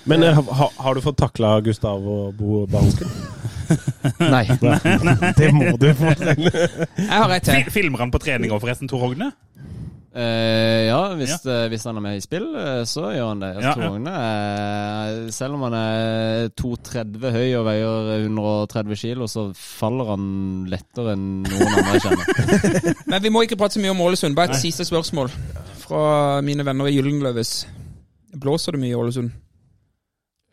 Men 0.10 0.24
eh, 0.26 0.40
ha, 0.42 0.72
har 0.78 0.96
du 0.98 1.02
fått 1.06 1.20
takla 1.22 1.60
Gustav 1.66 2.02
og 2.02 2.34
Bo 2.40 2.64
Bahansken? 2.70 3.12
Nei. 4.34 4.46
Det 5.38 5.52
må 5.54 5.76
du 5.78 5.92
få. 5.98 6.14
Jeg 6.98 7.14
har 7.14 7.36
et 7.36 7.46
til. 7.46 7.70
Filmer 7.74 8.06
han 8.06 8.14
på 8.14 8.22
trening 8.24 8.50
òg, 8.50 8.62
forresten, 8.64 8.90
Tor 8.90 9.04
Hogne? 9.06 9.30
Uh, 10.10 10.88
ja, 10.88 10.98
hvis, 11.14 11.36
eh, 11.46 11.68
hvis 11.70 11.84
han 11.86 12.00
er 12.00 12.02
med 12.02 12.18
i 12.18 12.22
spill, 12.24 12.48
så 12.90 13.12
gjør 13.14 13.28
han 13.30 13.44
det. 13.44 13.50
Altså, 13.60 13.68
Ja, 13.68 13.74
Tor 13.78 13.84
ja. 13.84 13.90
Hogne 13.94 15.34
selv 15.36 15.60
om 15.60 15.66
han 15.68 15.76
er 15.78 16.50
2,30 16.58 17.36
høy 17.36 17.54
og 17.60 17.68
veier 17.68 18.10
130 18.16 18.98
kilo, 19.04 19.28
så 19.30 19.46
faller 19.56 20.10
han 20.16 20.24
lettere 20.74 21.14
enn 21.14 21.28
noen 21.46 21.76
andre 21.76 22.00
jeg 22.00 22.06
kjenner. 22.08 22.90
Men 23.14 23.22
vi 23.28 23.34
må 23.36 23.46
ikke 23.46 23.60
prate 23.62 23.78
så 23.78 23.84
mye 23.84 23.94
om 23.94 24.02
Ålesund. 24.08 24.34
Bare 24.40 24.58
et 24.58 24.64
siste 24.64 24.88
spørsmål 24.90 25.30
fra 25.86 26.02
mine 26.46 26.66
venner 26.66 26.90
i 26.90 26.98
Gyldenløves. 26.98 27.54
Blåser 28.42 28.76
det 28.76 28.82
mye 28.82 28.96
i 28.96 28.98
Ålesund? 28.98 29.30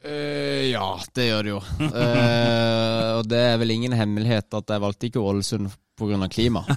Eh, 0.05 0.71
ja, 0.71 0.99
det 1.17 1.29
gjør 1.31 1.43
det 1.47 1.51
jo. 1.55 1.61
Uh, 1.81 3.09
og 3.19 3.29
det 3.31 3.41
er 3.53 3.57
vel 3.63 3.73
ingen 3.75 3.93
hemmelighet 3.97 4.55
at 4.55 4.71
jeg 4.75 4.83
valgte 4.85 5.09
ikke 5.09 5.23
Ålesund 5.25 5.71
pga. 5.97 6.29
klima. 6.29 6.63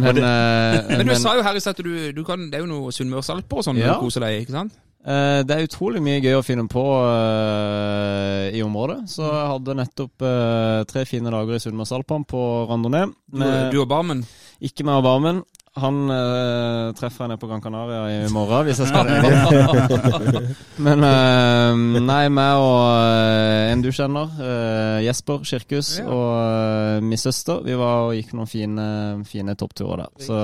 men, 0.00 0.16
uh, 0.16 0.88
Men 0.88 1.04
du 1.04 1.12
men- 1.12 1.20
sa 1.20 1.36
jo 1.36 1.44
her 1.44 1.54
i 1.58 1.60
stad 1.60 1.76
at 1.78 1.84
du, 1.84 2.12
du 2.16 2.24
kan, 2.24 2.48
det 2.50 2.58
er 2.58 2.64
jo 2.64 2.70
noe 2.72 2.92
sunnmørsalper 2.96 3.60
og 3.60 3.66
sånn 3.68 3.78
Ja. 3.82 3.94
du 3.94 4.06
koser 4.06 4.24
deg 4.24 4.38
i, 4.38 4.42
ikke 4.46 4.56
sant? 4.56 4.72
Eh, 5.06 5.44
det 5.46 5.54
er 5.54 5.68
utrolig 5.68 6.00
mye 6.02 6.18
gøy 6.18 6.34
å 6.34 6.42
finne 6.42 6.64
på 6.66 6.82
uh, 6.82 8.48
i 8.50 8.58
området. 8.64 9.04
Så 9.12 9.22
jeg 9.22 9.50
hadde 9.52 9.76
nettopp 9.78 10.24
uh, 10.26 10.80
tre 10.90 11.04
fine 11.06 11.30
dager 11.30 11.54
i 11.54 11.62
Sunnmørsalpene 11.62 12.26
på 12.26 12.40
randonee. 12.72 13.12
Du, 13.30 13.38
med- 13.38 13.70
du 13.70 13.78
og 13.84 13.86
barmen. 13.92 14.24
Ikke 14.58 14.82
meg 14.88 14.98
og 14.98 15.04
Barmen. 15.06 15.44
Han 15.76 15.96
eh, 16.08 16.92
treffer 16.96 17.24
jeg 17.26 17.28
nede 17.34 17.40
på 17.42 17.48
Gran 17.50 17.60
Canaria 17.60 18.24
i 18.24 18.30
morgen, 18.32 18.64
hvis 18.64 18.78
jeg 18.80 18.88
skal 18.88 19.10
det. 19.10 20.40
Men 20.86 21.04
eh, 21.04 22.00
nei, 22.00 22.22
meg 22.32 22.62
og 22.64 22.80
eh, 22.96 23.72
en 23.74 23.82
du 23.84 23.90
kjenner, 23.92 24.32
eh, 24.40 25.04
Jesper 25.04 25.44
Kirkhus, 25.44 25.98
Ja. 26.00 26.06
og 26.08 27.04
min 27.04 27.20
søster, 27.20 27.60
vi 27.66 27.76
var 27.76 28.06
og 28.08 28.14
gikk 28.16 28.32
noen 28.38 28.48
fine, 28.48 28.86
fine 29.28 29.54
toppturer 29.60 30.06
der. 30.06 30.12
Så 30.24 30.40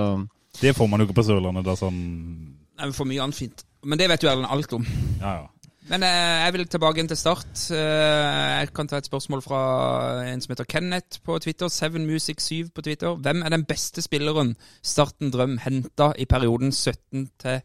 Det 0.60 0.74
får 0.76 0.88
man 0.92 1.00
jo 1.00 1.08
ikke 1.08 1.16
på 1.22 1.24
Sørlandet, 1.30 1.64
da 1.64 1.76
sånn 1.80 1.98
Nei, 2.76 2.88
vi 2.90 2.92
får 2.96 3.08
mye 3.08 3.22
annet 3.24 3.36
fint. 3.38 3.64
Men 3.88 3.98
det 4.00 4.08
vet 4.12 4.22
jo 4.24 4.30
Erlend 4.30 4.50
alt 4.52 4.72
om. 4.76 4.84
Ja, 5.20 5.32
ja. 5.40 5.46
Men 5.92 6.06
eh, 6.08 6.42
jeg 6.46 6.52
vil 6.54 6.68
tilbake 6.72 7.02
inn 7.02 7.08
til 7.10 7.18
start. 7.20 7.50
Eh, 7.76 8.50
jeg 8.62 8.70
kan 8.72 8.88
ta 8.88 8.96
et 8.96 9.08
spørsmål 9.08 9.42
fra 9.44 9.58
en 10.24 10.40
som 10.40 10.54
heter 10.54 10.64
Kenneth 10.64 11.20
på 11.20 11.36
Twitter. 11.44 11.68
Seven 11.68 12.06
Music 12.08 12.40
7 12.40 12.70
på 12.72 12.84
Twitter. 12.86 13.12
Hvem 13.20 13.42
er 13.44 13.52
den 13.52 13.66
beste 13.68 14.00
spilleren 14.04 14.54
Starten 14.80 15.32
Drøm 15.34 15.58
henta 15.60 16.14
i 16.16 16.24
perioden 16.24 16.72
17 16.72 17.26
til 17.42 17.60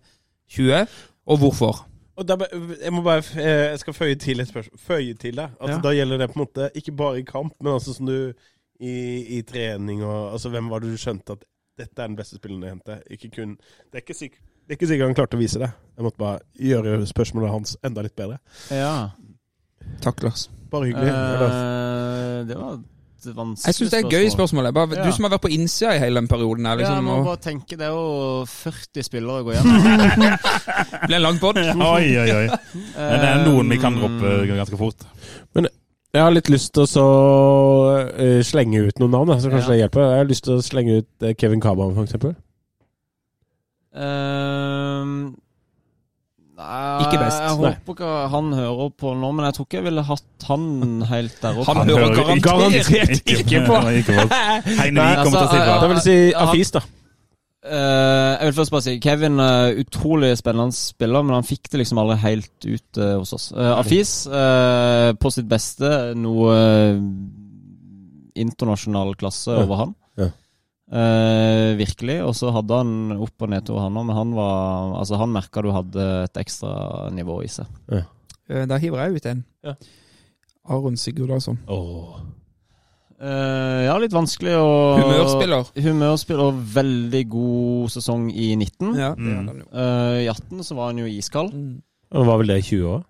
20, 0.58 0.82
og 1.28 1.40
hvorfor? 1.40 1.86
Og 2.18 2.28
da, 2.28 2.36
jeg 2.82 2.92
må 2.96 3.02
bare 3.06 3.24
eh, 3.38 3.70
Jeg 3.72 3.80
skal 3.80 3.96
føye 3.96 4.16
til 4.20 4.44
et 4.44 4.52
spørsmål. 4.52 4.80
Føye 4.80 5.14
til 5.14 5.40
det. 5.40 5.50
Altså, 5.62 5.78
Ja. 5.78 5.82
Da 5.88 5.96
gjelder 5.96 6.18
det 6.18 6.30
på 6.34 6.40
en 6.40 6.44
måte 6.44 6.70
ikke 6.76 6.96
bare 7.00 7.20
i 7.20 7.28
kamp, 7.28 7.54
men 7.62 7.74
altså 7.74 7.94
som 7.94 8.12
du 8.12 8.34
i, 8.80 8.94
i 9.38 9.42
trening 9.42 10.04
og 10.04 10.34
Altså, 10.34 10.50
hvem 10.50 10.70
var 10.70 10.80
det 10.84 10.92
du 10.92 10.98
skjønte 11.00 11.38
at 11.38 11.48
dette 11.78 12.02
er 12.02 12.08
den 12.08 12.18
beste 12.20 12.42
spilleren 12.42 12.62
du 12.62 12.68
henter? 12.68 13.04
Ikke 13.10 13.30
kun 13.30 13.56
Det 13.58 14.02
er 14.02 14.04
ikke 14.04 14.20
sikkert 14.20 14.44
det 14.68 14.76
er 14.76 14.78
ikke 14.82 14.88
sikkert 14.90 15.08
han 15.08 15.16
klarte 15.16 15.38
å 15.38 15.40
vise 15.40 15.60
det. 15.62 15.70
Jeg 15.98 16.04
måtte 16.04 16.20
bare 16.20 16.40
gjøre 16.60 17.06
spørsmålet 17.08 17.54
hans 17.54 17.78
enda 17.88 18.04
litt 18.04 18.16
bedre. 18.20 18.38
Ja. 18.70 19.12
Takk, 20.04 20.22
Lars. 20.28 20.50
Bare 20.70 20.90
hyggelig. 20.90 21.14
Lars. 21.40 21.56
Eh, 21.56 22.42
det 22.50 22.58
var 22.60 22.74
et 22.76 23.30
vanskelig 23.38 23.66
Jeg 23.72 23.78
syns 23.78 23.90
det 23.94 23.98
er 23.98 24.06
et 24.06 24.12
gøy 24.18 24.28
spørsmål. 24.34 24.68
jeg. 24.68 24.74
Bare, 24.76 24.98
Ja. 25.00 25.06
Du 25.08 25.12
som 25.16 25.24
har 25.24 25.32
vært 25.38 25.46
på 25.48 25.52
innsida 25.56 25.96
i 25.96 26.00
hele 26.04 26.20
den 26.20 26.28
perioden. 26.28 26.66
her, 26.68 26.76
Ja, 26.76 26.84
jeg 26.84 26.90
liksom, 26.90 27.06
må 27.08 27.16
og 27.18 27.26
bare 27.26 27.42
tenke, 27.48 27.78
Det 27.80 27.88
er 27.88 27.96
jo 27.96 28.46
40 28.46 29.04
spillere 29.08 29.40
å 29.40 29.46
gå 29.48 29.56
gjennom. 29.56 30.38
Blir 31.08 31.16
en 31.16 31.22
lang 31.24 31.40
pod. 31.40 31.58
Oi, 31.96 32.08
oi, 32.20 32.30
oi. 32.36 32.48
Men 32.98 33.20
det 33.24 33.30
er 33.32 33.44
noen 33.48 33.70
vi 33.70 33.78
kan 33.82 33.96
droppe 33.96 34.36
ganske 34.52 34.78
fort. 34.78 35.08
Men 35.56 35.68
Jeg 36.14 36.24
har 36.24 36.32
litt 36.32 36.48
lyst 36.50 36.72
til 36.74 36.84
å 36.84 36.88
så, 36.88 37.06
eh, 38.18 38.40
slenge 38.44 38.88
ut 38.88 39.00
noen 39.00 39.12
navn, 39.12 39.40
så 39.40 39.50
kanskje 39.52 39.76
det 39.76 39.80
hjelper. 39.84 40.06
Jeg 40.12 40.18
har 40.24 40.30
lyst 40.30 40.44
til 40.48 40.54
å 40.58 40.64
slenge 40.64 41.00
ut 41.02 41.24
eh, 41.28 41.34
Kevin 41.38 41.62
Kaban, 41.62 41.94
for 41.96 42.04
eksempel. 42.08 42.36
Ehm, 43.98 45.14
nei, 46.58 47.00
Ikke 47.06 47.20
best. 47.22 47.40
Jeg 47.42 47.58
Nei. 47.58 47.72
håper 47.74 47.96
ikke 47.96 48.12
han 48.34 48.52
hører 48.54 48.92
på 49.02 49.14
nå, 49.18 49.32
men 49.38 49.48
jeg 49.48 49.58
tror 49.58 49.68
ikke 49.68 49.80
jeg 49.80 49.88
ville 49.88 50.04
hatt 50.10 50.48
han 50.50 50.68
helt 51.10 51.42
der 51.42 51.58
oppe. 51.64 51.74
Han 51.74 51.90
hører 51.90 52.44
garantert 52.46 53.32
ikke 53.34 53.64
på. 53.66 53.82
Ikke 54.02 54.20
på. 54.22 54.28
Heine 54.82 55.00
Nei, 55.02 55.10
Vik 55.16 55.26
kommer 55.26 55.42
til 55.42 55.48
å 55.48 55.50
si 55.50 55.58
altså, 55.58 55.66
fra. 55.66 55.82
Da 55.82 55.90
vil 55.92 56.00
jeg 56.00 56.06
si 56.08 56.20
Afis, 56.46 56.72
da. 56.78 56.84
Eh, 57.68 58.32
jeg 58.38 58.48
vil 58.48 58.54
først 58.62 58.72
bare 58.72 58.86
si 58.86 58.94
Kevin 59.04 59.40
er 59.44 59.80
utrolig 59.82 60.30
spennende 60.40 60.78
spiller, 60.78 61.26
men 61.26 61.36
han 61.36 61.48
fikk 61.48 61.68
det 61.74 61.82
liksom 61.82 62.00
aldri 62.00 62.16
helt 62.22 62.68
ut 62.70 63.00
uh, 63.02 63.16
hos 63.20 63.34
oss. 63.36 63.48
Uh, 63.52 63.74
Afis 63.82 64.12
uh, 64.32 65.12
på 65.20 65.32
sitt 65.36 65.50
beste 65.52 65.90
noe 66.16 66.54
internasjonal 68.38 69.16
klasse 69.20 69.52
Ja. 69.52 69.64
over 69.66 69.82
han. 69.82 69.96
Ja. 70.92 70.98
Eh, 70.98 71.76
virkelig. 71.76 72.22
Og 72.24 72.34
så 72.36 72.52
hadde 72.56 72.78
han 72.80 73.12
opp- 73.18 73.42
og 73.44 73.50
nedtur, 73.52 73.80
han 73.80 73.94
òg, 74.00 74.06
men 74.08 74.16
han 74.16 74.34
var 74.38 74.94
Altså, 75.02 75.18
han 75.18 75.34
merka 75.34 75.62
du 75.62 75.72
hadde 75.72 76.24
et 76.24 76.34
ekstra 76.46 77.10
nivå 77.12 77.42
i 77.44 77.48
seg. 77.48 77.66
Eh, 78.50 78.66
Da 78.66 78.78
hiver 78.78 79.04
jeg 79.04 79.16
ut 79.16 79.26
en. 79.26 79.46
Ja. 79.64 79.74
Aron 80.70 80.96
Sigurdarsson. 80.96 81.58
Uh, 83.18 83.82
ja, 83.88 83.96
litt 83.98 84.14
vanskelig 84.14 84.54
å 84.62 84.68
Humørspiller. 85.02 85.72
Humørspiller 85.82 86.52
og 86.52 86.60
veldig 86.76 87.24
god 87.34 87.90
sesong 87.96 88.28
i 88.30 88.52
19. 88.56 88.92
Ja, 88.96 89.16
Mm. 89.18 89.64
Eh, 89.74 90.26
I 90.26 90.28
18 90.30 90.62
så 90.64 90.76
var 90.78 90.92
han 90.92 91.00
jo 91.02 91.06
iskald. 91.10 91.52
Mm. 91.52 91.82
Han 92.14 92.28
var 92.28 92.38
vel 92.38 92.48
det 92.48 92.58
i 92.60 92.68
20 92.78 92.86
år? 92.94 93.04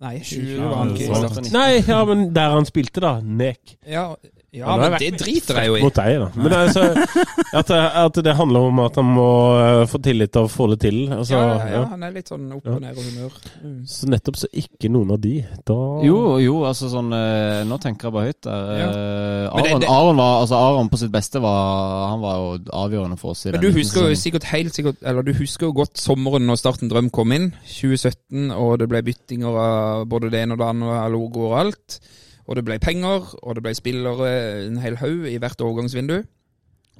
Nei, 0.00 0.18
20 0.18 0.56
Ja, 0.58 0.68
var 0.68 0.76
han 0.82 0.90
ikke. 0.96 1.52
Nei, 1.52 1.80
ja, 1.86 2.04
men 2.04 2.32
der 2.34 2.50
han 2.50 2.64
spilte, 2.66 3.00
da. 3.00 3.20
Nek. 3.22 3.76
Ja, 3.86 4.16
ja 4.54 4.76
men, 4.78 4.92
men 4.94 5.00
det 5.02 5.10
driter 5.18 5.58
jeg 5.60 5.70
jo 5.70 5.76
i. 5.76 5.82
Mot 5.82 5.96
deg, 5.98 6.14
da. 6.22 6.28
Men 6.38 6.54
altså, 6.56 6.84
at, 7.58 7.70
det, 7.70 7.80
at 8.04 8.20
det 8.26 8.34
handler 8.38 8.68
om 8.70 8.80
at 8.84 8.98
han 9.00 9.08
må 9.16 9.26
eh, 9.58 9.80
få 9.90 10.00
tillit 10.04 10.38
og 10.40 10.46
få 10.52 10.68
det 10.72 10.78
til. 10.86 10.98
Altså, 11.12 11.34
Ja, 11.34 11.42
ja, 11.58 11.66
ja, 11.74 11.82
han 11.90 12.06
er 12.06 12.14
litt 12.14 12.30
sånn 12.30 12.46
opp 12.54 12.68
og 12.70 12.78
ned 12.84 12.94
og 12.96 13.08
humør. 13.08 13.36
Mm. 13.64 13.76
Så 13.90 14.08
nettopp 14.12 14.38
så 14.40 14.50
ikke 14.54 14.90
noen 14.94 15.10
av 15.16 15.20
de. 15.24 15.34
Da 15.66 15.78
Jo, 16.06 16.18
jo, 16.42 16.54
altså 16.68 16.88
sånn 16.92 17.10
eh, 17.16 17.64
Nå 17.68 17.78
tenker 17.82 18.08
jeg 18.08 18.16
bare 18.16 18.30
høyt 18.30 18.40
der. 18.46 18.70
Ja. 18.78 18.88
Eh, 18.88 19.60
det- 19.64 19.80
det- 19.84 19.90
Aron, 19.90 20.16
var, 20.22 20.40
altså 20.44 20.58
Aron 20.60 20.88
på 20.92 21.00
sitt 21.00 21.12
beste 21.12 21.42
var 21.42 22.08
Han 22.12 22.22
var 22.22 22.38
jo 22.40 22.48
avgjørende 22.84 23.18
for 23.20 23.34
oss 23.34 23.44
i 23.44 23.50
Men 23.52 23.60
den 23.60 23.72
du 23.74 23.78
husker 23.80 24.08
jo 24.08 24.18
sikkert 24.18 24.48
helt 24.52 24.74
sikkert 24.76 25.02
Eller 25.04 25.26
du 25.26 25.32
husker 25.36 25.68
jo 25.68 25.74
godt 25.76 25.98
sommeren 26.00 26.46
når 26.48 26.60
Starten 26.62 26.88
Drøm 26.90 27.10
kom 27.14 27.32
inn, 27.34 27.50
2017, 27.68 28.50
og 28.54 28.78
det 28.80 28.88
ble 28.90 29.02
byttinger 29.04 29.58
av 29.60 30.06
både 30.10 30.30
det 30.32 30.44
ene 30.44 30.54
og 30.56 30.62
det 30.62 30.68
andre 30.70 31.02
logo 31.12 31.24
logoer 31.24 31.50
og 31.52 31.58
alt. 31.64 31.98
Og 32.46 32.56
det 32.58 32.64
ble 32.66 32.78
penger, 32.82 33.30
og 33.42 33.54
det 33.56 33.62
ble 33.64 33.72
spillere 33.76 34.30
en 34.66 34.76
hel 34.82 34.96
haug 35.00 35.24
i 35.30 35.38
hvert 35.40 35.60
overgangsvindu. 35.64 36.18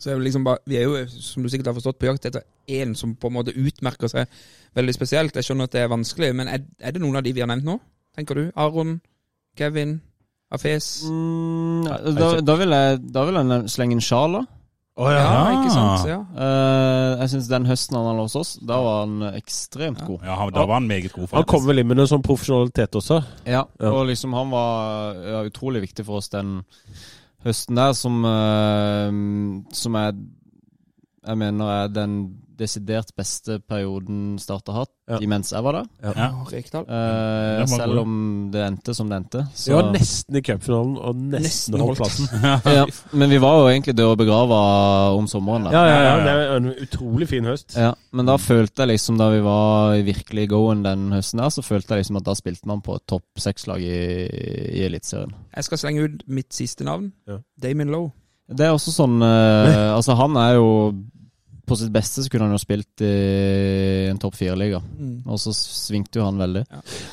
Så 0.00 0.10
er 0.10 0.16
vi 0.18 0.24
liksom 0.26 0.44
bare, 0.46 0.58
vi 0.66 0.76
er 0.80 0.88
jo, 0.88 1.02
som 1.06 1.44
du 1.44 1.48
sikkert 1.52 1.68
har 1.70 1.76
forstått, 1.76 1.98
på 2.00 2.08
jakt 2.08 2.24
etter 2.26 2.42
én 2.66 2.94
som 2.98 3.12
på 3.14 3.28
en 3.30 3.36
måte 3.36 3.52
utmerker 3.54 4.10
seg 4.10 4.26
veldig 4.74 4.94
spesielt. 4.96 5.36
Jeg 5.36 5.46
skjønner 5.46 5.68
at 5.68 5.76
det 5.76 5.84
er 5.84 5.92
vanskelig, 5.92 6.32
men 6.34 6.48
er, 6.50 6.64
er 6.80 6.96
det 6.96 7.02
noen 7.04 7.20
av 7.20 7.22
de 7.26 7.34
vi 7.36 7.44
har 7.44 7.50
nevnt 7.52 7.68
nå? 7.68 7.76
Tenker 8.16 8.40
du? 8.40 8.44
Aron? 8.58 8.96
Kevin? 9.58 10.00
Afes? 10.54 10.88
mm, 11.06 11.84
da, 12.16 12.28
da, 12.42 12.56
vil 12.58 12.74
jeg, 12.74 12.98
da 13.14 13.24
vil 13.28 13.38
jeg 13.38 13.48
nev- 13.52 13.68
slenge 13.70 13.96
inn 13.96 14.02
Sjala. 14.04 14.42
Å 14.94 15.08
Ja, 15.10 15.22
ja. 15.22 15.46
ikke 15.58 15.70
sant? 15.74 16.04
Ja. 16.06 16.18
Uh, 16.38 17.16
jeg 17.24 17.30
syns 17.32 17.48
den 17.50 17.64
høsten 17.66 17.96
han 17.98 18.04
var 18.06 18.20
hos 18.22 18.36
oss, 18.38 18.52
da 18.62 18.76
var 18.78 19.00
han 19.06 19.24
ekstremt 19.34 20.04
god. 20.06 20.20
Ja, 20.22 20.36
han- 20.38 20.52
da 20.54 20.64
var 20.66 20.74
han 20.78 20.86
meget 20.86 21.12
god, 21.12 21.30
Han 21.32 21.44
kom 21.50 21.66
vel 21.66 21.80
inn 21.82 21.88
med 21.88 21.98
en 21.98 22.06
sånn 22.06 22.22
profesjonalitet 22.22 22.94
også. 22.94 23.24
Ja, 23.44 23.64
Ja. 23.80 23.90
og 23.90 24.06
liksom 24.06 24.32
han 24.34 24.50
var 24.50 25.14
ja, 25.14 25.42
utrolig 25.50 25.82
viktig 25.88 26.04
for 26.06 26.18
oss 26.22 26.28
den 26.28 26.62
høsten 27.44 27.74
der, 27.74 27.92
som 27.92 28.24
uh, 28.24 29.10
Som 29.72 29.94
jeg 29.94 30.14
Jeg 31.26 31.38
mener 31.38 31.64
er 31.84 31.88
den 31.88 32.36
desidert 32.58 33.10
beste 33.16 33.58
perioden 33.68 34.38
Start 34.38 34.68
har 34.70 34.84
hatt, 34.84 34.90
Ja. 35.10 35.18
imens 35.20 35.50
jeg 35.52 35.62
var 35.62 35.72
der. 35.72 35.86
Ja. 36.16 36.28
Eh, 36.88 37.66
selv 37.68 37.98
om 38.00 38.50
det 38.52 38.62
endte 38.64 38.94
som 38.94 39.08
det 39.10 39.18
endte. 39.18 39.42
Vi 39.66 39.74
var 39.74 39.90
nesten 39.92 40.38
i 40.38 40.42
cupfinalen 40.42 40.96
og 40.96 41.16
nesten, 41.16 41.74
Nesten 41.74 41.80
holdt 41.80 41.98
plassen. 41.98 42.28
ja, 42.78 42.86
men 43.12 43.30
vi 43.34 43.40
var 43.42 43.58
jo 43.60 43.68
egentlig 43.68 43.96
døde 43.98 44.14
og 44.14 44.18
begrava 44.22 44.60
om 45.18 45.28
sommeren. 45.30 45.68
Da. 45.68 45.74
Ja, 45.74 45.84
ja. 45.90 46.16
Det 46.24 46.34
er 46.34 46.56
en 46.56 46.70
utrolig 46.86 47.28
fin 47.28 47.44
høst. 47.44 47.76
Ja, 47.76 47.92
men 48.12 48.26
da 48.30 48.38
følte 48.40 48.84
jeg 48.84 48.94
liksom 48.94 49.18
Da 49.20 49.28
vi 49.32 49.40
var 49.44 49.94
virkelig 50.06 50.48
going 50.50 50.82
den 50.86 51.10
høsten 51.12 51.42
der, 51.42 51.52
så 51.52 51.62
følte 51.64 51.94
jeg 51.94 52.04
liksom 52.04 52.20
at 52.22 52.28
da 52.28 52.34
spilte 52.38 52.66
man 52.70 52.82
på 52.84 52.96
et 52.96 53.06
topp 53.10 53.24
seks-lag 53.38 53.82
i, 53.82 53.98
i 54.78 54.84
Eliteserien. 54.86 55.34
Jeg 55.54 55.64
skal 55.68 55.78
slenge 55.84 56.08
ut 56.08 56.22
mitt 56.28 56.52
siste 56.54 56.84
navn. 56.86 57.12
Ja. 57.28 57.38
Damien 57.60 57.92
Lowe. 57.92 58.12
Det 58.44 58.66
er 58.66 58.74
også 58.76 58.92
sånn 58.92 59.22
eh, 59.24 59.74
Altså, 59.96 60.16
han 60.20 60.36
er 60.36 60.58
jo 60.58 60.68
På 61.64 61.76
sitt 61.80 61.88
beste 61.94 62.20
så 62.20 62.28
kunne 62.28 62.44
han 62.44 62.52
jo 62.52 62.60
spilt 62.60 63.00
i 63.00 64.08
en 64.10 64.18
topp 64.20 64.34
fire-liga, 64.36 64.82
Mm. 64.84 65.22
og 65.24 65.38
så 65.40 65.52
svingte 65.56 66.18
jo 66.20 66.26
han 66.26 66.36
veldig. 66.36 66.64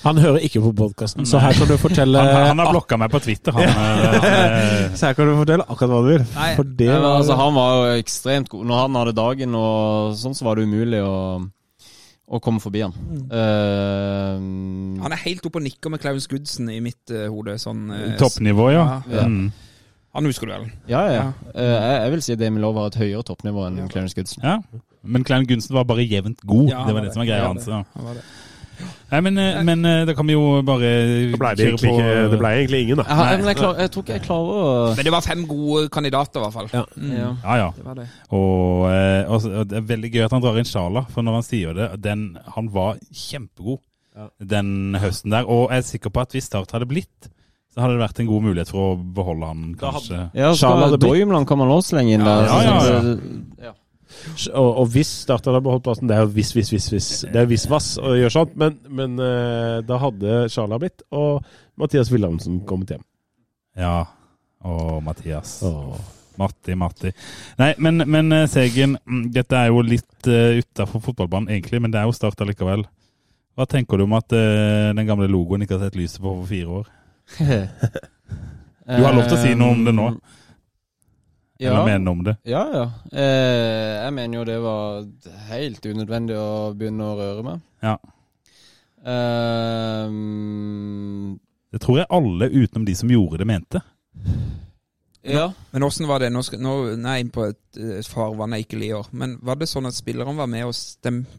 Han 0.04 0.18
hører 0.20 0.44
ikke 0.44 0.60
på 0.66 0.74
podkasten, 0.76 1.24
så 1.26 1.40
her 1.40 1.54
kan 1.56 1.70
du 1.70 1.78
fortelle 1.80 2.20
Han, 2.20 2.48
han 2.50 2.60
har 2.60 2.74
blokka 2.74 2.98
meg 3.00 3.12
på 3.14 3.22
Twitter. 3.24 3.56
Han, 3.56 3.64
eh, 3.64 3.72
han, 3.72 4.26
eh, 4.26 4.90
Så 5.00 5.08
her 5.08 5.14
kan 5.16 5.32
du 5.32 5.38
fortelle 5.40 5.64
akkurat 5.64 5.94
hva 5.94 6.02
du 6.04 6.10
vil. 6.12 6.26
Nei, 6.36 6.50
For 6.60 6.64
det 6.68 6.90
var 6.92 7.18
altså, 7.22 7.38
han 7.40 7.56
var 7.56 7.72
jo 7.80 8.04
ekstremt 8.04 8.50
god. 8.52 8.66
Når 8.68 8.82
han 8.84 9.00
hadde 9.00 9.16
dagen 9.22 9.56
og 9.56 10.14
sånn, 10.20 10.36
så 10.36 10.44
var 10.50 10.60
det 10.60 10.68
umulig 10.68 11.00
å, 11.00 11.16
å 12.28 12.40
komme 12.44 12.60
forbi 12.64 12.84
han. 12.84 12.94
Eh, 13.32 14.36
Han 15.02 15.12
er 15.16 15.24
helt 15.26 15.46
oppe 15.48 15.60
og 15.62 15.66
nikker 15.66 15.96
med 15.96 16.04
Klaus 16.04 16.28
Goodsen 16.28 16.70
i 16.76 16.80
mitt 16.84 17.12
uh, 17.16 17.30
hode. 17.32 17.56
Sånn, 17.62 17.88
uh, 17.92 18.18
Toppnivå, 18.20 18.68
ja. 18.76 18.86
Ja. 19.10 19.26
Mm. 19.28 19.52
Han 20.14 20.26
husker 20.28 20.48
du 20.50 20.52
vel? 20.54 20.70
ja, 20.92 21.02
ja. 21.08 21.14
Ja. 21.16 21.26
Eh, 21.56 21.74
jeg, 21.76 21.98
jeg 22.04 22.12
vil 22.12 22.22
si 22.26 22.36
Damien 22.36 22.62
Lowe 22.62 22.80
har 22.84 22.92
et 22.92 23.00
høyere 23.00 23.24
toppnivå 23.24 23.68
enn 23.70 23.78
Ja. 23.84 23.88
Clarence 23.88 24.16
Goodson. 24.18 24.44
ja. 24.44 24.58
Men 25.04 25.24
Clarence 25.26 25.48
Goodson 25.50 25.74
var 25.76 25.84
bare 25.90 26.04
jevnt 26.06 26.42
god. 26.46 26.68
Ja, 26.70 26.84
det 26.86 26.94
var 26.94 26.94
var 26.94 27.02
det 27.02 27.08
det. 27.10 27.14
som 27.16 27.22
var 27.24 27.30
greia 27.32 27.48
hans. 27.48 27.68
Ja. 27.68 27.84
Var. 27.96 28.18
Nei, 29.12 29.20
men, 29.22 29.38
eh, 29.38 29.58
men 29.64 29.86
eh, 29.86 30.06
da 30.10 30.14
kan 30.18 30.26
vi 30.28 30.34
jo 30.34 30.62
bare 30.66 30.80
Det 30.90 31.38
ble, 31.40 31.50
det, 31.58 31.66
egentlig 31.68 31.92
ikke, 31.94 32.30
det 32.32 32.38
ble 32.42 32.52
egentlig 32.58 32.80
ingen, 32.86 32.98
da. 33.02 33.04
Jeg, 33.08 33.18
Nei. 33.18 33.38
men 33.38 33.50
jeg, 33.52 33.58
klar, 33.60 33.76
jeg 33.82 33.92
tror 33.94 34.04
ikke 34.06 34.14
jeg 34.16 34.24
klarer 34.26 34.62
å 34.62 34.96
Men 34.98 35.06
det 35.06 35.14
var 35.14 35.22
fem 35.26 35.44
gode 35.50 35.84
kandidater, 35.94 36.40
i 36.40 36.44
hvert 36.44 36.54
fall. 36.56 36.70
Ja. 36.74 36.84
Mm. 36.98 37.12
ja. 37.18 37.58
Ja. 37.62 37.68
Det 37.78 37.96
det. 38.02 38.08
Og, 38.30 38.88
og 39.36 39.46
og 39.52 39.68
det 39.70 39.78
er 39.82 39.86
veldig 39.94 40.12
gøy 40.16 40.26
at 40.26 40.32
han 40.36 40.42
drar 40.46 40.58
inn 40.62 40.66
Sjala, 40.70 41.06
for 41.14 41.22
når 41.28 41.38
han 41.40 41.46
sier 41.46 41.74
det 41.78 41.90
den, 42.02 42.26
Han 42.56 42.72
var 42.74 42.98
kjempegod 43.14 43.80
Ja. 44.18 44.28
den 44.44 44.96
høsten 45.00 45.32
der. 45.32 45.46
Og 45.48 45.70
jeg 45.72 45.78
er 45.78 45.88
sikker 45.88 46.10
på 46.12 46.22
at 46.26 46.34
hvis 46.36 46.50
Start 46.50 46.72
hadde 46.76 46.86
blitt, 46.90 47.30
så 47.72 47.82
hadde 47.84 47.96
det 47.96 48.02
vært 48.04 48.20
en 48.20 48.28
god 48.28 48.44
mulighet 48.44 48.72
for 48.74 48.92
å 48.92 48.98
beholde 49.16 49.48
han, 49.48 49.62
Da 49.80 49.92
hadde- 49.92 50.02
kanskje. 50.02 50.24
Ja, 50.36 50.54
Charles 50.60 50.92
skal, 50.92 51.00
Doimland 51.06 51.54
man 51.58 51.72
også 51.72 51.94
slenge 51.96 52.14
inn 52.18 52.26
Ja, 52.26 52.26
der. 52.26 52.46
ja, 52.46 52.64
ja, 52.64 53.02
ja. 53.02 53.16
Ja. 53.68 53.74
Og, 54.54 54.78
og 54.82 54.88
hvis 54.92 55.08
Start 55.24 55.46
hadde 55.48 55.62
beholdt 55.64 55.84
plassen, 55.86 56.08
det 56.10 56.18
er 56.18 56.26
jo 56.26 56.34
hvis, 56.36 56.52
hvis, 56.54 56.70
hvis, 56.70 56.90
hvis. 56.92 57.10
Det 57.32 57.42
er 57.42 57.48
hvis 57.48 57.70
vass 57.72 57.94
å 57.98 58.12
gjøre 58.20 58.34
sånt, 58.34 58.56
men, 58.60 58.76
men 58.90 59.16
eh, 59.24 59.82
da 59.88 59.98
hadde 60.04 60.50
Charla 60.52 60.78
blitt, 60.82 61.02
og 61.16 61.46
Mathias 61.80 62.12
Wilhelmsen 62.12 62.60
kommet 62.68 62.92
hjem. 62.92 63.06
Ja. 63.80 64.06
Og 64.68 65.00
Mathias. 65.04 65.62
Åh. 65.64 65.96
Matti, 66.42 66.76
Matti. 66.76 67.12
Nei, 67.60 67.74
men, 67.78 68.04
men 68.10 68.32
eh, 68.36 68.48
Segen, 68.52 68.98
mm, 69.06 69.26
dette 69.36 69.58
er 69.58 69.72
jo 69.72 69.82
litt 69.86 70.28
uh, 70.32 70.58
utafor 70.62 71.04
fotballbanen 71.04 71.52
egentlig, 71.52 71.82
men 71.84 71.92
det 71.94 72.00
er 72.02 72.08
jo 72.10 72.16
Start 72.16 72.40
allikevel. 72.44 72.86
Hva 73.58 73.68
tenker 73.68 74.00
du 74.00 74.06
om 74.08 74.16
at 74.18 74.32
uh, 74.36 74.92
den 74.96 75.08
gamle 75.08 75.28
logoen 75.32 75.66
ikke 75.66 75.78
har 75.78 75.88
sett 75.88 76.00
lyset 76.00 76.22
på 76.24 76.32
for 76.32 76.48
fire 76.50 76.82
år? 76.82 76.90
Du 78.92 79.04
har 79.06 79.14
lov 79.16 79.28
til 79.30 79.38
å 79.38 79.42
si 79.42 79.52
noe 79.56 79.72
om 79.76 79.84
det 79.86 79.94
nå. 79.96 80.06
Ja, 81.62 81.70
Eller 81.76 81.86
mene 81.86 82.10
om 82.12 82.24
det? 82.26 82.34
ja. 82.50 82.64
ja. 82.74 82.86
Eh, 83.14 83.92
jeg 84.02 84.14
mener 84.18 84.40
jo 84.40 84.46
det 84.50 84.58
var 84.64 85.04
helt 85.52 85.86
unødvendig 85.86 86.36
å 86.42 86.74
begynne 86.76 87.06
å 87.06 87.18
røre 87.20 87.44
med. 87.46 87.62
Ja. 87.86 87.94
Ehm, 90.02 91.40
Det 91.72 91.80
tror 91.82 91.98
jeg 92.02 92.08
alle 92.12 92.50
utenom 92.52 92.86
de 92.86 92.96
som 92.98 93.10
gjorde 93.14 93.38
det, 93.44 93.48
mente. 93.48 93.82
ja. 95.24 95.52
Men 95.72 95.84
åssen 95.88 96.08
var 96.10 96.20
det? 96.20 96.32
Nå, 96.34 96.42
skal, 96.44 96.60
nå 96.60 96.74
nå 96.98 97.08
er 97.10 97.16
jeg 97.22 97.26
inne 97.28 97.36
på 97.38 97.46
et, 97.48 97.62
et 98.02 98.08
farvann 98.10 98.52
jeg 98.58 98.66
ikke 98.66 98.82
liker. 98.82 99.08
Men 99.14 99.38
var 99.42 99.56
det 99.62 99.70
sånn 99.72 99.88
at 99.88 99.96
spillerne 99.96 100.36
var 100.38 100.50
med 100.52 100.66
og 100.68 100.76
stemte 100.76 101.30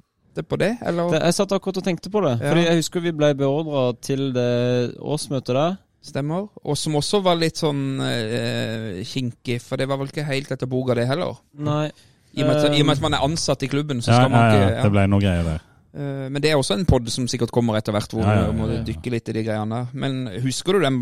på 0.49 0.57
det, 0.57 0.71
eller? 0.81 1.11
Det, 1.13 1.21
jeg 1.27 1.35
satt 1.37 1.53
akkurat 1.53 1.81
og 1.83 1.85
tenkte 1.85 2.11
på 2.11 2.23
det. 2.25 2.33
Ja. 2.41 2.49
Fordi 2.49 2.63
jeg 2.65 2.79
husker 2.81 3.05
vi 3.05 3.13
ble 3.13 3.35
beordra 3.37 3.83
til 4.01 4.31
det 4.33 4.53
årsmøtet 4.99 5.53
der. 5.59 5.77
Stemmer. 6.03 6.49
Og 6.67 6.79
som 6.81 6.97
også 6.99 7.21
var 7.23 7.37
litt 7.39 7.61
sånn 7.61 8.01
eh, 8.03 9.03
kinkig, 9.07 9.61
for 9.63 9.79
det 9.79 9.87
var 9.87 10.01
vel 10.01 10.09
ikke 10.11 10.25
helt 10.27 10.51
etter 10.51 10.67
boka, 10.67 10.97
det 10.99 11.05
heller. 11.07 11.37
Nei. 11.55 11.91
I 12.33 12.41
og, 12.43 12.49
med 12.49 12.57
at, 12.57 12.73
I 12.73 12.81
og 12.81 12.89
med 12.89 12.97
at 12.97 13.05
man 13.05 13.15
er 13.19 13.27
ansatt 13.29 13.63
i 13.63 13.69
klubben, 13.71 14.01
så 14.03 14.17
skal 14.17 14.33
man 14.33 14.49
ikke 14.49 14.65
ja. 14.65 14.81
Det 14.83 14.91
ble 14.97 15.05
noe 15.13 15.23
greier 15.23 15.45
der. 15.47 15.61
Eh, 15.93 16.29
Men 16.33 16.41
det 16.43 16.51
er 16.51 16.57
også 16.57 16.79
en 16.79 16.87
pod 16.89 17.07
som 17.13 17.29
sikkert 17.29 17.53
kommer 17.53 17.77
etter 17.79 17.93
hvert, 17.95 18.11
hvor 18.17 18.25
Ja, 18.25 18.39
ja, 18.39 18.47
ja, 18.47 18.51
vi 18.51 18.59
må 18.59 18.71
dykke 18.89 19.13
litt 19.13 19.29
i 19.29 19.37
de 19.37 19.45
greiene. 19.47 19.83
Men 19.93 20.25
husker 20.43 20.79
du 20.79 20.87
den, 20.87 20.97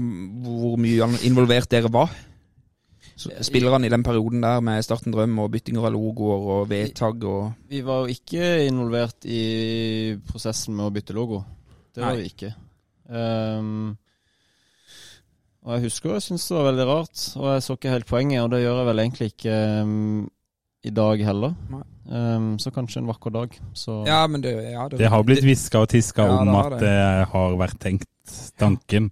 hvor 0.44 0.76
mye 0.82 1.08
involvert 1.28 1.70
dere 1.70 1.92
var? 1.94 2.10
Spillerne 3.20 3.86
i 3.88 3.92
den 3.92 4.04
perioden 4.06 4.42
der 4.44 4.62
med 4.64 4.82
Starten 4.86 5.12
Drøm 5.12 5.38
og 5.42 5.50
byttinger 5.52 5.86
av 5.88 5.92
logoer 5.94 6.46
og 6.56 6.68
vedtak 6.70 7.24
og 7.28 7.52
Vi 7.68 7.82
var 7.84 8.04
jo 8.04 8.14
ikke 8.14 8.50
involvert 8.66 9.28
i 9.28 10.16
prosessen 10.28 10.76
med 10.78 10.88
å 10.88 10.94
bytte 10.94 11.16
logo. 11.16 11.42
Det 11.94 12.04
var 12.04 12.14
Nei. 12.16 12.22
vi 12.22 12.30
ikke. 12.32 12.54
Um, 13.10 13.96
og 15.66 15.74
jeg 15.76 15.84
husker 15.90 16.14
jeg 16.16 16.24
syntes 16.24 16.48
det 16.48 16.56
var 16.56 16.68
veldig 16.70 16.88
rart, 16.88 17.24
og 17.36 17.48
jeg 17.52 17.64
så 17.66 17.76
ikke 17.76 17.94
helt 17.94 18.08
poenget, 18.08 18.42
og 18.44 18.52
det 18.54 18.62
gjør 18.62 18.80
jeg 18.80 18.88
vel 18.88 19.02
egentlig 19.04 19.32
ikke 19.34 19.56
um, 19.84 20.28
i 20.88 20.92
dag 20.96 21.24
heller. 21.28 21.56
Nei. 21.68 21.84
Ehm, 22.10 22.54
så 22.58 22.72
kanskje 22.74 23.02
en 23.02 23.10
vakker 23.10 23.30
dag. 23.30 23.52
Så 23.74 24.02
Ja, 24.06 24.26
men 24.26 24.42
det, 24.42 24.54
ja, 24.72 24.88
Det 24.88 25.08
har 25.08 25.22
blitt 25.22 25.44
hviska 25.44 25.84
og 25.84 25.88
tiska 25.88 26.22
Ja, 26.26 26.38
om 26.40 26.46
det 26.48 26.56
at 26.56 26.72
det. 26.72 26.80
det 26.80 27.26
har 27.32 27.56
vært 27.56 27.78
tenkt 27.78 28.08
tanken. 28.58 29.10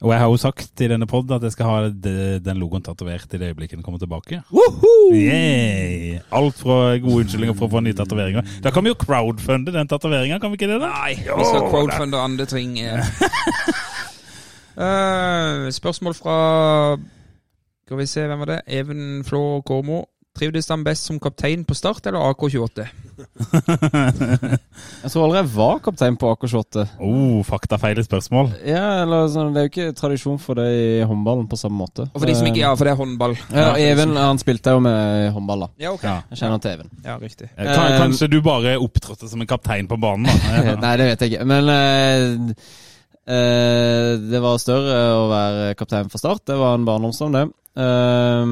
Og 0.00 0.12
jeg 0.12 0.20
har 0.22 0.28
jo 0.30 0.36
sagt 0.38 0.80
i 0.84 0.86
denne 0.92 1.06
pod 1.10 1.30
at 1.34 1.42
jeg 1.42 1.52
skal 1.56 1.66
ha 1.66 1.88
det- 1.88 2.42
den 2.44 2.56
logoen 2.60 2.82
tatovert 2.86 3.32
i 3.34 3.38
det 3.38 3.48
øyeblikket 3.50 3.76
den 3.78 3.82
kommer 3.82 3.98
tilbake. 3.98 4.42
Yay! 5.12 6.20
Alt 6.30 6.54
fra 6.54 6.98
gode 7.02 7.24
unnskyldninger 7.24 7.56
for 7.58 7.66
å 7.66 7.70
få 7.72 7.82
nye 7.82 7.92
tatoveringer. 7.98 8.46
Da 8.62 8.70
kan 8.70 8.84
vi 8.84 8.90
jo 8.92 8.94
crowdfunde 8.94 9.72
den 9.74 9.88
tatoveringa, 9.88 10.38
kan 10.40 10.50
vi 10.52 10.56
ikke 10.60 10.70
det? 10.70 10.80
da? 10.80 10.88
Nei, 10.92 11.14
vi 11.16 11.44
skal 11.50 11.66
crowdfunde 11.70 12.14
andre 12.16 12.46
ting. 12.46 12.78
Eh, 14.78 15.70
spørsmål 15.74 16.14
fra 16.14 16.96
Skal 17.86 17.98
vi 17.98 18.04
se, 18.06 18.20
hvem 18.30 18.38
var 18.38 18.46
det? 18.46 18.60
Even 18.68 19.24
Flå 19.26 19.60
Kåmo. 19.66 20.04
Trivdes 20.38 20.68
han 20.70 20.84
best 20.86 21.08
som 21.08 21.18
kaptein 21.22 21.64
på 21.66 21.74
Start 21.74 22.06
eller 22.06 22.22
AK28? 22.30 22.84
Jeg 25.02 25.10
tror 25.10 25.24
aldri 25.24 25.38
jeg 25.40 25.48
var 25.54 25.78
kaptein 25.82 26.16
på 26.20 26.28
AK28. 26.30 26.84
Oh, 27.02 27.40
faktafeil 27.46 27.98
i 27.98 28.04
spørsmål. 28.06 28.50
Ja, 28.66 29.02
eller 29.02 29.26
sånn, 29.32 29.50
Det 29.54 29.60
er 29.60 29.66
jo 29.66 29.72
ikke 29.72 29.96
tradisjon 29.98 30.38
for 30.42 30.58
det 30.60 30.66
i 30.78 30.84
håndballen 31.08 31.48
på 31.50 31.58
samme 31.58 31.80
måte. 31.82 32.06
Og 32.12 32.20
for 32.22 32.30
de 32.30 32.36
som 32.38 32.46
ikke 32.50 32.62
Ja, 32.62 32.70
for 32.78 32.86
det 32.88 32.92
er 32.94 33.00
håndball. 33.00 33.34
Ja, 33.50 33.72
Even 33.82 34.14
han 34.18 34.38
spilte 34.38 34.74
jo 34.76 34.82
med 34.84 35.32
håndball, 35.34 35.66
da. 35.66 35.70
Ja, 35.82 35.92
ok. 35.96 36.04
Ja. 36.06 36.16
Jeg 36.30 36.42
kjenner 36.42 36.62
til 36.62 36.76
Even. 36.76 36.90
Ja, 37.04 37.18
riktig. 37.22 37.50
Eh, 37.56 37.68
Eh, 37.78 37.98
kanskje 37.98 38.28
du 38.30 38.38
bare 38.42 38.76
opptrådte 38.78 39.28
som 39.30 39.40
en 39.42 39.46
kaptein 39.50 39.88
på 39.90 39.98
banen? 40.00 40.26
da? 40.28 40.76
Nei, 40.84 40.94
det 41.00 41.06
vet 41.12 41.20
jeg 41.26 41.32
ikke. 41.34 41.46
Men 41.48 41.68
eh, 41.74 42.54
eh, 43.34 44.12
det 44.30 44.40
var 44.44 44.58
større 44.62 44.98
å 45.18 45.28
være 45.30 45.74
kaptein 45.78 46.10
for 46.12 46.18
Start. 46.22 46.44
Det 46.46 46.56
var 46.58 46.74
en 46.78 46.86
barndomsdrøm, 46.88 47.32
det. 47.34 47.46
Eh, 47.78 48.44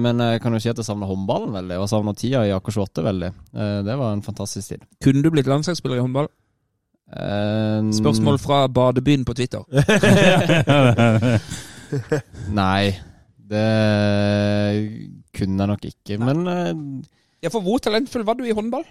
men 0.00 0.22
jeg 0.24 0.40
kan 0.40 0.54
jo 0.56 0.60
si 0.62 0.70
at 0.70 0.78
jeg 0.80 0.88
savner 0.88 1.10
håndballen 1.10 1.52
veldig, 1.56 1.76
og 1.82 1.90
savner 1.92 2.16
tida 2.16 2.44
i 2.46 2.54
AK28 2.56 3.04
veldig. 3.04 3.30
Uh, 3.52 3.80
det 3.84 3.96
var 4.00 4.14
en 4.14 4.24
fantastisk 4.24 4.72
tid. 4.72 4.86
Kunne 5.04 5.22
du 5.24 5.30
blitt 5.34 5.50
landslagsspiller 5.50 6.00
i 6.00 6.04
håndball? 6.04 6.30
Eh, 7.06 7.90
Spørsmål 7.94 8.40
fra 8.42 8.64
Badebyen 8.66 9.26
på 9.28 9.34
Twitter. 9.36 9.62
Nei, 12.60 12.96
det 13.36 13.66
kunne 15.36 15.60
jeg 15.62 15.72
nok 15.74 15.84
ikke. 15.92 16.18
Men 16.22 16.46
uh, 16.48 16.72
Ja, 17.44 17.52
for 17.52 17.60
hvor 17.66 17.82
talentfull 17.82 18.24
var 18.26 18.40
du 18.40 18.46
i 18.48 18.56
håndball? 18.56 18.86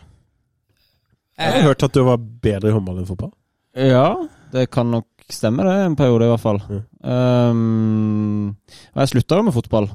Jeg 1.36 1.52
har 1.52 1.66
hørt 1.68 1.84
at 1.84 1.96
du 1.98 2.06
var 2.08 2.22
bedre 2.22 2.70
i 2.70 2.76
håndball 2.76 3.02
enn 3.02 3.10
fotball. 3.10 3.34
ja, 3.76 4.08
det 4.54 4.70
kan 4.72 4.88
nok 4.88 5.15
stemme, 5.32 5.66
det. 5.66 5.76
En 5.86 5.98
periode, 6.00 6.28
i 6.28 6.34
hvert 6.34 6.44
fall. 6.44 6.62
Mm. 6.70 6.82
Um, 7.06 8.50
og 8.94 9.04
jeg 9.04 9.14
slutta 9.16 9.40
jo 9.40 9.48
med 9.48 9.56
fotball. 9.56 9.90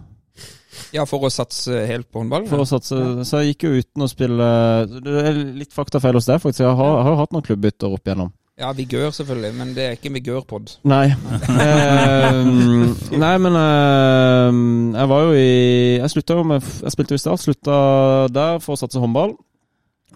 Ja, 0.95 1.05
for 1.07 1.27
å 1.27 1.31
satse 1.33 1.85
helt 1.87 2.09
på 2.11 2.23
håndball? 2.23 2.47
For 2.51 2.63
å 2.63 2.69
satse, 2.69 2.97
Så 3.27 3.41
jeg 3.43 3.53
gikk 3.53 3.67
jo 3.67 3.81
uten 3.83 4.05
å 4.05 4.09
spille 4.09 4.47
Det 5.03 5.25
er 5.29 5.41
litt 5.59 5.75
faktafeil 5.75 6.17
hos 6.17 6.29
deg, 6.31 6.41
faktisk. 6.43 6.63
Jeg 6.65 6.79
har, 6.79 7.01
har 7.05 7.11
jo 7.15 7.19
hatt 7.21 7.35
noen 7.35 7.47
klubbbytter 7.47 7.91
opp 7.91 8.07
igjennom. 8.07 8.31
Ja, 8.61 8.73
Vigør 8.77 9.09
selvfølgelig, 9.17 9.55
men 9.57 9.71
det 9.73 9.85
er 9.87 9.95
ikke 9.97 10.13
Vigør-pod. 10.13 10.75
Nei. 10.89 11.07
Ehm, 11.61 12.91
nei, 13.23 13.33
men 13.41 13.57
ehm, 13.57 14.65
jeg 14.95 15.09
var 15.11 15.23
jo 15.25 15.31
i 15.37 15.97
Jeg 15.97 16.11
slutta 16.13 16.37
jo 16.37 16.45
med 16.47 16.65
Jeg 16.65 16.93
spilte 16.93 17.15
jo 17.15 17.21
i 17.21 17.23
Start, 17.23 17.43
slutta 17.43 17.79
der 18.33 18.61
for 18.61 18.77
å 18.77 18.81
satse 18.81 19.01
håndball. 19.01 19.35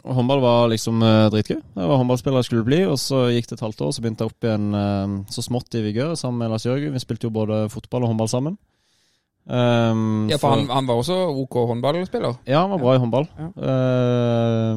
Og 0.05 0.19
håndball 0.19 0.43
var 0.45 0.69
liksom 0.69 1.01
uh, 1.01 1.31
dritgøy. 1.33 1.57
Jeg 1.57 1.89
var 1.89 1.97
håndballspiller 2.01 2.43
jeg 2.43 2.49
skulle 2.51 2.67
bli, 2.67 2.83
og 2.85 2.99
så 3.01 3.23
gikk 3.33 3.49
det 3.49 3.57
et 3.57 3.65
halvt 3.65 3.81
år, 3.87 3.95
så 3.97 4.05
begynte 4.05 4.27
jeg 4.27 4.33
opp 4.35 4.47
igjen 4.47 4.67
uh, 4.77 5.15
så 5.33 5.45
smått 5.47 5.79
i 5.79 5.83
Vigør 5.87 6.13
sammen 6.21 6.43
med 6.45 6.53
Lars 6.53 6.67
Jørgen. 6.69 6.93
Vi 6.93 7.03
spilte 7.03 7.29
jo 7.31 7.33
både 7.33 7.65
fotball 7.73 8.05
og 8.05 8.13
håndball 8.13 8.29
sammen. 8.33 8.59
Um, 9.45 10.29
Ja, 10.31 10.39
for 10.39 10.47
for 10.47 10.55
han, 10.57 10.71
han 10.73 10.87
var 10.89 11.01
også 11.03 11.17
OK 11.29 11.57
håndballspiller. 11.69 12.39
Ja, 12.49 12.63
han 12.63 12.71
var 12.73 12.81
bra 12.81 12.95
i 12.97 13.01
håndball. 13.03 13.27
Ja. 13.37 13.49
Uh, 13.57 14.77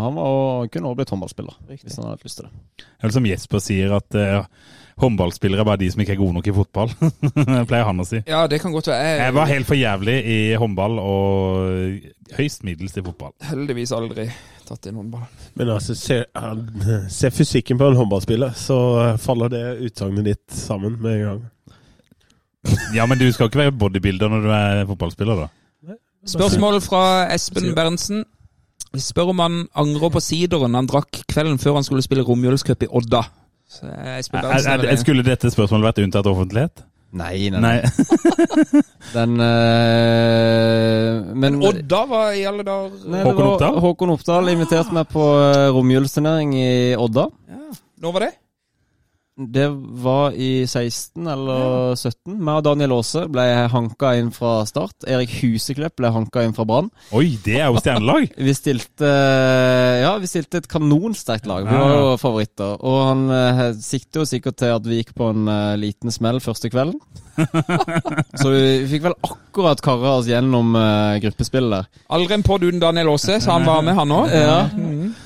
han 0.00 0.18
var, 0.18 0.66
kunne 0.70 0.90
også 0.90 0.98
blitt 1.00 1.14
håndballspiller, 1.14 1.56
hvis 1.70 1.98
han 1.98 2.10
hadde 2.10 2.26
lyst 2.26 2.38
til 2.38 2.46
det. 2.46 2.86
Eller 3.00 3.16
som 3.16 3.26
Jesper 3.26 3.62
sier, 3.64 3.94
at 3.96 4.14
eh, 4.18 4.44
håndballspillere 5.00 5.64
er 5.64 5.68
bare 5.68 5.80
de 5.80 5.90
som 5.92 6.02
ikke 6.04 6.14
er 6.14 6.20
gode 6.20 6.36
nok 6.36 6.48
i 6.50 6.54
fotball. 6.54 6.94
pleier 7.70 7.86
han 7.88 8.02
å 8.02 8.06
si. 8.08 8.22
Ja, 8.28 8.44
det 8.50 8.60
kan 8.62 8.74
godt 8.74 8.90
være. 8.92 9.12
Jeg 9.20 9.36
var 9.36 9.50
helt 9.50 9.68
for 9.68 9.78
jævlig 9.78 10.16
i 10.24 10.38
håndball 10.60 10.98
og 11.02 12.34
høyst 12.36 12.64
middels 12.68 12.96
i 12.96 13.04
fotball. 13.04 13.34
heldigvis 13.48 13.94
aldri 13.96 14.28
tatt 14.68 14.86
inn 14.86 14.98
håndball. 15.00 15.24
Men 15.58 15.72
altså, 15.74 15.96
se, 15.98 16.20
se 17.10 17.30
fysikken 17.34 17.80
på 17.80 17.88
en 17.90 17.98
håndballspiller, 17.98 18.52
så 18.58 18.78
faller 19.22 19.50
det 19.52 19.64
utsagnet 19.88 20.28
ditt 20.30 20.44
sammen 20.54 21.00
med 21.00 21.16
en 21.16 21.24
gang. 21.28 21.48
Ja, 22.92 23.06
men 23.08 23.16
du 23.16 23.24
skal 23.32 23.48
ikke 23.48 23.62
være 23.62 23.72
bodybuilder 23.80 24.28
når 24.28 24.42
du 24.44 24.50
er 24.52 24.82
fotballspiller, 24.90 25.46
da. 25.46 25.94
Spørsmål 26.28 26.82
fra 26.84 27.02
Espen 27.32 27.70
Berntsen. 27.72 28.26
Spør 29.00 29.30
om 29.32 29.38
han 29.40 29.54
angrer 29.78 30.10
på 30.12 30.20
sideren 30.20 30.74
han 30.76 30.88
drakk 30.90 31.22
kvelden 31.30 31.60
før 31.62 31.78
han 31.78 31.86
skulle 31.86 32.04
spille 32.04 32.24
romjulscup 32.26 32.84
i 32.84 32.90
Odda. 32.90 33.22
Så 33.70 33.86
Espen 34.18 34.42
Er, 34.42 34.56
er, 34.58 34.82
er 34.82 34.92
er, 34.92 34.96
skulle 34.98 35.22
dette 35.26 35.50
spørsmålet 35.52 35.92
vært 35.92 36.00
unntatt 36.04 36.26
offentlighet? 36.26 36.82
Nei, 37.10 37.50
Nei. 37.50 37.78
Den 39.16 39.32
øh, 39.42 41.30
Men 41.42 41.56
Odda 41.66 42.04
var 42.06 42.36
i 42.38 42.44
alle 42.46 42.62
dager 42.66 43.24
Håkon 43.26 43.48
Oppdal? 43.48 43.78
Håkon 43.82 44.12
Oppdal 44.14 44.52
inviterte 44.52 44.94
meg 44.94 45.10
på 45.10 45.24
uh, 45.38 45.72
romjulsturnering 45.74 46.54
i 46.54 46.70
Odda. 46.94 47.26
Når 48.00 48.14
var 48.14 48.26
det? 48.28 48.30
Det 49.40 49.68
var 50.04 50.34
i 50.36 50.66
16 50.66 51.24
eller 51.32 51.94
17. 51.96 52.34
Meg 52.36 52.58
og 52.58 52.64
Daniel 52.66 52.92
Aase 52.98 53.22
ble 53.32 53.44
hanka 53.72 54.12
inn 54.20 54.28
fra 54.34 54.66
start. 54.68 55.06
Erik 55.08 55.32
Huseklepp 55.40 55.94
ble 55.96 56.10
hanka 56.12 56.42
inn 56.44 56.52
fra 56.56 56.66
Brann. 56.68 56.90
Oi, 57.16 57.38
det 57.40 57.56
er 57.56 57.70
jo 57.70 57.80
stjernelag! 57.80 58.28
Vi 58.50 58.54
stilte 58.56 59.08
Ja, 60.02 60.12
vi 60.20 60.28
stilte 60.28 60.60
et 60.60 60.68
kanonsterkt 60.68 61.48
lag. 61.48 61.64
Vi 61.64 61.72
var 61.72 61.94
jo 61.94 62.18
favoritter. 62.20 62.76
Og 62.84 62.98
han 63.06 63.22
eh, 63.32 63.62
sikter 63.80 64.22
jo 64.22 64.28
sikkert 64.28 64.58
til 64.60 64.74
at 64.74 64.86
vi 64.86 65.00
gikk 65.00 65.14
på 65.16 65.30
en 65.32 65.48
eh, 65.48 65.78
liten 65.80 66.12
smell 66.12 66.40
første 66.44 66.70
kvelden. 66.72 66.98
Så 68.40 68.52
vi 68.52 68.64
fikk 68.90 69.06
vel 69.08 69.16
akkurat 69.24 69.80
kara 69.84 70.18
oss 70.18 70.28
gjennom 70.28 70.74
eh, 70.76 71.20
gruppespillet 71.24 71.78
der. 71.78 71.88
Aldri 72.12 72.36
en 72.36 72.44
podd 72.44 72.66
uten 72.66 72.82
Daniel 72.82 73.14
Aase, 73.14 73.38
så 73.40 73.56
han 73.56 73.68
var 73.68 73.80
med, 73.86 73.96
han 73.96 74.12
òg. 74.14 74.34
Ja. 74.34 74.60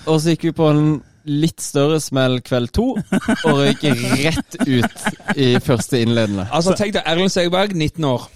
Og 0.06 0.20
så 0.20 0.34
gikk 0.34 0.50
vi 0.50 0.54
på 0.54 0.70
en 0.70 0.86
litt 1.24 1.60
større 1.64 2.00
smell 2.04 2.40
kveld 2.44 2.72
to, 2.76 2.90
og 2.98 3.58
røyk 3.60 3.84
rett 4.20 4.56
ut 4.66 5.36
i 5.40 5.54
første 5.64 6.00
innledende. 6.04 6.46
Altså, 6.52 6.74
tenk 6.78 6.94
deg 6.98 7.06
Erlend 7.08 7.32
Segberg, 7.32 7.72
19 7.76 8.04
år. 8.10 8.26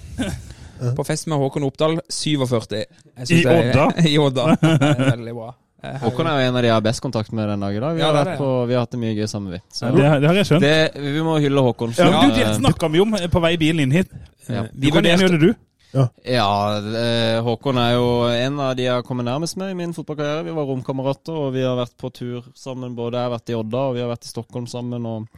På 0.97 1.05
fest 1.07 1.27
med 1.27 1.41
Håkon 1.43 1.67
Oppdal, 1.67 1.99
47. 2.09 2.85
I 3.35 3.41
Odda? 3.45 3.89
I 4.13 4.19
Odda. 4.23 4.51
Veldig 4.63 5.35
bra. 5.37 5.51
Eh, 5.83 5.95
Håkon 6.03 6.27
er 6.27 6.41
jo 6.41 6.49
en 6.49 6.57
av 6.59 6.63
de 6.65 6.71
jeg 6.71 6.75
har 6.75 6.83
best 6.83 7.03
kontakt 7.05 7.31
med 7.35 7.47
den 7.53 7.61
dag 7.63 7.77
i 7.77 7.81
dag. 7.83 7.95
Vi, 7.95 8.01
Ja, 8.03 8.09
har, 8.11 8.25
det 8.25 8.33
det, 8.33 8.39
på, 8.41 8.49
vi 8.67 8.75
har 8.75 8.83
hatt 8.87 8.95
det 8.97 8.99
mye 9.03 9.15
gøy 9.15 9.29
sammen, 9.31 9.53
vi. 9.55 9.61
Så 9.75 9.93
Det, 9.95 10.09
det 10.23 10.27
har 10.31 10.41
jeg 10.41 10.49
skjønt. 10.49 10.65
det, 10.67 11.05
vi 11.15 11.23
må 11.27 11.37
hylle 11.43 11.63
Håkon. 11.69 11.95
Ja, 11.99 12.09
du, 12.23 12.33
det 12.35 12.47
eh, 12.49 12.57
snakka 12.59 12.91
vi 12.95 13.03
om 13.05 13.15
på 13.31 13.43
vei 13.45 13.53
i 13.55 13.61
bilen 13.61 13.85
inn 13.87 13.95
hit. 14.01 14.11
ja. 14.49 14.65
Vi 14.75 14.91
Hvordan 14.91 15.21
vurderte 15.23 15.55
du? 15.93 16.01
Ja, 16.29 16.51
eh, 16.79 17.39
Håkon 17.45 17.81
er 17.81 17.97
jo 17.97 18.07
en 18.29 18.61
av 18.61 18.77
de 18.77 18.87
jeg 18.87 18.95
har 18.95 19.07
kommet 19.07 19.29
nærmest 19.29 19.59
med 19.61 19.73
i 19.73 19.79
min 19.79 19.95
fotballkarriere. 19.97 20.47
Vi 20.47 20.57
var 20.57 20.69
romkamerater, 20.69 21.37
og 21.37 21.53
vi 21.57 21.65
har 21.65 21.79
vært 21.79 21.97
på 22.01 22.13
tur 22.15 22.49
sammen. 22.55 22.97
Både 22.99 23.19
jeg 23.19 23.29
har 23.29 23.37
vært 23.37 23.53
i 23.53 23.59
Odda, 23.59 23.85
og 23.89 23.97
vi 23.97 24.05
har 24.05 24.13
vært 24.13 24.29
i 24.29 24.33
Stockholm 24.33 24.69
sammen. 24.71 25.07
og 25.07 25.29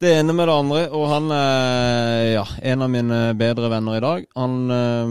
det 0.00 0.14
ene 0.16 0.32
med 0.32 0.48
det 0.48 0.54
andre, 0.56 0.82
og 0.96 1.02
han 1.10 1.26
er 1.36 2.22
ja, 2.32 2.44
en 2.72 2.84
av 2.86 2.88
mine 2.88 3.16
bedre 3.36 3.68
venner 3.68 3.98
i 3.98 4.00
dag. 4.00 4.22
Han 4.40 4.54
øh, 4.72 5.10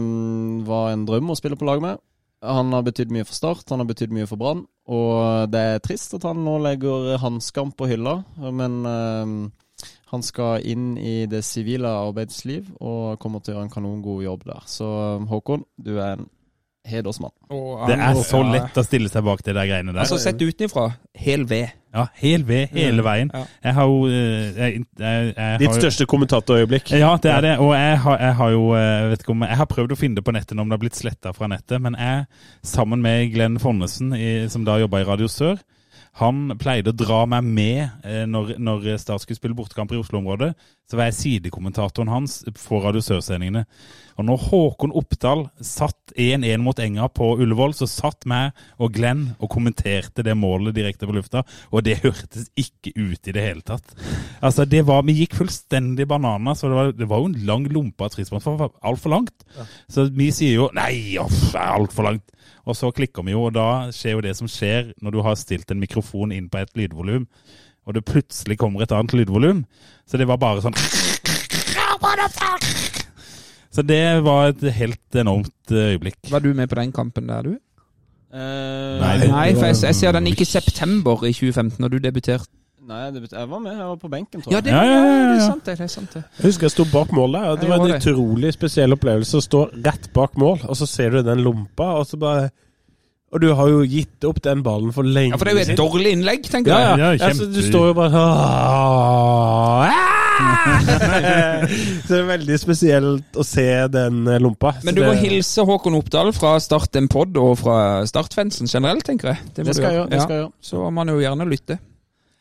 var 0.66 0.90
en 0.90 1.04
drøm 1.06 1.30
å 1.30 1.36
spille 1.38 1.58
på 1.58 1.68
lag 1.68 1.82
med. 1.84 2.00
Han 2.42 2.72
har 2.74 2.82
betydd 2.82 3.12
mye 3.14 3.26
for 3.28 3.36
Start, 3.36 3.68
han 3.70 3.84
har 3.84 3.86
betydd 3.86 4.10
mye 4.16 4.26
for 4.26 4.40
Brann. 4.40 4.64
Og 4.90 5.46
det 5.52 5.62
er 5.76 5.82
trist 5.84 6.16
at 6.18 6.26
han 6.26 6.42
nå 6.42 6.56
legger 6.64 7.20
hanskene 7.22 7.70
på 7.76 7.86
hylla, 7.86 8.16
men 8.50 8.80
eh, 8.90 9.36
han 10.10 10.24
skal 10.26 10.66
inn 10.66 10.92
i 10.98 11.24
det 11.30 11.44
sivile 11.46 11.90
arbeidsliv 12.08 12.72
og 12.80 13.18
kommer 13.22 13.42
til 13.42 13.54
å 13.54 13.58
gjøre 13.58 13.68
en 13.68 13.72
kanongod 13.72 14.24
jobb 14.24 14.44
der. 14.48 14.66
Så 14.66 14.90
Håkon, 15.30 15.62
du 15.78 15.96
er 15.98 16.16
en 16.16 16.28
hedersmann. 16.90 17.32
Det 17.86 17.94
er 17.94 18.18
så 18.24 18.40
lett 18.46 18.78
å 18.78 18.84
stille 18.84 19.10
seg 19.12 19.24
bak 19.26 19.42
de 19.44 19.52
der 19.52 19.68
greiene 19.68 19.92
der. 19.92 20.02
Altså, 20.02 20.18
sett 20.18 20.40
utenfra, 20.40 20.88
hel 21.14 21.44
ved. 21.48 21.76
Ja, 21.94 22.06
hel 22.20 22.44
ved, 22.46 22.70
hele 22.74 23.02
veien. 23.04 23.32
Jeg 23.34 23.74
har 23.76 23.88
jo 23.90 24.04
eh, 24.06 24.50
jeg, 24.54 24.84
jeg, 24.98 25.32
jeg 25.34 25.60
Ditt 25.62 25.74
største 25.78 26.06
kommentatorøyeblikk. 26.10 26.92
Ja, 26.98 27.16
det 27.22 27.32
er 27.34 27.46
det. 27.46 27.56
Og 27.62 27.74
jeg 27.74 27.98
har, 28.04 28.20
jeg 28.22 28.36
har 28.40 28.54
jo 28.54 28.62
eh, 28.78 29.08
vet 29.10 29.24
ikke 29.24 29.34
om, 29.34 29.44
Jeg 29.48 29.60
har 29.62 29.68
prøvd 29.70 29.96
å 29.96 29.98
finne 29.98 30.20
det 30.20 30.26
på 30.26 30.34
nettet 30.36 30.54
om 30.56 30.70
det 30.70 30.78
har 30.78 30.84
blitt 30.84 30.98
sletta 30.98 31.34
fra 31.36 31.50
nettet, 31.50 31.82
men 31.82 31.98
jeg, 31.98 32.24
sammen 32.66 33.02
med 33.04 33.28
Glenn 33.34 33.58
Fonnesen, 33.62 34.14
i, 34.14 34.30
som 34.52 34.66
da 34.66 34.78
jobba 34.80 35.02
i 35.02 35.08
Radio 35.10 35.30
Sør, 35.30 35.60
han 36.18 36.56
pleide 36.58 36.90
å 36.90 36.96
dra 36.96 37.22
meg 37.30 37.46
med 37.46 38.04
eh, 38.04 38.24
når, 38.26 38.56
når 38.58 38.88
Start 38.98 39.22
skulle 39.22 39.38
spille 39.38 39.56
bortekamper 39.56 39.96
i 39.96 40.02
Oslo-området. 40.02 40.52
Så 40.90 40.98
var 40.98 41.06
jeg 41.06 41.20
sidekommentatoren 41.20 42.10
hans 42.10 42.40
på 42.66 42.80
Radio 42.82 42.98
Sør-sendingene. 43.04 43.62
Og 44.18 44.26
når 44.26 44.40
Håkon 44.48 44.92
Oppdal 44.98 45.44
satt 45.64 46.10
1-1 46.18 46.58
mot 46.60 46.80
Enga 46.82 47.06
på 47.14 47.28
Ullevål, 47.40 47.76
så 47.78 47.86
satt 47.86 48.26
meg 48.28 48.58
og 48.82 48.90
Glenn 48.96 49.28
og 49.38 49.52
kommenterte 49.54 50.24
det 50.26 50.34
målet 50.36 50.74
direkte 50.76 51.06
på 51.06 51.14
lufta, 51.14 51.44
og 51.70 51.86
det 51.86 52.00
hørtes 52.02 52.50
ikke 52.58 52.92
ut 52.98 53.30
i 53.30 53.36
det 53.36 53.46
hele 53.46 53.64
tatt. 53.64 53.94
Altså, 54.42 54.66
det 54.66 54.82
var, 54.88 55.06
Vi 55.06 55.14
gikk 55.22 55.38
fullstendig 55.38 56.08
banana, 56.10 56.56
så 56.58 56.68
det 56.68 56.80
var, 56.80 56.92
det 56.98 57.08
var 57.08 57.22
jo 57.22 57.30
en 57.30 57.40
lang 57.46 57.70
lompe 57.70 58.04
av 58.04 58.12
trismål. 58.16 58.42
Det 58.42 58.58
var 58.66 58.74
altfor 58.90 59.14
langt. 59.14 59.46
Så 59.88 60.10
vi 60.10 60.28
sier 60.34 60.58
jo 60.58 60.68
nei, 60.74 61.16
off, 61.22 61.54
altfor 61.54 62.10
langt. 62.10 62.34
Og 62.66 62.76
så 62.76 62.90
klikker 62.92 63.24
vi 63.24 63.38
jo, 63.38 63.46
og 63.46 63.54
da 63.56 63.88
skjer 63.94 64.18
jo 64.18 64.26
det 64.26 64.36
som 64.36 64.50
skjer 64.50 64.92
når 65.00 65.14
du 65.14 65.22
har 65.24 65.38
stilt 65.38 65.70
en 65.70 65.80
mikrofon 65.80 66.34
inn 66.34 66.50
på 66.50 66.60
et 66.60 66.74
lydvolum, 66.76 67.28
og 67.90 67.96
det 67.98 68.04
plutselig 68.06 68.56
kommer 68.60 68.84
et 68.86 68.92
annet 68.94 69.12
lydvolum. 69.18 69.64
Så 70.06 70.18
det 70.20 70.26
var 70.30 70.38
bare 70.42 70.62
sånn 70.64 70.74
Så 73.70 73.82
det 73.86 74.02
var 74.26 74.48
et 74.50 74.62
helt 74.74 75.14
enormt 75.18 75.70
øyeblikk. 75.70 76.18
Var 76.30 76.42
du 76.42 76.52
med 76.54 76.70
på 76.70 76.78
den 76.80 76.92
kampen 76.92 77.28
der, 77.30 77.42
du? 77.46 77.52
Uh, 78.30 78.98
Nei, 79.02 79.12
det- 79.18 79.28
Nei, 79.30 79.52
for 79.54 79.66
jeg, 79.66 79.76
jeg 79.82 79.94
ser 79.98 80.12
den 80.12 80.26
gikk 80.30 80.40
i 80.42 80.48
september 80.48 81.22
i 81.26 81.32
2015, 81.34 81.78
når 81.82 81.88
du 81.94 81.98
debuterte. 81.98 82.48
Nei, 82.90 83.04
jeg 83.14 83.48
var 83.48 83.58
med. 83.62 83.76
Jeg 83.76 83.86
var 83.86 83.96
på 84.02 84.08
benken, 84.10 84.42
tror 84.42 84.52
Ja, 84.52 84.60
det, 84.60 84.72
Ja, 84.72 84.82
ja, 84.82 84.90
ja, 84.90 85.02
ja. 85.04 85.28
det 85.34 85.42
er 85.42 85.46
sant, 85.46 85.64
det. 85.66 85.76
det 85.78 85.84
er 85.84 85.92
sant 85.92 86.14
det. 86.14 86.22
Jeg 86.38 86.46
husker 86.48 86.66
jeg 86.66 86.70
sto 86.74 86.84
bak 86.90 87.12
målet. 87.12 87.42
og 87.52 87.60
Det 87.60 87.68
var 87.68 87.84
en 87.84 87.94
utrolig 87.94 88.52
spesiell 88.56 88.92
opplevelse 88.96 89.38
å 89.38 89.44
stå 89.44 89.60
rett 89.84 90.08
bak 90.12 90.34
mål, 90.36 90.64
og 90.66 90.74
så 90.76 90.86
ser 90.88 91.10
du 91.10 91.22
den 91.22 91.42
lompa, 91.44 91.90
og 92.00 92.06
så 92.06 92.18
bare 92.18 92.50
Og 93.30 93.38
du 93.44 93.52
har 93.54 93.68
jo 93.70 93.84
gitt 93.86 94.24
opp 94.26 94.40
den 94.42 94.62
ballen 94.66 94.90
for 94.92 95.06
lenge 95.06 95.30
Ja, 95.30 95.38
For 95.38 95.46
det 95.46 95.52
er 95.52 95.56
jo 95.56 95.60
et 95.62 95.68
siden. 95.70 95.78
dårlig 95.78 96.10
innlegg, 96.16 96.48
tenker 96.50 96.72
Ja, 96.72 96.78
jeg. 96.80 96.98
ja. 96.98 97.10
Ja, 97.14 97.28
ja 97.28 97.34
så 97.38 97.46
du 97.46 97.60
står 97.62 97.84
jo 97.92 97.94
bare 97.94 98.10
sånn 98.10 98.30
Så 102.06 102.10
det 102.14 102.18
er 102.20 102.28
veldig 102.30 102.56
spesielt 102.60 103.36
å 103.38 103.44
se 103.46 103.66
den 103.92 104.22
eh, 104.30 104.38
lompa. 104.42 104.72
Men 104.86 104.96
du 104.96 105.02
må 105.04 105.12
det- 105.14 105.22
hilse 105.24 105.62
Håkon 105.68 105.94
Oppdal 105.98 106.32
fra 106.36 106.56
Start 106.62 106.96
en 106.98 107.08
pod 107.12 107.36
og 107.40 107.58
fra 107.60 107.76
Startfansen 108.08 108.66
generelt, 108.70 109.04
tenker 109.06 109.28
jeg. 109.34 109.38
Det, 109.54 109.66
Det 109.66 109.74
skal 109.76 109.90
jeg 109.90 109.98
gjøre. 110.00 110.10
Ja. 110.16 110.26
gjøre. 110.26 110.50
Så 110.64 110.76
må 110.82 110.90
man 111.00 111.08
jo 111.12 111.18
gjerne 111.22 111.46
lytte. 111.48 111.78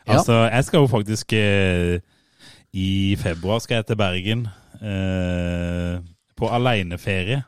Ja. 0.07 0.15
Altså, 0.17 0.39
jeg 0.49 0.65
skal 0.65 0.79
jo 0.79 0.87
faktisk 0.89 1.33
eh, 1.37 1.99
I 2.73 3.15
februar 3.19 3.59
skal 3.61 3.75
jeg 3.81 3.85
til 3.91 3.95
Bergen 3.99 4.47
eh, 4.81 5.99
på 6.39 6.49
aleneferie. 6.49 7.43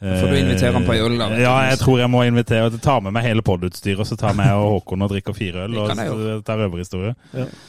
Får 0.00 0.28
du 0.28 0.36
invitere 0.36 0.72
han 0.76 0.84
på 0.84 0.92
øl, 0.92 1.14
da. 1.18 1.30
Ja, 1.40 1.54
jeg 1.70 1.78
tror 1.80 2.02
jeg 2.02 2.10
må 2.12 2.20
invitere. 2.28 2.68
Ta 2.84 2.98
med 3.00 3.14
meg 3.16 3.24
hele 3.24 3.44
podutstyret, 3.44 4.02
og 4.04 4.08
så 4.08 4.18
tar 4.20 4.36
jeg 4.36 4.58
og 4.58 4.74
Håkon 4.74 5.06
og 5.06 5.14
drikker 5.14 5.36
fire 5.36 5.64
øl. 5.64 5.78
Og 5.80 5.94
så 5.96 6.42
tar 6.44 6.60
røverhistorie. 6.60 7.14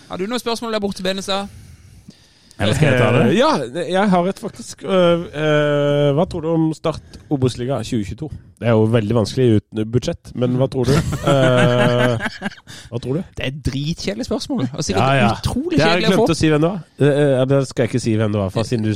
Har 0.09 0.19
du 0.19 0.27
noen 0.27 0.43
spørsmål 0.43 0.75
der 0.75 0.83
borte, 0.83 1.05
Benestad? 1.05 1.47
Eller 2.57 2.73
skal 2.73 2.89
jeg 2.89 2.99
ta 2.99 3.09
det? 3.13 3.25
Ja, 3.37 3.49
jeg 3.85 4.09
har 4.09 4.27
et 4.27 4.39
faktisk. 4.41 4.83
øh, 4.83 5.27
øh, 5.29 6.13
hva 6.17 6.25
tror 6.25 6.41
du 6.41 6.49
om 6.49 6.73
Start 6.73 7.19
Obos-liga 7.29 7.77
2022? 7.85 8.29
Det 8.57 8.65
er 8.65 8.73
jo 8.73 8.85
veldig 8.89 9.13
vanskelig 9.13 9.45
uten 9.59 9.89
budsjett, 9.93 10.31
men 10.35 10.55
hva 10.57 10.65
tror 10.73 10.89
du? 10.89 10.93
Eh, 11.27 12.23
hva 12.89 12.99
tror 13.03 13.17
du? 13.17 13.21
Det 13.37 13.43
er 13.43 13.49
et 13.51 13.57
dritkjedelig 13.67 14.25
spørsmål. 14.27 14.63
Og 14.73 14.83
sikkert 14.85 15.03
Ja, 15.03 15.13
ja. 15.19 15.27
utrolig 15.35 15.77
Det 15.77 15.83
har 15.83 15.91
jeg 15.99 16.07
kjedelig 16.07 16.07
å 16.07 16.17
få. 16.17 16.23
glemt 16.23 16.33
å 16.33 16.37
si 16.39 16.49
hvem 16.51 16.63
det 16.63 16.69
var. 16.71 16.79
Eh, 16.97 17.19
eh, 17.21 17.43
Det 17.51 17.59
skal 17.69 17.83
jeg 17.83 17.91
ikke 17.91 18.01
si 18.05 18.13
hvem 18.17 18.31
det 18.33 18.39
var, 18.41 18.49
for 18.55 18.63
siden 18.69 18.87
du 18.87 18.93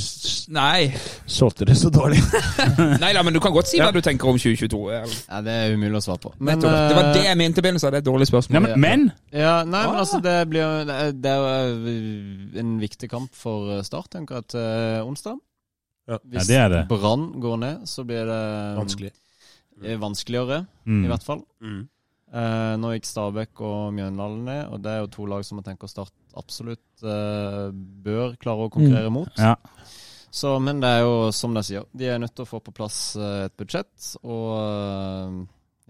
Nei. 0.58 0.94
solgte 1.30 1.68
det 1.70 1.76
så 1.78 1.92
dårlig. 1.94 2.22
Nei 3.04 3.12
da, 3.14 3.22
men 3.28 3.34
du 3.38 3.40
kan 3.44 3.54
godt 3.54 3.70
si 3.70 3.78
hva 3.82 3.92
du 3.94 4.02
tenker 4.02 4.32
om 4.32 4.40
2022. 4.42 4.82
Ja, 4.96 5.42
det 5.46 5.56
er 5.60 5.76
umulig 5.76 6.02
å 6.02 6.04
svare 6.08 6.24
på. 6.26 6.34
Men, 6.40 6.58
men, 6.58 6.66
det 6.66 6.98
var 6.98 7.06
eh, 7.10 7.14
det 7.20 7.24
jeg 7.28 7.38
mente, 7.44 7.62
Benestad. 7.66 7.94
Det 7.94 8.02
er 8.02 8.06
et 8.06 8.10
dårlig 8.10 8.28
spørsmål. 8.32 8.58
Ja, 8.58 8.64
men, 8.66 8.82
men 8.82 9.08
Ja, 9.36 9.56
nei, 9.64 9.86
men 9.86 9.96
Ah. 9.96 10.02
altså 10.02 10.22
det 10.24 10.38
blir 10.50 10.86
Det 11.22 11.32
er, 11.32 11.38
jo 11.38 11.48
eh, 11.86 12.60
en 12.62 12.76
viktig 12.82 13.10
kamp 13.12 13.30
for 13.38 13.78
eh, 13.78 13.84
Start, 13.86 14.10
tenker 14.18 14.42
jeg, 14.42 14.48
til 14.56 15.06
onsdag. 15.06 15.38
Ja. 16.10 16.18
Hvis 16.26 16.50
Ja, 16.50 16.68
det 16.68 16.78
det. 16.78 16.86
Brann 16.90 17.30
går 17.42 17.58
ned, 17.62 17.84
så 17.88 18.04
blir 18.08 18.26
det 18.26 18.42
Vanskelig. 18.80 19.12
Eh, 19.84 19.98
vanskeligere, 20.02 20.66
mm. 20.86 21.02
i 21.06 21.10
hvert 21.12 21.24
fall. 21.26 21.42
Mm. 21.62 21.82
Eh, 22.32 22.74
nå 22.80 22.94
gikk 22.96 23.06
Stabæk 23.10 23.60
og 23.68 23.94
Mjøndalen 23.98 24.46
ned, 24.48 24.62
og 24.72 24.80
det 24.86 24.92
er 24.94 25.02
jo 25.04 25.10
to 25.12 25.26
lag 25.28 25.44
som 25.44 25.60
jeg 25.60 25.66
tenker 25.72 25.90
Start 25.92 26.14
absolutt 26.40 27.04
eh, 27.04 27.72
bør 28.06 28.38
klare 28.40 28.70
å 28.70 28.72
konkurrere 28.72 29.10
Mm. 29.12 29.18
mot. 29.20 29.34
Ja. 29.38 29.56
Så, 30.32 30.54
men 30.64 30.80
det 30.80 30.88
er 30.88 31.02
jo 31.04 31.32
som 31.36 31.52
de 31.54 31.60
sier, 31.68 31.84
de 31.92 32.06
er 32.08 32.22
nødt 32.24 32.32
til 32.38 32.46
å 32.46 32.48
få 32.48 32.62
på 32.64 32.72
plass 32.72 33.18
eh, 33.20 33.50
et 33.50 33.56
budsjett, 33.60 34.14
og 34.24 34.54
eh, 34.62 35.34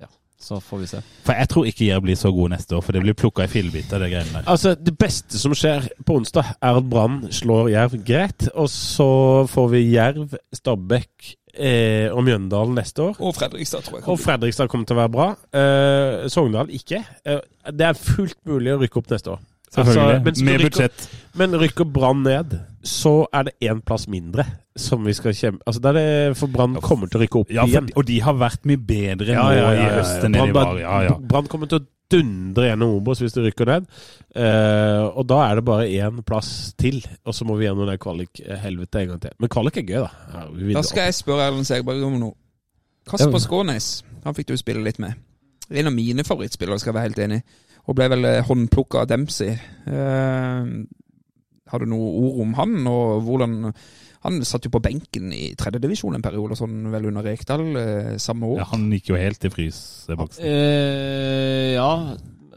ja, 0.01 0.07
så 0.41 0.57
får 0.65 0.81
vi 0.81 0.87
se. 0.89 1.01
For 1.27 1.37
jeg 1.37 1.51
tror 1.51 1.67
ikke 1.69 1.85
Jerv 1.91 2.07
blir 2.07 2.17
så 2.17 2.31
god 2.33 2.55
neste 2.55 2.73
år, 2.73 2.81
for 2.87 2.97
det 2.97 3.03
blir 3.05 3.13
plukka 3.21 3.45
i 3.45 3.51
fillebiter, 3.53 4.01
det 4.01 4.09
greiene 4.15 4.39
der. 4.39 4.47
Altså, 4.49 4.73
Det 4.73 4.95
beste 4.97 5.37
som 5.37 5.53
skjer 5.53 5.85
på 6.07 6.17
onsdag, 6.17 6.55
er 6.57 6.79
at 6.81 6.89
Brann 6.89 7.21
slår 7.29 7.69
Jerv 7.75 7.99
greit. 8.07 8.47
Og 8.55 8.65
så 8.73 9.11
får 9.53 9.69
vi 9.75 9.83
Jerv, 9.93 10.33
Stabæk 10.57 11.35
eh, 11.53 12.07
og 12.13 12.23
Mjøndalen 12.27 12.75
neste 12.77 13.03
år. 13.09 13.19
Og 13.19 13.35
Fredrikstad, 13.37 13.85
tror 13.87 13.99
jeg. 13.99 14.07
Og 14.07 14.19
Fredrikstad 14.21 14.71
kommer 14.71 14.89
til 14.89 14.97
å 14.97 15.01
være 15.03 15.13
bra. 15.13 15.29
Eh, 15.53 16.27
Sogndal 16.31 16.71
ikke. 16.75 17.03
Eh, 17.25 17.41
det 17.71 17.87
er 17.91 17.97
fullt 17.99 18.37
mulig 18.49 18.73
å 18.75 18.79
rykke 18.81 19.01
opp 19.01 19.11
neste 19.13 19.35
år. 19.35 19.41
Selvfølgelig. 19.71 20.01
Altså, 20.03 20.43
men 20.43 20.45
Med 20.45 20.65
budsjett. 20.65 21.05
Men 21.39 21.53
rykker 21.61 21.87
Brann 21.87 22.23
ned, 22.25 22.57
så 22.83 23.13
er 23.31 23.47
det 23.47 23.53
én 23.63 23.79
plass 23.87 24.07
mindre 24.11 24.43
som 24.75 25.03
vi 25.05 25.13
skal 25.15 25.35
kjempe 25.35 25.63
Altså, 25.67 25.79
det 25.83 25.89
er 25.91 25.97
det, 25.99 26.37
For 26.39 26.51
Brann 26.51 26.75
kommer 26.83 27.07
til 27.11 27.19
å 27.19 27.23
rykke 27.23 27.39
opp 27.43 27.49
Ja, 27.53 27.63
for, 27.63 27.71
igjen. 27.71 27.89
og 27.95 28.05
de 28.07 28.17
har 28.25 28.35
vært 28.39 28.67
mye 28.67 28.79
bedre 28.79 29.31
Ja, 29.35 29.43
nå 29.43 29.55
ja, 29.55 29.61
ja, 29.61 29.71
i 29.71 29.81
ja, 29.85 29.89
høst 29.99 30.25
enn 30.27 30.35
det 30.35 30.45
de 30.47 30.55
var. 30.55 30.79
Ja, 30.79 30.95
ja. 31.07 31.15
Brann 31.19 31.47
kommer 31.51 31.71
til 31.71 31.81
å 31.81 31.85
dundre 32.11 32.67
gjennom 32.69 32.97
Obos 32.97 33.21
hvis 33.23 33.35
de 33.35 33.45
rykker 33.45 33.69
ned. 33.71 33.87
Eh, 34.35 35.03
og 35.07 35.25
da 35.29 35.39
er 35.47 35.59
det 35.59 35.65
bare 35.67 35.87
én 35.89 36.21
plass 36.27 36.73
til, 36.79 37.01
og 37.25 37.35
så 37.35 37.47
må 37.47 37.57
vi 37.59 37.67
gjennom 37.67 37.89
det 37.89 37.97
kvalik-helvete 38.03 39.01
en 39.01 39.13
gang 39.13 39.23
til. 39.25 39.35
Men 39.39 39.53
kvalik 39.55 39.81
er 39.81 39.87
gøy, 39.87 39.97
da. 40.05 40.29
Ja, 40.35 40.45
vi 40.53 40.77
Da 40.77 40.85
skal 40.87 41.09
jeg 41.09 41.17
spørre 41.19 41.49
Erlend 41.49 41.69
Segberg 41.69 42.05
om 42.07 42.19
noe. 42.21 42.37
Kasper 43.09 43.41
Skånes, 43.41 43.89
han 44.23 44.37
fikk 44.37 44.51
du 44.51 44.57
spille 44.59 44.83
litt 44.85 45.01
med. 45.01 45.17
En 45.71 45.89
av 45.89 45.95
mine 45.95 46.23
favorittspillere, 46.27 46.79
skal 46.79 46.91
jeg 46.91 46.99
være 46.99 47.09
helt 47.09 47.21
enig. 47.25 47.41
Og 47.89 47.97
ble 47.97 48.07
vel 48.13 48.27
eh, 48.29 48.43
håndplukka 48.45 49.03
av 49.03 49.09
Dempsey. 49.09 49.55
Eh, 49.89 50.71
har 51.71 51.81
du 51.81 51.89
noe 51.89 52.11
ord 52.21 52.41
om 52.43 52.53
han, 52.59 52.75
og 52.91 53.25
hvordan 53.25 53.57
Han 54.25 54.41
satt 54.45 54.67
jo 54.67 54.73
på 54.73 54.83
benken 54.83 55.31
i 55.33 55.51
tredjedivisjon 55.57 56.17
en 56.17 56.25
periode, 56.25 56.57
sånn 56.59 56.91
vel 56.93 57.07
under 57.09 57.25
Rekdal 57.25 57.63
eh, 57.79 58.11
samme 58.21 58.51
år. 58.53 58.59
Ja, 58.61 58.67
han 58.75 58.85
gikk 58.93 59.09
jo 59.13 59.17
helt 59.17 59.47
i 59.47 59.51
fryseboksen. 59.53 60.45
Eh, 60.45 61.71
ja, 61.73 61.91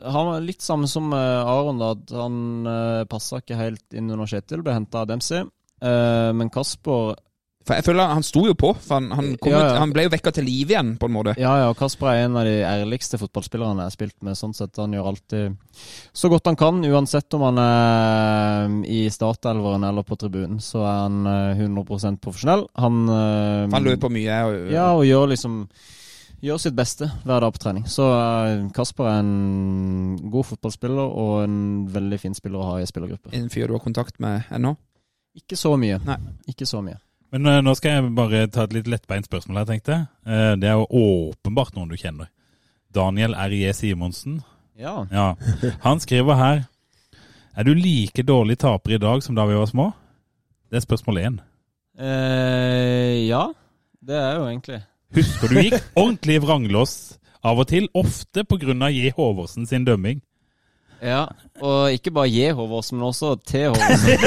han 0.05 0.29
var 0.29 0.45
litt 0.45 0.65
samme 0.65 0.89
som 0.91 1.13
eh, 1.17 1.53
Aron, 1.55 1.81
da. 1.81 1.95
Han 2.21 2.37
uh, 2.69 3.05
passa 3.09 3.41
ikke 3.41 3.57
helt 3.57 3.97
inn 3.97 4.11
under 4.13 4.29
Kjetil, 4.29 4.65
ble 4.65 4.77
henta 4.77 5.03
av 5.03 5.09
Dempsey. 5.09 5.47
Eh, 5.85 6.31
men 6.37 6.51
Kasper 6.53 7.17
For 7.65 7.79
jeg 7.79 7.85
føler 7.87 8.11
Han 8.13 8.25
sto 8.27 8.43
jo 8.45 8.53
på, 8.61 8.75
for 8.77 8.99
han, 8.99 9.07
han, 9.17 9.31
kom 9.41 9.55
Ja, 9.55 9.63
ut, 9.65 9.79
han 9.81 9.93
ble 9.95 10.05
jo 10.05 10.13
vekka 10.13 10.35
til 10.37 10.45
liv 10.45 10.73
igjen, 10.75 10.95
på 11.01 11.09
en 11.09 11.15
måte. 11.17 11.33
Ja, 11.41 11.55
ja, 11.63 11.71
Kasper 11.79 12.11
er 12.11 12.27
en 12.27 12.37
av 12.37 12.45
de 12.45 12.59
ærligste 12.69 13.17
fotballspillerne 13.21 13.87
jeg 13.87 13.91
har 13.93 13.95
spilt 13.97 14.17
med. 14.27 14.37
sånn 14.37 14.53
sett. 14.57 14.77
Han 14.83 14.93
gjør 14.93 15.09
alltid 15.15 15.57
så 16.13 16.29
godt 16.33 16.51
han 16.51 16.59
kan, 16.61 16.83
uansett 16.85 17.35
om 17.39 17.47
han 17.49 17.61
er 17.65 18.77
i 18.91 19.03
startelveren 19.13 19.87
eller 19.89 20.05
på 20.05 20.19
tribunen. 20.21 20.61
Så 20.61 20.85
er 20.85 21.03
han 21.07 21.25
eh, 21.31 21.65
100% 21.65 22.21
profesjonell. 22.25 22.67
Han, 22.85 23.05
eh, 23.09 23.65
han 23.73 23.89
løper 23.89 24.13
mye. 24.13 24.41
Og, 24.45 24.73
Ja, 24.75 24.91
og 24.93 25.07
gjør 25.09 25.33
liksom 25.35 25.63
Gjør 26.45 26.59
sitt 26.61 26.75
beste 26.77 27.07
hver 27.25 27.41
dag 27.41 27.55
på 27.57 27.61
trening. 27.63 27.87
Så 27.89 28.05
eh, 28.05 28.67
Kasper 28.77 29.07
er 29.09 29.23
en 29.23 30.19
god 30.29 30.45
fotballspiller 30.51 31.15
og 31.17 31.47
en 31.47 31.55
veldig 31.89 32.19
fin 32.21 32.37
spiller 32.37 32.61
å 32.61 32.67
ha 32.75 32.75
i 32.83 32.89
spillergruppe. 32.89 33.33
En 33.33 33.49
fyr 33.49 33.71
du 33.71 33.79
har 33.79 33.81
kontakt 33.81 34.21
med 34.21 34.45
ennå? 34.53 34.75
Ikke 35.41 35.57
så 35.57 35.73
mye. 35.81 36.03
Nei. 36.05 36.19
Ikke 36.53 36.69
så 36.69 36.83
mye. 36.85 36.99
Men 37.35 37.51
uh, 37.51 37.59
nå 37.67 37.75
skal 37.75 37.97
jeg 37.97 38.11
bare 38.15 38.45
ta 38.55 38.69
et 38.69 38.77
litt 38.77 38.87
lettbeint 38.87 39.27
spørsmål 39.27 39.59
her, 39.59 39.67
tenkte 39.73 39.97
jeg. 39.97 40.07
Uh, 40.23 40.53
det 40.61 40.71
er 40.71 40.79
jo 40.79 40.87
åpenbart 41.35 41.75
noen 41.75 41.91
du 41.91 41.97
kjenner. 41.99 42.31
Daniel 42.95 43.35
R.J. 43.35 43.73
Simonsen. 43.75 44.39
Ja. 44.79 45.01
Ja. 45.11 45.33
Han 45.87 46.01
skriver 46.03 46.35
her 46.35 46.65
Er 47.55 47.67
du 47.67 47.75
like 47.79 48.25
dårlig 48.27 48.57
taper 48.59 48.97
i 48.97 48.99
dag 49.03 49.23
som 49.23 49.35
da 49.35 49.47
vi 49.47 49.59
var 49.59 49.67
små? 49.71 49.91
Det 50.71 50.79
er 50.79 50.87
spørsmål 50.87 51.21
én. 51.23 51.37
Eh, 51.95 53.29
ja, 53.29 53.45
det 54.03 54.17
er 54.19 54.33
jo 54.39 54.47
egentlig. 54.49 54.81
Husker 55.15 55.51
du 55.51 55.61
gikk 55.61 55.77
ordentlig 55.95 56.41
vranglås 56.43 56.95
av 57.47 57.61
og 57.63 57.69
til, 57.71 57.87
ofte 57.95 58.43
av 58.43 58.91
J. 58.91 59.13
Håvorsen 59.15 59.67
sin 59.71 59.85
dømming. 59.87 60.23
Ja, 61.05 61.25
og 61.61 61.93
ikke 61.93 62.11
bare 62.17 62.31
J. 62.33 62.55
Håvardsen, 62.57 62.97
men 62.97 63.11
også 63.11 63.35
T. 63.45 63.67
Håvardsen. 63.69 64.23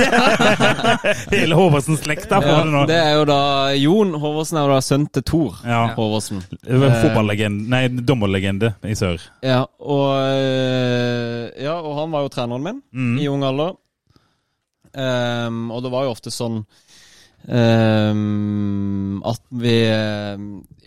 Hele 1.34 1.58
Håvardsen-slekta 1.58 2.38
får 2.44 2.52
Ja, 2.52 2.60
det 2.62 2.74
nå. 2.76 2.84
det 2.92 2.98
er 3.02 3.14
jo 3.18 3.24
da 3.30 3.40
Jon 3.82 4.14
Håvardsen 4.22 4.60
er 4.62 4.68
jo 4.68 4.76
da 4.76 4.80
sønn 4.86 5.08
til 5.18 5.26
Tor 5.26 5.58
Ja. 5.66 5.80
Håvardsen. 5.98 6.44
Fotballegende, 6.62 7.66
nei, 7.74 7.82
dommerlegende 7.90 8.76
i 8.86 8.94
sør. 9.00 9.18
Ja, 9.42 9.64
og, 9.82 10.06
øh, 10.22 11.50
ja, 11.66 11.76
og 11.82 11.98
han 12.04 12.14
var 12.14 12.28
jo 12.28 12.34
treneren 12.38 12.64
min 12.70 12.82
Mm. 12.94 13.18
i 13.24 13.28
ung 13.34 13.44
alder. 13.50 13.74
Um, 14.98 15.68
og 15.72 15.84
det 15.84 15.92
var 15.94 16.06
jo 16.08 16.14
ofte 16.16 16.32
sånn 16.34 16.62
ehm, 17.48 19.22
at 19.26 19.42
vi 19.50 19.76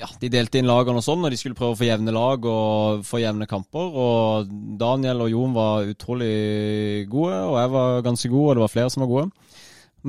Ja, 0.01 0.09
de 0.21 0.31
delte 0.33 0.61
inn 0.61 0.69
lagene 0.69 1.01
og 1.01 1.05
sånn, 1.05 1.25
og 1.25 1.33
de 1.33 1.37
skulle 1.41 1.59
prøve 1.59 1.75
å 1.75 1.81
få 1.81 1.89
jevne 1.89 2.15
lag 2.15 2.45
og 2.49 3.05
få 3.05 3.21
jevne 3.21 3.49
kamper. 3.51 3.97
Og 4.05 4.49
Daniel 4.81 5.27
og 5.27 5.33
Jon 5.33 5.57
var 5.57 5.89
utrolig 5.91 7.07
gode, 7.11 7.37
og 7.51 7.59
jeg 7.61 7.73
var 7.75 8.07
ganske 8.07 8.33
god, 8.33 8.47
og 8.47 8.55
det 8.57 8.65
var 8.65 8.75
flere 8.75 8.93
som 8.95 9.05
var 9.05 9.13
gode. 9.13 9.31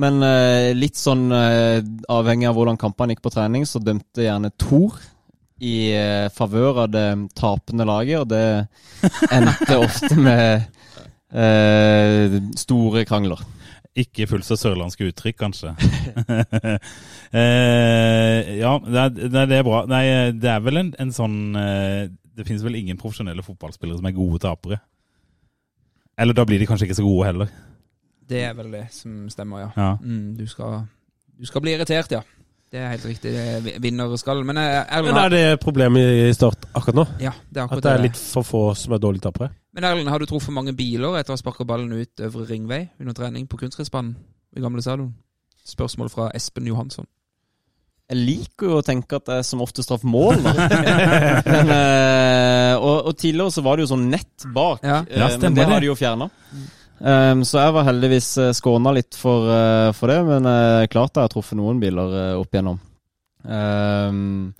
Men 0.00 0.22
uh, 0.24 0.72
litt 0.76 0.96
sånn 0.96 1.26
uh, 1.28 1.82
avhengig 2.12 2.48
av 2.48 2.56
hvordan 2.56 2.80
kampene 2.80 3.12
gikk 3.16 3.24
på 3.26 3.34
trening, 3.34 3.66
så 3.68 3.82
dømte 3.82 4.24
gjerne 4.24 4.52
Thor 4.60 4.96
i 5.62 5.92
uh, 5.92 6.32
favør 6.32 6.86
av 6.86 6.94
det 6.94 7.08
tapende 7.38 7.86
laget, 7.88 8.22
og 8.22 8.30
det 8.32 9.28
endte 9.30 9.82
ofte 9.82 10.16
med 10.20 10.70
store 12.60 13.06
krangler. 13.08 13.40
Ikke 13.94 14.24
fullt 14.26 14.46
så 14.48 14.56
sørlandske 14.56 15.04
uttrykk, 15.10 15.36
kanskje. 15.36 15.74
eh, 17.36 18.56
ja, 18.58 18.72
det 18.86 19.02
er, 19.02 19.10
det 19.46 19.58
er- 19.58 19.66
bra. 19.66 19.82
Nei, 19.90 20.04
det 20.32 20.48
er 20.50 20.60
vel 20.64 20.80
en, 20.80 20.94
en 20.98 21.12
sånn 21.12 21.36
eh, 21.60 22.06
Det 22.32 22.46
finnes 22.48 22.64
vel 22.64 22.78
ingen 22.80 22.96
profesjonelle 22.96 23.44
fotballspillere 23.44 23.98
som 24.00 24.08
er 24.08 24.14
gode 24.16 24.40
tapere. 24.40 24.78
Eller 26.18 26.32
da 26.36 26.44
blir 26.48 26.58
de 26.60 26.66
kanskje 26.68 26.86
ikke 26.88 26.96
så 27.00 27.04
gode 27.04 27.26
heller. 27.28 27.52
Det 28.28 28.40
er 28.46 28.54
vel 28.56 28.70
det 28.72 28.86
som 28.96 29.26
stemmer, 29.32 29.66
ja. 29.66 29.70
Ja. 29.76 29.90
Mm, 30.00 30.34
du, 30.38 30.46
skal, 30.48 30.86
du 31.36 31.44
skal 31.48 31.60
bli 31.64 31.74
irritert, 31.76 32.12
ja. 32.16 32.22
Det 32.72 32.80
er 32.80 32.88
helt 32.94 33.04
riktig. 33.04 33.32
Det 33.34 33.42
er 33.56 33.60
vi- 33.60 33.74
Vinner 33.84 34.16
skal. 34.16 34.40
Men 34.48 34.56
eh, 34.56 34.86
Erlend 34.88 35.18
har- 35.18 35.26
er 35.28 35.34
det 35.36 35.60
problemet 35.60 36.00
i 36.30 36.32
Start 36.32 36.64
akkurat 36.72 37.02
nå? 37.02 37.06
Ja, 37.20 37.34
det 37.50 37.60
er 37.60 37.64
At 37.66 37.68
akkurat 37.68 37.82
det 37.84 37.92
er 37.92 38.00
det. 38.00 38.06
litt 38.08 38.16
for 38.32 38.42
få 38.48 38.62
som 38.74 38.94
er 38.96 39.02
dårlige 39.04 39.26
tapere? 39.28 39.50
Men 39.72 39.84
Erlend, 39.88 40.08
har 40.12 40.20
du 40.20 40.26
truffet 40.28 40.52
mange 40.52 40.74
biler 40.76 41.14
etter 41.16 41.32
å 41.32 41.36
ha 41.36 41.40
sparka 41.40 41.64
ballen 41.64 41.92
ut 41.96 42.20
Øvre 42.26 42.44
Ringvei 42.50 42.82
under 43.00 43.14
trening 43.16 43.46
på 43.48 43.56
kunstgressbanen 43.62 44.14
i 44.56 44.60
gamle 44.60 44.82
stadion? 44.84 45.14
Spørsmål 45.64 46.10
fra 46.12 46.26
Espen 46.36 46.66
Johansson. 46.68 47.06
Jeg 48.12 48.18
liker 48.26 48.68
jo 48.68 48.80
å 48.80 48.84
tenke 48.84 49.16
at 49.16 49.24
det 49.30 49.38
er 49.40 49.46
som 49.48 49.62
oftest 49.64 49.88
traff 49.88 50.02
mål. 50.04 50.36
Men, 51.54 51.70
eh, 51.72 52.74
og, 52.76 53.06
og 53.08 53.16
tidligere 53.16 53.54
så 53.54 53.64
var 53.64 53.78
det 53.80 53.86
jo 53.86 53.92
sånn 53.94 54.08
nett 54.12 54.44
bak, 54.52 54.82
Ja. 54.84 54.98
eh, 55.08 55.22
Ja, 55.22 55.30
men 55.40 55.56
det 55.56 55.64
har 55.70 55.80
de 55.80 55.88
jo 55.88 55.96
fjerna. 55.96 56.28
Um, 57.02 57.40
så 57.48 57.62
jeg 57.64 57.72
var 57.74 57.86
heldigvis 57.88 58.28
skåna 58.58 58.92
litt 58.94 59.16
for, 59.18 59.48
eh, 59.50 59.88
for 59.96 60.12
det, 60.12 60.18
men 60.28 60.44
uh, 60.46 60.84
klart 60.92 61.16
jeg 61.16 61.24
har 61.24 61.32
truffet 61.32 61.56
noen 61.58 61.80
biler 61.82 62.12
eh, 62.20 62.34
opp 62.38 62.52
igjennom. 62.52 62.76
Um, 63.42 64.52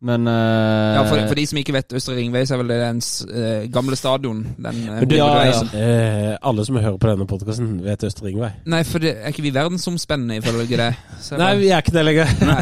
men 0.00 0.26
uh, 0.26 0.94
Ja, 0.96 1.04
for, 1.04 1.20
for 1.28 1.36
de 1.36 1.42
som 1.44 1.58
ikke 1.60 1.74
vet 1.76 1.92
Østre 1.92 2.14
Ringvei, 2.16 2.46
så 2.48 2.56
er 2.56 2.62
vel 2.62 2.70
det 2.72 2.78
den 2.80 3.00
eh, 3.36 3.66
gamle 3.72 3.98
stadion. 4.00 4.38
Den, 4.56 4.78
uh, 4.88 5.02
du, 5.04 5.16
Ja, 5.18 5.26
ja. 5.44 5.58
Eh, 5.76 6.30
alle 6.40 6.64
som 6.64 6.78
hører 6.80 6.96
på 6.96 7.10
denne 7.10 7.26
podkasten, 7.28 7.74
vet 7.84 8.06
Østre 8.08 8.30
Ringvei. 8.30 8.50
Nei, 8.72 8.80
for 8.88 9.04
det, 9.04 9.18
er 9.20 9.34
ikke 9.34 9.44
vi 9.44 9.52
verdensomspennende 9.52 10.40
ifølge 10.40 10.80
det? 10.80 10.88
Så 11.20 11.36
Nei, 11.40 11.52
vi 11.60 11.68
er 11.68 11.84
ikke 11.84 11.96
det 11.98 12.06
lenger. 12.08 12.32
Nei, 12.48 12.58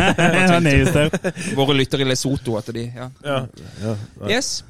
Ja. 0.89 1.07
Våre 1.57 1.77
lyttere 1.79 2.03
i 2.03 2.09
Lesotho, 2.09 2.57
etter 2.59 2.75
de 2.75 2.85
ja. 2.89 3.07
Ja, 3.23 3.39
ja, 3.83 3.95
ja. 3.95 3.95
Yes. 4.29 4.65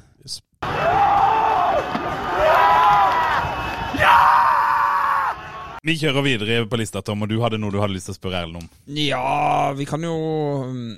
Vi 5.83 5.95
kjører 5.97 6.25
videre 6.25 6.63
på 6.69 6.77
lista, 6.77 7.01
Tom, 7.01 7.23
og 7.23 7.31
du 7.31 7.39
hadde 7.41 7.57
noe 7.57 7.73
du 7.73 7.79
hadde 7.81 7.95
lyst 7.95 8.09
til 8.11 8.13
å 8.13 8.19
spørre 8.19 8.43
Erlend 8.43 8.61
om. 8.61 8.65
Ja, 8.93 9.71
vi 9.77 9.87
kan 9.89 10.03
jo 10.03 10.15
mm, 10.69 10.97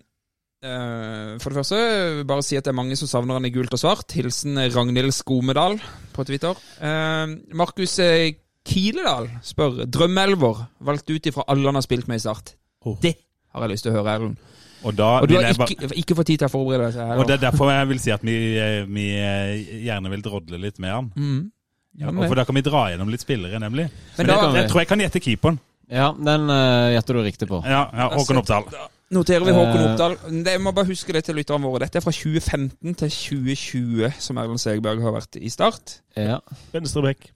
For 0.61 1.49
det 1.49 1.57
første 1.57 2.25
bare 2.29 2.43
si 2.45 2.57
at 2.59 2.67
det 2.67 2.69
er 2.69 2.77
mange 2.77 2.93
som 2.99 3.09
savner 3.09 3.39
han 3.39 3.47
i 3.49 3.53
gult 3.53 3.73
og 3.73 3.81
svart. 3.81 4.13
Hilsen 4.13 4.59
Ragnhild 4.75 5.13
Skomedal 5.15 5.79
på 6.13 6.25
Twitter. 6.27 6.57
Uh, 6.77 7.33
Markus 7.57 7.97
eh, 8.03 8.35
Kiledal 8.67 9.29
spør 9.45 9.85
Drømmeelver 9.89 10.67
valgt 10.85 11.09
ut 11.09 11.29
ifra 11.31 11.47
alle 11.49 11.65
han 11.65 11.79
har 11.79 11.85
spilt 11.85 12.07
med 12.11 12.21
i 12.21 12.23
Start. 12.27 12.53
Oh. 12.85 12.97
Det 13.01 13.15
har 13.51 13.65
jeg 13.65 13.73
lyst 13.73 13.88
til 13.88 13.93
å 13.93 13.97
høre, 13.97 14.13
Erlend. 14.19 14.38
Og, 14.81 14.93
da 14.97 15.09
Og 15.21 15.27
du 15.29 15.35
har 15.35 15.43
jeg 15.45 15.57
bare- 15.57 15.73
ikke, 15.75 15.89
ikke 15.97 16.15
fått 16.17 16.29
tid 16.31 16.41
til 16.41 16.47
å 16.47 16.53
forberede 16.53 16.93
deg. 16.93 17.17
og 17.19 17.27
det 17.29 17.35
er 17.35 17.43
derfor 17.51 17.69
jeg 17.69 17.88
vil 17.89 17.99
si 18.01 18.11
at 18.13 18.21
vi, 18.25 18.38
eh, 18.57 18.85
vi 18.85 19.07
eh, 19.17 19.81
gjerne 19.85 20.09
vil 20.09 20.21
drodle 20.25 20.61
litt 20.61 20.79
med 20.79 20.89
han. 20.93 21.11
Mm. 21.15 21.51
Ja, 21.99 22.07
Og 22.07 22.13
men, 22.15 22.27
for 22.29 22.35
da 22.35 22.45
kan 22.45 22.55
vi 22.55 22.61
dra 22.61 22.88
gjennom 22.89 23.09
litt 23.09 23.21
spillere, 23.21 23.59
nemlig. 23.59 23.89
men 24.17 24.25
det 24.25 24.33
da 24.33 24.39
kan. 24.41 24.55
Jeg 24.55 24.69
tror 24.69 24.81
jeg 24.81 24.88
kan 24.88 24.99
gjette 24.99 25.21
keeperen. 25.21 25.59
Ja, 25.91 26.13
den 26.15 26.49
uh, 26.49 26.88
gjetter 26.93 27.13
du 27.13 27.21
riktig 27.25 27.49
på. 27.49 27.59
Ja, 27.67 27.89
ja 27.91 28.09
Håkon 28.13 28.38
Oppdal. 28.39 28.69
Noterer 29.11 29.45
vi 29.45 29.51
Håkon 29.51 29.81
Eh. 29.81 29.91
Oppdal. 29.91 30.15
Det- 30.43 30.51
Jeg 30.53 30.61
må 30.61 30.71
bare 30.73 30.85
huske 30.88 31.13
det 31.13 31.23
til 31.25 31.35
lytterne 31.35 31.63
våre. 31.63 31.79
Dette 31.79 31.97
er 31.97 32.01
fra 32.01 32.11
2015 32.11 32.95
til 32.95 33.09
2020, 33.09 34.13
som 34.19 34.38
Erlend 34.38 34.59
Segberg 34.59 35.01
har 35.01 35.11
vært 35.11 35.35
i 35.41 35.49
Start. 35.49 35.99
Ja. 36.17 36.39
Venstre 36.73 37.01
bekk. 37.03 37.31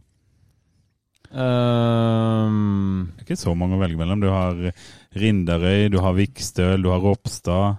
Um, 1.35 3.11
Det 3.18 3.23
er 3.23 3.27
ikke 3.27 3.39
så 3.41 3.53
mange 3.57 3.76
å 3.77 3.81
velge 3.81 3.97
mellom. 3.99 4.22
Du 4.23 4.30
har 4.31 4.56
Rinderøy, 5.15 5.89
du 5.91 5.99
har 6.03 6.14
Vikstøl, 6.18 6.84
du 6.84 6.89
har 6.93 7.02
Ropstad. 7.03 7.77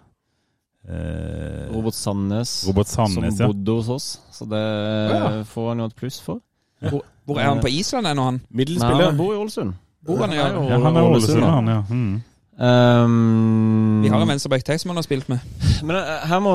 Eh, 0.87 1.67
Robert 1.75 1.95
Sandnes, 1.99 2.53
Robert 2.69 2.87
Sandnes, 2.87 3.37
som 3.37 3.47
ja. 3.47 3.49
bodde 3.51 3.75
hos 3.81 3.89
oss. 3.89 4.09
Så 4.33 4.47
det 4.49 4.61
Ja. 4.61 5.43
får 5.43 5.69
han 5.73 5.79
jo 5.79 5.85
et 5.87 5.97
pluss 5.97 6.21
for. 6.21 6.41
Hvor 6.81 7.39
er 7.41 7.49
han 7.49 7.61
på 7.61 7.69
Island 7.73 8.07
ennå, 8.07 8.23
han? 8.25 8.35
Nei, 8.51 8.65
Middelspiller. 8.65 9.05
han 9.11 9.17
bor 9.17 9.33
i 9.33 9.37
Ålesund. 9.37 9.75
Bor 10.07 10.19
han 10.19 10.33
i 10.33 10.37
er 10.37 10.53
ja. 10.53 10.79
Han 10.79 10.97
er 10.97 11.03
Ålesund, 11.03 11.43
han, 11.43 11.67
ja. 11.67 11.83
Mm. 11.91 12.23
Um, 12.59 14.03
Vi 14.03 14.09
har 14.09 14.23
en 14.23 14.29
venstreback 14.31 14.65
til 14.65 14.79
som 14.81 14.91
han 14.95 14.97
har 15.01 15.05
spilt 15.07 15.29
med. 15.29 15.39
Men 15.85 15.97
eh, 16.01 16.27
her 16.31 16.41
må 16.41 16.55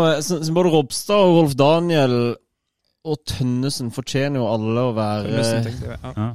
både 0.56 0.72
Robstad 0.74 1.16
og 1.22 1.36
Rolf 1.42 1.54
Daniel 1.60 2.16
og 3.06 3.18
Tønnesen 3.30 3.92
fortjener 3.94 4.42
jo 4.42 4.48
alle 4.50 4.88
å 4.90 4.96
være 4.98 5.36
jeg. 5.38 5.76
Ja. 5.86 6.12
Ja. 6.18 6.30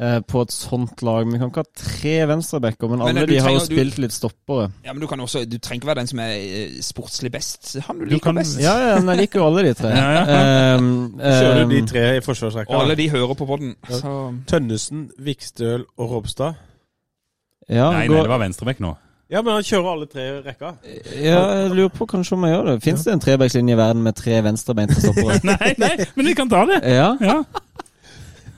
eh, 0.00 0.20
på 0.26 0.42
et 0.42 0.54
sånt 0.54 1.02
lag. 1.06 1.26
Vi 1.30 1.38
kan 1.38 1.50
ikke 1.50 1.62
ha 1.62 1.82
tre 1.82 2.14
venstrebacker, 2.30 2.88
men, 2.90 2.98
Men, 2.98 3.08
alle 3.08 3.26
de 3.26 3.26
trenger, 3.26 3.42
har 3.42 3.56
jo 3.58 3.64
spilt 3.66 3.96
du- 3.98 4.02
litt 4.02 4.14
stoppere. 4.16 4.70
ja, 4.86 4.92
men 4.94 5.00
du 5.02 5.06
kan 5.10 5.20
også 5.20 5.44
Du 5.50 5.58
trenger 5.58 5.80
ikke 5.82 5.90
være 5.90 6.00
den 6.00 6.06
som 6.14 6.18
er 6.24 6.32
eh, 6.38 6.80
sportslig 6.82 7.32
best. 7.32 7.76
Han 7.86 7.98
du 7.98 8.04
Du 8.06 8.18
kan- 8.18 8.34
best. 8.38 8.58
Ja, 8.60 8.76
ja, 8.78 8.94
men 9.00 9.08
jeg 9.16 9.26
liker 9.26 9.40
jo 9.40 9.46
alle 9.46 9.62
de 9.68 9.74
tre. 9.74 9.88
Ja, 9.98 10.10
ja. 10.14 10.76
Um, 10.78 11.14
Kjører 11.18 11.62
um, 11.64 11.68
du 11.70 11.76
de 11.80 11.86
tre 11.86 12.06
i 12.16 12.20
forsvarsrekka? 12.20 12.70
Og 12.74 12.82
alle 12.82 12.94
de 12.96 13.10
hører 13.10 13.34
på 13.34 13.46
podden. 13.46 13.74
Ja. 13.90 14.30
Tønnesen, 14.46 15.10
Vikstøl 15.18 15.84
og 15.98 16.10
Robstad. 16.10 16.54
Ja, 17.70 17.86
Nei, 17.94 18.08
nei, 18.10 18.20
det 18.26 18.32
var 18.32 18.42
venstrebekk 18.42 18.82
nå. 18.82 18.96
Ja, 19.30 19.44
men 19.46 19.54
han 19.54 19.62
kjører 19.62 19.88
alle 19.92 20.06
tre 20.10 20.24
rekka. 20.42 20.72
ja, 21.22 21.40
jeg 21.62 21.70
lurer 21.78 21.92
på 21.94 22.06
kanskje 22.10 22.34
om 22.34 22.44
jeg 22.48 22.56
gjør 22.56 22.64
det. 22.72 22.76
Fins 22.82 23.04
det 23.06 23.12
en 23.14 23.20
trebackslinje 23.22 23.76
i 23.76 23.78
verden 23.78 24.02
med 24.02 24.16
tre 24.18 24.40
venstrebeinte 24.42 24.96
stoppere? 24.98 25.36
Nei, 25.52 25.70
nei, 25.78 25.92
men 26.18 26.26
vi 26.26 26.34
kan 26.34 26.50
ta 26.50 26.64
det. 26.66 26.80
Ja. 26.90 27.12
Ja, 27.22 27.36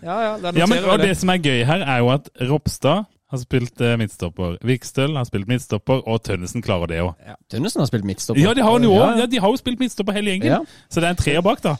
Ja, 0.02 0.14
ja, 0.24 0.30
ja 0.56 0.66
men, 0.66 0.80
og 0.88 0.98
det 0.98 1.12
det. 1.12 1.18
som 1.20 1.30
er 1.30 1.38
gøy 1.44 1.60
her, 1.68 1.84
er 1.84 1.98
jo 2.02 2.08
at 2.10 2.30
Ropstad 2.48 3.04
har 3.32 3.40
spilt 3.40 3.80
eh, 3.80 3.94
midtstopper. 4.00 4.56
Vikstøl 4.66 5.14
har 5.16 5.28
spilt 5.28 5.46
midtstopper, 5.48 6.02
og 6.08 6.24
Tønnesen 6.26 6.64
klarer 6.64 6.90
det 6.90 6.98
òg. 7.04 7.12
Tønnesen 7.52 7.80
har 7.84 7.88
spilt 7.88 8.04
midtstopper. 8.08 8.42
Ja, 8.42 8.52
de 8.56 8.64
har 8.64 8.80
jo 8.82 8.96
Ja, 8.96 9.12
ja, 9.22 9.26
de 9.30 9.40
har 9.40 9.52
jo 9.54 9.60
spilt 9.60 9.80
midtstopper 9.80 10.16
hele 10.16 10.34
gjengen. 10.34 10.48
Ja. 10.50 10.58
Så 10.90 11.00
det 11.00 11.08
er 11.08 11.14
en 11.14 11.20
treer 11.20 11.44
bak, 11.44 11.62
da. 11.64 11.76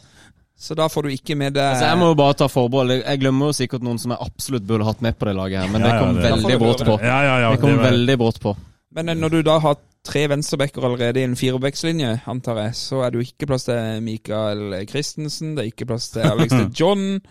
Så 0.55 0.75
da 0.77 0.85
får 0.87 1.03
du 1.03 1.09
ikke 1.15 1.35
med 1.35 1.53
det 1.57 1.63
Altså, 1.63 1.87
jeg 1.89 1.97
må 1.99 2.07
jo 2.11 2.15
bare 2.15 2.33
ta 2.39 2.47
forbehold. 2.47 2.91
Jeg- 3.03 3.19
glemmer 3.19 3.49
jo 3.49 3.55
sikkert 3.57 3.81
noen 3.83 3.97
som 3.99 4.11
jeg 4.11 4.19
absolutt 4.21 4.67
burde 4.67 4.85
hatt 4.85 5.01
med 5.01 5.17
på 5.19 5.25
det 5.25 5.35
laget 5.35 5.61
her, 5.61 5.67
men 5.71 5.81
Ja, 5.81 5.87
det 5.87 5.93
ja, 5.93 5.99
kom 5.99 6.15
det- 6.15 6.31
veldig 6.31 6.59
brått 6.61 6.83
på. 6.85 6.99
Ja, 7.01 7.21
ja, 7.23 7.39
ja. 7.41 7.51
Det 7.51 7.59
kom 7.61 7.69
det 7.71 7.77
var- 7.79 7.91
veldig 7.91 8.17
brått 8.17 8.39
på. 8.39 8.55
Men 8.93 9.09
eh, 9.09 9.15
når 9.15 9.29
du 9.31 9.41
da 9.43 9.59
har 9.59 9.75
tre 10.03 10.27
venstrebacker 10.27 10.83
allerede 10.83 11.17
i 11.17 11.23
en 11.23 11.35
firebackslinje, 11.35 12.21
antar 12.27 12.57
jeg, 12.61 12.71
så 12.75 13.03
er 13.03 13.09
det 13.11 13.19
jo 13.19 13.25
ikke 13.33 13.47
plass 13.47 13.63
til 13.65 14.01
Mikael 14.01 14.85
Christensen, 14.87 15.55
det 15.55 15.63
er 15.65 15.71
ikke 15.71 15.87
plass 15.87 16.09
til 16.09 16.21
Alex 16.21 16.49
de 16.51 16.69
John, 16.79 17.21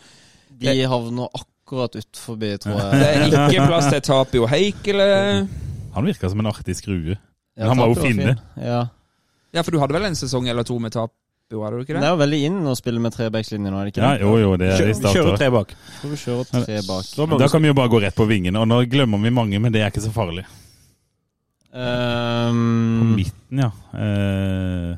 De 0.58 0.82
havner 0.86 1.28
akkurat 1.34 1.94
utfor, 1.96 2.36
tror 2.36 2.78
jeg. 2.78 2.92
det 3.00 3.08
er 3.08 3.48
ikke 3.50 3.66
plass 3.66 3.86
til 3.92 4.00
Tapio 4.00 4.46
Heikele. 4.46 5.48
Han 5.94 6.04
virka 6.04 6.28
som 6.28 6.40
en 6.40 6.46
artig 6.46 6.76
skrue. 6.76 7.16
Ja, 7.56 7.68
han 7.68 7.78
var 7.78 7.88
jo 7.88 7.94
finne. 7.94 8.34
fin. 8.34 8.40
Ja. 8.64 8.86
Ja, 9.54 9.60
for 9.62 9.70
du 9.70 9.78
hadde 9.78 9.92
vel 9.92 10.04
en 10.04 10.14
sesong 10.16 10.48
eller 10.48 10.62
to 10.64 10.78
med 10.78 10.92
Tapio, 11.52 11.60
var 11.60 11.70
du 11.76 11.82
ikke 11.82 11.92
Det 11.92 12.00
det? 12.00 12.06
er 12.08 12.14
jo 12.14 12.20
veldig 12.22 12.38
inn 12.48 12.58
å 12.66 12.74
spille 12.78 13.00
med 13.02 13.12
trebackslinje 13.12 13.70
nå, 13.70 13.76
er 13.80 13.84
det 13.84 13.92
ikke 13.92 14.02
Ja, 14.02 14.12
det? 14.16 14.20
jo, 14.24 14.32
jo, 14.40 14.56
det 14.56 14.68
er 14.72 14.88
i 14.88 14.94
starten. 14.96 15.16
Kjøre 15.20 15.36
tre 15.38 15.50
bak. 15.52 15.74
Kjøre 16.02 16.44
tre 16.64 16.80
bak. 16.88 17.38
Da 17.38 17.48
kan 17.52 17.62
vi 17.62 17.68
jo 17.68 17.74
bare 17.74 17.88
gå 17.92 18.00
rett 18.02 18.16
på 18.16 18.26
vingene, 18.28 18.58
og 18.58 18.68
nå 18.68 18.80
glemmer 18.88 19.20
vi 19.22 19.30
mange, 19.30 19.60
men 19.60 19.72
det 19.72 19.82
er 19.82 19.90
ikke 19.92 20.04
så 20.04 20.12
farlig. 20.12 20.46
På 21.72 21.78
Um, 21.78 23.14
midten, 23.16 23.58
ja. 23.62 23.70
Uh, 23.96 24.90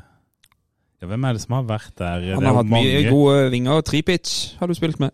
ja. 0.99 1.07
Hvem 1.07 1.23
er 1.23 1.33
det 1.37 1.41
som 1.45 1.53
har 1.55 1.63
vært 1.63 1.93
der? 1.97 2.25
Han 2.35 2.43
har 2.43 2.57
hatt 2.57 2.67
mye 2.67 3.05
gode 3.09 3.45
vinger. 3.53 3.79
Tripic 3.87 4.55
har 4.59 4.67
du 4.67 4.73
spilt 4.75 4.99
med. 4.99 5.11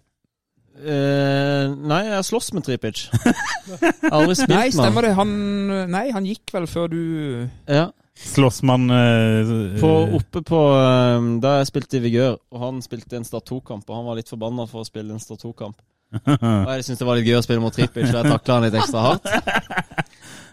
Uh, 0.81 1.75
nei, 1.85 1.99
jeg 2.07 2.25
slåss 2.25 2.53
med 2.57 2.65
Tripic. 2.65 3.03
Aldri 4.09 4.33
spilt 4.33 4.49
med 4.49 4.57
Nei, 4.57 4.69
stemmer 4.73 5.05
det. 5.05 5.11
Han 5.19 5.35
Nei, 5.93 6.07
han 6.15 6.25
gikk 6.25 6.49
vel 6.55 6.65
før 6.65 6.89
du 6.89 7.01
Ja. 7.69 7.91
Slåss 8.21 8.61
man 8.63 8.89
uh, 8.91 9.79
På, 9.81 9.91
oppe 10.17 10.41
på 10.45 10.59
eh, 10.77 11.29
Da 11.43 11.57
jeg 11.59 11.71
spilte 11.71 11.97
i 11.97 12.03
Vigør, 12.05 12.37
og 12.53 12.61
han 12.63 12.81
spilte 12.85 13.17
en 13.17 13.27
Start 13.27 13.49
2-kamp, 13.49 13.87
og 13.89 13.97
han 13.97 14.07
var 14.07 14.19
litt 14.19 14.31
forbanna 14.31 14.67
for 14.69 14.83
å 14.83 14.87
spille 14.87 15.15
en 15.15 15.23
Start 15.23 15.43
2-kamp. 15.43 15.81
Og 16.21 16.71
jeg 16.75 16.83
syntes 16.83 16.99
det 16.99 17.07
var 17.07 17.19
litt 17.19 17.27
gøy 17.29 17.37
å 17.39 17.43
spille 17.45 17.63
mot 17.63 17.71
Tripic, 17.71 18.09
så 18.09 18.19
jeg 18.19 18.31
takla 18.33 18.57
han 18.57 18.65
litt 18.65 18.75
ekstra 18.75 19.03
hardt. 19.05 19.29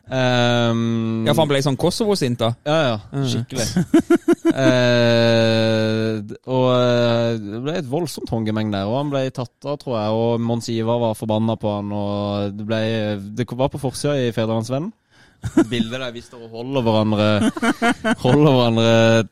Um, 0.09 1.25
Ja, 1.27 1.35
for 1.35 1.43
han 1.43 1.51
ble 1.51 1.59
sånn 1.67 1.79
Kosovo-sint, 1.81 2.39
da. 2.41 2.53
Ja, 2.63 2.77
ja. 2.87 3.25
Skikkelig. 3.29 3.67
uh, 4.55 6.23
og 6.49 6.69
eh, 6.73 7.33
det 7.43 7.63
ble 7.67 7.75
et 7.81 7.91
voldsomt 7.91 8.31
håndgemeng 8.33 8.71
der, 8.73 8.87
og 8.89 9.01
han 9.01 9.13
ble 9.13 9.25
tatt 9.35 9.67
av, 9.67 9.81
tror 9.83 9.99
jeg. 9.99 10.15
Og 10.23 10.47
Mons 10.47 10.71
Ivar 10.73 11.03
var 11.03 11.19
forbanna 11.19 11.59
på 11.61 11.75
han, 11.75 11.91
og 11.93 12.55
det 12.57 12.69
ble 12.69 12.81
Det 13.37 13.49
var 13.51 13.75
på 13.75 13.83
forsida 13.83 14.15
i 14.23 14.31
Fedrelandsvennen. 14.31 14.95
Bildet 15.71 16.01
der 16.03 16.13
vi 16.15 16.21
står 16.25 16.45
og 16.49 16.51
holder 16.59 16.83
hverandre 16.87 17.27
Holder 18.23 18.53
hverandre 18.57 19.29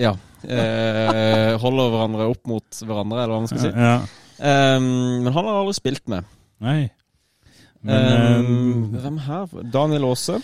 Ja. 0.00 0.12
Eh, 0.42 1.52
holder 1.62 1.92
hverandre 1.92 2.26
opp 2.32 2.46
mot 2.50 2.80
hverandre, 2.82 3.22
eller 3.22 3.34
hva 3.36 3.40
man 3.44 3.50
skal 3.52 3.62
si. 3.62 3.70
Ja. 3.70 3.94
Um, 4.42 4.86
men 5.22 5.30
han 5.36 5.46
har 5.46 5.60
aldri 5.60 5.74
spilt 5.78 6.02
med. 6.10 6.26
Nei. 6.64 6.80
Men 7.82 8.46
Um, 8.46 8.82
hvem 8.94 9.16
her? 9.24 9.46
Daniel 9.74 10.04
Aase. 10.10 10.40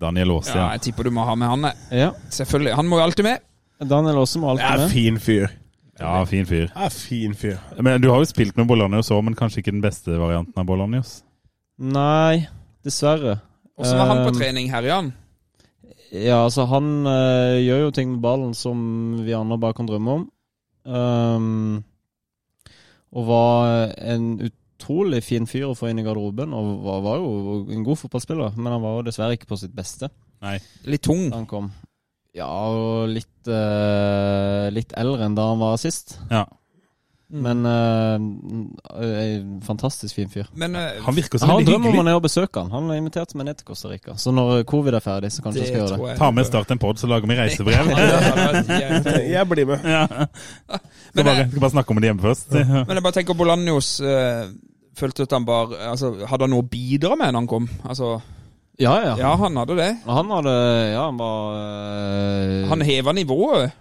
Daniel 0.00 0.30
Aase, 0.36 0.52
Ja, 0.54 0.58
ja. 0.64 0.66
jeg 0.76 0.82
tipper 0.88 1.06
du 1.08 1.10
må 1.14 1.24
ha 1.26 1.34
med 1.38 1.48
han. 1.50 1.68
Ja. 1.94 2.10
Selvfølgelig. 2.30 2.74
Han 2.78 2.86
må 2.90 2.98
jo 3.00 3.04
alltid 3.06 3.24
med. 3.26 3.46
Daniel 3.90 4.18
Aase 4.22 4.38
må 4.42 4.50
alltid 4.52 4.66
Ja, 4.66 4.76
med. 4.82 4.90
fin 4.90 5.18
fyr. 5.22 5.46
Ja, 6.00 6.24
fin 6.28 6.44
fyr. 6.46 6.66
Ja, 6.74 6.88
fin 6.92 7.34
fyr. 7.34 7.56
Men 7.80 8.00
Du 8.02 8.10
har 8.10 8.18
jo 8.20 8.28
spilt 8.28 8.56
med 8.58 8.66
Bolanios 8.68 9.10
òg, 9.14 9.22
men 9.24 9.34
kanskje 9.38 9.62
ikke 9.62 9.72
den 9.72 9.80
beste 9.84 10.18
varianten 10.20 10.58
av 10.60 10.66
Bolanios? 10.68 11.22
Nei, 11.78 12.46
dessverre. 12.84 13.38
Åssen 13.76 13.98
var 14.00 14.08
han 14.08 14.24
på 14.24 14.34
trening 14.38 14.70
her, 14.72 14.86
Jan? 14.88 15.12
Ja, 16.14 16.44
altså 16.46 16.64
han 16.70 17.06
eh, 17.10 17.58
gjør 17.66 17.86
jo 17.86 17.94
ting 17.96 18.14
med 18.14 18.22
ballen 18.24 18.54
som 18.56 18.78
vi 19.26 19.34
andre 19.36 19.58
bare 19.60 19.76
kan 19.76 19.88
drømme 19.88 20.20
om. 20.20 20.24
Um, 20.86 21.82
og 23.16 23.26
var 23.26 23.90
en 23.98 24.28
utrolig 24.46 25.22
fin 25.26 25.48
fyr 25.50 25.66
å 25.70 25.74
få 25.76 25.90
inn 25.90 26.00
i 26.00 26.06
garderoben. 26.06 26.54
Og 26.56 26.86
var, 26.86 27.02
var 27.04 27.20
jo 27.20 27.64
en 27.74 27.84
god 27.86 28.00
fotballspiller, 28.04 28.56
men 28.56 28.72
han 28.72 28.84
var 28.84 28.98
jo 28.98 29.08
dessverre 29.08 29.36
ikke 29.36 29.50
på 29.50 29.60
sitt 29.60 29.74
beste 29.76 30.10
Nei. 30.44 30.58
Litt 30.88 31.04
tung. 31.06 31.28
da 31.32 31.40
han 31.40 31.50
kom. 31.50 31.70
Ja, 32.36 32.48
og 32.68 33.08
litt, 33.08 33.48
eh, 33.48 34.66
litt 34.74 34.92
eldre 35.00 35.24
enn 35.24 35.36
da 35.36 35.48
han 35.52 35.62
var 35.62 35.78
sist. 35.80 36.18
Ja. 36.28 36.44
Men 37.28 37.66
uh, 37.66 38.14
en 39.02 39.62
fantastisk 39.66 40.14
fin 40.14 40.28
fyr. 40.30 40.46
Men 40.54 40.76
uh, 40.78 41.02
Han 41.02 41.14
virker 41.16 41.40
som 41.42 41.50
en 41.50 41.58
veldig 41.58 41.72
drøm 41.72 41.98
om 42.04 42.10
å 42.12 42.20
besøke 42.22 42.62
han. 42.62 42.70
Han 42.70 42.92
har 42.92 43.00
invitert 43.00 43.34
meg 43.34 43.48
ned 43.48 43.58
til 43.58 43.66
Costa 43.66 43.90
Rica. 43.90 44.14
Så 44.20 44.30
når 44.34 44.62
covid 44.70 44.94
er 44.94 45.02
ferdig, 45.02 45.32
så 45.34 45.42
kanskje 45.42 45.64
jeg 45.64 45.72
skal 45.72 45.82
gjøre 45.82 45.98
det. 46.04 46.18
Ta 46.20 46.30
med 46.30 46.46
Start 46.46 46.70
en 46.70 46.82
pod, 46.82 47.00
så 47.02 47.10
lager 47.10 47.26
vi 47.26 47.38
reisebrev. 47.40 47.90
Jeg 49.36 49.48
blir 49.50 49.66
med. 49.72 49.90
Ja. 49.90 50.06
Skal 51.10 51.26
bare, 51.26 51.48
skal 51.50 51.64
bare 51.64 51.74
snakke 51.74 51.94
om 51.94 52.00
det 52.00 52.12
hjemme 52.12 52.22
først. 52.22 52.54
Ja. 52.54 52.84
jeg 52.86 53.04
bare 53.08 53.16
tenker 53.18 53.38
Bolanjos 53.38 53.96
uh, 54.04 54.46
Følte 54.96 55.26
at 55.26 55.34
han 55.36 55.44
bare 55.44 55.76
altså, 55.90 56.12
Hadde 56.24 56.46
han 56.46 56.54
noe 56.54 56.64
å 56.64 56.68
bidra 56.70 57.18
med 57.18 57.34
når 57.34 57.42
han 57.42 57.48
kom? 57.50 57.66
Altså, 57.84 58.14
Ja, 58.80 58.94
ja. 59.02 59.16
ja, 59.20 59.32
han 59.40 59.58
hadde 59.60 59.76
det. 59.76 59.90
Han 60.06 60.30
hadde 60.32 60.54
Ja, 60.92 61.02
han 61.08 61.18
var 61.20 61.58
øh, 61.58 62.68
Han 62.70 62.84
heva 62.86 63.12
nivået. 63.16 63.74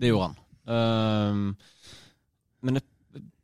Det 0.00 0.12
gjorde 0.12 0.30
han. 0.30 0.38
Ehm, 0.70 1.44
men 2.60 2.78
det 2.78 2.84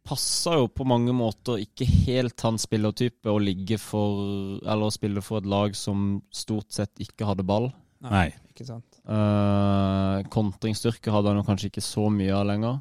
passer 0.06 0.60
jo 0.60 0.68
på 0.70 0.86
mange 0.86 1.14
måter 1.16 1.62
ikke 1.64 1.86
helt 2.06 2.40
hans 2.47 2.66
spillertype 2.68 3.32
å 3.32 3.40
ligge 3.43 3.78
for 3.82 4.60
Eller 4.62 4.86
å 4.86 4.94
spille 4.94 5.22
for 5.24 5.43
et 5.43 5.48
lag 5.51 5.74
som 5.74 6.20
stort 6.30 6.70
sett 6.74 7.02
ikke 7.02 7.26
hadde 7.26 7.47
ball. 7.47 7.72
Nei. 8.06 8.28
Ikke 8.52 8.68
sant? 8.68 9.01
Uh, 9.02 10.22
kontringsstyrke 10.32 11.12
hadde 11.12 11.32
han 11.32 11.40
jo 11.40 11.47
kanskje 11.48 11.72
ikke 11.72 11.84
så 11.84 12.06
mye 12.12 12.34
av 12.36 12.47
lenger. 12.48 12.78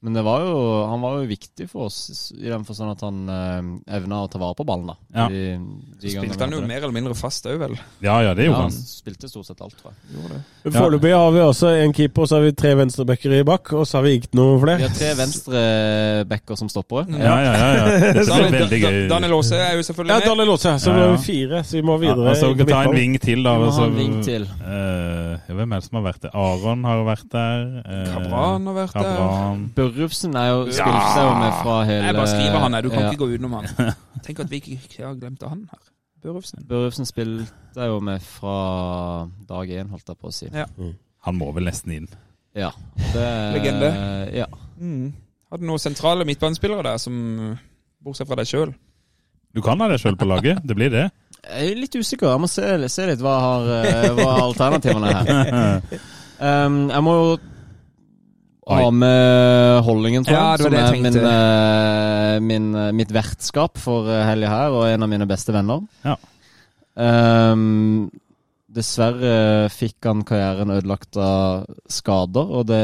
Men 0.00 0.14
det 0.14 0.22
var 0.22 0.44
jo, 0.46 0.58
han 0.86 1.00
var 1.02 1.16
jo 1.18 1.24
viktig 1.26 1.64
for 1.72 1.88
oss 1.88 2.30
i 2.38 2.46
den 2.46 2.62
forstand 2.62 2.92
at 2.92 3.00
han 3.02 3.16
eh, 3.34 3.96
evna 3.98 4.20
å 4.22 4.28
ta 4.30 4.38
vare 4.38 4.54
på 4.54 4.62
ballen. 4.68 4.86
da 4.86 4.94
Ja. 5.10 5.24
de, 5.28 5.40
de 5.98 6.12
Så 6.12 6.20
spilte 6.22 6.38
han 6.44 6.52
jo 6.54 6.60
det. 6.60 6.68
mer 6.70 6.76
eller 6.84 6.94
mindre 6.94 7.16
fast 7.18 7.48
òg, 7.50 7.56
vel. 7.58 7.74
Ja, 8.00 8.20
ja, 8.22 8.30
det 8.38 8.44
Ja, 8.46 8.52
gjorde 8.52 8.60
han 8.62 8.70
han. 8.70 8.84
spilte 8.86 9.26
stort 9.28 9.46
sett 9.50 9.60
alt, 9.60 9.74
tror 9.80 9.90
jeg. 9.90 10.72
Foreløpig 10.72 11.10
har 11.16 11.32
vi 11.34 11.40
også 11.42 11.72
en 11.82 11.92
keeper, 11.98 12.28
så 12.30 12.38
har 12.38 12.46
vi 12.46 12.52
tre 12.52 12.76
venstrebacker 12.78 13.34
i 13.40 13.42
bakk, 13.42 13.72
og 13.74 13.82
så 13.90 13.98
har 13.98 14.06
vi 14.06 14.12
ikke 14.20 14.38
noe 14.38 14.60
flere. 14.62 14.78
Vi 14.78 14.86
har 14.86 14.94
tre 15.00 15.10
venstrebacker 15.18 16.56
som 16.62 16.70
stoppere. 16.70 17.06
Ja, 17.18 17.34
ja, 17.42 17.52
ja. 17.58 17.68
ja. 17.74 18.12
Det 18.14 18.24
blir 18.28 18.54
veldig 18.54 18.80
gøy. 18.84 18.98
Daniel 19.10 19.34
Aase 19.40 19.58
er 19.58 19.74
jo 19.74 19.82
Ja, 19.82 19.86
selvfølgelig 19.90 20.14
med. 20.14 20.28
Daniel 20.30 20.54
Aase, 20.54 20.76
så 20.78 20.90
Ja, 20.94 20.96
har 21.02 21.16
vi 21.16 21.22
fire, 21.26 21.64
så 21.64 21.72
vi 21.78 21.82
må 21.90 21.98
videre. 21.98 22.22
Ja, 22.22 22.30
altså, 22.36 22.52
vi 22.54 22.64
ta 22.70 22.82
en 22.86 22.94
ving 22.94 23.18
til, 23.22 23.42
da. 23.42 23.56
Vi 23.58 23.66
må 23.66 23.74
ha 23.74 23.84
en 23.90 23.98
ving 23.98 24.16
til. 24.24 24.46
Eh, 24.62 25.54
hvem 25.58 25.72
er 25.74 25.82
det 25.82 25.88
som 25.90 25.98
har 25.98 26.06
vært 26.12 26.22
der? 26.28 26.38
Aron 26.38 26.84
har 26.86 27.04
vært 27.10 27.28
der. 27.34 27.66
eh, 27.82 28.14
Kabran 28.14 28.66
har 28.70 28.74
vært 28.78 28.94
der. 28.94 29.66
Børrufsen 29.88 30.36
er 30.36 30.48
jo, 30.50 30.64
jo 30.68 31.34
med 31.38 31.52
fra 31.62 31.76
hele 31.88 32.06
Jeg 32.06 32.14
bare 32.14 32.30
skriver 32.30 32.58
han 32.62 32.74
her, 32.74 32.82
du 32.86 32.90
kan 32.92 33.04
ja. 33.04 33.10
ikke 33.10 33.24
gå 33.24 33.30
utenom 33.34 33.52
han. 33.58 33.92
Tenk 34.26 34.42
at 34.44 34.50
vi 34.50 34.60
ikke 34.62 35.04
har 35.04 35.14
glemt 35.18 35.42
han 35.42 35.68
her. 35.70 35.84
Børufsen. 36.22 36.64
Børrufsen 36.68 37.06
spilte 37.06 37.86
jo 37.86 38.00
med 38.02 38.20
fra 38.24 39.28
dag 39.48 39.70
én, 39.70 39.90
holdt 39.92 40.10
jeg 40.10 40.18
på 40.18 40.30
å 40.30 40.34
si. 40.34 40.48
Ja. 40.50 40.66
Han 41.26 41.38
må 41.38 41.52
vel 41.54 41.68
nesten 41.70 41.94
inn. 41.94 42.08
Ja. 42.58 42.72
Det, 43.12 43.28
Legende. 43.54 43.92
Ja. 44.34 44.48
Mm. 44.80 45.12
Hadde 45.52 45.68
noen 45.68 45.82
sentrale 45.82 46.26
midtbanespillere 46.28 46.84
der 46.90 47.00
som 47.00 47.14
Bortsett 48.02 48.28
fra 48.28 48.38
deg 48.38 48.50
sjøl. 48.50 48.74
Du 49.54 49.62
kan 49.64 49.80
ha 49.80 49.88
deg 49.90 50.02
sjøl 50.02 50.18
på 50.18 50.28
laget. 50.28 50.60
Det 50.66 50.76
blir 50.76 50.90
det. 50.92 51.08
Jeg 51.38 51.70
er 51.70 51.78
litt 51.78 51.94
usikker. 51.94 52.28
Jeg 52.34 52.42
må 52.42 52.50
se, 52.50 52.66
se 52.92 53.06
litt 53.08 53.22
hva, 53.24 53.36
har, 53.44 53.70
eh, 53.78 54.08
hva 54.18 54.32
alternativene 54.48 55.12
er 55.14 55.34
her. 55.34 55.82
Um, 56.38 56.84
jeg 56.86 57.02
må 57.02 57.12
jo 57.16 57.30
ha 58.68 58.88
med 58.92 59.82
Holdingen, 59.86 60.24
tror 60.26 60.36
jeg. 60.36 60.44
Ja, 60.44 60.56
det 60.56 60.64
som 60.64 60.76
er 60.76 60.96
min, 60.96 61.20
eh, 61.32 62.40
min, 62.44 62.66
eh, 62.74 62.92
mitt 62.92 63.12
vertskap 63.14 63.78
for 63.80 64.08
eh, 64.12 64.24
helga 64.28 64.50
her, 64.52 64.76
og 64.76 64.88
en 64.90 65.06
av 65.06 65.12
mine 65.12 65.28
beste 65.28 65.54
venner. 65.56 65.84
Ja. 66.04 66.16
Um, 66.98 68.10
dessverre 68.74 69.68
fikk 69.72 70.04
han 70.04 70.24
karrieren 70.26 70.74
ødelagt 70.74 71.16
av 71.16 71.64
skader, 71.88 72.50
og 72.58 72.66
det, 72.68 72.82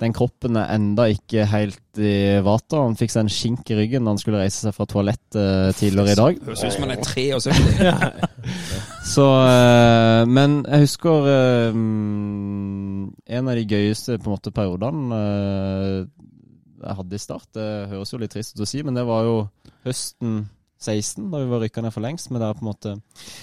den 0.00 0.14
kroppen 0.16 0.56
er 0.56 0.70
enda 0.72 1.06
ikke 1.12 1.44
helt 1.50 2.00
i 2.00 2.40
vater. 2.44 2.80
Han 2.80 2.96
fikk 2.96 3.12
seg 3.12 3.26
en 3.26 3.32
skink 3.32 3.70
i 3.72 3.76
ryggen 3.76 4.06
da 4.06 4.14
han 4.14 4.20
skulle 4.20 4.40
reise 4.40 4.62
seg 4.64 4.74
fra 4.76 4.86
toalettet 4.88 5.76
tidligere 5.76 6.14
i 6.14 6.20
dag. 6.20 6.38
Høres 6.46 6.64
ut 6.64 6.76
som 6.76 6.86
han 6.86 6.94
er 6.94 7.02
73. 7.04 8.30
Så 9.14 9.26
eh, 9.26 10.22
Men 10.30 10.60
jeg 10.64 10.86
husker 10.86 11.28
eh, 11.34 11.76
en 13.36 13.50
av 13.50 13.58
de 13.58 13.66
gøyeste 13.68 14.16
på 14.18 14.30
en 14.30 14.36
måte 14.36 14.54
periodene 14.54 15.20
eh, 15.20 15.98
jeg 16.80 16.96
hadde 16.96 17.16
i 17.16 17.20
start. 17.20 17.48
Det 17.56 17.68
høres 17.90 18.14
jo 18.14 18.22
litt 18.22 18.32
trist 18.32 18.56
ut 18.56 18.64
å 18.64 18.68
si, 18.68 18.80
men 18.86 18.96
det 18.96 19.04
var 19.08 19.26
jo 19.26 19.36
høsten 19.84 20.46
16, 20.80 21.26
da 21.30 21.38
vi 21.42 21.48
var 21.50 21.60
rykka 21.60 21.82
ned 21.84 21.92
for 21.92 22.00
lengst. 22.04 22.30
Men 22.32 22.40
der 22.40 22.54
på 22.56 22.64
en 22.64 22.70
måte 22.70 22.94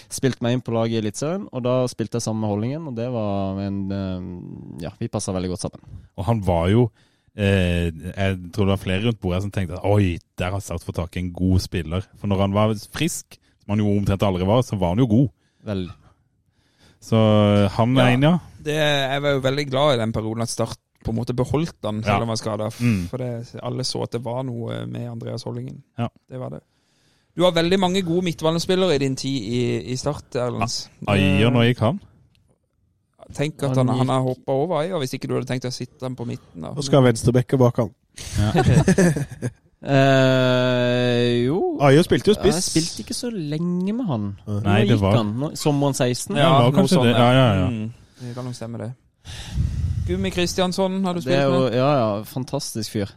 spilte 0.10 0.42
meg 0.46 0.56
inn 0.58 0.64
på 0.66 0.74
laget 0.74 0.98
i 0.98 1.02
Eliteserien, 1.04 1.48
og 1.54 1.64
da 1.66 1.76
spilte 1.92 2.18
jeg 2.18 2.26
sammen 2.26 2.42
med 2.42 2.50
Hollingen, 2.54 2.88
Og 2.90 2.96
det 2.98 3.10
var 3.14 3.60
en 3.62 3.78
eh, 3.92 4.84
Ja, 4.88 4.92
vi 5.00 5.08
passa 5.14 5.34
veldig 5.36 5.52
godt 5.54 5.66
sammen. 5.68 5.84
Og 6.18 6.26
han 6.26 6.42
var 6.48 6.68
jo 6.74 6.88
eh, 7.38 7.92
Jeg 7.94 8.40
tror 8.54 8.66
det 8.66 8.74
var 8.74 8.82
flere 8.84 9.04
rundt 9.06 9.22
bordet 9.22 9.44
som 9.46 9.52
tenkte 9.54 9.78
at 9.78 9.86
oi, 9.86 10.18
der 10.38 10.52
har 10.56 10.60
Start 10.66 10.84
fått 10.88 10.98
tak 10.98 11.16
i 11.18 11.20
en 11.26 11.32
god 11.34 11.62
spiller. 11.62 12.06
For 12.18 12.28
når 12.32 12.42
han 12.48 12.58
var 12.58 12.74
frisk, 12.98 13.38
som 13.64 13.76
han 13.76 13.84
jo 13.86 13.94
omtrent 13.98 14.24
aldri 14.26 14.46
var, 14.50 14.62
så 14.66 14.78
var 14.82 14.96
han 14.96 15.04
jo 15.06 15.08
god. 15.14 15.30
Vel, 15.68 15.88
Så 17.04 17.18
eh, 17.22 17.70
han 17.78 17.98
er 17.98 18.10
Ja. 18.10 18.14
en, 18.18 18.28
ja. 18.32 18.36
Det, 18.68 18.74
jeg 18.76 19.22
var 19.24 19.32
jo 19.38 19.40
veldig 19.46 19.64
glad 19.70 19.94
i 19.94 20.00
den 20.02 20.12
perioden 20.16 20.42
at 20.44 20.50
Start 20.52 20.80
på 21.06 21.14
en 21.14 21.20
måte 21.22 21.36
beholdt 21.38 21.78
han 21.86 22.02
selv 22.04 22.16
om 22.18 22.26
han 22.26 22.32
var 22.34 22.40
skada. 22.42 22.66
Mm. 22.84 23.04
For 23.08 23.22
det, 23.22 23.60
alle 23.64 23.84
så 23.88 24.02
at 24.04 24.12
det 24.18 24.20
var 24.26 24.42
noe 24.44 24.82
med 24.92 25.06
Andreas 25.08 25.46
Hollingen. 25.48 25.78
Ja. 25.98 26.10
Det 26.28 26.40
var 26.42 26.50
det. 26.58 26.60
Du 27.38 27.44
har 27.46 27.54
veldig 27.54 27.78
mange 27.80 28.02
gode 28.02 28.26
midtbanespillere 28.26 28.96
i 28.96 28.98
din 28.98 29.16
tid 29.16 29.42
i, 29.46 29.60
i 29.94 29.96
Start, 29.96 30.36
Erlends. 30.36 30.88
Ayer, 31.08 31.52
nå 31.54 31.62
gikk 31.68 31.84
han. 31.86 32.00
Tenk 33.38 33.62
at 33.68 33.78
han, 33.78 33.92
han 33.94 34.10
har 34.10 34.24
hoppa 34.26 34.56
over 34.56 34.80
Ayer, 34.80 34.98
hvis 34.98 35.14
ikke 35.14 35.30
du 35.30 35.36
hadde 35.36 35.50
tenkt 35.52 35.68
å 35.70 35.72
sitte 35.76 36.02
han 36.08 36.16
på 36.18 36.26
midten. 36.26 36.66
Da. 36.66 36.72
Nå 36.74 36.86
skal 36.86 37.06
ha 37.06 37.60
bak 37.62 37.82
han. 37.84 37.92
eh, 39.94 41.44
Jo 41.44 41.60
Ayer 41.86 42.08
spilte 42.08 42.34
jo 42.34 42.38
spiss. 42.40 42.58
Jeg 42.58 42.66
spilte 42.72 43.06
ikke 43.06 43.18
så 43.20 43.30
lenge 43.30 43.94
med 43.94 44.10
han. 44.10 44.26
Nei, 44.66 44.80
det 44.88 44.96
gikk 44.96 45.06
var 45.06 45.20
han? 45.20 45.36
Nå- 45.44 45.54
Sommeren 45.62 45.94
16? 45.94 46.34
Ja, 46.40 46.50
ja 46.64 46.74
kanskje 46.74 46.98
sånn, 46.98 47.06
det. 47.12 47.14
Ja, 47.20 47.30
ja, 47.38 47.48
ja. 47.62 47.70
Mm, 47.70 48.18
det 48.24 48.34
kan 48.40 48.50
nok 48.50 48.58
stemme, 48.58 48.82
det. 48.82 48.90
Gummi 50.08 50.34
Kristiansson 50.34 51.04
har 51.06 51.14
du 51.14 51.22
Det 51.22 51.36
er 51.36 51.46
spilt 51.46 51.54
jo, 51.54 51.64
med. 51.68 51.78
ja, 51.78 51.94
ja, 52.02 52.10
fantastisk 52.26 52.98
fyr. 52.98 53.14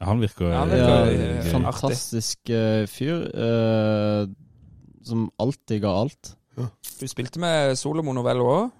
Han 0.00 0.20
virker 0.20 0.50
Ja, 0.50 0.58
han 0.60 0.68
virker 0.68 0.88
Ja, 0.88 0.96
er 0.96 1.12
gøy. 1.12 1.42
gøy. 1.42 1.50
fantastisk 1.52 2.50
eh, 2.50 2.86
fyr. 2.86 3.22
eh, 3.34 4.26
som 5.06 5.30
alltid 5.38 5.80
ga 5.82 5.88
alt. 6.02 6.34
Du 6.56 7.06
spilte 7.06 7.38
med 7.38 7.76
Solomon 7.76 8.14
Novello 8.14 8.44
òg, 8.44 8.70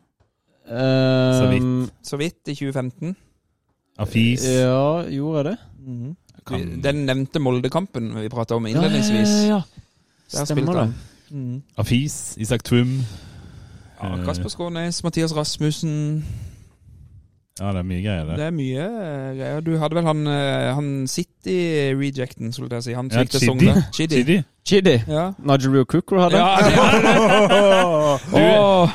Eh, 0.66 1.38
Så 1.38 1.46
vidt. 1.50 1.92
så 2.02 2.16
vidt, 2.18 2.40
i 2.48 2.54
2015. 2.54 3.14
Afis. 3.98 4.42
Ja, 4.44 5.04
gjorde 5.08 5.36
jeg 5.36 5.44
det? 5.44 5.58
Kan- 6.46 6.80
Den 6.82 7.06
nevnte 7.06 7.38
Molde-kampen 7.38 8.14
vi 8.20 8.28
prata 8.28 8.56
om 8.56 8.66
innledningsvis. 8.66 9.28
Ja, 9.28 9.42
ja, 9.42 9.46
ja, 9.46 9.54
ja. 9.54 9.62
Der 10.32 10.44
Stemmer 10.44 10.72
det. 10.86 10.94
Mm. 11.30 11.62
Afis. 11.78 12.34
Isak 12.38 12.64
Twum. 12.64 13.00
Ja, 14.02 14.16
Kasper 14.24 14.48
Skånes, 14.48 15.04
Mathias 15.04 15.32
Rasmussen 15.36 16.24
Ja, 17.56 17.70
det 17.72 17.80
er 17.80 17.86
mye 17.88 18.02
greier 18.04 18.26
det. 18.28 18.34
Det 18.36 18.46
er 18.50 18.52
mye 18.52 18.82
eh, 18.84 19.28
greier. 19.38 19.62
Du 19.64 19.70
hadde 19.80 19.96
vel 19.96 20.04
han, 20.04 20.26
eh, 20.28 20.66
han 20.76 20.90
City-rejecten, 21.08 22.52
skulle 22.52 22.76
jeg 22.76 22.84
si. 22.84 22.96
Han 22.98 23.08
Ja, 23.08 23.24
Chidi. 23.24 23.46
Chidi. 23.48 24.10
Chidi. 24.12 24.36
Chidi. 24.66 24.96
Ja. 25.08 25.30
Nigel 25.40 25.72
Rio 25.72 25.86
Cooker 25.88 26.20
hadde. 26.26 26.42
Ja, 26.42 26.50
det 26.60 26.74
det. 27.06 28.42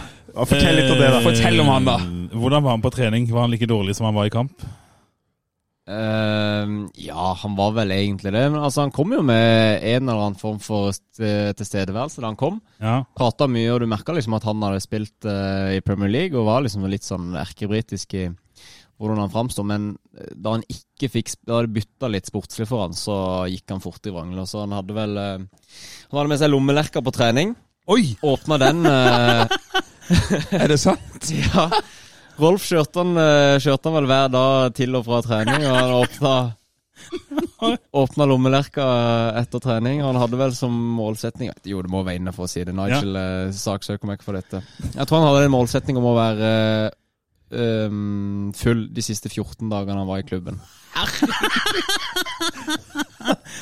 Ja, 0.31 0.45
Fortell 0.47 0.77
litt 0.77 0.91
om 0.93 0.99
det, 0.99 1.09
da. 1.09 1.17
Eh, 1.17 1.25
Fortell 1.25 1.57
om 1.59 1.71
han, 1.73 1.89
da. 1.89 1.97
Hvordan 2.37 2.63
var 2.63 2.77
han 2.77 2.83
på 2.85 2.91
trening? 2.93 3.25
Var 3.31 3.47
han 3.47 3.51
like 3.51 3.67
dårlig 3.67 3.97
som 3.97 4.05
han 4.07 4.15
var 4.15 4.29
i 4.29 4.33
kamp? 4.33 4.53
Uh, 5.89 6.85
ja, 7.01 7.33
han 7.41 7.55
var 7.57 7.73
vel 7.75 7.91
egentlig 7.91 8.31
det. 8.31 8.45
Men 8.53 8.61
altså, 8.61 8.85
han 8.85 8.93
kom 8.93 9.11
jo 9.17 9.23
med 9.25 9.81
en 9.81 10.05
eller 10.05 10.21
annen 10.27 10.37
form 10.39 10.61
for 10.61 10.93
tilstedeværelse 11.17 12.21
da 12.21 12.29
han 12.29 12.39
kom. 12.39 12.61
Ja. 12.77 13.01
Prata 13.17 13.49
mye, 13.49 13.73
og 13.73 13.81
du 13.81 13.89
merka 13.89 14.13
liksom 14.15 14.37
at 14.37 14.45
han 14.47 14.61
hadde 14.63 14.85
spilt 14.85 15.27
uh, 15.27 15.73
i 15.73 15.81
Premier 15.81 16.13
League 16.13 16.37
og 16.37 16.47
var 16.47 16.63
liksom 16.63 16.85
litt 16.93 17.09
sånn 17.09 17.33
erkebritisk 17.41 18.15
i 18.21 18.29
hvordan 19.01 19.23
han 19.23 19.33
framsto. 19.33 19.65
Men 19.67 19.95
eh, 20.17 20.31
da 20.35 20.55
han 20.57 20.65
ikke 20.69 21.09
fikk 21.11 21.33
Da 21.47 21.63
det 21.63 21.73
bytta 21.75 22.11
litt 22.11 22.29
sportslig 22.29 22.67
for 22.69 22.85
han, 22.85 22.95
så 22.97 23.15
gikk 23.49 23.73
han 23.73 23.83
fort 23.83 24.05
i 24.05 24.13
vrangler. 24.13 24.47
Så 24.49 24.63
han 24.63 24.75
hadde 24.77 24.95
vel 24.97 25.17
eh, 25.17 25.41
Han 26.11 26.19
hadde 26.19 26.33
med 26.33 26.41
seg 26.43 26.53
lommelerka 26.53 27.03
på 27.03 27.15
trening. 27.15 27.55
Oi, 27.91 28.13
Åpna 28.21 28.59
den 28.61 28.85
eh, 28.85 29.57
er 30.61 30.71
det 30.71 30.79
sant? 30.81 31.31
Ja. 31.41 31.69
Rolf 32.41 32.63
kjørte 32.65 33.03
han, 33.03 33.17
kjørte 33.61 33.89
han 33.89 33.95
vel 33.99 34.07
hver 34.09 34.29
dag 34.33 34.71
til 34.73 34.95
og 34.97 35.03
fra 35.05 35.19
trening, 35.21 35.65
og 35.67 35.75
han 35.75 35.91
åpna 35.99 36.31
Åpna 38.01 38.25
lommelerka 38.29 38.85
etter 39.37 39.61
trening. 39.61 39.99
Han 40.01 40.17
hadde 40.17 40.39
vel 40.39 40.55
som 40.55 40.73
målsetning 40.95 41.51
Jo, 41.67 41.83
det 41.83 41.91
må 41.91 42.01
være 42.07 42.21
inne 42.21 42.33
for 42.33 42.47
å 42.47 42.49
si 42.49 42.63
det. 42.65 42.73
Nigel 42.77 43.17
ja. 43.19 43.27
saksøker 43.53 44.09
meg 44.09 44.17
ikke 44.17 44.29
for 44.29 44.39
dette. 44.39 44.63
Jeg 44.95 45.05
tror 45.05 45.19
han 45.19 45.27
hadde 45.27 45.43
en 45.49 45.53
målsetning 45.53 45.99
om 46.01 46.07
å 46.07 46.15
være 46.17 46.49
um, 47.51 48.51
full 48.57 48.87
de 48.93 49.01
siste 49.05 49.29
14 49.29 49.69
dagene 49.71 49.99
han 50.01 50.07
var 50.09 50.19
i 50.21 50.27
klubben. 50.27 50.59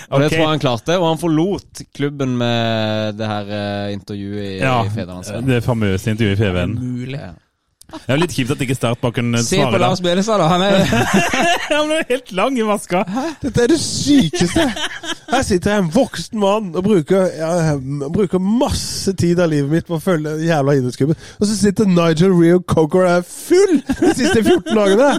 Og 0.10 0.22
det 0.22 0.30
tror 0.32 0.40
jeg 0.42 0.50
han 0.50 0.62
klarte, 0.62 0.96
og 0.98 1.06
han 1.12 1.20
forlot 1.22 1.82
klubben 1.94 2.32
med 2.40 3.18
det 3.20 3.28
her 3.30 3.50
eh, 3.54 3.92
intervjuet 3.94 4.46
i, 4.46 4.58
Ja, 4.62 4.80
i 4.86 4.90
Fedrelandsvennen. 4.94 5.50
det 5.52 5.60
famøse 5.66 6.14
intervjuet 6.14 6.40
i 6.40 6.50
FVN. 6.50 6.74
Mulig. 6.80 7.20
Ja. 7.20 7.34
Det 7.90 8.06
er 8.06 8.18
jo 8.18 8.22
litt 8.22 8.34
kjipt 8.36 8.52
at 8.54 8.62
ikke 8.66 8.76
startbakken 8.78 9.32
svarer. 9.34 9.48
Se 9.48 9.60
på. 9.66 9.80
Lars 9.82 10.02
Benestad, 10.04 10.42
da. 10.42 10.48
Han 10.52 10.64
er 10.66 10.84
Han 11.80 11.94
er 11.94 12.06
helt 12.10 12.32
lang 12.38 12.58
i 12.60 12.66
maska. 12.66 13.04
Dette 13.42 13.64
er 13.66 13.72
det 13.74 13.80
sykeste! 13.82 14.66
Her 15.30 15.44
sitter 15.46 15.74
jeg 15.74 15.84
en 15.84 15.92
voksen 15.94 16.40
mann 16.42 16.72
og 16.74 16.86
bruker, 16.86 17.28
ja, 17.38 17.76
bruker 18.14 18.42
masse 18.42 19.14
tid 19.18 19.42
av 19.42 19.52
livet 19.52 19.70
mitt 19.74 19.90
på 19.90 20.00
å 20.00 20.02
følge 20.02 20.36
jævla 20.42 20.78
idrettsklubben. 20.80 21.20
Og 21.38 21.50
så 21.50 21.58
sitter 21.60 21.90
Nigel 21.90 22.34
Rio 22.34 22.62
Coker 22.66 23.06
og 23.06 23.12
er 23.20 23.28
full 23.28 23.78
de 23.86 24.14
siste 24.18 24.42
14 24.42 24.74
dagene! 24.74 25.12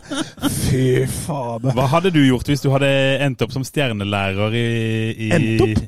Fy 0.61 0.85
fader. 1.23 1.75
Hva 1.77 1.87
hadde 1.95 2.13
du 2.15 2.21
gjort 2.25 2.51
hvis 2.51 2.65
du 2.65 2.71
hadde 2.75 2.91
endt 3.23 3.47
opp 3.47 3.55
som 3.55 3.67
stjernelærer 3.67 4.59
i, 4.59 4.67
i 5.15 5.31
Endt 5.39 5.67
opp? 5.69 5.87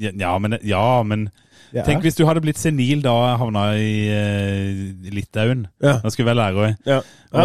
Ja, 0.00 0.32
men, 0.40 0.56
ja, 0.64 0.84
men 1.04 1.28
Ja. 1.72 1.84
Tenk 1.86 2.02
hvis 2.02 2.16
du 2.18 2.24
hadde 2.26 2.40
blitt 2.42 2.58
senil 2.58 3.02
da 3.04 3.12
og 3.14 3.38
havna 3.44 3.64
i 3.78 3.90
uh, 4.10 5.10
Litauen. 5.14 5.66
Ja. 5.82 5.98
Da 6.02 6.10
skulle 6.10 6.26
være 6.32 6.40
lærer. 6.40 6.72
Ja, 6.88 6.96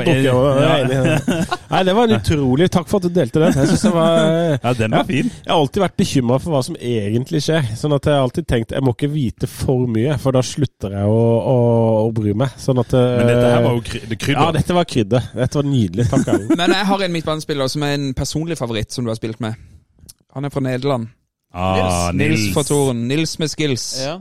jeg. 0.01 0.23
Jeg 0.25 0.31
er 0.33 0.89
Ja. 0.89 1.03
det. 1.05 1.35
Nei, 1.71 1.81
det 1.85 1.93
var 1.97 2.07
en 2.09 2.15
utrolig 2.17 2.67
Takk 2.73 2.87
for 2.89 2.97
at 2.97 3.05
du 3.05 3.13
delte 3.13 3.41
den. 3.43 3.53
Jeg, 3.53 3.77
det 3.83 3.91
var, 3.93 4.15
Ja, 4.63 4.73
den 4.73 4.95
var 4.97 5.03
fin. 5.05 5.29
jeg 5.29 5.51
har 5.51 5.59
alltid 5.61 5.83
vært 5.83 5.97
bekymra 6.01 6.39
for 6.41 6.55
hva 6.55 6.61
som 6.65 6.77
egentlig 6.79 7.43
skjer. 7.45 7.67
Sånn 7.77 7.93
at 7.97 8.09
jeg 8.09 8.15
har 8.17 8.25
alltid 8.25 8.47
tenkt 8.49 8.73
jeg 8.73 8.85
må 8.85 8.95
ikke 8.95 9.11
vite 9.13 9.49
for 9.51 9.85
mye, 9.91 10.17
for 10.21 10.33
da 10.35 10.41
slutter 10.45 10.95
jeg 10.97 11.05
å, 11.11 11.19
å, 11.53 11.57
å 12.07 12.09
bry 12.17 12.33
meg. 12.33 12.55
Sånn 12.61 12.81
at 12.81 12.95
Men 12.97 13.29
dette 13.29 13.51
her 13.51 13.61
var 13.67 13.77
jo 13.77 13.83
krydder. 13.85 14.33
Ja, 14.33 14.47
dette 14.55 14.77
var 14.79 14.89
krydder. 14.89 15.29
Dette 15.37 15.61
var 15.61 15.69
nydelig. 15.69 16.07
Takk, 16.09 16.27
Erlend. 16.33 16.55
Men 16.63 16.73
jeg 16.79 16.89
har 16.89 17.05
en 17.05 17.15
midtbanespiller 17.19 17.69
som 17.75 17.85
er 17.85 17.93
en 17.99 18.09
personlig 18.17 18.57
favoritt, 18.57 18.89
som 18.95 19.05
du 19.05 19.13
har 19.13 19.19
spilt 19.21 19.41
med. 19.43 19.53
Han 20.35 20.49
er 20.49 20.51
fra 20.53 20.65
Nederland. 20.65 21.11
Ah, 21.55 22.11
Nils 22.11 22.49
fra 22.53 22.63
Toren. 22.67 23.05
Nils 23.07 23.37
med 23.39 23.51
skills. 23.51 23.85
Ja. 24.03 24.17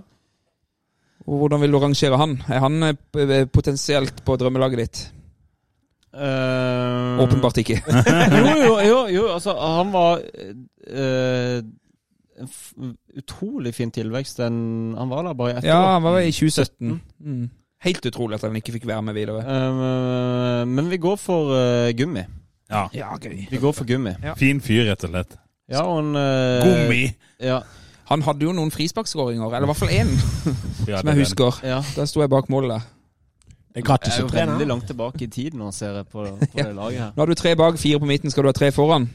Og 1.25 1.41
Hvordan 1.41 1.63
vil 1.65 1.73
du 1.73 1.81
rangere 1.83 2.19
han? 2.21 2.37
Er 2.53 2.61
han 2.63 2.83
eh, 2.85 3.47
potensielt 3.51 4.21
på 4.25 4.37
drømmelaget 4.39 4.83
ditt? 4.83 5.01
Uh... 6.15 7.19
Åpenbart 7.25 7.59
ikke. 7.59 7.81
jo, 8.39 8.53
jo, 8.61 8.75
jo, 8.87 8.99
jo, 9.11 9.25
altså 9.35 9.55
han 9.59 9.91
var 9.91 10.21
uh, 10.21 11.59
en 12.39 12.47
f 12.51 12.61
utrolig 13.19 13.73
fin 13.75 13.91
tilvekst. 13.91 14.39
Den, 14.39 14.95
han 14.99 15.11
var 15.11 15.27
der 15.27 15.35
bare 15.39 15.55
i 15.55 15.59
ett 15.59 15.67
Ja, 15.67 15.81
år. 15.81 15.93
han 15.97 16.07
var 16.07 16.19
i 16.21 16.31
2017. 16.31 17.01
Mm. 17.19 17.51
Helt 17.85 18.07
utrolig 18.07 18.39
at 18.39 18.47
han 18.47 18.57
ikke 18.57 18.77
fikk 18.77 18.87
være 18.87 19.03
med 19.03 19.19
videre. 19.19 19.43
Uh, 19.43 20.63
men 20.71 20.91
vi 20.93 21.01
går 21.03 21.17
for 21.19 21.51
uh, 21.57 21.91
gummi. 21.99 22.23
Ja. 22.71 22.87
Ja, 22.95 23.17
gøy. 23.19 23.49
Vi 23.51 23.59
går 23.61 23.73
for 23.73 23.85
gummi. 23.89 24.15
Ja. 24.23 24.37
Fin 24.39 24.63
fyr, 24.63 24.87
rett 24.93 25.05
og 25.09 25.17
slett. 25.17 25.35
Ja, 25.71 25.83
og 25.89 25.99
en 26.03 26.17
eh, 26.17 26.65
Gummi! 26.65 27.03
Ja, 27.41 27.61
Han 28.11 28.21
hadde 28.23 28.45
jo 28.45 28.53
noen 28.53 28.71
frisparkskåringer, 28.71 29.47
eller 29.49 29.65
i 29.65 29.71
hvert 29.71 29.81
fall 29.81 29.89
én, 29.95 30.11
Ja, 30.91 30.99
som 31.01 31.07
det 31.09 31.15
er 31.15 31.17
jeg 31.17 31.23
husker. 31.25 31.61
ja. 31.65 31.79
Da 31.97 32.05
sto 32.07 32.21
jeg 32.21 32.29
bak 32.31 32.51
målet. 32.53 32.83
Det 32.85 33.81
er 33.81 33.81
Jeg 33.81 33.83
er 33.83 33.87
gratis 33.89 34.19
jo 34.21 34.27
trene. 34.29 34.53
veldig 34.53 34.67
langt 34.69 34.87
tilbake 34.87 35.23
i 35.25 35.27
tid 35.33 35.55
nå, 35.59 35.71
ser 35.73 35.97
jeg 36.03 36.07
på, 36.13 36.23
på 36.27 36.49
Ja. 36.61 36.67
det 36.69 36.75
laget 36.77 36.99
her. 37.01 37.13
Nå 37.17 37.23
har 37.25 37.27
du 37.27 37.35
tre 37.35 37.55
bak, 37.57 37.79
fire 37.81 37.99
på 37.99 38.07
midten. 38.07 38.31
Skal 38.31 38.45
du 38.45 38.49
ha 38.53 38.53
tre 38.55 38.69
foran? 38.77 39.09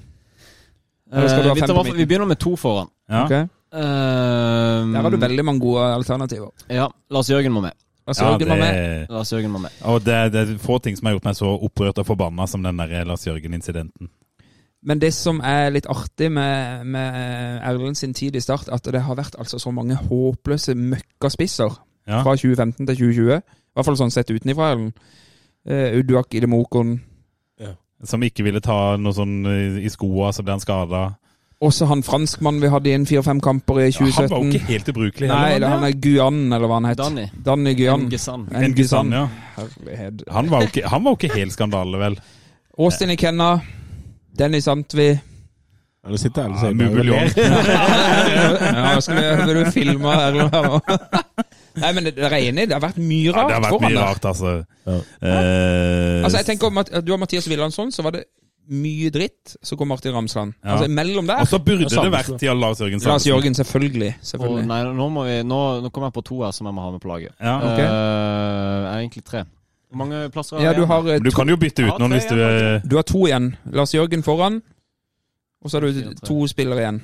Eller 1.14 1.28
skal 1.30 1.44
du 1.44 1.50
ha 1.50 1.54
Eh, 1.54 1.56
vi, 1.56 1.62
fem 1.62 1.68
tar 1.70 1.76
på 1.76 1.80
hvertfall- 1.80 1.86
midten? 1.86 1.98
vi 2.02 2.06
begynner 2.10 2.28
med 2.34 2.40
to 2.42 2.56
foran. 2.58 2.90
Ja. 3.10 3.24
Ok. 3.26 3.32
Eh, 3.34 4.94
Der 4.94 5.02
har 5.06 5.10
du 5.14 5.18
veldig 5.22 5.46
mange 5.46 5.60
gode 5.62 5.86
alternativer. 5.94 6.50
Ja, 6.70 6.88
Lars 7.10 7.30
Jørgen 7.30 7.54
må 7.54 7.62
med. 7.62 7.72
Altså, 8.10 8.26
Ja, 8.26 8.38
det... 8.38 8.48
med. 8.48 8.60
det, 8.74 9.10
Lars 9.14 9.32
Jørgen 9.32 9.52
må 9.52 9.60
med. 9.62 9.70
og 9.86 10.02
det, 10.04 10.18
det 10.34 10.42
er 10.50 10.58
få 10.58 10.80
ting 10.82 10.98
som 10.98 11.06
har 11.06 11.14
gjort 11.14 11.26
meg 11.30 11.36
så 11.38 11.46
opprørt 11.62 11.98
og 12.02 12.06
forbanna 12.10 12.48
som 12.50 12.64
den 12.66 12.78
der 12.78 13.06
Lars 13.06 13.26
Jørgen-incidenten. 13.28 14.10
Men 14.84 15.00
det 15.02 15.12
som 15.14 15.42
er 15.44 15.74
litt 15.76 15.88
artig 15.92 16.30
med, 16.32 16.86
med 16.88 17.62
Erlend 17.68 17.98
sin 18.00 18.14
tid 18.16 18.36
i 18.36 18.42
Start, 18.44 18.70
at 18.72 18.84
det 18.88 19.02
har 19.04 19.18
vært 19.20 19.36
altså 19.40 19.60
så 19.60 19.72
mange 19.76 19.96
håpløse 19.96 20.76
møkkaspisser 20.76 21.74
Ja. 22.08 22.22
fra 22.24 22.36
2015 22.36 22.88
til 22.88 22.96
2020. 22.96 23.36
I 23.38 23.76
hvert 23.76 23.86
fall 23.86 23.98
sånn 24.00 24.12
sett 24.12 24.32
utenifra. 24.32 24.72
Erlend. 24.72 24.94
Uh, 25.70 26.00
Uduak 26.00 26.34
Idemokon. 26.34 27.02
Som 28.08 28.24
ikke 28.24 28.46
ville 28.48 28.62
ta 28.64 28.96
noe 28.96 29.12
sånn 29.12 29.42
i 29.44 29.84
i 29.84 29.90
skoa, 29.92 30.30
så 30.32 30.40
ble 30.46 30.54
han 30.56 30.62
skada. 30.64 31.02
Også 31.60 31.84
han 31.90 32.00
franskmannen 32.08 32.62
vi 32.64 32.70
hadde 32.72 32.88
i 32.88 32.94
en 32.96 33.06
fire-fem 33.06 33.42
kamper 33.44 33.82
i 33.82 33.90
Ja, 33.90 34.06
han 34.16 34.30
var 34.32 34.46
jo 34.46 34.54
ikke 34.54 34.70
helt 34.70 34.88
ubrukelig. 34.94 35.28
Heller, 35.28 35.60
Nei, 35.60 35.72
han 35.74 35.84
er 35.84 35.98
Guyan, 36.00 36.38
eller 36.54 36.72
hva 36.72 36.78
han 36.80 36.88
het. 36.88 36.98
Danny. 37.02 37.26
Danny 37.44 37.74
Guyan. 37.76 38.06
Engesan. 38.08 38.46
Ngesan, 38.48 39.12
ja. 39.12 39.26
Herlighet. 39.58 40.24
Han 40.32 40.50
var 40.54 40.64
jo 40.64 40.72
ikke, 40.72 40.86
han 40.88 41.04
var 41.04 41.12
jo 41.12 41.20
ikke 41.20 41.36
helt 41.36 41.52
skandale, 41.58 42.00
vel. 42.00 42.16
Austin 42.80 43.12
Ikenna. 43.12 43.50
Dennis 44.40 44.68
Antvi. 44.72 45.10
Ja, 46.00 46.14
Nå 46.14 46.18
sitter 46.20 46.46
her 46.46 46.50
og 46.50 46.56
Ja, 46.56 47.24
sier 47.28 47.48
ja, 48.80 49.00
skal 49.04 49.18
vi, 49.20 49.24
vil 49.44 49.58
du 49.58 49.72
filme 49.76 50.14
Erlend 50.16 50.54
her 50.56 50.68
nå? 50.70 50.80
Nei, 51.80 51.90
men 51.96 52.08
det 52.08 52.14
er 52.24 52.36
enig. 52.40 52.68
Det 52.70 52.76
har 52.78 52.84
vært 52.84 53.00
mye 53.04 53.34
rart. 53.36 53.52
Ja, 53.52 53.58
det 53.58 53.58
har 53.58 53.66
vært 53.68 53.84
mye 53.84 54.04
rart, 54.04 54.28
altså. 54.32 54.54
Ja. 54.88 55.00
Eh, 55.22 56.24
Altså, 56.24 56.38
jeg 56.40 56.48
tenker 56.48 56.72
om 56.72 56.80
at 56.82 56.92
Du 57.04 57.12
har 57.14 57.20
Mathias 57.22 57.48
Willandsson, 57.52 57.92
så 57.96 58.04
var 58.06 58.16
det 58.16 58.24
mye 58.70 59.12
dritt. 59.12 59.58
Så 59.66 59.76
kom 59.76 59.92
Martin 59.92 60.16
Ramsland. 60.16 60.56
Ja. 60.64 60.78
Altså, 60.78 60.90
mellom 60.94 61.28
der 61.28 61.44
Og 61.44 61.52
så 61.52 61.60
burde 61.60 61.90
det, 61.90 61.92
det 61.92 62.12
vært 62.16 62.48
ja, 62.48 62.56
Lars 62.56 62.82
Jørgen 62.82 63.04
Lars. 63.04 63.28
Jørgen, 63.28 63.56
selvfølgelig. 63.60 64.16
selvfølgelig. 64.32 64.66
Oh, 64.66 64.72
nei, 64.72 64.82
nå, 65.00 65.08
må 65.14 65.28
vi, 65.28 65.40
nå, 65.44 65.62
nå 65.84 65.92
kommer 65.92 66.12
jeg 66.14 66.20
på 66.20 66.28
to 66.32 66.44
her 66.46 66.56
som 66.56 66.70
jeg 66.70 66.78
må 66.78 66.88
ha 66.88 66.92
med 66.96 67.04
på 67.04 67.12
laget. 67.12 67.36
Ja. 67.42 67.56
Ok. 67.60 67.80
Uh, 67.80 67.88
jeg 67.90 68.92
er 68.94 69.00
egentlig 69.04 69.26
tre. 69.28 69.44
Hvor 69.90 69.98
mange 70.04 70.30
plasser 70.30 70.58
har 70.58 70.64
Ja, 70.64 70.74
du 70.78 70.86
har, 70.86 71.08
eh, 71.08 71.20
Du 71.20 71.30
to, 71.32 71.36
kan 71.36 71.50
jo 71.50 71.58
bytte 71.58 71.88
ut 71.88 72.00
noen 72.00 72.12
hvis 72.14 72.28
du 72.30 72.36
igjen, 72.36 72.76
eh, 72.76 72.82
du 72.86 72.96
har 72.96 73.04
to 73.04 73.26
igjen. 73.26 73.56
Lars 73.74 73.94
Jørgen 73.94 74.24
foran. 74.24 74.62
Og 75.64 75.72
så 75.72 75.80
har 75.80 75.88
du 75.88 76.14
to 76.26 76.48
spillere 76.48 76.80
igjen. 76.84 77.02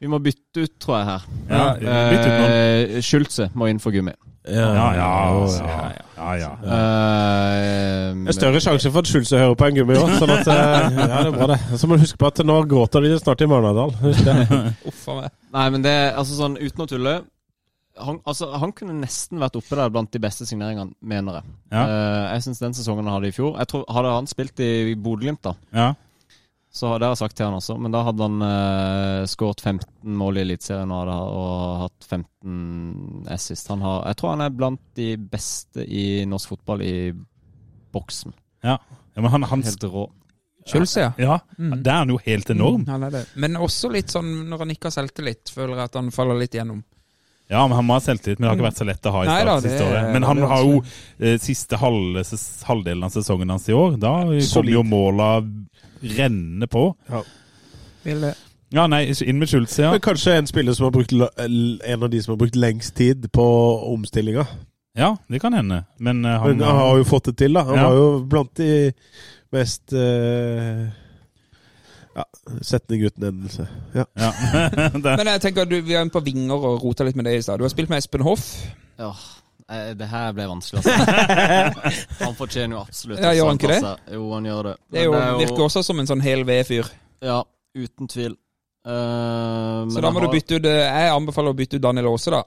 Vi 0.00 0.06
må 0.08 0.18
bytte 0.22 0.62
ut, 0.62 0.78
tror 0.80 0.96
jeg, 0.96 1.06
her. 1.06 1.24
ja, 1.50 1.64
Bytte 1.74 2.28
ut 2.30 2.36
noen. 2.40 2.96
Uh, 2.96 3.00
Schulze 3.04 3.50
må 3.54 3.66
inn 3.68 3.80
for 3.82 3.92
gummi. 3.92 4.14
Ja, 4.48 4.70
ja. 4.72 4.86
ja. 4.96 5.50
ja, 5.60 5.90
ja, 6.16 6.34
ja. 6.40 6.52
Eh, 6.64 8.14
Det 8.14 8.28
er 8.32 8.36
større 8.38 8.60
sjanse 8.64 8.90
for 8.90 9.04
at 9.04 9.10
Schulze 9.10 9.36
hører 9.36 9.54
på 9.60 9.66
en 9.68 9.74
gummi 9.76 9.98
òg. 10.00 10.14
Sånn 10.16 10.32
at, 10.32 10.48
eh, 10.48 10.96
ja, 10.96 11.18
det 11.20 11.26
er 11.26 11.34
bra, 11.34 11.46
det. 11.52 11.58
Så 11.76 11.90
må 11.90 11.98
du 11.98 12.06
huske 12.06 12.16
på 12.20 12.30
at 12.30 12.40
nå 12.48 12.56
gråter 12.70 13.04
de 13.04 13.18
snart 13.20 13.44
i 13.44 13.50
Marnardal. 13.50 13.92
Husk 14.00 14.24
det. 14.24 14.36
Nei, 15.58 15.66
men 15.74 15.84
det 15.84 15.92
er 15.92 16.16
altså 16.16 16.38
sånn 16.38 16.56
uten 16.56 16.86
å 16.86 16.88
tulle 16.88 17.14
han, 18.04 18.18
altså, 18.28 18.48
han 18.60 18.72
kunne 18.76 18.94
nesten 19.00 19.40
vært 19.42 19.56
oppe 19.60 19.76
der 19.78 19.90
blant 19.92 20.12
de 20.14 20.20
beste 20.22 20.46
signeringene, 20.48 20.94
mener 21.00 21.40
jeg. 21.40 21.50
Ja. 21.72 21.82
Uh, 21.86 22.26
jeg 22.34 22.44
syns 22.46 22.62
den 22.62 22.76
sesongen 22.78 23.06
han 23.08 23.16
hadde 23.18 23.30
i 23.30 23.34
fjor 23.36 23.58
jeg 23.60 23.70
tror, 23.70 23.84
Hadde 23.92 24.12
han 24.16 24.30
spilt 24.30 24.62
i 24.64 24.94
Bodø-Glimt, 24.96 25.42
da, 25.46 25.54
ja. 25.76 25.88
så 26.70 26.92
det 26.98 27.06
har 27.08 27.14
jeg 27.16 27.22
sagt 27.22 27.36
til 27.38 27.48
han 27.48 27.58
også, 27.58 27.76
men 27.82 27.94
da 27.94 28.04
hadde 28.06 28.28
han 28.28 28.44
uh, 28.44 29.24
skåret 29.30 29.60
15 29.64 30.14
mål 30.20 30.38
i 30.40 30.44
Eliteserien 30.44 30.92
og, 30.94 31.10
og 31.10 31.82
hatt 31.86 32.06
15 32.10 33.26
assist. 33.34 33.68
Han 33.72 33.82
har, 33.86 34.04
jeg 34.12 34.20
tror 34.20 34.34
han 34.36 34.44
er 34.46 34.54
blant 34.54 34.82
de 34.98 35.10
beste 35.18 35.84
i 35.86 36.06
norsk 36.30 36.54
fotball 36.54 36.82
i 36.86 36.94
boksen. 37.92 38.32
ja. 38.62 38.78
ja 39.16 39.20
men 39.22 39.30
han, 39.34 39.42
han 39.50 39.62
Helt 39.66 39.84
rå. 39.90 40.06
Schulze, 40.70 41.00
ja. 41.00 41.12
Ja, 41.18 41.38
Mm. 41.58 41.82
det 41.82 41.90
er 41.90 41.96
han 42.04 42.10
jo 42.12 42.18
helt 42.24 42.50
enorm. 42.52 42.84
Han 42.86 43.02
er 43.08 43.10
det. 43.10 43.22
Men 43.34 43.56
også 43.56 43.88
litt 43.90 44.12
sånn 44.12 44.28
når 44.48 44.58
han 44.62 44.70
ikke 44.74 44.86
har 44.90 44.94
selvtillit, 44.94 45.50
føler 45.50 45.74
jeg 45.80 45.88
at 45.90 45.96
han 45.98 46.10
faller 46.14 46.38
litt 46.38 46.54
igjennom. 46.54 46.82
Ja, 47.50 47.64
men 47.66 47.74
han 47.74 47.86
må 47.88 47.96
ha 47.96 48.02
selvtillit, 48.04 48.38
men 48.38 48.46
det 48.46 48.50
har 48.52 48.58
ikke 48.60 48.68
vært 48.68 48.78
så 48.78 48.86
lett 48.86 49.06
å 49.10 49.12
ha 49.16 49.22
i 49.24 49.26
Nei 49.26 49.38
start 49.42 49.62
det, 49.64 49.70
siste 49.72 49.86
året. 49.88 50.12
Men 50.14 50.26
han 50.28 50.42
har 50.52 50.60
jo 50.68 50.76
eh, 51.18 51.38
siste 51.42 51.80
halv, 51.80 52.20
halvdelen 52.68 53.02
av 53.08 53.10
sesongen 53.16 53.50
hans 53.50 53.66
i 53.68 53.74
år. 53.74 53.96
Da 53.98 54.12
kommer 54.28 54.70
jo 54.76 54.84
måla 54.86 55.30
renne 56.20 56.68
på. 56.70 56.84
Vil, 58.06 58.24
eh, 58.30 58.46
Ja, 58.70 58.84
nei, 58.86 59.00
inn 59.26 59.40
med 59.42 59.50
Schulze, 59.50 59.82
ja. 59.82 59.90
Men 59.90 60.00
kanskje 60.04 60.36
en 60.38 60.46
spiller 60.46 60.76
som 60.78 60.86
har 60.86 60.92
brukt 60.94 61.10
en 61.10 62.02
av 62.06 62.10
de 62.12 62.20
som 62.22 62.36
har 62.36 62.38
brukt 62.38 62.54
lengst 62.54 62.94
tid 62.94 63.26
på 63.34 63.46
omstillinga. 63.90 64.46
Ja, 64.94 65.16
det 65.26 65.40
kan 65.42 65.52
hende. 65.58 65.84
Men 65.98 66.24
eh, 66.24 66.38
han, 66.38 66.54
Men 66.56 66.66
han 66.68 66.76
har 66.76 66.96
jo 67.02 67.04
fått 67.04 67.24
det 67.32 67.36
til, 67.42 67.52
da. 67.58 67.64
Han 67.66 67.76
Ja. 67.82 67.88
var 67.90 67.96
jo 67.98 68.24
blant 68.30 68.54
de 68.54 68.92
mest 69.50 69.90
uh, 69.92 70.86
ja, 72.16 72.24
settende 72.62 73.10
en 73.10 73.26
endelse. 73.28 73.66
Ja. 73.94 74.04
ja. 74.18 74.30
Men 75.20 75.26
jeg 75.34 75.42
tenker, 75.44 75.68
du, 75.70 75.76
vi 75.86 75.94
er 75.94 76.02
inne 76.04 76.14
på 76.14 76.22
vinger 76.26 76.64
og 76.70 76.82
rota 76.84 77.06
litt 77.06 77.18
med 77.18 77.28
det 77.28 77.36
i 77.38 77.42
stad. 77.44 77.60
Du 77.60 77.66
har 77.66 77.72
spilt 77.72 77.90
med 77.92 78.02
Espen 78.02 78.24
Hoff. 78.26 78.46
Ja, 79.00 79.12
eh, 79.70 79.92
det 79.98 80.08
her 80.10 80.32
ble 80.36 80.48
vanskelig, 80.50 80.82
altså. 80.82 82.04
Han 82.24 82.36
fortjener 82.38 82.76
jo 82.76 82.82
absolutt 82.82 83.22
Ja, 83.22 83.32
gjør 83.38 83.52
han 83.52 83.60
ikke 83.60 83.72
det? 83.76 83.94
Jo, 84.16 84.24
han 84.34 84.48
gjør 84.50 84.70
det. 84.70 84.76
Det 84.90 85.02
er 85.02 85.08
jo, 85.08 85.14
Men 85.16 85.40
virker 85.44 85.66
også 85.68 85.84
som 85.86 86.02
en 86.02 86.10
sånn 86.10 86.24
hel 86.24 86.44
V-fyr. 86.48 86.90
Ja, 87.24 87.40
uten 87.78 88.10
tvil. 88.10 88.34
Eh, 88.80 89.86
Så 89.92 90.00
da 90.02 90.08
må 90.10 90.16
må 90.18 90.24
du 90.24 90.26
har- 90.30 90.34
bytte 90.34 90.56
ut 90.56 90.66
eh, 90.66 90.80
Jeg 90.88 91.12
anbefaler 91.12 91.52
å 91.52 91.58
bytte 91.58 91.76
ut 91.76 91.84
Daniel 91.84 92.10
Aase, 92.14 92.32
da. 92.34 92.42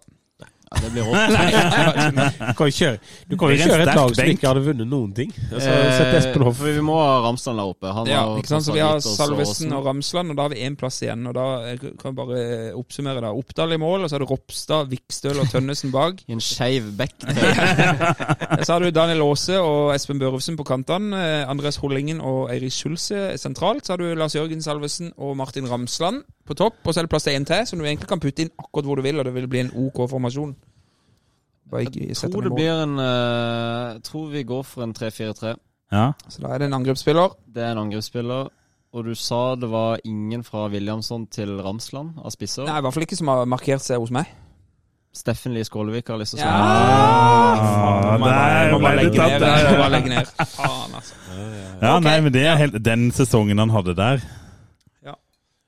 Ja, 0.74 0.82
det 0.84 0.92
blir 0.94 1.08
rått. 1.08 2.38
Du 2.44 2.54
kan 2.58 2.70
jo 2.70 2.76
kjøre, 2.78 3.00
du 3.30 3.36
kan 3.38 3.54
jo 3.54 3.58
kjøre 3.64 3.86
et 3.86 3.92
lag 3.98 4.16
som 4.18 4.32
ikke 4.34 4.50
hadde 4.50 4.64
vunnet 4.66 4.90
noen 4.90 5.14
ting. 5.18 5.34
Altså, 5.52 5.72
Eh, 5.74 6.62
Vi 6.64 6.82
må 6.86 6.96
ha 6.98 7.20
Ramsland 7.26 7.60
der 7.60 7.70
oppe. 7.74 7.92
Han 7.94 8.08
Ja, 8.10 8.24
har 8.26 8.38
ikke 8.40 8.52
sant? 8.52 8.66
Så 8.66 8.74
vi 8.74 8.80
har 8.84 9.00
Salvesen 9.04 9.74
og 9.74 9.86
Ramsland, 9.86 10.32
og 10.32 10.38
da 10.38 10.48
har 10.48 10.54
vi 10.54 10.62
én 10.64 10.76
plass 10.80 11.02
igjen. 11.02 11.26
Og 11.28 11.34
da 11.38 11.46
eh, 11.72 11.78
kan 12.00 12.14
vi 12.14 12.18
bare 12.20 12.40
oppsummere 12.78 13.22
da. 13.22 13.32
Oppdal 13.34 13.74
i 13.74 13.78
mål, 13.82 14.04
og 14.04 14.10
så 14.10 14.18
har 14.18 14.26
du 14.26 14.30
Ropstad, 14.32 14.90
Vikstøl 14.92 15.40
og 15.44 15.50
Tønnesen 15.52 15.92
bak. 15.92 16.24
I 16.28 16.34
en 16.38 16.44
skeiv 16.44 16.92
bekk. 16.98 17.16
Så 18.64 18.74
har 18.74 18.80
du 18.80 18.92
Daniel 18.92 19.22
Aase 19.26 19.58
og 19.60 19.94
Espen 19.96 20.20
Børufsen 20.22 20.56
på 20.60 20.64
kantene. 20.68 21.18
Andres 21.48 21.64
Andreas 21.64 21.78
Hollingen 21.80 22.20
og 22.22 22.50
Eirik 22.52 22.74
Schulze 22.74 23.38
sentralt. 23.40 23.86
Så 23.86 23.94
har 23.94 23.98
du 23.98 24.14
Lars 24.16 24.36
Jørgen 24.36 24.62
Salvesen 24.62 25.14
og 25.18 25.38
Martin 25.38 25.68
Ramsland 25.70 26.24
på 26.46 26.56
topp. 26.60 26.76
Og 26.86 26.94
så 26.94 27.00
er 27.00 27.08
det 27.08 27.10
plass 27.14 27.24
til 27.24 27.38
én 27.38 27.46
til, 27.48 27.66
som 27.68 27.80
du 27.80 27.86
egentlig 27.86 28.10
kan 28.10 28.20
putte 28.20 28.44
inn 28.44 28.52
akkurat 28.60 28.86
hvor 28.86 29.00
du 29.00 29.02
vil, 29.06 29.20
og 29.20 29.26
det 29.26 29.34
vil 29.34 29.48
bli 29.48 29.64
en 29.64 29.72
OK 29.88 30.04
formasjon. 30.10 30.56
Bare 31.74 31.88
ikke 31.88 32.08
Jeg 32.12 32.18
tror 32.32 32.46
det 32.46 32.52
mål. 32.54 32.58
blir 32.60 32.84
en 32.84 32.96
Jeg 33.02 34.04
tror 34.08 34.28
vi 34.34 34.44
går 34.54 34.64
for 34.70 34.86
en 34.86 34.94
3-4-3. 34.94 35.56
ja. 35.94 36.06
Så 36.30 36.42
da 36.44 36.54
er 36.54 36.62
det 36.64 36.68
en 36.70 36.78
angrepsspiller. 36.80 37.34
Det 37.50 37.64
er 37.66 37.72
en 37.74 37.82
angrepsspiller. 37.88 38.52
Og 38.94 39.06
du 39.08 39.16
sa 39.18 39.56
det 39.58 39.70
var 39.72 39.98
ingen 40.06 40.44
fra 40.46 40.68
Williamson 40.70 41.26
til 41.34 41.56
Ramsland 41.66 42.20
av 42.24 42.30
spisser. 42.36 42.68
Nei, 42.70 42.78
i 42.78 42.82
hvert 42.86 42.94
fall 42.94 43.06
ikke 43.08 43.18
som 43.18 43.32
har 43.34 43.46
markert 43.50 43.82
seg 43.82 43.98
hos 44.04 44.12
meg. 44.14 44.30
Steffen 45.14 45.54
Lie 45.54 45.66
Skålevik 45.66 46.08
har 46.10 46.18
lyst 46.22 46.34
til 46.36 46.40
å 46.40 46.42
si 46.42 46.46
Ja, 46.46 46.54
Ah, 46.54 48.18
der 48.18 48.78
ble 48.78 48.90
det 48.90 48.98
legge 48.98 49.18
tatt, 49.18 49.40
der. 49.42 50.08
Ned. 50.10 50.32
Faen, 50.54 50.96
altså. 50.98 51.14
ja, 51.82 52.00
nei, 52.02 52.16
men 52.26 52.34
det 52.34 52.46
er 52.50 52.56
helt, 52.58 52.78
den 52.86 53.12
sesongen 53.14 53.58
han 53.62 53.70
hadde 53.74 53.94
der 53.98 54.24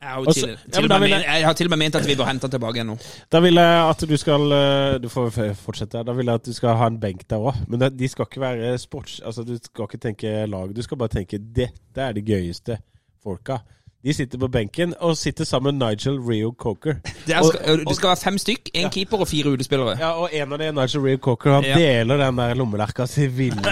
Jeg 0.05 0.13
har, 0.13 0.21
Også- 0.29 0.41
til, 0.71 0.83
og 0.85 0.89
med 0.99 1.09
men- 1.09 1.09
jeg 1.25 1.45
har 1.45 1.53
til 1.57 1.65
og 1.65 1.69
med 1.73 1.77
ment 1.81 1.95
at 1.95 2.05
vi 2.07 2.15
bør 2.15 2.27
hente 2.29 2.47
tilbake 2.53 2.77
igjen 2.77 2.87
nå. 2.93 2.97
Da 3.31 3.39
vil 3.41 3.57
jeg 3.57 3.89
at 3.89 4.03
du 4.09 4.17
skal 4.21 4.51
eh, 4.53 4.97
Du 5.01 5.09
får 5.09 5.31
fortsette. 5.57 6.03
Da 6.05 6.13
vil 6.13 6.25
jeg 6.29 6.35
at 6.35 6.45
du 6.45 6.53
skal 6.53 6.75
ha 6.77 6.87
en 6.87 6.99
benk 7.01 7.23
der 7.29 7.41
òg. 7.41 7.55
Men 7.67 7.79
de 7.97 8.07
skal 8.11 8.27
ikke 8.29 8.41
være 8.43 8.77
sports... 8.77 9.19
Altså, 9.25 9.41
du 9.43 9.55
skal 9.57 9.87
ikke 9.89 9.97
tenke 10.03 10.45
lag. 10.45 10.75
Du 10.75 10.81
skal 10.85 10.97
bare 10.97 11.09
tenke 11.09 11.39
dette 11.41 12.01
er 12.05 12.13
de 12.13 12.21
gøyeste 12.21 12.77
folka. 13.23 13.57
De 14.05 14.13
sitter 14.13 14.37
på 14.37 14.47
benken 14.53 14.93
og 15.01 15.17
sitter 15.17 15.45
sammen 15.49 15.79
med 15.79 15.87
Nigel 15.97 16.19
Rio 16.21 16.51
Coker. 16.53 16.99
Det, 17.25 17.33
er, 17.33 17.41
skal, 17.41 17.79
det 17.87 17.95
skal 17.97 18.07
være 18.11 18.21
fem 18.21 18.37
stykk, 18.37 18.69
én 18.77 18.89
keeper 18.93 19.17
og 19.25 19.27
fire 19.27 19.49
utespillere. 19.55 19.95
Ja, 19.97 20.11
og 20.21 20.29
en 20.31 20.53
av 20.53 20.59
dem, 20.61 20.75
Nigel 20.77 21.01
Rio 21.01 21.17
Coker, 21.17 21.55
han 21.55 21.63
Ja. 21.65 21.73
deler 21.79 22.17
den 22.21 22.37
der 22.37 22.53
lommelerka 22.53 23.07
si 23.09 23.25
villig. 23.25 23.65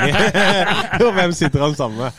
og 1.05 1.14
hvem 1.14 1.31
sitter 1.38 1.61
han 1.68 1.76
sammen 1.77 1.99
med? 1.99 2.11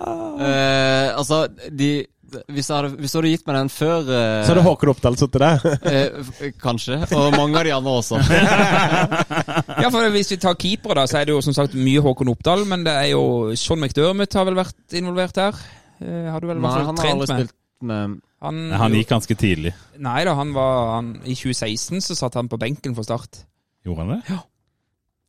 Uh, 0.00 1.18
altså, 1.18 1.42
de 1.78 2.06
hvis 2.28 2.66
du, 2.68 2.72
hadde, 2.74 2.88
hvis 3.00 3.12
du 3.14 3.18
hadde 3.18 3.30
gitt 3.32 3.46
meg 3.48 3.56
den 3.56 3.70
før 3.72 4.08
eh, 4.12 4.42
Så 4.44 4.54
det 4.58 4.62
Håkon 4.66 4.90
Oppdal 4.92 5.16
sittet 5.16 5.40
der. 5.40 5.62
eh, 5.92 6.50
Kanskje. 6.60 6.98
Og 7.16 7.32
mange 7.36 7.56
av 7.60 7.64
de 7.68 7.72
andre 7.76 7.94
også. 8.02 8.20
Ja, 9.82 9.88
for 9.94 10.08
Hvis 10.12 10.32
vi 10.34 10.38
tar 10.42 10.56
keepere, 10.60 10.98
da, 11.00 11.06
så 11.08 11.20
er 11.20 11.28
det 11.28 11.34
jo 11.36 11.42
som 11.44 11.54
sagt 11.56 11.76
mye 11.78 12.02
Håkon 12.04 12.30
Oppdal. 12.32 12.64
Men 12.68 12.84
det 12.86 12.94
er 12.94 13.10
jo 13.14 13.22
Sean 13.58 13.80
McDermott 13.80 14.36
har 14.36 14.48
vel 14.48 14.58
vært 14.58 14.96
involvert 14.98 15.40
her. 15.40 15.58
Eh, 16.02 16.28
har 16.32 16.40
du 16.42 16.48
vel 16.50 16.58
i 16.58 16.60
Nei, 16.60 16.68
hvert 16.68 16.78
fall 16.78 16.88
han 16.90 16.98
har 16.98 17.04
trent 17.04 17.16
aldri 17.22 17.34
med? 17.34 17.48
spilt 17.48 17.56
med 17.88 18.16
Han, 18.44 18.60
Han 18.84 18.94
gikk 18.98 19.10
ganske 19.10 19.34
tidlig. 19.38 19.72
Nei 20.02 20.20
da, 20.26 20.34
han 20.38 20.52
var 20.54 20.92
han, 20.96 21.12
I 21.24 21.34
2016 21.38 22.04
så 22.10 22.16
satt 22.18 22.36
han 22.38 22.50
på 22.50 22.58
benken 22.60 22.94
for 22.98 23.06
Start. 23.06 23.42
Gjorde 23.86 24.04
han 24.04 24.12
det? 24.16 24.20
Ja. 24.34 24.40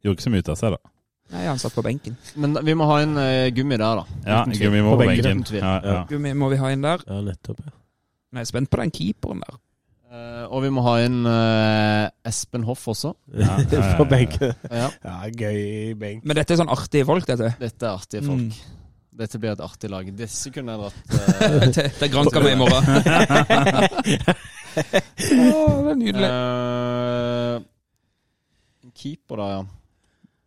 Gjorde 0.04 0.20
ikke 0.20 0.28
så 0.28 0.34
mye 0.34 0.44
ut 0.46 0.52
av 0.54 0.60
seg, 0.60 0.76
da. 0.76 0.94
Nei, 1.30 1.44
han 1.46 1.60
satt 1.62 1.76
på 1.78 1.84
benken. 1.86 2.16
Men 2.42 2.56
vi 2.66 2.74
må 2.74 2.88
ha 2.90 3.00
en 3.04 3.18
eh, 3.22 3.50
gummi 3.54 3.78
der, 3.78 4.00
da. 4.02 4.06
Ja, 4.26 4.40
Uten 4.44 4.54
tvil. 4.56 4.64
Gummi 4.68 4.80
må 4.82 4.94
På 4.96 4.98
på 4.98 5.06
benken, 5.06 5.24
benken. 5.24 5.42
uten 5.44 5.50
tvil. 5.52 5.62
Ja, 5.62 5.74
ja. 5.86 6.00
Gummi 6.10 6.32
må 6.34 6.50
vi 6.50 6.58
ha 6.62 6.72
inn 6.74 6.82
der. 6.88 7.04
Ja, 7.06 7.20
nettopp. 7.28 7.60
ja. 7.66 7.74
Men 8.32 8.40
jeg 8.42 8.48
er 8.48 8.50
spent 8.54 8.70
på 8.74 8.78
den 8.82 8.92
keeperen 8.94 9.44
der. 9.46 9.60
Eh, 10.10 10.46
og 10.50 10.64
vi 10.66 10.70
må 10.74 10.82
ha 10.88 10.96
inn 11.06 11.20
eh, 11.30 12.10
Espen 12.26 12.64
Hoff 12.66 12.88
også. 12.90 13.12
Ja, 13.34 13.46
ja, 13.46 13.68
ja, 13.70 13.84
ja. 13.92 13.96
På 14.02 14.06
benken. 14.10 14.56
Ja, 14.74 14.90
Ja, 15.06 15.20
gøy 15.30 15.94
benk. 16.02 16.26
Men 16.26 16.40
dette 16.40 16.54
er 16.56 16.62
sånn 16.64 16.74
artige 16.74 17.06
folk, 17.06 17.26
dette. 17.30 17.52
Dette 17.62 17.86
er 17.86 17.94
artige 17.94 18.26
folk. 18.26 18.48
Mm. 18.50 18.78
Dette 19.20 19.38
blir 19.44 19.52
et 19.54 19.62
artig 19.62 19.90
lag. 19.92 20.10
Disse 20.18 20.50
kunne 20.56 20.74
jeg 20.74 20.80
dratt 20.82 20.98
eh, 21.46 21.70
til, 21.76 21.90
til 22.00 22.10
Granca 22.14 22.42
med 22.42 22.54
i 22.56 22.58
morgen. 22.58 22.84
Åh, 24.80 25.78
det 25.84 25.92
er 25.92 25.98
nydelig. 26.00 26.30
eh, 26.30 27.56
en 28.86 28.94
keeper, 28.96 29.36
da, 29.44 29.48
ja. 29.58 29.62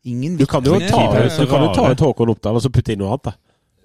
Ingen 0.05 0.37
Du 0.37 0.47
kan 0.51 0.65
jo 0.66 0.79
ta 0.83 1.03
ut, 1.15 1.37
du 1.39 1.47
kan 1.47 1.62
jo 1.62 1.73
ta 1.77 1.87
ut 1.93 2.01
Håkon 2.03 2.33
Oppdal 2.35 2.59
og 2.59 2.62
så 2.65 2.70
putte 2.74 2.95
inn 2.95 2.99
noe 3.03 3.12
annet. 3.15 3.31
da. 3.31 3.35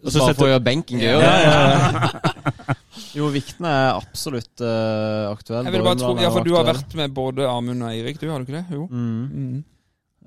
Og 0.04 0.12
så 0.14 0.20
Bare 0.20 0.28
setter- 0.30 0.38
for 0.40 0.48
å 0.48 0.52
gjøre 0.52 0.64
benken 0.66 1.02
gøyere. 1.02 1.22
Ja, 1.22 1.36
ja, 1.44 2.76
Jo, 3.18 3.30
Viktene 3.34 3.70
er 3.70 3.88
absolutt 3.98 4.62
uh, 4.62 5.32
aktuell. 5.32 5.66
Jeg 5.66 5.74
vil 5.74 5.86
bare 5.86 6.00
tro, 6.00 6.12
ja, 6.22 6.30
for 6.34 6.46
Du 6.46 6.54
har 6.56 6.66
vært 6.68 6.94
med 6.98 7.14
både 7.14 7.48
Amund 7.50 7.86
og 7.86 7.90
Eirik, 7.90 8.20
du 8.22 8.28
har 8.30 8.42
du 8.42 8.46
ikke 8.48 8.60
det? 8.60 8.66
Jo. 8.78 8.88
mm. 8.90 9.24
Mm. 9.42 9.64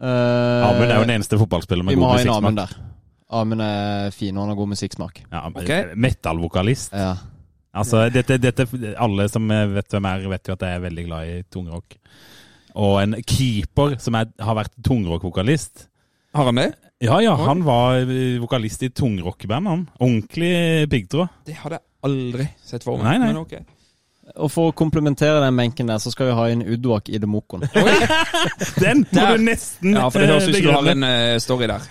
Uh, 0.01 0.69
Amund 0.71 0.87
er 0.87 0.97
jo 0.97 1.05
den 1.05 1.15
eneste 1.19 1.37
fotballspilleren 1.37 1.91
Vi 1.93 1.99
må 2.01 2.09
ha 2.09 2.23
inn 2.23 2.33
Amund 2.33 2.63
der. 2.63 2.73
Amund 3.41 3.63
er 3.63 4.11
fin, 4.15 4.35
og 4.35 4.43
han 4.43 4.55
har 4.55 4.59
god 4.59 4.73
musikksmak. 4.73 5.23
Ja, 5.31 5.45
okay. 5.55 5.93
Metal-vokalist. 5.95 6.95
Ja. 6.97 7.13
Altså, 7.71 8.09
dette, 8.11 8.41
dette, 8.43 8.67
alle 8.99 9.29
som 9.31 9.47
vet 9.47 9.95
hvem 9.95 10.09
er, 10.11 10.25
vet 10.33 10.51
jo 10.51 10.57
at 10.57 10.65
jeg 10.67 10.79
er 10.81 10.83
veldig 10.83 11.05
glad 11.07 11.31
i 11.31 11.37
tungrock. 11.55 11.95
Og 12.79 13.01
en 13.03 13.17
keeper 13.27 13.97
som 14.03 14.15
er, 14.21 14.31
har 14.39 14.57
vært 14.59 14.77
tungrock-vokalist. 14.87 15.89
Har 16.37 16.47
han 16.51 16.61
det? 16.61 16.69
Ja, 17.03 17.17
ja, 17.25 17.33
Oi. 17.35 17.47
han 17.49 17.65
var 17.67 18.03
eh, 18.05 18.39
vokalist 18.43 18.83
i 18.87 18.91
tungrockband, 18.95 19.67
han. 19.71 19.85
Ordentlig 19.99 20.87
piggtråd. 20.93 21.31
Det 21.49 21.57
hadde 21.63 21.79
jeg 21.81 21.87
aldri 22.07 22.47
sett 22.63 22.85
for 22.87 23.01
meg. 23.01 23.07
Nei, 23.09 23.19
nei. 23.23 23.31
Men 23.33 23.41
ok. 23.43 23.77
Og 24.45 24.51
for 24.53 24.71
å 24.71 24.75
komplementere 24.77 25.41
den 25.43 25.57
benken 25.59 25.89
der, 25.91 25.99
så 25.99 26.13
skal 26.13 26.29
vi 26.29 26.35
ha 26.39 26.45
inn 26.53 26.61
Uduak 26.63 27.09
i 27.11 27.19
Demokon. 27.19 27.65
Den 28.85 29.01
må 29.09 29.17
Der. 29.17 29.33
du 29.41 29.43
nesten 29.49 29.97
Ja, 29.97 30.05
for 30.13 30.23
det 30.23 30.29
høres 30.31 30.47
ut 30.47 30.55
som 30.55 30.69
du 30.69 30.71
har 30.77 30.91
en 30.93 31.07
eh, 31.09 31.39
story 31.43 31.67
der. 31.67 31.89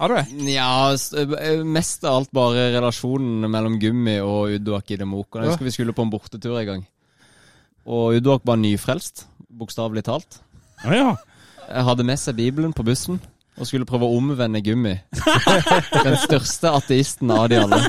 Har 0.00 0.12
du 0.12 0.14
det? 0.16 0.52
Ja, 0.54 0.70
eh, 0.94 1.60
mest 1.68 2.04
av 2.08 2.22
alt 2.22 2.32
bare 2.36 2.70
relasjonen 2.78 3.44
mellom 3.52 3.76
Gummi 3.82 4.16
og 4.24 4.54
Uduak 4.56 4.94
i 4.94 4.98
Demokon. 5.00 5.42
Jeg 5.44 5.52
husker 5.52 5.68
vi 5.68 5.74
skulle 5.74 5.94
på 5.96 6.06
en 6.06 6.12
bortetur 6.12 6.56
en 6.62 6.68
gang. 6.70 6.86
Og 7.86 8.16
Uduak 8.22 8.46
var 8.48 8.56
nyfrelst, 8.62 9.26
bokstavelig 9.58 10.04
talt. 10.06 10.40
Å 10.84 10.92
ja. 10.94 11.08
Jeg 11.66 11.86
hadde 11.88 12.06
med 12.06 12.20
seg 12.22 12.36
Bibelen 12.38 12.74
på 12.76 12.84
bussen 12.86 13.18
og 13.56 13.64
skulle 13.68 13.88
prøve 13.88 14.04
å 14.04 14.16
omvende 14.18 14.60
Gummi. 14.60 14.92
Den 16.04 16.16
største 16.20 16.74
ateisten 16.76 17.30
av 17.32 17.48
de 17.48 17.56
alle. 17.62 17.80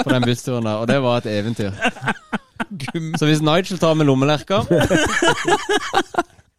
På 0.00 0.08
den 0.08 0.24
bussturen 0.24 0.64
der. 0.64 0.80
Og 0.80 0.88
det 0.88 0.96
var 1.04 1.20
et 1.20 1.28
eventyr. 1.34 1.76
Så 3.20 3.28
hvis 3.28 3.42
Nigel 3.44 3.78
tar 3.78 3.94
med 3.98 4.08
lommelerka 4.08 4.62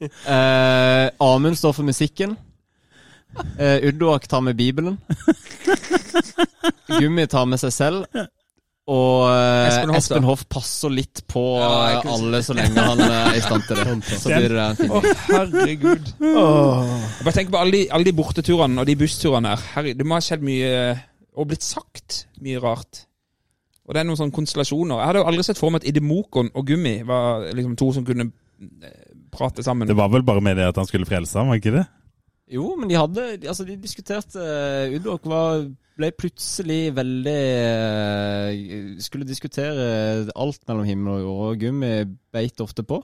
eh, 0.03 1.07
Amund 1.23 1.57
står 1.57 1.73
for 1.73 1.87
musikken. 1.87 2.37
Eh, 3.57 3.87
Udoak 3.89 4.27
tar 4.29 4.41
med 4.45 4.55
Bibelen. 4.59 4.99
Gummi 6.99 7.25
tar 7.27 7.49
med 7.49 7.61
seg 7.63 7.73
selv. 7.73 8.05
Og 8.91 9.29
eh, 9.31 9.69
Espen 9.69 9.93
Hoff. 9.93 10.01
Espen 10.01 10.25
Hoff 10.27 10.41
passer 10.51 10.91
litt 10.91 11.21
på 11.31 11.43
Ja, 11.61 12.01
eh, 12.01 12.09
alle 12.11 12.41
så 12.43 12.55
lenge 12.57 12.83
han 12.83 12.99
eh, 12.99 13.13
er 13.29 13.37
i 13.39 13.43
stand 13.45 13.63
til 13.69 13.79
det. 13.79 14.17
Så 14.19 14.33
blir 14.33 14.55
det 14.57 14.65
en 14.65 14.91
oh, 14.91 15.07
herregud. 15.29 16.11
Jeg 16.19 17.23
bare 17.23 17.35
tenk 17.37 17.53
på 17.53 17.61
alle 17.61 17.77
de, 17.77 17.81
alle 17.95 18.09
de 18.09 18.15
borteturene 18.17 18.83
og 18.83 18.89
de 18.89 18.97
bussturene 18.99 19.53
her. 19.53 19.65
Herregud, 19.77 20.01
det 20.01 20.09
må 20.09 20.19
ha 20.19 20.25
skjedd 20.25 20.43
mye 20.43 20.75
og 21.33 21.49
blitt 21.49 21.65
sagt 21.65 22.25
mye 22.43 22.59
rart. 22.63 23.05
Og 23.87 23.95
det 23.95 24.03
er 24.03 24.07
noen 24.07 24.19
sånne 24.19 24.35
konstellasjoner. 24.35 24.99
Jeg 24.99 25.11
hadde 25.11 25.23
jo 25.23 25.29
aldri 25.31 25.47
sett 25.47 25.59
for 25.59 25.71
meg 25.71 25.83
at 25.83 25.89
Idemokon 25.91 26.51
og 26.51 26.67
Gummi 26.67 26.97
var 27.07 27.47
liksom 27.55 27.79
to 27.79 27.89
som 27.95 28.05
kunne 28.07 28.29
prate 29.33 29.63
sammen. 29.63 29.87
Det 29.87 29.97
var 29.97 30.11
vel 30.11 30.27
bare 30.27 30.43
med 30.43 30.59
det 30.59 30.67
at 30.73 30.79
han 30.79 30.87
skulle 30.87 31.07
frelse 31.07 31.39
ham, 31.39 31.51
var 31.51 31.59
ikke 31.59 31.77
det? 31.79 31.87
Jo, 32.51 32.73
men 32.75 32.89
de 32.91 32.97
hadde 32.99 33.23
Altså, 33.47 33.63
de 33.67 33.77
diskuterte 33.79 34.41
uh, 34.41 35.27
var 35.29 35.63
ble 35.93 36.09
plutselig 36.17 36.93
veldig 36.97 37.39
eh, 37.53 38.93
Skulle 39.03 39.27
diskutere 39.29 40.29
alt 40.33 40.63
mellom 40.69 40.87
himmel 40.87 41.19
og 41.19 41.21
jord, 41.21 41.41
og 41.51 41.59
Gummi 41.61 41.91
beit 42.33 42.63
ofte 42.65 42.81
på. 42.87 42.97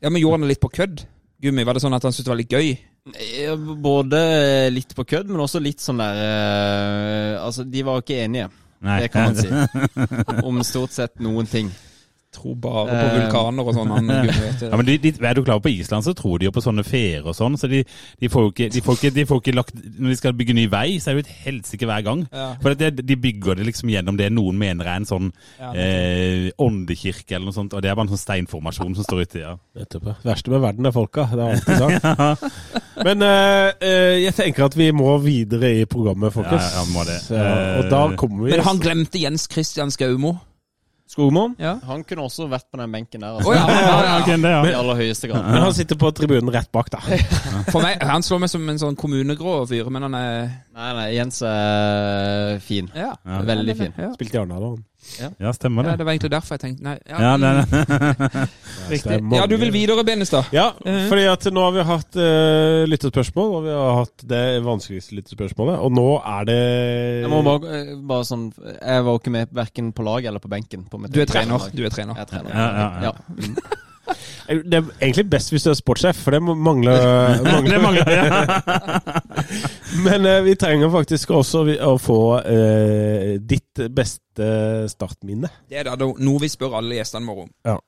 Ja, 0.00 0.08
Men 0.08 0.22
gjorde 0.22 0.38
han 0.38 0.46
det 0.46 0.54
litt 0.54 0.62
på 0.62 0.72
kødd? 0.72 1.02
Gummi, 1.44 1.66
Var 1.68 1.76
det 1.76 1.82
sånn 1.84 1.96
at 1.96 2.06
han 2.06 2.14
syntes 2.14 2.28
det 2.28 2.32
var 2.32 2.40
litt 2.40 2.56
gøy? 2.56 2.70
Eh, 3.12 3.68
Både 3.84 4.22
litt 4.72 4.96
på 4.96 5.04
kødd, 5.08 5.28
men 5.28 5.44
også 5.44 5.60
litt 5.60 5.84
sånn 5.84 6.00
der 6.00 7.36
Altså, 7.44 7.68
de 7.68 7.84
var 7.84 8.00
ikke 8.00 8.22
enige, 8.24 8.48
Nei. 8.80 8.98
det 9.04 9.12
kan 9.12 9.30
man 9.30 9.36
si. 9.36 9.52
Om 10.48 10.64
stort 10.64 10.96
sett 10.96 11.20
noen 11.20 11.48
ting. 11.48 11.68
Tror 12.30 12.54
bare 12.62 12.84
på 12.86 12.94
Eh. 12.94 13.14
vulkaner 13.18 13.66
og 13.66 13.74
sånn. 13.74 13.88
Du. 14.06 14.66
Ja, 14.70 14.76
men 14.78 14.86
de, 14.86 14.94
de, 15.02 15.10
er 15.26 15.34
du 15.34 15.42
klar 15.42 15.58
På 15.58 15.68
Island 15.68 16.04
så 16.06 16.12
tror 16.14 16.38
de 16.38 16.46
jo 16.46 16.52
på 16.54 16.62
sånne 16.62 16.84
feer 16.86 17.24
og 17.26 17.34
sånn, 17.34 17.56
så 17.58 17.66
de, 17.66 17.80
de, 18.20 18.28
får 18.30 18.44
jo 18.44 18.50
ikke, 18.52 18.68
de, 18.70 18.82
får 18.86 18.98
ikke, 19.00 19.10
de 19.16 19.24
får 19.26 19.40
ikke 19.42 19.54
lagt 19.56 19.74
Når 19.74 20.12
de 20.12 20.16
skal 20.20 20.36
bygge 20.38 20.54
ny 20.54 20.68
vei, 20.70 21.00
så 21.02 21.10
er 21.10 21.18
det 21.18 21.24
jo 21.24 21.26
et 21.26 21.40
helsike 21.48 21.88
hver 21.90 22.04
gang. 22.06 22.22
Ja. 22.30 22.52
For 22.62 22.78
det, 22.78 22.92
de 23.02 23.16
bygger 23.18 23.58
det 23.58 23.66
liksom 23.66 23.90
gjennom 23.90 24.16
det 24.20 24.28
noen 24.30 24.60
mener 24.62 24.86
er 24.86 25.00
en 25.00 25.08
sånn 25.10 25.32
Ja, 25.58 25.72
eh, 25.74 26.52
åndekirke 26.62 27.34
eller 27.34 27.50
noe 27.50 27.56
sånt, 27.56 27.74
og 27.74 27.82
det 27.82 27.90
er 27.90 27.96
bare 27.98 28.06
en 28.06 28.12
sånn 28.14 28.22
steinformasjon 28.22 28.94
som 29.00 29.08
står 29.08 29.24
uti. 29.26 29.42
Ja. 29.42 29.56
Nettopp. 29.80 30.06
Det 30.22 30.30
verste 30.30 30.54
med 30.54 30.62
verden 30.62 30.86
er 30.86 30.94
folka, 30.94 31.26
det 31.34 31.42
er 31.42 31.56
alltid 31.56 31.82
sagt. 31.82 32.46
Men 33.06 33.22
eh, 33.26 33.72
eh, 33.80 34.18
jeg 34.26 34.36
tenker 34.38 34.68
at 34.68 34.76
vi 34.78 34.90
må 34.94 35.16
videre 35.24 35.72
i 35.80 35.84
programmet, 35.90 36.30
folkens. 36.36 36.70
Ja, 36.70 36.84
ja, 36.84 36.86
må 36.94 37.04
det. 37.08 37.18
Ja, 37.32 37.50
og 37.80 37.90
da 37.90 38.04
kommer 38.20 38.46
vi 38.46 38.54
Men 38.54 38.64
han 38.66 38.78
glemte 38.82 39.18
Jens 39.18 39.48
Christian 39.50 39.90
Skaumo. 39.90 40.36
Skogmo, 41.10 41.48
Ja. 41.58 41.72
han 41.88 42.04
kunne 42.06 42.22
også 42.28 42.46
vært 42.46 42.68
på 42.70 42.78
den 42.78 42.92
benken 42.94 43.24
der. 43.24 43.34
Altså. 43.40 43.54
ja, 43.56 43.64
ja, 43.66 43.94
ja. 44.06 44.12
Ok, 44.20 44.28
det, 44.44 44.50
ja. 44.52 44.60
I 44.70 44.74
aller 44.78 45.00
høyeste 45.00 45.26
grad. 45.30 45.42
Men 45.50 45.64
han 45.64 45.74
sitter 45.74 45.98
på 45.98 46.10
tribunen 46.14 46.52
rett 46.54 46.70
bak, 46.70 46.90
da. 46.94 47.00
For 47.72 47.82
meg, 47.82 47.98
Han 48.06 48.22
slår 48.22 48.44
meg 48.44 48.52
som 48.52 48.68
en 48.70 48.78
sånn 48.78 48.94
kommunegrå 49.00 49.56
fyr, 49.70 49.90
men 49.90 50.06
han 50.06 50.14
er 50.14 50.36
Nei, 50.70 50.92
nei, 50.96 51.08
Jens 51.16 51.42
er 51.42 52.60
fin. 52.64 52.86
Ja. 52.94 53.10
Ja. 53.26 53.40
Veldig 53.48 53.74
fin. 53.76 53.92
Ja. 53.98 54.12
Spilte 54.14 54.38
i 54.38 54.40
Arendal, 54.40 54.62
han. 54.70 54.84
Ja, 55.40 55.52
stemmer 55.52 55.84
Ja, 55.84 55.90
det. 55.90 55.98
det 55.98 56.06
var 56.06 56.12
egentlig 56.12 56.30
derfor 56.30 56.54
jeg 56.56 56.60
tenkte 56.60 56.82
nei. 56.84 56.98
Ja, 57.08 57.20
Ja, 57.20 57.36
nei, 57.36 57.52
nei. 57.56 58.46
riktig. 58.92 59.18
Ja, 59.32 59.46
du 59.46 59.56
vil 59.56 59.72
videre, 59.72 60.04
Benestad? 60.04 60.44
Ja, 60.52 60.70
Mhm. 60.84 61.08
fordi 61.08 61.24
at 61.32 61.44
nå 61.52 61.60
har 61.66 61.72
vi 61.72 61.84
hatt 61.88 62.16
uh, 62.20 62.84
lyttespørsmål, 62.90 63.54
og 63.58 63.64
vi 63.64 63.74
har 63.74 63.94
hatt 64.00 64.26
det 64.34 64.42
vanskeligste 64.64 65.16
lyttespørsmålet. 65.18 65.78
Og 65.80 65.92
nå 65.92 66.06
er 66.20 66.44
det 66.50 66.60
Jeg 67.24 67.30
må 67.32 67.42
bare, 67.42 67.76
eh, 67.80 67.94
bare 67.96 68.24
sånn 68.24 68.52
Jeg 68.80 69.04
var 69.04 69.18
ikke 69.18 69.30
med 69.30 69.48
verken 69.52 69.92
på 69.92 70.04
lag 70.04 70.24
eller 70.24 70.38
på 70.38 70.48
benken. 70.52 70.84
På 70.90 71.00
Du 71.10 71.20
er 71.20 71.26
trener. 71.26 71.70
Du 71.74 71.84
er 71.84 71.90
trener. 71.90 72.14
Jeg 72.14 72.26
er 72.28 72.30
trener. 72.36 72.50
Ja, 72.54 72.68
ja, 72.76 73.10
ja. 73.10 73.78
Det 74.46 74.78
er 74.80 74.88
egentlig 75.00 75.26
best 75.30 75.52
hvis 75.52 75.66
du 75.66 75.70
er 75.72 75.78
sportssjef, 75.78 76.22
for 76.24 76.34
det 76.36 76.40
mangler, 76.68 77.42
mangler. 77.44 77.70
det 77.70 77.82
mangler 77.82 78.10
ja. 78.14 79.00
Men 80.06 80.26
eh, 80.26 80.40
vi 80.46 80.56
trenger 80.60 80.90
faktisk 80.92 81.32
også 81.36 81.64
å 81.86 81.94
få 82.00 82.20
eh, 82.40 83.36
ditt 83.42 83.84
beste 83.94 84.50
startminne. 84.90 85.50
Det 85.70 85.82
er 85.82 85.90
da 85.90 85.96
noe 85.98 86.42
vi 86.42 86.50
spør 86.50 86.78
alle 86.80 87.00
gjestene 87.00 87.28
våre 87.28 87.48
om. 87.48 87.80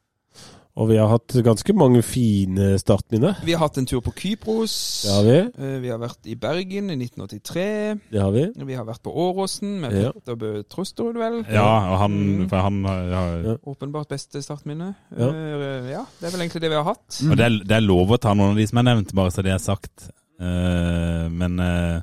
Og 0.72 0.86
vi 0.88 0.96
har 0.96 1.10
hatt 1.10 1.34
ganske 1.44 1.74
mange 1.76 2.00
fine 2.00 2.78
startminner. 2.80 3.42
Vi 3.44 3.52
har 3.52 3.60
hatt 3.66 3.76
en 3.76 3.84
tur 3.84 4.00
på 4.00 4.12
Kypros. 4.16 4.72
Det 5.04 5.10
har 5.12 5.26
vi. 5.26 5.34
Eh, 5.66 5.74
Vi 5.82 5.90
har 5.92 5.98
vært 6.00 6.24
i 6.32 6.36
Bergen 6.40 6.88
i 6.88 6.96
1983. 6.96 7.64
Det 8.08 8.22
har 8.22 8.30
vi. 8.32 8.46
Vi 8.56 8.78
har 8.78 8.86
vært 8.88 9.02
på 9.04 9.12
Åråsen 9.12 9.74
med 9.82 9.92
Ja. 9.92 10.12
Petter 10.16 10.38
Bø 10.40 10.62
Trosterud, 10.64 11.18
vel. 11.20 11.42
ja, 11.52 11.66
og 11.92 11.98
han, 12.00 12.48
for 12.48 12.56
han 12.64 12.80
ja, 12.88 13.22
Ja. 13.50 13.56
Åpenbart 13.68 14.08
beste 14.08 14.40
startminne. 14.40 14.94
Ja. 15.12 15.28
Eh, 15.28 15.90
ja, 15.92 16.06
det 16.20 16.28
er 16.30 16.32
vel 16.38 16.40
egentlig 16.46 16.62
det 16.64 16.70
vi 16.72 16.80
har 16.80 16.88
hatt. 16.88 17.20
Og 17.20 17.36
det 17.36 17.44
er, 17.44 17.58
det 17.68 17.76
er 17.76 17.84
lov 17.84 18.08
å 18.16 18.16
ta 18.18 18.32
noen 18.32 18.56
av 18.56 18.56
de 18.56 18.66
som 18.66 18.78
er 18.80 18.88
nevnt, 18.88 19.12
bare 19.14 19.30
så 19.30 19.44
det 19.44 19.52
er 19.52 19.60
sagt. 19.60 20.08
Uh, 20.40 21.28
men 21.30 21.60
uh, 21.60 22.00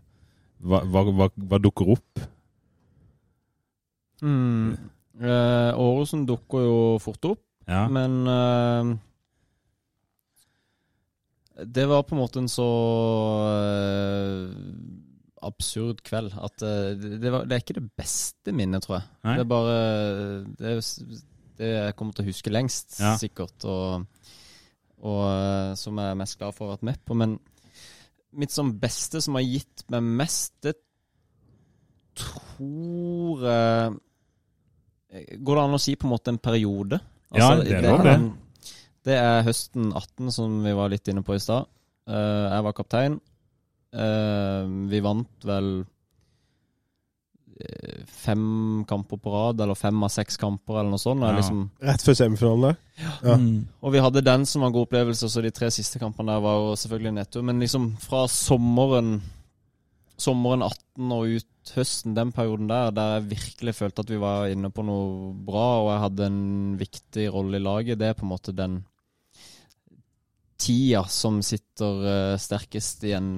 hva, 0.61 0.83
hva, 0.85 1.03
hva, 1.09 1.27
hva 1.49 1.57
dukker 1.59 1.89
opp? 1.97 2.21
Mm. 4.21 4.77
Eh, 5.19 5.71
Åråsen 5.75 6.25
dukker 6.27 6.63
jo 6.63 6.77
fort 7.03 7.25
opp, 7.27 7.41
Ja. 7.69 7.83
men 7.87 8.15
uh, 8.25 8.97
Det 11.65 11.85
var 11.89 12.05
på 12.07 12.15
en 12.15 12.21
måte 12.23 12.41
en 12.41 12.49
så 12.49 12.65
uh, 13.45 14.49
absurd 15.45 16.01
kveld 16.07 16.33
at 16.33 16.63
uh, 16.65 16.95
det, 16.97 17.29
var, 17.29 17.45
det 17.45 17.57
er 17.57 17.63
ikke 17.63 17.77
det 17.77 17.91
beste 17.99 18.55
minnet, 18.55 18.83
tror 18.85 18.99
jeg. 18.99 19.09
Nei. 19.27 19.35
Det 19.37 19.43
er 19.45 19.51
bare 19.53 19.77
Det 20.57 20.75
det 21.59 21.69
jeg 21.73 21.95
kommer 21.99 22.15
til 22.15 22.23
å 22.23 22.29
huske 22.31 22.51
lengst, 22.55 23.01
Ja. 23.03 23.17
sikkert, 23.19 23.65
og, 23.67 24.05
og 25.03 25.75
som 25.75 25.97
jeg 25.99 26.13
er 26.13 26.19
mest 26.21 26.37
glad 26.39 26.55
for 26.55 26.63
å 26.63 26.69
ha 26.69 26.77
vært 26.77 26.85
med 26.87 27.01
på. 27.03 27.17
Men 27.19 27.33
mitt 28.31 28.53
sånn 28.55 28.71
beste 28.79 29.19
som 29.19 29.35
har 29.35 29.43
gitt 29.43 29.83
meg 29.91 30.05
mest, 30.21 30.53
det 30.63 30.77
tror 32.19 33.43
jeg 33.43 33.97
Går 35.41 35.57
det 35.57 35.61
an 35.63 35.73
å 35.73 35.81
si 35.81 35.95
på 35.97 36.05
en 36.05 36.11
måte 36.13 36.29
en 36.29 36.37
periode? 36.37 36.99
Ja, 37.37 37.51
det 37.59 37.75
er 37.77 37.85
lov, 37.85 38.03
det. 38.05 38.17
Det 39.05 39.15
er 39.15 39.45
høsten 39.45 39.91
18, 39.93 40.31
som 40.33 40.59
vi 40.65 40.73
var 40.75 40.89
litt 40.91 41.07
inne 41.11 41.23
på 41.25 41.35
i 41.37 41.41
stad. 41.41 41.69
Eh, 42.09 42.45
jeg 42.49 42.65
var 42.65 42.75
kaptein. 42.77 43.19
Eh, 43.93 44.65
vi 44.89 45.01
vant 45.01 45.47
vel 45.47 45.69
eh, 47.61 48.01
fem 48.09 48.83
kamper 48.89 49.21
på 49.21 49.33
rad, 49.33 49.61
eller 49.61 49.77
fem 49.77 50.03
av 50.05 50.11
seks 50.13 50.37
kamper, 50.41 50.81
eller 50.81 50.93
noe 50.93 51.01
sånt. 51.01 51.25
Ja. 51.25 51.35
Liksom, 51.37 51.63
Rett 51.85 52.05
før 52.05 52.17
semifinalen 52.17 52.67
der. 52.69 52.79
Ja. 52.99 53.35
Mm. 53.39 53.67
og 53.79 53.93
vi 53.95 54.03
hadde 54.03 54.25
den 54.25 54.45
som 54.49 54.61
var 54.61 54.71
en 54.71 54.75
god 54.75 54.89
opplevelse, 54.89 55.29
så 55.31 55.43
de 55.45 55.53
tre 55.55 55.69
siste 55.71 56.01
kampene 56.01 56.33
der 56.33 56.43
var 56.43 56.57
jo 56.59 56.77
selvfølgelig 56.81 57.15
netto. 57.21 57.45
Men 57.45 57.61
liksom 57.63 57.93
fra 58.03 58.25
sommeren 58.31 59.19
Sommeren 60.19 60.65
18 60.65 61.11
og 61.15 61.37
ut 61.39 61.45
høsten, 61.75 62.15
den 62.17 62.31
perioden 62.35 62.67
der, 62.69 62.91
der 62.95 63.15
jeg 63.17 63.29
virkelig 63.35 63.75
følte 63.77 64.03
at 64.05 64.09
vi 64.13 64.19
var 64.21 64.47
inne 64.51 64.71
på 64.73 64.83
noe 64.87 65.33
bra, 65.47 65.67
og 65.83 65.89
jeg 65.93 66.03
hadde 66.05 66.29
en 66.29 66.41
viktig 66.79 67.27
rolle 67.33 67.59
i 67.59 67.63
laget, 67.63 67.99
det 68.01 68.09
er 68.11 68.17
på 68.19 68.25
en 68.27 68.33
måte 68.33 68.55
den 68.55 68.79
tida 70.59 71.05
som 71.07 71.37
sitter 71.45 72.01
eh, 72.11 72.37
sterkest 72.41 73.03
igjen 73.07 73.29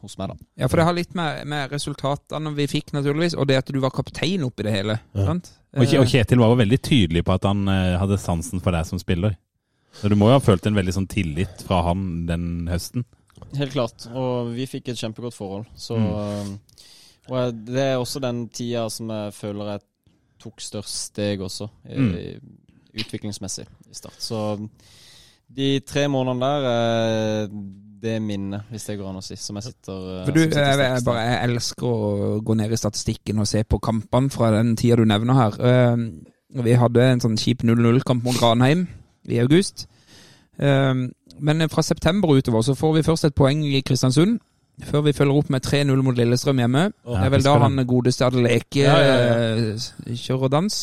hos 0.00 0.14
meg, 0.20 0.30
da. 0.30 0.36
Ja, 0.62 0.68
for 0.70 0.78
det 0.78 0.86
har 0.86 0.94
litt 0.94 1.16
med, 1.18 1.42
med 1.50 1.72
resultatene 1.74 2.52
vi 2.54 2.68
fikk, 2.70 2.92
naturligvis, 2.94 3.34
og 3.34 3.48
det 3.50 3.58
at 3.58 3.72
du 3.74 3.80
var 3.82 3.90
kaptein 3.94 4.44
oppi 4.46 4.66
det 4.68 4.74
hele. 4.76 5.00
Ja. 5.16 5.26
Sant? 5.32 5.50
Og, 5.74 5.82
og 5.82 5.94
Eh, 6.02 6.06
Kjetil 6.10 6.38
var 6.42 6.52
jo 6.52 6.58
veldig 6.62 6.78
tydelig 6.82 7.24
på 7.26 7.34
at 7.34 7.44
han 7.46 7.66
eh, 7.70 7.96
hadde 7.98 8.18
sansen 8.22 8.62
for 8.62 8.74
deg 8.74 8.86
som 8.88 8.98
spiller. 9.02 9.34
Så 9.98 10.10
du 10.10 10.14
må 10.18 10.30
jo 10.30 10.36
ha 10.38 10.42
følt 10.42 10.66
en 10.70 10.78
veldig 10.78 10.94
sånn 10.94 11.08
tillit 11.10 11.64
fra 11.66 11.80
han 11.88 12.26
den 12.28 12.68
høsten. 12.70 13.04
Helt 13.58 13.74
klart. 13.74 14.06
Og 14.14 14.52
vi 14.54 14.66
fikk 14.70 14.92
et 14.92 15.00
kjempegodt 15.02 15.34
forhold. 15.34 15.66
Så 15.74 15.98
Mm. 15.98 16.58
Og 17.28 17.52
det 17.66 17.82
er 17.84 17.96
også 18.00 18.20
den 18.24 18.48
tida 18.48 18.88
som 18.90 19.10
jeg 19.10 19.32
føler 19.36 19.74
jeg 19.74 19.80
tok 20.40 20.60
størst 20.60 20.96
steg 21.10 21.40
også, 21.44 21.68
i, 21.90 21.98
Mm. 22.00 22.40
utviklingsmessig, 22.96 23.66
i 23.90 23.94
start. 23.94 24.16
Så 24.18 24.68
de 25.56 25.80
tre 25.80 26.08
månedene 26.08 26.48
der 26.64 27.48
det 28.00 28.14
er 28.16 28.20
minnet, 28.24 28.62
hvis 28.70 28.86
det 28.88 28.96
går 28.98 29.10
an 29.10 29.18
å 29.20 29.22
si, 29.22 29.36
som 29.36 29.56
jeg 29.56 29.62
sitter, 29.66 29.92
eh, 29.92 30.24
For 30.24 30.32
du, 30.32 30.40
sitter 30.40 30.64
jeg, 30.64 30.78
jeg, 30.78 31.04
bare, 31.04 31.20
jeg 31.20 31.50
elsker 31.50 31.86
å 31.86 32.40
gå 32.40 32.54
ned 32.56 32.72
i 32.72 32.76
statistikken 32.80 33.38
og 33.38 33.46
se 33.46 33.60
på 33.68 33.78
kampene 33.78 34.30
fra 34.32 34.48
den 34.54 34.74
tida 34.80 34.96
du 34.96 35.04
nevner 35.04 35.34
her. 35.36 35.58
Eh, 35.60 36.62
vi 36.64 36.72
hadde 36.80 37.04
en 37.12 37.20
sånn 37.20 37.36
kjip 37.36 37.62
0-0-kamp 37.62 38.24
mot 38.24 38.40
Ranheim 38.40 38.86
i 39.28 39.38
august. 39.38 39.86
Eh, 40.58 40.94
men 41.40 41.68
fra 41.68 41.82
september 41.82 42.32
utover 42.32 42.64
så 42.64 42.74
får 42.74 42.94
vi 42.96 43.02
først 43.02 43.28
et 43.28 43.34
poeng 43.36 43.60
i 43.68 43.82
Kristiansund. 43.82 44.40
Før 44.88 45.02
vi 45.06 45.12
følger 45.16 45.36
opp 45.40 45.50
med 45.52 45.64
3-0 45.66 46.02
mot 46.06 46.16
Lillestrøm 46.16 46.60
hjemme. 46.62 46.84
Oh, 47.04 47.16
det 47.18 47.26
er 47.26 47.32
vel 47.34 47.44
da 47.44 47.54
han 47.64 47.82
godeste 47.88 48.26
Adeleke 48.26 48.84
Ja, 48.84 48.96
ja, 49.04 49.16
ja. 49.24 49.74
eh, 49.74 50.14
kjører 50.16 50.48
dans. 50.52 50.78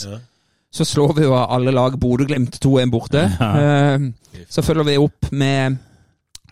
Så 0.78 0.86
slår 0.86 1.14
vi 1.18 1.24
jo 1.26 1.34
alle 1.40 1.72
lag 1.74 1.96
Bodø-Glimt 2.00 2.60
2-1 2.64 2.92
borte. 2.94 3.26
Eh, 3.64 4.08
så 4.50 4.62
følger 4.62 4.84
vi 4.86 4.98
opp 5.02 5.32
med 5.32 5.78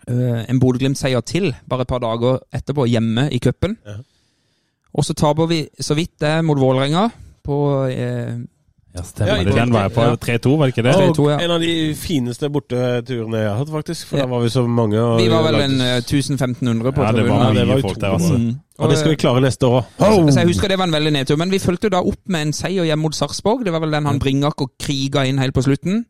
eh, 0.08 0.42
en 0.50 0.60
Bodø-Glimt-seier 0.60 1.20
til, 1.26 1.52
bare 1.68 1.84
et 1.86 1.90
par 1.92 2.02
dager 2.02 2.40
etterpå, 2.54 2.86
hjemme 2.90 3.28
i 3.30 3.38
cupen. 3.38 3.76
Ja. 3.86 3.98
Og 4.96 5.04
så 5.04 5.14
taper 5.14 5.46
vi 5.50 5.60
så 5.80 5.94
vidt 5.94 6.16
det 6.24 6.34
mot 6.44 6.58
Vålerenga 6.58 7.08
på 7.46 7.56
eh, 7.92 8.34
Ja, 8.96 9.02
stemmer 9.04 9.36
Ja, 9.36 9.44
det. 9.44 9.54
Den 9.54 9.72
var 9.74 9.82
jeg 9.86 9.92
på 9.92 10.04
ja. 10.06 10.14
3-2, 10.16 10.52
var 10.58 10.66
det 10.70 10.72
ikke 10.76 10.84
det? 10.86 10.94
Og 11.20 11.30
ja. 11.30 11.38
en 11.44 11.50
av 11.56 11.60
de 11.60 11.72
fineste 12.00 12.48
borteturene 12.52 13.42
jeg 13.42 13.50
har 13.50 13.58
hatt, 13.60 13.72
faktisk. 13.74 14.06
For 14.08 14.16
Ja. 14.16 14.22
da 14.24 14.30
var 14.30 14.40
vi 14.46 14.48
så 14.54 14.62
mange. 14.66 15.00
Og 15.00 15.20
Vi 15.20 15.28
var 15.28 15.42
vel 15.44 15.60
en 15.60 15.80
eh, 15.80 15.96
1500 16.00 16.92
på 16.96 17.02
Ja, 17.04 17.12
det 17.12 17.28
var 17.28 17.44
Ja, 17.44 17.52
det 17.60 17.68
var 17.68 17.80
folk 17.84 18.00
der, 18.00 18.14
altså. 18.16 18.38
Mm. 18.38 18.54
Og 18.78 18.90
det 18.90 18.98
skal 18.98 19.10
vi 19.10 19.16
klare 19.16 19.40
neste 19.40 19.66
år 19.66 19.84
òg. 20.00 20.32
så 20.32 20.40
jeg 20.40 20.46
husker 20.48 20.68
det 20.68 20.78
var 20.78 20.84
en 20.88 20.92
veldig 20.96 21.12
nedtur. 21.12 21.36
Men 21.36 21.50
vi 21.50 21.58
fulgte 21.58 21.84
jo 21.90 21.94
da 21.96 22.00
opp 22.00 22.20
med 22.28 22.46
en 22.46 22.52
seier 22.52 22.84
hjemme 22.84 23.02
mot 23.02 23.14
Sarpsborg. 23.14 23.64
Det 23.64 23.72
var 23.72 23.80
vel 23.80 23.90
den 23.90 24.06
han 24.06 24.18
Bringaker 24.18 24.66
kriga 24.80 25.24
inn 25.26 25.38
helt 25.38 25.54
på 25.54 25.62
slutten. 25.62 26.04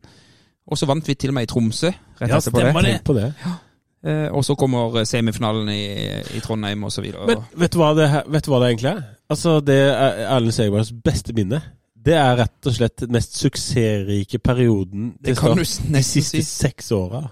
Og 0.67 0.77
så 0.77 0.85
vant 0.85 1.07
vi 1.07 1.13
til 1.15 1.29
og 1.29 1.33
med 1.33 1.43
i 1.43 1.51
Tromsø 1.51 1.87
rett 2.19 2.29
Ja, 2.29 2.37
etterpå 2.37 2.59
det. 2.59 2.83
det. 2.83 3.03
På 3.03 3.13
det. 3.13 3.33
Ja. 3.45 4.29
og 4.31 4.43
så 4.45 4.55
kommer 4.55 5.03
semifinalen 5.03 5.69
i, 5.69 5.83
i 6.37 6.39
Trondheim 6.39 6.83
og 6.83 6.91
så 6.91 7.01
videre. 7.01 7.25
Men 7.27 7.37
vet 7.55 7.71
du 7.73 7.77
hva 7.79 7.93
det, 7.95 8.23
vet 8.27 8.45
du 8.45 8.51
hva 8.51 8.59
det 8.59 8.69
egentlig 8.71 8.91
er? 8.91 9.01
Altså, 9.29 9.59
Det 9.59 9.75
er 9.75 10.27
Erlend 10.35 10.51
Segerbergs 10.55 10.91
beste 11.03 11.33
minne. 11.33 11.61
Det 12.07 12.15
er 12.15 12.37
rett 12.39 12.69
og 12.69 12.75
slett 12.77 13.03
den 13.03 13.11
mest 13.17 13.35
suksessrike 13.35 14.39
perioden 14.39 15.11
de 15.19 15.35
siste 15.35 16.39
si. 16.39 16.43
seks 16.47 16.91
åra. 16.95 17.25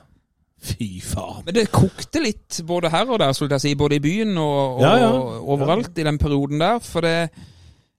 Fy 0.66 1.00
faen. 1.06 1.44
Men 1.46 1.56
det 1.56 1.68
kokte 1.74 2.22
litt 2.24 2.60
både 2.68 2.90
her 2.92 3.08
og 3.08 3.22
der, 3.22 3.34
skulle 3.38 3.56
jeg 3.56 3.64
si. 3.68 3.74
Både 3.80 4.00
i 4.00 4.04
byen 4.04 4.34
og, 4.42 4.80
og 4.80 4.82
Ja, 4.84 4.96
ja. 5.04 5.12
overalt 5.56 6.00
i 6.02 6.08
den 6.08 6.20
perioden 6.22 6.64
der. 6.64 6.80
For 6.84 7.06
det 7.06 7.18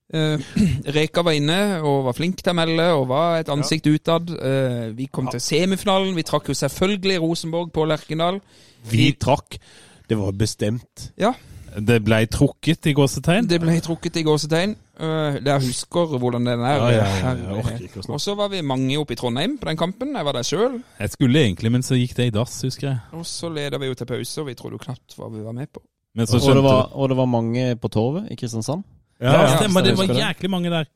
Uh, 0.07 0.39
Reka 0.95 1.19
var 1.19 1.35
inne 1.35 1.81
og 1.83 2.05
var 2.05 2.15
flink 2.15 2.39
til 2.39 2.53
å 2.53 2.55
melde 2.55 2.85
og 2.95 3.09
var 3.09 3.41
et 3.41 3.49
ansikt 3.51 3.89
utad. 3.91 4.29
Uh, 4.31 4.95
vi 4.95 5.09
kom 5.11 5.27
til 5.27 5.41
semifinalen. 5.43 6.13
Vi 6.15 6.23
trakk 6.23 6.47
jo 6.47 6.55
selvfølgelig 6.55 7.17
Rosenborg 7.19 7.73
på 7.75 7.83
Lerkendal. 7.91 8.39
Vi 8.87 9.09
trakk. 9.19 9.57
Det 10.07 10.15
var 10.15 10.31
bestemt. 10.31 11.09
Ja, 11.19 11.33
Det 11.77 11.99
ble 12.01 12.23
trukket 12.25 12.87
i 12.89 12.93
gåsetegn. 12.97 13.45
det 13.49 13.59
ble 13.61 13.75
trukket 13.85 14.15
i 14.17 14.23
gåsetegn. 14.25 14.75
Uh, 14.97 15.37
jeg 15.45 15.61
husker 15.67 16.17
hvordan 16.17 16.47
den 16.47 16.63
er. 16.65 16.81
Ja, 16.81 16.89
ja, 16.89 17.33
ja. 17.37 18.03
Og 18.09 18.21
så 18.21 18.33
var 18.35 18.49
vi 18.49 18.63
mange 18.65 18.97
oppe 18.97 19.13
i 19.13 19.19
Trondheim 19.19 19.59
på 19.61 19.69
den 19.69 19.77
kampen. 19.77 20.15
Jeg 20.17 20.25
var 20.25 20.33
der 20.33 20.47
sjøl. 20.47 20.79
Jeg 20.99 21.13
skulle 21.13 21.43
egentlig, 21.43 21.71
men 21.71 21.85
så 21.85 21.99
gikk 21.99 22.15
det 22.17 22.31
i 22.31 22.33
dass, 22.33 22.61
husker 22.65 22.87
jeg. 22.87 22.97
Og 23.13 23.25
så 23.29 23.49
leda 23.53 23.77
vi 23.77 23.91
jo 23.91 23.93
til 23.93 24.09
pause, 24.09 24.41
og 24.41 24.47
vi 24.47 24.57
trodde 24.57 24.79
jo 24.79 24.83
knapt 24.87 25.17
hva 25.19 25.29
vi 25.29 25.43
var 25.45 25.53
med 25.53 25.69
på. 25.69 25.83
Men 26.17 26.27
så 26.27 26.41
Og 26.41 26.55
det, 26.55 26.63
var, 26.63 26.89
og 26.97 27.09
det 27.09 27.17
var 27.17 27.25
mange 27.29 27.75
på 27.75 27.87
Torvet 27.93 28.31
i 28.31 28.35
Kristiansand. 28.35 28.83
Ja, 29.21 29.41
ja. 29.41 29.57
stemmer. 29.57 29.81
Det 29.85 29.97
var 29.97 30.09
jæklig 30.17 30.49
mange 30.49 30.69
der. 30.73 30.89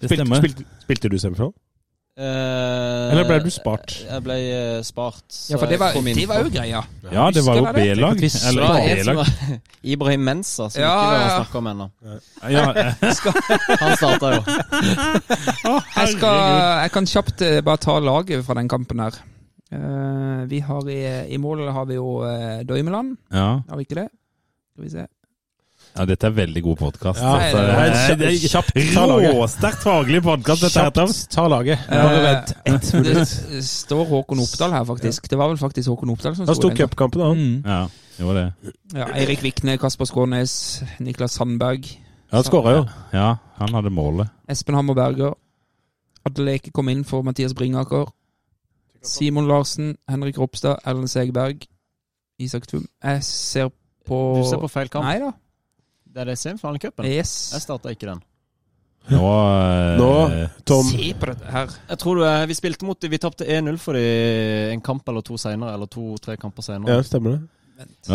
Det 0.00 0.10
Spilte, 0.10 0.24
stemmer. 0.24 0.36
spilte, 0.42 0.64
spilte 0.82 1.08
du 1.08 1.18
semifinalen? 1.18 1.54
Eh, 2.16 3.12
Eller 3.12 3.26
ble 3.28 3.36
du 3.44 3.50
spart? 3.52 3.92
Jeg 4.06 4.22
ble 4.24 4.36
uh, 4.40 4.78
spart. 4.86 5.26
så 5.28 5.52
Ja, 5.52 5.58
for 5.60 5.68
det 5.68 5.76
jeg 5.76 5.82
var, 5.82 5.92
kom 5.92 6.06
inn 6.08 6.16
det 6.16 6.24
var 6.30 6.46
jo 6.46 6.52
greia. 6.54 6.80
Ja, 7.12 7.26
det 7.28 7.42
var 7.44 7.58
jo? 7.60 7.66
B-lag. 7.76 8.22
Eller 8.48 8.78
B-lag. 8.86 9.32
Ibrahim 9.92 10.24
Mensa, 10.24 10.70
som 10.72 10.80
Ja, 10.80 10.94
ikke 10.96 11.10
vi 11.10 11.18
ja, 11.18 11.26
har 11.26 11.42
snakka 11.42 11.60
om 11.60 11.68
ennå. 11.74 11.88
Ja, 12.48 12.64
Han 13.82 13.96
starta 14.00 14.32
jo. 14.32 14.40
Jeg, 15.96 16.14
skal, 16.14 16.40
jeg 16.86 16.92
kan 16.94 17.08
kjapt 17.10 17.44
eh, 17.44 17.60
bare 17.66 17.82
ta 17.84 17.98
laget 18.00 18.44
fra 18.48 18.56
den 18.56 18.70
kampen 18.72 19.04
her. 19.04 19.20
Uh, 19.74 20.46
vi 20.48 20.62
har 20.64 20.88
i, 20.88 21.00
I 21.34 21.40
mål 21.42 21.66
har 21.74 21.84
vi 21.90 21.98
jo 21.98 22.22
uh, 22.24 22.62
Døymeland, 22.64 23.16
ja. 23.34 23.58
har 23.68 23.76
vi 23.76 23.84
ikke 23.84 24.00
det? 24.00 24.08
Skal 24.72 24.86
vi 24.86 24.94
se. 24.94 25.06
Ja, 25.96 26.04
dette 26.08 26.26
er 26.28 26.34
veldig 26.36 26.62
god 26.62 26.76
podkast. 26.76 27.20
Ja, 27.22 27.34
det 27.40 27.60
Altså, 27.86 28.16
det 28.20 28.26
er 28.28 28.48
kjapt 28.52 28.72
ta 28.94 29.04
laget. 29.08 29.34
Råsterkt 29.36 29.84
faglig 29.86 30.22
podkast, 30.26 30.64
dette 30.66 30.82
her. 30.84 30.90
Kjapt 30.92 31.22
ta 31.32 31.46
laget. 31.48 31.86
Bare 31.88 32.22
vent 32.24 32.52
ett 32.64 32.90
minutt. 32.94 33.36
det 33.52 33.62
står 33.64 34.04
Håkon 34.10 34.42
Oppdal 34.44 34.74
her, 34.76 34.84
faktisk. 34.84 35.28
Det 35.30 35.38
var 35.40 35.48
vel 35.52 35.60
faktisk 35.60 35.88
Håkon 35.88 36.12
Oppdal 36.12 36.36
som 36.36 36.46
sto 36.50 36.68
den 36.68 36.76
kampen. 36.76 37.10
cupkampen, 37.10 37.20
da. 37.20 37.30
Mm. 37.32 37.62
Ja, 37.64 37.80
det 38.18 38.28
var 38.28 38.34
det. 38.40 38.74
Ja, 38.94 39.08
Eirik 39.14 39.42
Vikne, 39.44 39.78
Kasper 39.78 40.04
Skånes, 40.08 40.82
Niklas 41.00 41.38
Sandberg, 41.38 41.88
Han 42.32 42.42
skåra 42.44 42.72
jo. 42.74 42.84
Ja, 43.14 43.36
han 43.56 43.74
hadde 43.74 43.90
målet. 43.94 44.28
Espen 44.50 44.74
Hammer 44.74 44.94
Berger. 44.98 45.34
Adel 46.26 46.48
Eke 46.56 46.72
kom 46.74 46.88
inn 46.90 47.04
for 47.06 47.22
Mathias 47.22 47.54
Bringaker. 47.54 48.08
Simon 49.06 49.46
Larsen, 49.46 49.94
Henrik 50.10 50.38
Ropstad, 50.38 50.80
Erlend 50.84 51.08
Segberg, 51.08 51.66
Isak 52.42 52.66
Tvum. 52.66 52.86
Jeg 53.04 53.22
ser 53.24 53.68
på 54.06 54.18
Du 54.36 54.48
ser 54.48 54.58
på 54.58 54.68
feil 54.68 54.90
kamp. 54.90 55.06
Nei 55.06 55.20
da. 55.22 55.30
Det 56.16 56.22
er 56.24 56.30
det 56.32 56.38
semifinalen 56.40 56.78
i 56.80 56.80
cupen. 56.80 57.04
Jeg 57.04 57.20
Yes. 57.20 57.32
starta 57.60 57.90
ikke 57.92 58.08
den. 58.08 58.22
Nå, 59.12 59.18
eh, 59.20 59.98
Nå, 60.00 60.48
Tom 60.66 60.86
Se 60.88 61.12
på 61.14 61.26
dette 61.28 61.50
her. 61.52 61.68
Jeg 61.90 61.98
tror 62.00 62.16
du 62.16 62.22
er, 62.26 62.46
Vi 62.46 62.54
spilte 62.54 62.86
mot 62.88 62.98
Vi 62.98 63.18
tapte 63.18 63.44
1-0 63.46 63.76
for 63.78 63.92
dem 63.94 64.72
en 64.72 64.80
kamp 64.80 65.06
eller 65.08 65.22
to 65.22 65.36
senere, 65.36 65.74
eller 65.74 65.86
to-tre 65.86 66.36
kamper 66.36 66.64
Ja, 66.64 66.72
senere. 66.72 67.04
stemmer 67.04 67.36
det. 67.36 67.42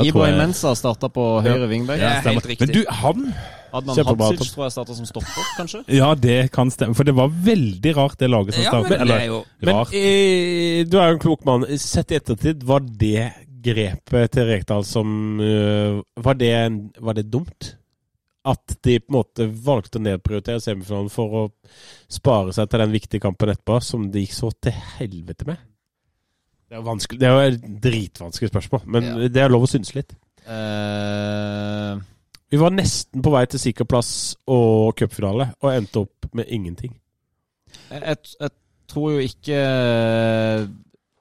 Ibo 0.03 0.25
jeg- 0.25 0.37
Mensa 0.37 0.73
starta 0.73 1.07
på 1.07 1.41
høyre 1.43 1.69
ja. 1.69 1.93
Ja. 1.95 1.95
Ja, 1.95 2.31
helt 2.31 2.45
riktig. 2.45 2.67
Men 2.67 2.75
du, 2.75 2.85
han 2.89 3.33
Adnan 3.71 3.95
Hadzic 3.95 4.51
tror 4.51 4.65
jeg 4.65 4.71
starta 4.71 4.95
som 4.95 5.05
stopper, 5.05 5.43
kanskje. 5.55 5.83
Ja, 5.87 6.15
det 6.15 6.51
kan 6.51 6.69
stemme. 6.71 6.95
For 6.95 7.03
det 7.03 7.13
var 7.13 7.29
veldig 7.29 7.95
rart, 7.95 8.17
det 8.17 8.29
laget 8.29 8.55
som 8.55 8.63
Ja, 8.63 8.69
starta. 8.71 8.89
men 8.89 8.89
det 8.89 8.99
er 8.99 9.19
Eller 9.19 9.25
jo 9.27 9.45
Men 9.61 9.75
eh, 9.93 10.83
du 10.83 10.97
er 10.97 11.07
jo 11.09 11.13
en 11.13 11.19
klok 11.19 11.45
mann. 11.45 11.77
Sett 11.77 12.11
i 12.11 12.15
ettertid, 12.15 12.63
var 12.63 12.79
det 12.79 13.31
grepet 13.61 14.31
til 14.31 14.45
Rekdal 14.49 14.83
som 14.83 15.39
uh, 15.39 16.01
var, 16.17 16.33
det, 16.33 16.91
var 16.99 17.13
det 17.13 17.29
dumt? 17.29 17.75
At 18.47 18.73
de 18.81 18.95
på 18.99 19.11
en 19.11 19.17
måte 19.19 19.45
valgte 19.65 19.99
å 19.99 20.01
nedprioritere 20.01 20.61
semifinalen 20.63 21.11
for 21.13 21.35
å 21.37 21.41
spare 22.09 22.53
seg 22.55 22.69
til 22.71 22.81
den 22.81 22.95
viktige 22.95 23.21
kampen 23.21 23.51
etterpå, 23.53 23.77
som 23.85 24.07
det 24.11 24.23
gikk 24.23 24.33
så 24.33 24.49
til 24.57 24.73
helvete 24.97 25.45
med? 25.45 25.59
Det 26.71 26.79
er 26.79 26.81
jo 26.81 26.95
det 27.19 27.27
er 27.27 27.35
jo 27.35 27.51
et 27.51 27.67
dritvanskelig 27.83 28.49
spørsmål, 28.49 28.81
men 28.87 29.03
Ja. 29.03 29.27
det 29.27 29.41
er 29.43 29.49
lov 29.51 29.67
å 29.67 29.69
synse 29.69 29.93
litt. 29.97 30.15
Uh... 30.47 31.99
Vi 32.51 32.57
var 32.59 32.73
nesten 32.75 33.21
på 33.23 33.31
vei 33.31 33.45
til 33.47 33.61
sikker 33.63 33.85
plass 33.87 34.35
og 34.51 34.95
cupfinale, 34.99 35.51
og 35.61 35.71
endte 35.71 36.01
opp 36.03 36.27
med 36.35 36.49
ingenting. 36.51 36.97
jeg, 37.91 38.01
jeg, 38.01 38.17
jeg 38.39 38.51
tror 38.91 39.11
jo 39.13 39.19
ikke 39.23 39.59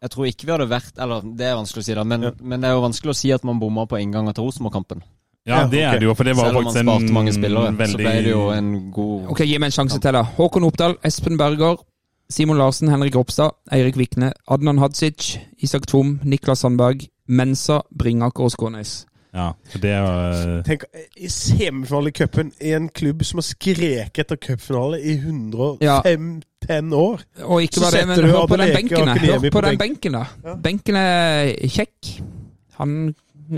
Jeg 0.00 0.10
tror 0.10 0.26
ikke 0.26 0.46
vi 0.48 0.52
hadde 0.52 0.66
vært 0.70 0.98
Eller 0.98 1.22
det 1.38 1.46
er 1.46 1.54
vanskelig 1.54 1.84
å 1.84 1.86
si, 1.86 1.94
da, 1.94 2.02
men, 2.04 2.22
Ja. 2.22 2.32
men 2.40 2.60
det 2.60 2.70
er 2.70 2.74
jo 2.74 2.82
vanskelig 2.82 3.12
å 3.12 3.18
si 3.20 3.30
at 3.30 3.44
man 3.46 3.60
bomma 3.60 3.86
på 3.86 4.00
inngangen 4.00 4.34
til 4.34 4.48
Rosenborg-kampen. 4.48 5.02
Ja, 5.48 5.64
det 5.70 5.82
er 5.82 5.98
det 5.98 6.04
jo, 6.04 6.14
for 6.14 6.28
det 6.28 6.34
var 6.36 6.50
Selv 6.52 6.58
om 6.58 6.64
man 6.64 6.72
sparte 6.74 7.12
mange 7.12 7.32
spillere, 7.32 7.86
så 7.88 7.96
ble 7.96 8.16
det 8.26 8.32
jo 8.34 8.42
en 8.52 8.74
god 8.92 9.30
Ok, 9.32 9.40
Gi 9.48 9.56
meg 9.58 9.70
en 9.70 9.76
sjanse 9.78 9.96
til, 9.96 10.12
da. 10.12 10.22
Håkon 10.36 10.66
Oppdal, 10.68 10.98
Espen 11.06 11.38
Berger, 11.40 11.80
Simon 12.30 12.60
Larsen, 12.60 12.90
Henrik 12.92 13.16
Ropstad, 13.16 13.56
Eirik 13.72 13.96
Vikne, 13.98 14.32
Adnan 14.46 14.78
Hadzic, 14.78 15.38
Isak 15.58 15.88
Tom, 15.88 16.18
Niklas 16.24 16.62
Sandberg, 16.62 17.08
Mensa, 17.26 17.80
Bringaker 17.90 18.46
og 18.46 18.52
Skånes. 18.52 19.00
Ja, 19.30 19.52
for 19.70 19.82
det 19.82 19.90
er... 19.94 20.62
Tenk, 20.66 20.84
i 21.16 21.28
semifinale 21.30 22.10
i 22.10 22.14
cupen, 22.18 22.50
i 22.60 22.72
en 22.74 22.88
klubb 22.90 23.22
som 23.26 23.38
har 23.38 23.46
skreket 23.46 24.24
etter 24.24 24.38
cupfinale 24.42 24.98
i 24.98 25.14
105 25.20 25.80
ja. 25.86 26.80
år. 26.98 27.22
Og 27.46 27.62
ikke 27.62 27.84
bare 27.84 28.00
det, 28.00 28.06
men 28.10 28.30
hør 28.32 28.46
på 28.50 28.58
den 28.58 28.74
benken. 28.74 29.06
da. 29.06 29.14
Hør 29.22 29.38
på 29.44 29.52
på 29.54 29.64
den 29.68 29.78
benken, 29.78 30.18
da. 30.18 30.24
Ja. 30.44 30.56
Benken 30.64 30.98
er 30.98 31.52
kjekk. 31.70 32.10
Han 32.80 32.96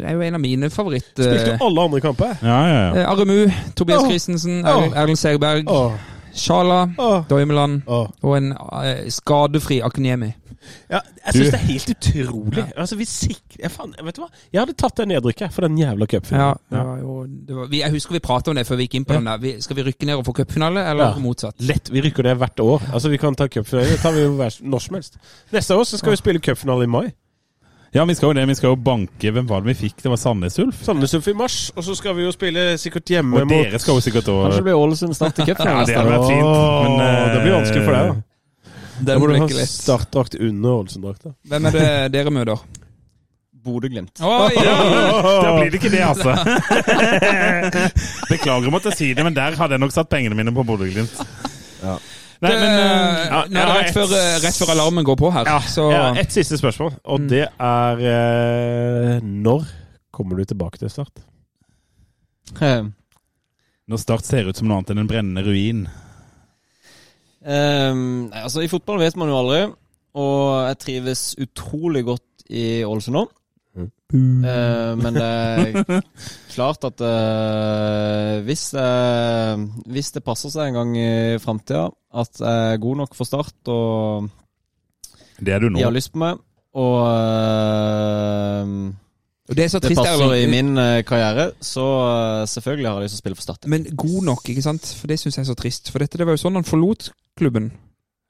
er 0.00 0.16
jo 0.16 0.20
en 0.24 0.34
av 0.38 0.40
mine 0.40 0.70
favoritt... 0.72 1.12
Spilte 1.12 1.52
eh, 1.52 1.58
jo 1.58 1.68
alle 1.68 1.86
andre 1.88 2.00
kamper. 2.00 2.34
Ja, 2.42 2.58
ja, 2.68 2.80
ja. 2.80 3.02
eh, 3.02 3.10
Aremu, 3.12 3.50
Tobias. 3.76 4.06
Christensen, 4.08 4.62
Åh. 4.64 4.70
Erlend 4.72 4.96
Erlend 4.96 5.18
Segberg, 5.20 5.70
oh. 5.70 5.92
Sjala, 6.34 6.86
oh. 6.98 7.18
Doimeland 7.28 7.82
oh. 7.86 8.06
og 8.22 8.36
en 8.38 8.52
eh, 8.52 9.08
skadefri 9.12 9.82
Akniemi. 9.84 10.32
Ja, 10.90 11.00
jeg 11.26 11.34
syns 11.34 11.48
det 11.50 11.58
er 11.58 11.64
helt 11.66 11.90
utrolig. 11.90 12.64
Altså, 12.78 12.96
vi 12.96 13.06
sikrer 13.08 13.64
ja, 13.64 13.70
faen, 13.72 13.94
Vet 14.06 14.14
du 14.18 14.22
hva? 14.22 14.28
Jeg 14.52 14.60
hadde 14.62 14.74
tatt 14.78 15.00
det 15.00 15.06
nedrykket 15.10 15.54
for 15.54 15.66
den 15.66 15.78
jævla 15.80 16.06
Ja, 16.06 16.10
cupfinalen. 16.12 16.60
Ja, 16.70 16.84
var 16.86 17.00
jo, 17.00 17.16
det 17.48 17.56
var, 17.56 17.70
vi, 17.72 17.80
jeg 17.82 17.94
husker 17.96 18.16
vi 18.16 18.20
pratet 18.22 18.52
om 18.52 18.58
det 18.60 18.64
før 18.68 18.78
vi 18.78 18.86
gikk 18.86 19.00
inn 19.00 19.06
på 19.08 19.16
Ja. 19.16 19.18
den 19.18 19.30
der. 19.30 19.40
Vi, 19.42 19.54
skal 19.64 19.80
vi 19.80 19.86
rykke 19.88 20.06
ned 20.06 20.20
og 20.20 20.26
få 20.28 20.36
cupfinale, 20.38 20.84
eller 20.92 21.16
Ja. 21.16 21.22
motsatt? 21.22 21.58
Lett. 21.66 21.90
Vi 21.90 22.04
rykker 22.06 22.28
det 22.28 22.36
hvert 22.38 22.60
år. 22.62 22.82
Altså, 22.92 23.10
Vi 23.10 23.18
kan 23.18 23.34
ta 23.34 23.48
cupfinale. 23.48 23.90
Det 23.90 24.00
tar 24.00 24.14
vi 24.14 24.22
jo 24.22 24.36
når 24.38 24.86
som 24.86 24.94
helst. 24.94 25.18
Neste 25.52 25.74
år 25.74 25.84
så 25.84 25.98
skal 25.98 26.14
vi 26.14 26.16
spille 26.22 26.40
cupfinale 26.40 26.84
i 26.84 26.86
mai. 26.86 27.12
Ja, 27.92 28.04
vi 28.08 28.14
skal 28.16 28.30
jo 28.30 28.36
det. 28.38 28.44
Vi 28.48 28.54
skal 28.56 28.72
jo 28.72 28.76
banke 28.80 29.30
Hvem 29.36 29.48
var 29.48 29.60
det 29.60 29.74
vi 29.74 29.74
fikk? 29.86 29.98
Det 30.00 30.08
var 30.08 30.20
Sandnes 30.20 30.58
Ulf? 30.62 30.78
Sandnes 30.86 31.12
Ulf 31.18 31.26
i 31.28 31.34
mars. 31.36 31.56
Og 31.76 31.84
så 31.84 31.96
skal 31.98 32.16
vi 32.16 32.24
jo 32.24 32.32
spille 32.32 32.66
sikkert 32.80 33.12
hjemme 33.12 33.42
Og 33.42 33.50
dere 33.52 33.80
skal 33.82 33.98
jo 33.98 34.04
sikkert 34.04 34.30
Kanskje 34.32 34.62
det 34.62 34.66
blir 34.70 34.80
Ålesund 34.80 35.16
start 35.16 35.42
i 35.42 35.48
Ja, 35.50 35.56
det 35.60 35.96
hadde 35.96 36.06
vært 36.08 36.28
fint. 36.30 36.46
Men 36.46 36.94
uh, 36.96 37.24
det 37.34 37.42
blir 37.44 37.58
vanskelig 37.58 37.82
for 37.84 37.98
deg, 37.98 38.12
da. 38.12 38.28
Den 39.02 39.18
må 39.18 39.28
du 39.28 39.34
ha 39.40 39.66
startdrakt 39.66 40.38
under 40.38 40.78
Ålesund-drakta. 40.78 41.34
Hvem 41.52 41.68
er 41.68 41.76
det 41.76 41.90
dere 42.14 42.32
møter? 42.32 42.64
Bodø-Glimt. 43.62 44.22
Oi! 44.22 44.54
Da 45.42 45.52
blir 45.58 45.70
det 45.70 45.78
ikke 45.78 45.92
det, 45.92 46.02
altså. 46.02 46.34
Beklager 48.32 48.68
å 48.68 48.74
måtte 48.74 48.94
si 48.94 49.12
det, 49.14 49.22
men 49.26 49.36
der 49.36 49.58
hadde 49.58 49.76
jeg 49.76 49.82
nok 49.84 49.94
satt 49.94 50.10
pengene 50.10 50.38
mine 50.38 50.54
på 50.54 50.64
Bodø-Glimt. 50.66 51.20
Ja. 51.82 51.98
Nei, 52.42 52.52
men 52.58 52.72
uh, 52.74 53.18
ja, 53.28 53.40
Nå 53.46 53.60
er 53.60 53.66
det 53.68 53.74
rett 53.76 53.86
ett- 53.86 53.94
før, 53.96 54.12
eh, 54.18 54.38
rett 54.42 54.56
før 54.58 54.72
alarmen 54.74 55.04
går 55.06 55.16
på 55.20 55.28
her, 55.32 55.46
Ja, 55.46 55.58
så 55.70 55.84
ja, 55.92 56.00
Et 56.18 56.32
siste 56.34 56.58
spørsmål, 56.58 56.96
og 57.04 57.20
Mm. 57.20 57.28
det 57.30 57.44
er 57.60 58.02
uh, 58.02 59.20
Når 59.22 59.66
kommer 60.12 60.36
du 60.36 60.44
tilbake 60.44 60.78
til 60.82 60.90
Start? 60.90 61.22
Uh, 62.60 62.88
Når 63.88 63.98
Start 64.02 64.24
ser 64.26 64.48
ut 64.50 64.56
som 64.58 64.66
noe 64.68 64.78
annet 64.80 64.90
enn 64.90 64.98
en 65.04 65.08
brennende 65.10 65.44
ruin. 65.46 65.84
Ehm, 67.44 68.30
altså 68.32 68.62
I 68.62 68.68
fotball 68.70 69.00
vet 69.02 69.16
man 69.18 69.28
jo 69.32 69.38
aldri, 69.40 69.62
og 70.14 70.68
jeg 70.68 70.78
trives 70.84 71.22
utrolig 71.42 72.04
godt 72.06 72.44
i 72.52 72.82
Ålesund 72.86 73.16
nå. 73.16 73.24
Eh, 74.12 74.92
men 75.00 75.16
det 75.16 75.24
er 75.24 76.02
klart 76.52 76.84
at 76.84 77.00
uh, 77.00 78.44
hvis, 78.44 78.64
det, 78.76 78.88
hvis 79.88 80.12
det 80.12 80.24
passer 80.26 80.52
seg 80.52 80.68
en 80.68 80.78
gang 80.80 80.96
i 81.00 81.12
framtida 81.40 81.86
at 82.12 82.40
jeg 82.42 82.72
er 82.74 82.82
god 82.82 82.98
nok 83.00 83.14
for 83.16 83.24
Start 83.28 83.72
og 83.72 84.28
Det 85.40 85.54
er 85.54 85.64
du 85.64 85.70
nå. 85.70 85.78
de 85.78 85.86
har 85.86 85.94
lyst 85.94 86.12
på 86.12 86.20
meg, 86.20 86.42
og 86.76 86.98
Og 89.48 89.56
det 89.56 89.64
er 89.64 89.72
så 89.72 89.80
det 89.80 89.96
passer 89.96 90.34
i 90.36 90.44
min 90.50 90.76
karriere, 91.08 91.52
så 91.60 91.86
selvfølgelig 92.52 92.88
har 92.88 93.00
jeg 93.00 93.08
lyst 93.08 93.16
til 93.16 93.22
å 93.22 93.24
spille 93.24 93.40
for 93.40 93.48
Start. 93.48 93.70
Men 93.72 93.88
god 93.96 94.28
nok, 94.28 94.44
ikke 94.52 94.64
sant? 94.64 94.92
For 95.00 95.08
det 95.08 95.18
syns 95.22 95.40
jeg 95.40 95.46
er 95.46 95.50
så 95.54 95.58
trist. 95.58 95.88
For 95.92 96.04
dette 96.04 96.20
det 96.20 96.28
var 96.28 96.36
jo 96.36 96.44
sånn 96.44 96.60
han 96.60 96.68
forlot 96.68 97.10
klubben. 97.40 97.72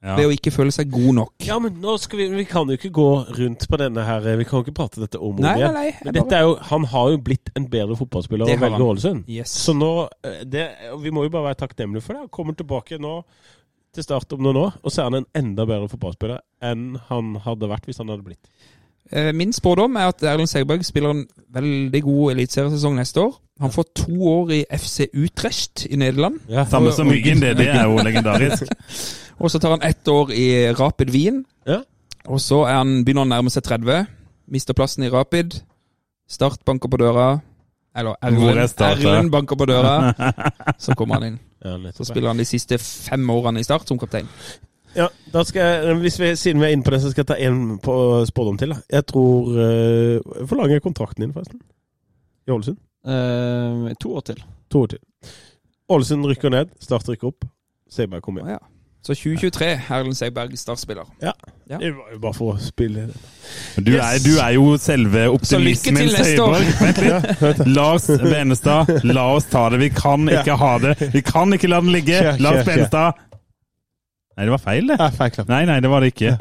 Ja. 0.02 0.16
Ved 0.18 0.26
å 0.26 0.32
ikke 0.34 0.50
føle 0.50 0.72
seg 0.74 0.88
god 0.90 1.12
nok. 1.14 1.32
Ja, 1.46 1.60
men 1.62 1.76
nå 1.78 1.92
skal 2.02 2.18
vi 2.18 2.24
Vi 2.34 2.44
kan 2.50 2.66
jo 2.66 2.74
ikke 2.74 2.90
gå 2.90 3.04
rundt 3.36 3.68
på 3.70 3.78
denne 3.78 4.02
her 4.02 4.24
Vi 4.34 4.46
kan 4.48 4.58
jo 4.58 4.64
ikke 4.66 4.74
prate 4.74 4.98
dette 4.98 5.20
om 5.20 5.36
og 5.36 5.44
om 5.44 5.46
igjen. 5.46 5.76
Men 6.02 6.16
dette 6.16 6.40
er 6.40 6.42
jo, 6.48 6.56
han 6.72 6.86
har 6.90 7.12
jo 7.12 7.20
blitt 7.22 7.52
en 7.54 7.68
bedre 7.70 7.94
fotballspiller 8.00 8.50
Det 8.50 8.56
og 8.58 8.64
velger. 8.64 8.86
Ålesund. 8.88 9.22
Yes. 9.30 9.54
Så 9.62 9.76
nå 9.78 9.92
eh, 10.26 10.42
det, 10.42 10.66
Vi 11.04 11.14
må 11.14 11.22
jo 11.28 11.30
bare 11.30 11.52
være 11.52 11.60
takknemlige 11.62 12.02
for 12.02 12.16
det. 12.16 12.24
Han 12.26 12.34
kommer 12.34 12.58
tilbake 12.58 12.98
nå 12.98 13.20
til 13.94 14.06
Start 14.08 14.32
om 14.34 14.42
noen 14.42 14.56
år, 14.56 14.76
og 14.82 14.90
så 14.90 15.02
er 15.02 15.10
han 15.10 15.20
en 15.20 15.30
enda 15.36 15.66
bedre 15.68 15.86
fotballspiller 15.92 16.40
enn 16.64 16.94
han 17.10 17.34
hadde 17.44 17.68
vært 17.68 17.84
hvis 17.86 18.00
han 18.00 18.08
hadde 18.10 18.24
blitt. 18.24 18.50
Eh, 19.12 19.30
Min 19.36 19.52
spådom 19.52 19.98
er 20.00 20.10
at 20.10 20.22
Erlend 20.24 20.48
Segberg 20.48 20.82
spiller 20.88 21.12
en 21.12 21.26
veldig 21.52 22.00
god 22.06 22.32
eliteseriesesong 22.34 22.96
neste 22.98 23.20
år. 23.22 23.34
Han 23.60 23.70
får 23.74 23.90
to 24.02 24.16
år 24.32 24.54
i 24.56 24.62
FC 24.72 25.10
Utrecht 25.12 25.84
i 25.86 25.98
Nederland. 26.00 26.40
Ja. 26.50 26.64
Samme 26.66 26.90
som 26.96 27.06
Myggen, 27.06 27.42
det, 27.44 27.54
det 27.60 27.68
er 27.70 27.84
jo 27.84 28.00
legendarisk. 28.02 28.66
Og 29.42 29.50
så 29.50 29.58
tar 29.58 29.74
han 29.74 29.82
ett 29.82 30.08
år 30.08 30.30
i 30.34 30.46
Rapid 30.78 31.10
Wien. 31.10 31.44
Ja. 31.66 31.80
Og 32.30 32.40
så 32.40 32.62
er 32.68 32.78
han, 32.78 33.00
begynner 33.04 33.26
han 33.26 33.32
å 33.32 33.36
nærme 33.36 33.52
seg 33.52 33.64
30. 33.66 34.06
Mister 34.52 34.76
plassen 34.78 35.06
i 35.06 35.10
Rapid. 35.10 35.58
Start 36.30 36.62
banker 36.64 36.90
på 36.92 37.00
døra. 37.02 37.40
Eller 37.98 38.16
er 38.22 38.62
Erlend, 38.86 39.32
banker 39.32 39.58
på 39.58 39.66
døra. 39.68 40.12
Så 40.84 40.94
kommer 40.96 41.18
han 41.18 41.32
inn. 41.32 41.40
Ja, 41.62 41.76
Så 41.92 42.06
spiller 42.08 42.32
han 42.32 42.40
de 42.40 42.46
siste 42.48 42.78
fem 42.78 43.26
årene 43.30 43.60
i 43.60 43.66
Start 43.66 43.88
som 43.88 43.98
kaptein. 44.00 44.30
Ja, 44.96 45.08
da 45.32 45.42
skal 45.48 45.62
jeg, 45.62 45.96
hvis 46.02 46.18
vi, 46.20 46.30
Siden 46.36 46.60
vi 46.60 46.66
er 46.68 46.74
inne 46.76 46.84
på 46.84 46.92
det, 46.92 47.00
så 47.00 47.10
skal 47.12 47.24
jeg 47.24 47.30
ta 47.30 47.36
en 47.40 48.26
spådom 48.28 48.58
til. 48.60 48.74
da. 48.74 48.80
Jeg 48.92 49.06
tror 49.08 49.52
uh, 49.56 50.44
Hvor 50.44 50.58
lang 50.60 50.72
er 50.72 50.84
kontrakten 50.84 51.24
din, 51.24 51.32
forresten? 51.32 51.62
I 52.46 52.50
Ålesund? 52.50 52.76
Eh, 53.06 53.94
to 54.00 54.14
år 54.14 54.20
til. 54.20 54.42
To 54.70 54.82
år 54.82 54.92
til. 54.94 54.98
Ålesund 55.88 56.26
rykker 56.26 56.50
ned, 56.50 56.74
Start 56.80 57.08
rykker 57.08 57.30
opp. 57.30 57.46
Seberg 57.90 58.22
kommer 58.22 58.42
igjen. 58.42 58.56
Ah, 58.56 58.60
ja. 58.60 58.71
Så 59.02 59.14
2023, 59.14 59.66
Erlend 59.90 60.14
Segberg 60.14 60.58
startspiller. 60.58 61.08
Ja. 61.22 61.32
Ja. 61.70 61.78
Det 61.78 61.90
var 61.96 62.12
jo 62.12 62.18
bare 62.22 62.36
for 62.36 62.52
å 62.52 62.60
spille 62.60 63.08
Du 63.80 63.94
er, 63.96 64.18
du 64.22 64.36
er 64.36 64.52
jo 64.54 64.76
selve 64.78 65.24
Så 65.42 65.58
lykke 65.58 65.88
optimismen 65.88 65.96
til 65.96 66.12
neste 66.14 66.44
år. 66.44 66.66
Vent 66.84 67.00
litt. 67.02 67.62
Lars 67.74 68.06
Benestad, 68.22 68.92
la 69.08 69.26
oss 69.34 69.48
ta 69.50 69.64
det. 69.74 69.80
Vi 69.82 69.90
kan 69.96 70.28
ikke 70.30 70.54
ha 70.60 70.72
det. 70.84 70.94
Vi 71.16 71.24
kan 71.26 71.50
ikke 71.56 71.72
la 71.72 71.82
den 71.82 71.90
ligge. 71.96 72.14
Kjør, 72.14 72.30
kjør, 72.36 72.44
Lars. 72.46 72.64
Benestad. 72.68 73.26
Nei, 74.32 74.46
det 74.46 74.54
var 74.54 74.62
feil, 74.64 74.88
det. 74.88 74.96
Ja, 74.96 75.10
feil. 75.18 75.44
Nei, 75.50 75.64
nei, 75.68 75.80
det 75.84 75.90
var 75.92 76.00
det 76.00 76.14
ikke. 76.14 76.38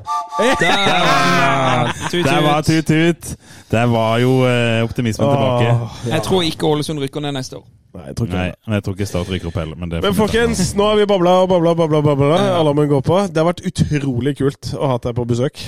Der, 2.21 2.39
var 2.45 2.61
tut. 2.61 2.85
tut-tut. 2.85 3.35
Der 3.73 3.89
var 3.91 4.21
jo 4.21 4.37
uh, 4.45 4.85
optimismen 4.85 5.25
tilbake. 5.27 5.65
Ja. 5.65 5.89
Jeg 6.13 6.29
tror 6.29 6.45
ikke 6.47 6.69
Ålesund 6.69 7.01
rykker 7.03 7.25
ned 7.25 7.35
neste 7.41 7.57
år. 7.59 7.65
Nei, 7.91 8.05
jeg 8.07 8.15
tror 8.15 8.27
ikke 8.29 8.37
Nei, 8.39 8.45
det. 8.53 8.73
jeg 8.73 8.83
tror 8.85 8.95
ikke 8.95 9.07
Start 9.09 9.27
rykker 9.33 9.47
opp 9.51 9.57
heller. 9.59 9.75
Men, 9.81 9.89
Men 10.05 10.13
folkens, 10.15 10.61
nå 10.79 10.85
har 10.87 10.95
vi 11.01 11.05
babla 11.11 11.33
og 11.43 11.49
babla, 11.51 11.73
babla, 11.75 12.01
babla. 12.07 12.37
Alarmen 12.61 12.87
går 12.87 13.01
på. 13.03 13.17
Det 13.27 13.41
har 13.43 13.49
vært 13.49 13.65
utrolig 13.67 14.35
kult 14.39 14.71
å 14.79 14.93
ha 14.93 14.97
deg 15.03 15.15
på 15.17 15.25
besøk. 15.27 15.59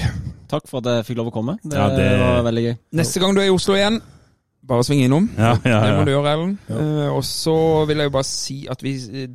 Takk 0.54 0.68
for 0.72 0.80
at 0.80 0.88
jeg 0.94 1.08
fikk 1.12 1.20
lov 1.20 1.32
å 1.34 1.36
komme. 1.36 1.58
Det, 1.64 1.76
Ja, 1.76 1.90
det- 1.92 2.20
var 2.22 2.44
veldig 2.48 2.64
gøy. 2.70 2.76
Neste 3.02 3.20
gang 3.20 3.36
du 3.36 3.42
er 3.42 3.50
i 3.50 3.54
Oslo 3.54 3.76
igjen, 3.76 4.00
bare 4.64 4.84
sving 4.88 5.04
innom. 5.04 5.28
Ja, 5.38 5.58
ja, 5.66 5.80
Det 5.84 5.94
må 6.00 6.06
du 6.06 6.12
ja. 6.12 6.18
gjøre, 6.22 6.34
Ellen. 6.38 6.58
Uh, 6.70 7.16
og 7.18 7.24
så 7.28 7.86
vil 7.90 7.98
jeg 7.98 8.06
jo 8.08 8.16
bare 8.16 8.24
si 8.30 8.68
at 8.72 8.80
vi 8.82 8.94
eh, 9.24 9.28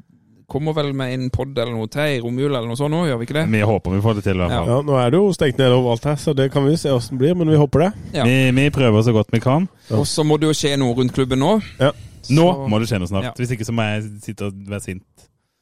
kommer 0.48 0.72
vel 0.72 0.94
med 0.96 1.12
en 1.12 1.28
pod 1.28 1.52
eller 1.58 1.74
noe 1.76 1.90
til 1.92 2.00
i 2.16 2.20
romjula 2.24 2.56
eller 2.62 2.68
noe 2.72 2.78
sånt 2.80 2.94
nå, 2.94 3.02
gjør 3.04 3.18
vi 3.20 3.26
ikke 3.28 3.34
det? 3.36 3.46
Vi 3.52 3.60
håper 3.68 3.90
vi 3.92 4.00
får 4.00 4.14
det 4.16 4.24
til, 4.24 4.38
i 4.38 4.40
hvert 4.46 4.54
fall. 4.56 4.70
Ja, 4.72 4.80
Nå 4.88 4.96
er 4.96 5.10
det 5.12 5.18
jo 5.20 5.32
stengt 5.36 5.58
ned 5.60 5.74
overalt 5.76 6.04
her, 6.08 6.16
så 6.16 6.32
det 6.34 6.46
kan 6.54 6.64
vi 6.64 6.76
se 6.80 6.88
åssen 6.88 7.18
det 7.18 7.26
blir, 7.26 7.34
men 7.36 7.50
vi 7.52 7.58
håper 7.60 7.84
det. 7.84 7.92
Ja. 8.14 8.24
Vi, 8.24 8.50
vi 8.56 8.70
prøver 8.72 9.02
så 9.04 9.12
godt 9.12 9.28
vi 9.30 9.40
kan. 9.44 9.68
Ja. 9.90 9.98
Og 10.00 10.06
så 10.08 10.24
må 10.24 10.38
det 10.40 10.48
jo 10.48 10.56
skje 10.56 10.78
noe 10.80 10.96
rundt 10.96 11.12
klubben 11.12 11.38
nå. 11.44 11.58
Ja. 11.78 11.92
Nå 12.30 12.46
Så- 12.52 12.68
må 12.68 12.78
det 12.80 12.88
skje 12.90 12.98
noe 13.02 13.10
snart. 13.10 13.24
Ja. 13.28 13.32
Hvis 13.38 13.52
ikke 13.54 13.66
så 13.68 13.72
må 13.74 13.82
jeg 13.88 14.06
sitte 14.24 14.46
og 14.48 14.52
være 14.68 14.80
sint. 14.84 15.04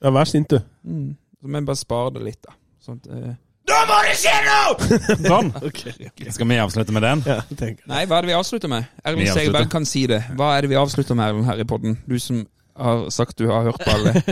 Ja, 0.03 0.11
Vær 0.11 0.25
sint, 0.29 0.49
du. 0.51 0.59
Mm. 0.85 1.17
Så 1.41 1.49
må 1.49 1.59
jeg 1.61 1.67
bare 1.67 1.77
spare 1.81 2.11
det 2.15 2.23
litt, 2.23 2.41
da. 2.45 2.53
Sånn 2.85 3.01
at, 3.03 3.07
eh, 3.13 3.35
Nå 3.67 3.77
må 3.89 3.97
det 4.07 4.13
skje 4.21 4.35
noe! 4.47 4.99
Sånn. 5.31 5.49
Skal 6.37 6.47
vi 6.49 6.59
avslutte 6.63 6.93
med 6.95 7.03
den? 7.03 7.23
Ja. 7.27 7.41
Nei, 7.91 8.05
hva 8.07 8.19
er 8.21 8.23
det 8.23 8.31
vi 8.31 8.37
avslutter 8.39 8.69
med? 8.71 8.87
Erlend 9.05 9.25
Vi. 9.25 9.33
Segerberg 9.35 9.71
kan 9.73 9.85
si 9.85 10.07
det. 10.07 10.21
Hva 10.39 10.53
er 10.57 10.63
det 10.63 10.71
vi 10.71 10.77
avslutter 10.79 11.19
med, 11.19 11.33
Erlend, 11.33 11.47
her 11.51 11.59
i 11.59 11.65
podden? 11.67 11.97
Du 12.07 12.15
som 12.23 12.45
har 12.79 13.09
sagt 13.11 13.39
du 13.39 13.49
har 13.51 13.63
hørt 13.71 13.81
på 13.83 13.91
alle. 13.91 14.15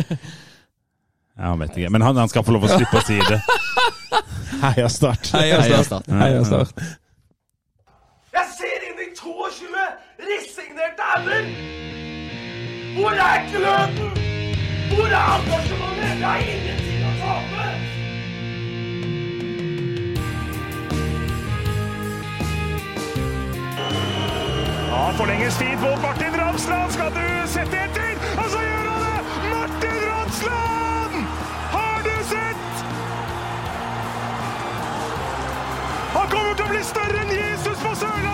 Ja, 1.35 1.49
han 1.51 1.59
vet 1.59 1.75
ikke. 1.77 1.91
Men 1.91 2.03
han, 2.07 2.15
han 2.17 2.29
skal 2.31 2.45
få 2.47 2.53
lov 2.55 2.63
å 2.63 2.69
slippe 2.71 3.01
å 3.01 3.03
si 3.03 3.17
det. 3.19 3.41
Heia 4.63 4.87
Start. 4.87 5.33
Heia. 5.35 5.83
Start. 5.83 6.07
Heia 6.07 6.45
Start. 6.47 6.79
Jeg 8.37 8.47
ser 8.55 8.87
inn 8.87 9.03
i 9.03 9.09
22 9.19 9.67
resignerte 10.31 11.11
ender! 11.19 12.04
Hvor 12.95 13.11
er 13.11 13.51
gløden? 13.51 14.11
Hvor 14.95 15.07
er 15.07 15.39
engasjementet? 15.39 16.21
Jeg 16.21 16.29
har 16.29 16.39
ingenting 16.39 17.01
å 17.03 17.13
tape! 17.21 17.65
Ja, 24.91 25.01
forlenges 25.19 25.57
tid 25.59 25.75
på 25.83 25.91
Martin 26.05 26.39
Ramsland. 26.43 26.93
Skal 26.93 27.11
du 27.17 27.27
sette 27.57 27.83
etter? 27.87 28.15
Og 28.39 28.47
så 28.55 28.63
gjør 28.63 28.87
han 28.93 29.03
det! 29.09 29.19
Martin 29.57 29.99
Ramsland! 30.13 31.19
Har 31.75 31.99
du 32.07 32.15
sett? 32.31 32.87
Han 36.15 36.31
kommer 36.31 36.55
til 36.55 36.65
å 36.69 36.71
bli 36.77 36.87
større 36.95 37.27
enn 37.27 37.37
Jesus 37.41 37.83
på 37.83 37.99
Sørlandet! 38.05 38.34